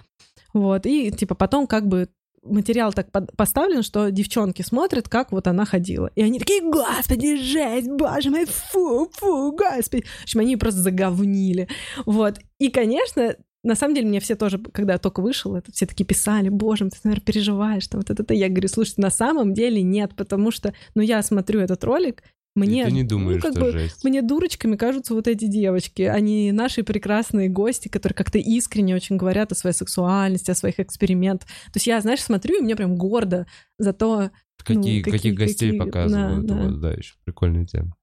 вот, 0.53 0.87
и, 0.87 1.13
типа, 1.13 1.35
потом 1.37 1.69
как 1.69 1.87
бы 1.87 2.09
материал 2.45 2.93
так 2.93 3.09
поставлен, 3.37 3.83
что 3.83 4.11
девчонки 4.11 4.63
смотрят, 4.63 5.09
как 5.09 5.33
вот 5.33 5.47
она 5.47 5.65
ходила. 5.65 6.11
И 6.15 6.23
они 6.23 6.39
такие, 6.39 6.63
господи, 6.63 7.37
жесть, 7.37 7.89
боже 7.89 8.31
мой, 8.31 8.47
фу, 8.47 9.11
фу, 9.13 9.53
господи. 9.53 10.05
В 10.21 10.23
общем, 10.25 10.41
они 10.41 10.57
просто 10.57 10.81
заговнили. 10.81 11.69
Вот. 12.07 12.39
И, 12.59 12.71
конечно, 12.71 13.37
на 13.65 13.75
самом 13.75 13.95
деле, 13.95 14.09
мне 14.09 14.21
все 14.21 14.37
тоже, 14.37 14.59
когда 14.59 14.93
я 14.93 14.99
только 14.99 15.21
вышел, 15.21 15.57
это 15.57 15.73
все 15.73 15.87
таки 15.87 16.05
писали, 16.05 16.51
боже, 16.51 16.89
ты, 16.91 16.99
наверное, 17.03 17.25
переживаешь, 17.25 17.89
там, 17.89 18.01
вот 18.01 18.11
это, 18.11 18.23
это. 18.23 18.35
Я 18.35 18.49
говорю, 18.49 18.69
слушайте, 18.69 19.01
на 19.01 19.11
самом 19.11 19.55
деле 19.55 19.83
нет, 19.83 20.15
потому 20.15 20.51
что, 20.51 20.75
ну, 20.95 21.03
я 21.03 21.23
смотрю 21.23 21.61
этот 21.61 21.83
ролик, 21.83 22.23
мне, 22.55 22.83
и 22.83 22.85
ты 22.85 22.93
не 22.93 23.03
думаешь, 23.03 23.43
ну, 23.43 23.53
как 23.53 23.61
бы, 23.61 23.73
жесть. 23.73 24.05
Мне 24.05 24.23
дурочками 24.23 24.77
кажутся 24.77 25.15
вот 25.15 25.27
эти 25.27 25.47
девочки. 25.47 26.03
Они 26.03 26.53
наши 26.53 26.85
прекрасные 26.85 27.49
гости, 27.49 27.89
которые 27.89 28.15
как-то 28.15 28.39
искренне 28.39 28.95
очень 28.95 29.17
говорят 29.17 29.51
о 29.51 29.57
своей 29.57 29.75
сексуальности, 29.75 30.53
о 30.53 30.55
своих 30.55 30.79
экспериментах. 30.79 31.49
То 31.49 31.77
есть 31.77 31.87
я, 31.87 32.01
знаешь, 32.01 32.23
смотрю, 32.23 32.59
и 32.59 32.63
мне 32.63 32.77
прям 32.77 32.97
гордо 32.97 33.47
за 33.79 33.93
то... 33.93 34.31
Какие, 34.59 34.77
ну, 34.77 34.83
какие, 34.83 35.03
каких 35.03 35.35
гостей 35.35 35.71
какие... 35.73 35.79
показывают. 35.79 36.47
Да, 36.47 36.55
вот, 36.55 36.81
да. 36.81 36.93
еще 36.93 37.15
прикольная 37.25 37.67
тема. 37.67 37.97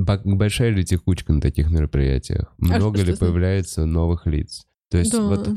Большая 0.00 0.70
ли 0.70 0.84
текучка 0.84 1.32
на 1.34 1.40
таких 1.40 1.70
мероприятиях? 1.70 2.54
А 2.60 2.64
много 2.78 3.02
ли 3.02 3.14
появляется 3.14 3.84
новых 3.84 4.26
лиц? 4.26 4.66
То 4.90 4.98
есть 4.98 5.12
да. 5.12 5.22
вот... 5.22 5.50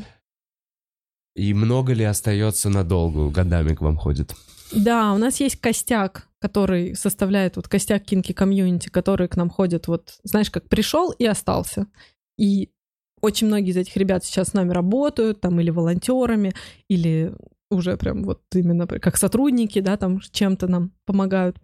И 1.34 1.53
много 1.53 1.93
ли 1.93 2.03
остается 2.03 2.69
надолго, 2.69 3.30
годами 3.30 3.73
к 3.73 3.80
вам 3.80 3.95
ходит? 3.95 4.35
Да, 4.72 5.14
у 5.14 5.18
нас 5.18 5.39
есть 5.39 5.57
костяк, 5.57 6.30
который 6.39 6.95
составляет 6.95 7.57
вот 7.57 7.68
костяк 7.68 8.03
кинки 8.03 8.31
комьюнити, 8.31 8.89
который 8.89 9.27
к 9.27 9.35
нам 9.35 9.49
ходит 9.49 9.88
вот, 9.88 10.19
знаешь, 10.23 10.49
как 10.49 10.69
пришел 10.69 11.11
и 11.11 11.26
остался. 11.26 11.88
И 12.38 12.72
очень 13.22 13.48
многие 13.48 13.72
из 13.72 13.77
этих 13.77 13.98
ребят 13.98 14.23
сейчас 14.23 14.49
с 14.49 14.53
нами 14.53 14.72
работают, 14.72 15.41
там, 15.41 15.60
или 15.60 15.69
волонтерами, 15.69 16.53
или 16.88 17.34
уже 17.69 17.98
прям 17.98 18.23
вот 18.23 18.41
именно 18.53 18.88
как 18.88 19.18
сотрудники, 19.18 19.80
да, 19.80 19.98
там 19.98 20.19
чем-то 20.31 20.68
нам 20.68 20.91
помогают. 21.06 21.57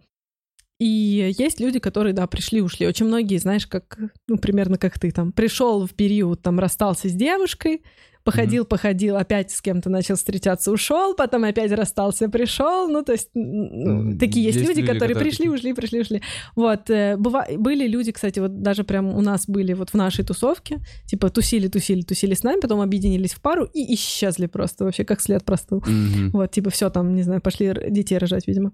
И 0.78 1.34
есть 1.36 1.58
люди, 1.58 1.80
которые, 1.80 2.12
да, 2.12 2.26
пришли, 2.26 2.62
ушли. 2.62 2.86
Очень 2.86 3.06
многие, 3.06 3.38
знаешь, 3.38 3.66
как, 3.66 3.98
ну, 4.28 4.38
примерно 4.38 4.78
как 4.78 4.98
ты 4.98 5.10
там, 5.10 5.32
пришел 5.32 5.86
в 5.86 5.94
период, 5.94 6.40
там, 6.40 6.60
расстался 6.60 7.08
с 7.08 7.12
девушкой, 7.12 7.82
походил, 8.22 8.62
mm-hmm. 8.62 8.68
походил, 8.68 9.16
опять 9.16 9.50
с 9.50 9.60
кем-то 9.60 9.90
начал 9.90 10.14
встречаться, 10.14 10.70
ушел, 10.70 11.14
потом 11.14 11.44
опять 11.44 11.72
расстался, 11.72 12.28
пришел. 12.28 12.88
Ну, 12.88 13.02
то 13.02 13.12
есть 13.12 13.30
mm-hmm. 13.34 14.18
такие 14.18 14.44
есть, 14.44 14.58
есть 14.58 14.68
люди, 14.68 14.80
люди, 14.80 14.92
которые, 14.92 15.14
которые 15.14 15.30
пришли, 15.32 15.48
ушли, 15.48 15.72
пришли, 15.72 16.00
ушли. 16.00 16.22
Вот. 16.54 16.90
Э, 16.90 17.16
быва... 17.16 17.46
Были 17.56 17.88
люди, 17.88 18.12
кстати, 18.12 18.38
вот 18.38 18.62
даже 18.62 18.84
прям 18.84 19.08
у 19.08 19.20
нас 19.20 19.48
были 19.48 19.72
вот 19.72 19.90
в 19.90 19.94
нашей 19.94 20.24
тусовке, 20.24 20.78
типа 21.06 21.30
тусили, 21.30 21.66
тусили, 21.66 22.02
тусили 22.02 22.34
с 22.34 22.44
нами, 22.44 22.60
потом 22.60 22.80
объединились 22.82 23.32
в 23.32 23.40
пару 23.40 23.64
и 23.64 23.94
исчезли 23.94 24.46
просто 24.46 24.84
вообще, 24.84 25.04
как 25.04 25.20
след 25.20 25.44
простыл. 25.44 25.78
Mm-hmm. 25.78 26.30
Вот, 26.32 26.52
типа 26.52 26.70
все 26.70 26.88
там, 26.90 27.14
не 27.14 27.22
знаю, 27.22 27.40
пошли 27.40 27.74
детей 27.90 28.18
рожать, 28.18 28.46
видимо. 28.46 28.72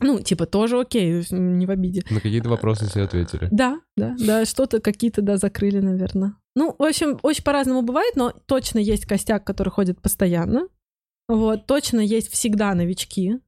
Ну, 0.00 0.20
типа, 0.20 0.46
тоже 0.46 0.78
окей, 0.78 1.24
не 1.30 1.66
в 1.66 1.70
обиде. 1.70 2.02
На 2.10 2.20
какие-то 2.20 2.48
вопросы 2.48 2.86
все 2.86 3.02
ответили. 3.02 3.48
Да, 3.50 3.80
да, 3.96 4.16
да, 4.18 4.44
что-то 4.44 4.80
какие-то, 4.80 5.22
да, 5.22 5.36
закрыли, 5.36 5.80
наверное. 5.80 6.34
Ну, 6.56 6.74
в 6.78 6.82
общем, 6.82 7.18
очень 7.22 7.44
по-разному 7.44 7.82
бывает, 7.82 8.16
но 8.16 8.32
точно 8.46 8.78
есть 8.78 9.06
костяк, 9.06 9.44
который 9.44 9.70
ходит 9.70 10.00
постоянно. 10.00 10.68
Вот, 11.28 11.66
точно 11.66 12.00
есть 12.00 12.32
всегда 12.32 12.74
новички, 12.74 13.38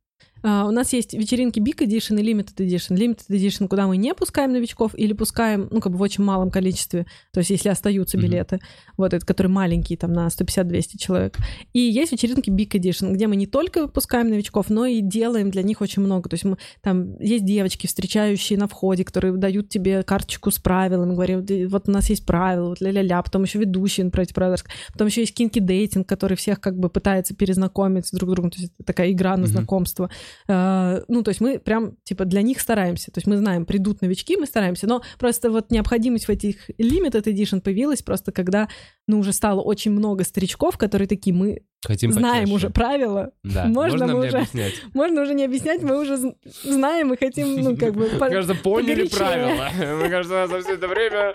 Uh, 0.43 0.67
у 0.67 0.71
нас 0.73 0.93
есть 0.93 1.15
вечеринки 1.15 1.61
Big 1.61 1.79
Edition 1.79 2.21
и 2.21 2.33
Limited 2.33 2.57
Edition. 2.57 2.97
Limited 2.97 3.29
Edition, 3.31 3.69
куда 3.69 3.87
мы 3.87 3.97
не 3.97 4.13
пускаем 4.13 4.53
новичков 4.53 4.93
или 4.97 5.13
пускаем, 5.13 5.69
ну, 5.71 5.81
как 5.81 5.93
бы 5.93 5.99
в 5.99 6.03
очень 6.03 6.25
малом 6.25 6.51
количестве, 6.51 7.07
то 7.33 7.39
есть 7.39 7.51
если 7.51 7.69
остаются 7.69 8.19
билеты, 8.19 8.57
mm-hmm. 8.57 8.93
вот, 8.97 9.15
это, 9.15 9.25
которые 9.25 9.53
маленькие, 9.53 9.97
там, 9.97 10.13
на 10.13 10.27
150-200 10.27 10.99
человек. 10.99 11.39
И 11.73 11.79
есть 11.79 12.11
вечеринки 12.11 12.51
Big 12.51 12.71
Edition, 12.71 13.13
где 13.13 13.29
мы 13.29 13.37
не 13.37 13.47
только 13.47 13.83
выпускаем 13.83 14.31
новичков, 14.31 14.69
но 14.69 14.85
и 14.87 15.01
делаем 15.01 15.51
для 15.51 15.63
них 15.63 15.81
очень 15.81 16.03
много. 16.03 16.29
То 16.29 16.35
есть 16.35 16.45
мы, 16.45 16.57
там 16.81 17.17
есть 17.21 17.45
девочки, 17.45 17.87
встречающие 17.87 18.59
на 18.59 18.67
входе, 18.67 19.05
которые 19.05 19.37
дают 19.37 19.69
тебе 19.69 20.03
карточку 20.03 20.51
с 20.51 20.59
правилами, 20.59 21.15
говорят, 21.15 21.51
вот 21.71 21.89
у 21.89 21.93
нас 21.93 22.11
есть 22.11 22.27
правила, 22.27 22.71
вот 22.71 22.81
ля-ля-ля, 22.81 23.23
потом 23.23 23.45
еще 23.45 23.59
ведущий 23.61 24.03
про 24.11 24.23
эти 24.23 24.33
правила, 24.33 24.57
потом 24.93 25.07
еще 25.07 25.21
есть 25.21 25.35
кинки 25.35 25.61
дейтинг, 25.61 26.09
который 26.09 26.37
всех 26.37 26.61
как 26.61 26.79
бы 26.79 26.89
пытается 26.89 27.35
перезнакомиться 27.35 28.17
друг 28.17 28.31
с 28.31 28.33
другом, 28.33 28.51
то 28.51 28.59
есть 28.59 28.73
это 28.75 28.85
такая 28.85 29.13
игра 29.13 29.37
на 29.37 29.45
mm-hmm. 29.45 29.47
знакомство. 29.47 30.11
Э, 30.49 31.03
ну, 31.09 31.23
то 31.23 31.31
есть 31.31 31.41
мы 31.41 31.59
прям, 31.59 31.97
типа, 32.05 32.25
для 32.25 32.43
них 32.43 32.61
стараемся. 32.61 33.11
То 33.11 33.19
есть 33.19 33.27
мы 33.27 33.37
знаем, 33.37 33.67
придут 33.67 34.03
новички, 34.03 34.37
мы 34.37 34.47
стараемся. 34.47 34.87
Но 34.87 35.03
просто 35.19 35.51
вот 35.51 35.71
необходимость 35.71 36.27
в 36.27 36.31
этих 36.31 36.71
limited 36.71 37.25
edition 37.25 37.61
появилась 37.61 38.03
просто 38.03 38.33
когда, 38.33 38.69
ну, 39.07 39.19
уже 39.19 39.33
стало 39.33 39.61
очень 39.61 39.93
много 39.93 40.25
старичков, 40.25 40.79
которые 40.79 41.09
такие, 41.09 41.35
мы 41.35 41.63
Хотим 41.85 42.13
знаем 42.13 42.45
почаще. 42.45 42.55
уже 42.55 42.71
правила. 42.71 43.33
Да. 43.43 43.65
Можно, 43.67 44.07
можно 44.07 44.17
уже, 44.19 44.37
объяснять. 44.37 44.75
Можно 44.95 45.23
уже 45.23 45.35
не 45.35 45.45
объяснять, 45.45 45.83
мы 45.83 46.01
уже 46.01 46.17
знаем 46.63 47.13
и 47.13 47.17
хотим, 47.17 47.57
ну, 47.61 47.77
как 47.81 47.95
бы, 47.95 48.07
по, 48.19 48.29
Кажется, 48.29 48.55
поняли 48.55 49.09
правила. 49.09 49.69
Мы, 49.79 50.09
кажется, 50.09 50.47
за 50.47 50.61
все 50.61 50.75
это 50.75 50.87
время 50.87 51.35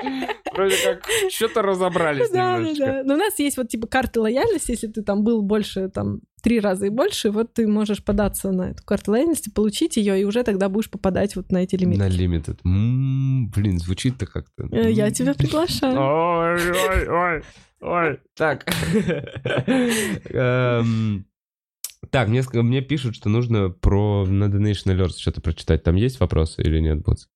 вроде 0.54 0.76
как 0.84 1.06
что-то 1.30 1.62
разобрались 1.62 2.30
да. 2.30 2.60
Да, 2.60 2.74
да. 2.78 3.04
Но 3.04 3.16
у 3.16 3.18
нас 3.18 3.38
есть 3.40 3.58
вот, 3.58 3.68
типа, 3.68 3.88
карты 3.88 4.22
лояльности, 4.22 4.72
если 4.72 4.88
ты 4.88 5.02
там 5.02 5.24
был 5.24 5.42
больше, 5.42 5.90
там, 5.90 6.22
три 6.42 6.62
раза 6.62 6.86
и 6.86 6.90
больше, 6.90 7.32
вот 7.32 7.54
ты 7.54 7.68
можешь 7.68 8.04
податься 8.04 8.52
на 8.52 8.72
эту 8.72 8.84
карту 8.84 9.12
лояльности, 9.12 9.50
получить 9.50 9.98
ее, 9.98 10.22
и 10.22 10.24
уже 10.24 10.44
тогда 10.44 10.70
будешь 10.70 10.90
попадать 10.90 11.36
вот 11.36 11.52
на 11.52 11.58
эти 11.58 11.76
лимиты. 11.76 12.00
На 12.00 12.08
лимиты. 12.08 12.56
М-м, 12.64 13.50
блин, 13.50 13.80
звучит-то 13.80 14.26
как-то. 14.26 14.68
Э, 14.72 14.90
я 14.90 15.12
тебя 15.12 15.34
приглашаю. 15.34 15.98
Ой, 15.98 16.72
ой, 16.72 17.08
ой. 17.10 17.44
Ой, 17.80 18.20
так. 18.36 18.66
Эм, 20.30 21.26
так, 22.10 22.28
мне, 22.28 22.42
мне 22.54 22.82
пишут, 22.82 23.16
что 23.16 23.30
нужно 23.30 23.70
про 23.70 24.26
на 24.26 24.46
Donation 24.46 24.96
Alerts 24.96 25.20
что-то 25.20 25.42
прочитать. 25.42 25.84
Там 25.84 25.96
есть 25.96 26.20
вопросы 26.20 26.62
или 26.62 26.80
нет, 26.80 27.04
Буц? 27.04 27.28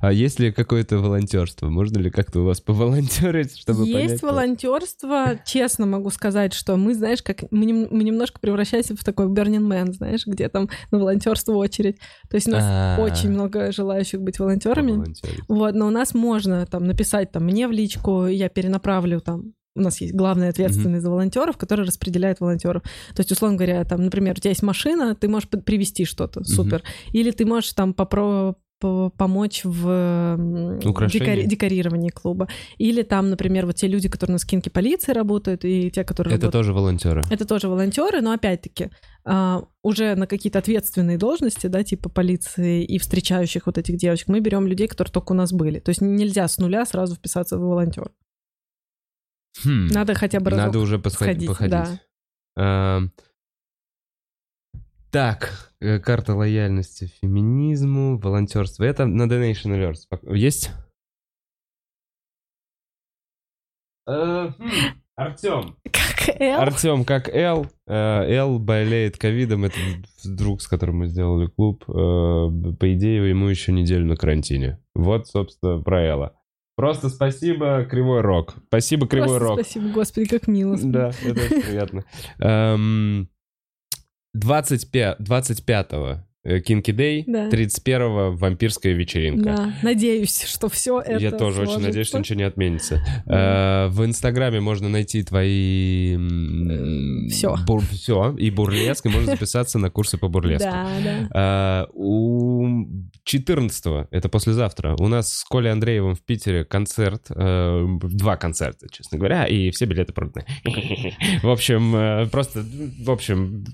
А 0.00 0.12
есть 0.12 0.38
ли 0.38 0.52
какое-то 0.52 0.98
волонтерство? 0.98 1.68
Можно 1.68 1.98
ли 1.98 2.10
как-то 2.10 2.40
у 2.40 2.44
вас 2.44 2.60
поволонтерить, 2.60 3.56
чтобы 3.56 3.86
Есть 3.86 4.20
понять? 4.20 4.22
Волонтерство. 4.22 5.40
Честно 5.44 5.86
могу 5.86 6.10
сказать, 6.10 6.52
что 6.52 6.76
мы, 6.76 6.94
знаешь, 6.94 7.22
как 7.22 7.44
мы, 7.50 7.88
мы 7.90 8.04
немножко 8.04 8.40
превращаемся 8.40 8.96
в 8.96 9.04
такой 9.04 9.26
Burning 9.26 9.66
Man, 9.66 9.92
знаешь, 9.92 10.26
где 10.26 10.48
там 10.48 10.68
на 10.90 10.98
волонтерство 10.98 11.54
очередь. 11.54 11.98
То 12.28 12.36
есть 12.36 12.48
у 12.48 12.52
нас 12.52 12.64
А-а-а. 12.64 13.02
очень 13.02 13.30
много 13.30 13.72
желающих 13.72 14.20
быть 14.20 14.38
волонтерами. 14.38 15.04
Вот, 15.48 15.74
но 15.74 15.86
у 15.86 15.90
нас 15.90 16.14
можно 16.14 16.66
там 16.66 16.84
написать 16.84 17.32
там 17.32 17.44
мне 17.44 17.68
в 17.68 17.72
личку, 17.72 18.26
я 18.26 18.48
перенаправлю 18.48 19.20
там 19.20 19.52
у 19.76 19.80
нас 19.80 20.00
есть 20.00 20.14
главный 20.14 20.48
ответственный 20.48 20.98
mm-hmm. 20.98 21.02
за 21.02 21.10
волонтеров, 21.10 21.56
который 21.58 21.84
распределяет 21.84 22.40
волонтеров. 22.40 22.82
То 23.14 23.20
есть, 23.20 23.30
условно 23.30 23.58
говоря, 23.58 23.84
там, 23.84 24.04
например, 24.04 24.32
у 24.32 24.40
тебя 24.40 24.50
есть 24.50 24.62
машина, 24.62 25.14
ты 25.14 25.28
можешь 25.28 25.48
привезти 25.48 26.06
что-то, 26.06 26.42
супер. 26.44 26.78
Mm-hmm. 26.78 27.12
Или 27.12 27.30
ты 27.30 27.44
можешь 27.44 27.72
там 27.74 27.90
попро- 27.90 28.54
помочь 28.78 29.62
в 29.64 30.36
декори- 30.78 31.46
декорировании 31.46 32.10
клуба. 32.10 32.48
Или 32.78 33.02
там, 33.02 33.30
например, 33.30 33.66
вот 33.66 33.76
те 33.76 33.86
люди, 33.86 34.08
которые 34.08 34.34
на 34.34 34.38
скинке 34.38 34.70
полиции 34.70 35.12
работают, 35.12 35.64
и 35.64 35.90
те, 35.90 36.04
которые... 36.04 36.34
Это 36.34 36.46
работают... 36.46 36.52
тоже 36.52 36.72
волонтеры. 36.72 37.22
Это 37.30 37.46
тоже 37.46 37.68
волонтеры, 37.68 38.20
но 38.20 38.32
опять-таки 38.32 38.90
а, 39.24 39.64
уже 39.82 40.14
на 40.14 40.26
какие-то 40.26 40.58
ответственные 40.58 41.18
должности, 41.18 41.66
да, 41.66 41.82
типа 41.82 42.08
полиции 42.08 42.84
и 42.84 42.98
встречающих 42.98 43.66
вот 43.66 43.78
этих 43.78 43.96
девочек, 43.96 44.28
мы 44.28 44.40
берем 44.40 44.66
людей, 44.66 44.88
которые 44.88 45.12
только 45.12 45.32
у 45.32 45.36
нас 45.36 45.52
были. 45.52 45.80
То 45.80 45.90
есть 45.90 46.00
нельзя 46.00 46.46
с 46.46 46.58
нуля 46.58 46.84
сразу 46.84 47.14
вписаться 47.14 47.58
в 47.58 47.60
волонтер. 47.60 48.10
Хм. 49.64 49.86
Надо 49.88 50.14
хотя 50.14 50.40
бы 50.40 50.50
Надо 50.50 50.78
уже 50.78 50.98
посходить. 50.98 51.48
походить. 51.48 51.70
Да. 51.70 52.00
А, 52.58 53.00
так, 55.16 55.72
э, 55.80 55.98
карта 55.98 56.34
лояльности 56.34 57.10
феминизму, 57.22 58.18
волонтерство. 58.18 58.84
Это 58.84 59.06
на 59.06 59.22
Donation 59.22 59.72
Alerts. 59.72 60.36
Есть? 60.36 60.72
Э, 64.06 64.50
хм, 64.58 64.70
Артем. 65.16 65.78
Как 65.84 66.38
Эл? 66.38 66.60
Артем, 66.60 67.04
как 67.06 67.30
Эл. 67.34 67.66
Э, 67.86 68.24
Эл 68.28 68.58
болеет 68.58 69.16
ковидом. 69.16 69.64
Это 69.64 69.78
друг, 70.26 70.60
с 70.60 70.68
которым 70.68 70.98
мы 70.98 71.06
сделали 71.06 71.46
клуб. 71.46 71.86
По 71.86 72.94
идее, 72.94 73.26
ему 73.26 73.46
еще 73.46 73.72
неделю 73.72 74.04
на 74.04 74.16
карантине. 74.16 74.80
Вот, 74.94 75.28
собственно, 75.28 75.80
про 75.80 76.04
Элла. 76.04 76.36
Просто 76.76 77.08
спасибо, 77.08 77.86
Кривой 77.86 78.20
Рок. 78.20 78.56
Спасибо, 78.66 79.08
Кривой 79.08 79.38
Просто 79.38 79.44
Рок. 79.46 79.60
Спасибо, 79.62 79.88
господи, 79.94 80.28
как 80.28 80.46
мило. 80.46 80.76
Да, 80.78 81.10
это 81.24 81.40
очень 81.40 81.62
приятно. 81.62 83.26
Эм, 84.36 84.40
25, 84.40 85.16
25 85.18 85.92
Кинки 86.64 86.92
Дэй, 86.92 87.24
да. 87.26 87.48
31-го 87.48 88.36
вампирская 88.36 88.92
вечеринка. 88.92 89.44
Да, 89.44 89.74
надеюсь, 89.82 90.44
что 90.44 90.68
все 90.68 91.00
это 91.00 91.18
Я 91.18 91.32
тоже 91.32 91.56
сложится. 91.56 91.76
очень 91.76 91.86
надеюсь, 91.86 92.06
что 92.06 92.18
ничего 92.20 92.38
не 92.38 92.44
отменится. 92.44 93.02
Да. 93.26 93.88
В 93.90 94.04
Инстаграме 94.04 94.60
можно 94.60 94.88
найти 94.88 95.24
твои... 95.24 96.16
Все. 97.28 97.56
Все, 97.90 98.36
и 98.38 98.50
бурлеск, 98.50 99.06
и 99.06 99.08
можно 99.08 99.32
записаться 99.32 99.78
на 99.78 99.90
курсы 99.90 100.18
по 100.18 100.28
бурлеску. 100.28 100.70
Да, 100.70 100.88
да. 101.02 101.28
А, 101.32 101.88
у 101.92 102.86
14-го, 103.28 104.06
это 104.12 104.28
послезавтра, 104.28 104.94
у 105.00 105.08
нас 105.08 105.32
с 105.32 105.44
Колей 105.44 105.72
Андреевым 105.72 106.14
в 106.14 106.22
Питере 106.22 106.64
концерт, 106.64 107.26
э, 107.30 107.86
два 108.02 108.36
концерта, 108.36 108.86
честно 108.90 109.18
говоря, 109.18 109.46
и 109.46 109.70
все 109.70 109.86
билеты 109.86 110.12
проданы. 110.12 110.46
В 111.42 111.50
общем, 111.50 111.96
э, 111.96 112.26
просто, 112.28 112.64
в 113.04 113.10
общем, 113.10 113.64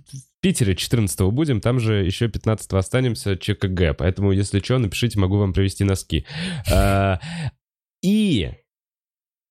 Питере 0.43 0.74
14 0.74 1.20
будем, 1.32 1.60
там 1.60 1.78
же 1.78 2.05
еще 2.05 2.28
15 2.28 2.73
останемся 2.73 3.36
ЧКГ, 3.36 3.97
поэтому, 3.97 4.32
если 4.32 4.59
что, 4.59 4.78
напишите, 4.78 5.20
могу 5.20 5.39
вам 5.39 5.52
привезти 5.52 5.85
носки. 5.85 6.27
А, 6.70 7.20
и 8.02 8.51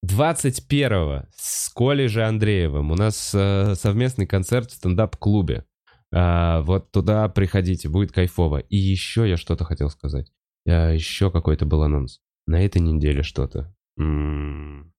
21 0.04 1.28
с 1.34 1.70
Колей 1.70 2.10
же 2.10 2.26
Андреевым 2.26 2.92
у 2.92 2.96
нас 2.96 3.32
э, 3.34 3.76
совместный 3.76 4.28
концерт 4.28 4.70
в 4.70 4.74
стендап-клубе. 4.74 5.66
А, 6.14 6.62
вот 6.64 6.92
туда 6.92 7.30
приходите, 7.30 7.88
будет 7.88 8.12
кайфово. 8.12 8.58
И 8.58 8.76
еще 8.76 9.30
я 9.30 9.38
что-то 9.38 9.64
хотел 9.64 9.90
сказать. 9.90 10.30
Еще 10.66 11.32
какой-то 11.32 11.66
был 11.66 11.84
анонс. 11.84 12.20
На 12.48 12.64
этой 12.66 12.82
неделе 12.82 13.24
что-то. 13.24 13.74
М-м. 13.98 14.94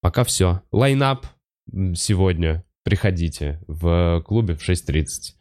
Пока 0.00 0.24
все. 0.24 0.62
Лайнап 0.72 1.26
сегодня 1.94 2.64
приходите 2.86 3.58
в 3.66 4.22
клубе 4.24 4.54
в 4.54 4.66
6.30. 4.66 5.34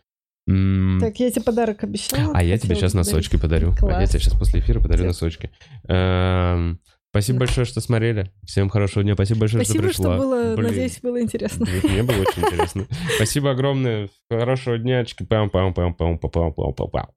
Так, 1.00 1.20
я 1.20 1.30
тебе 1.32 1.44
подарок 1.44 1.84
обещала. 1.84 2.34
А 2.36 2.44
я 2.44 2.58
тебе 2.58 2.74
сейчас 2.76 2.94
подарить. 2.94 3.12
носочки 3.14 3.38
подарю. 3.38 3.76
Класс. 3.76 3.96
А 3.98 4.02
я 4.02 4.08
тебе 4.08 4.20
сейчас 4.20 4.34
после 4.34 4.60
эфира 4.62 4.80
подарю 4.80 5.02
Все. 5.02 5.08
носочки. 5.08 5.52
Эм, 5.88 6.80
спасибо 7.12 7.40
большое, 7.40 7.66
что 7.66 7.82
смотрели. 7.82 8.32
Всем 8.46 8.70
хорошего 8.70 9.04
дня. 9.04 9.14
Спасибо 9.14 9.42
большое, 9.42 9.64
Спасибо, 9.64 9.84
что 9.92 10.04
пришла. 10.04 10.18
что 10.18 10.24
было, 10.24 10.56
Блин. 10.56 10.68
надеюсь, 10.70 11.00
было 11.02 11.22
интересно. 11.22 11.68
Мне 11.84 12.02
было 12.02 12.16
очень 12.18 12.42
интересно. 12.44 12.88
Спасибо 13.16 13.52
огромное. 13.52 14.10
Хорошего 14.30 14.78
дня. 14.80 15.04
Пам-пам-пам-пам-пам-пам-пам-пам. 15.04 17.10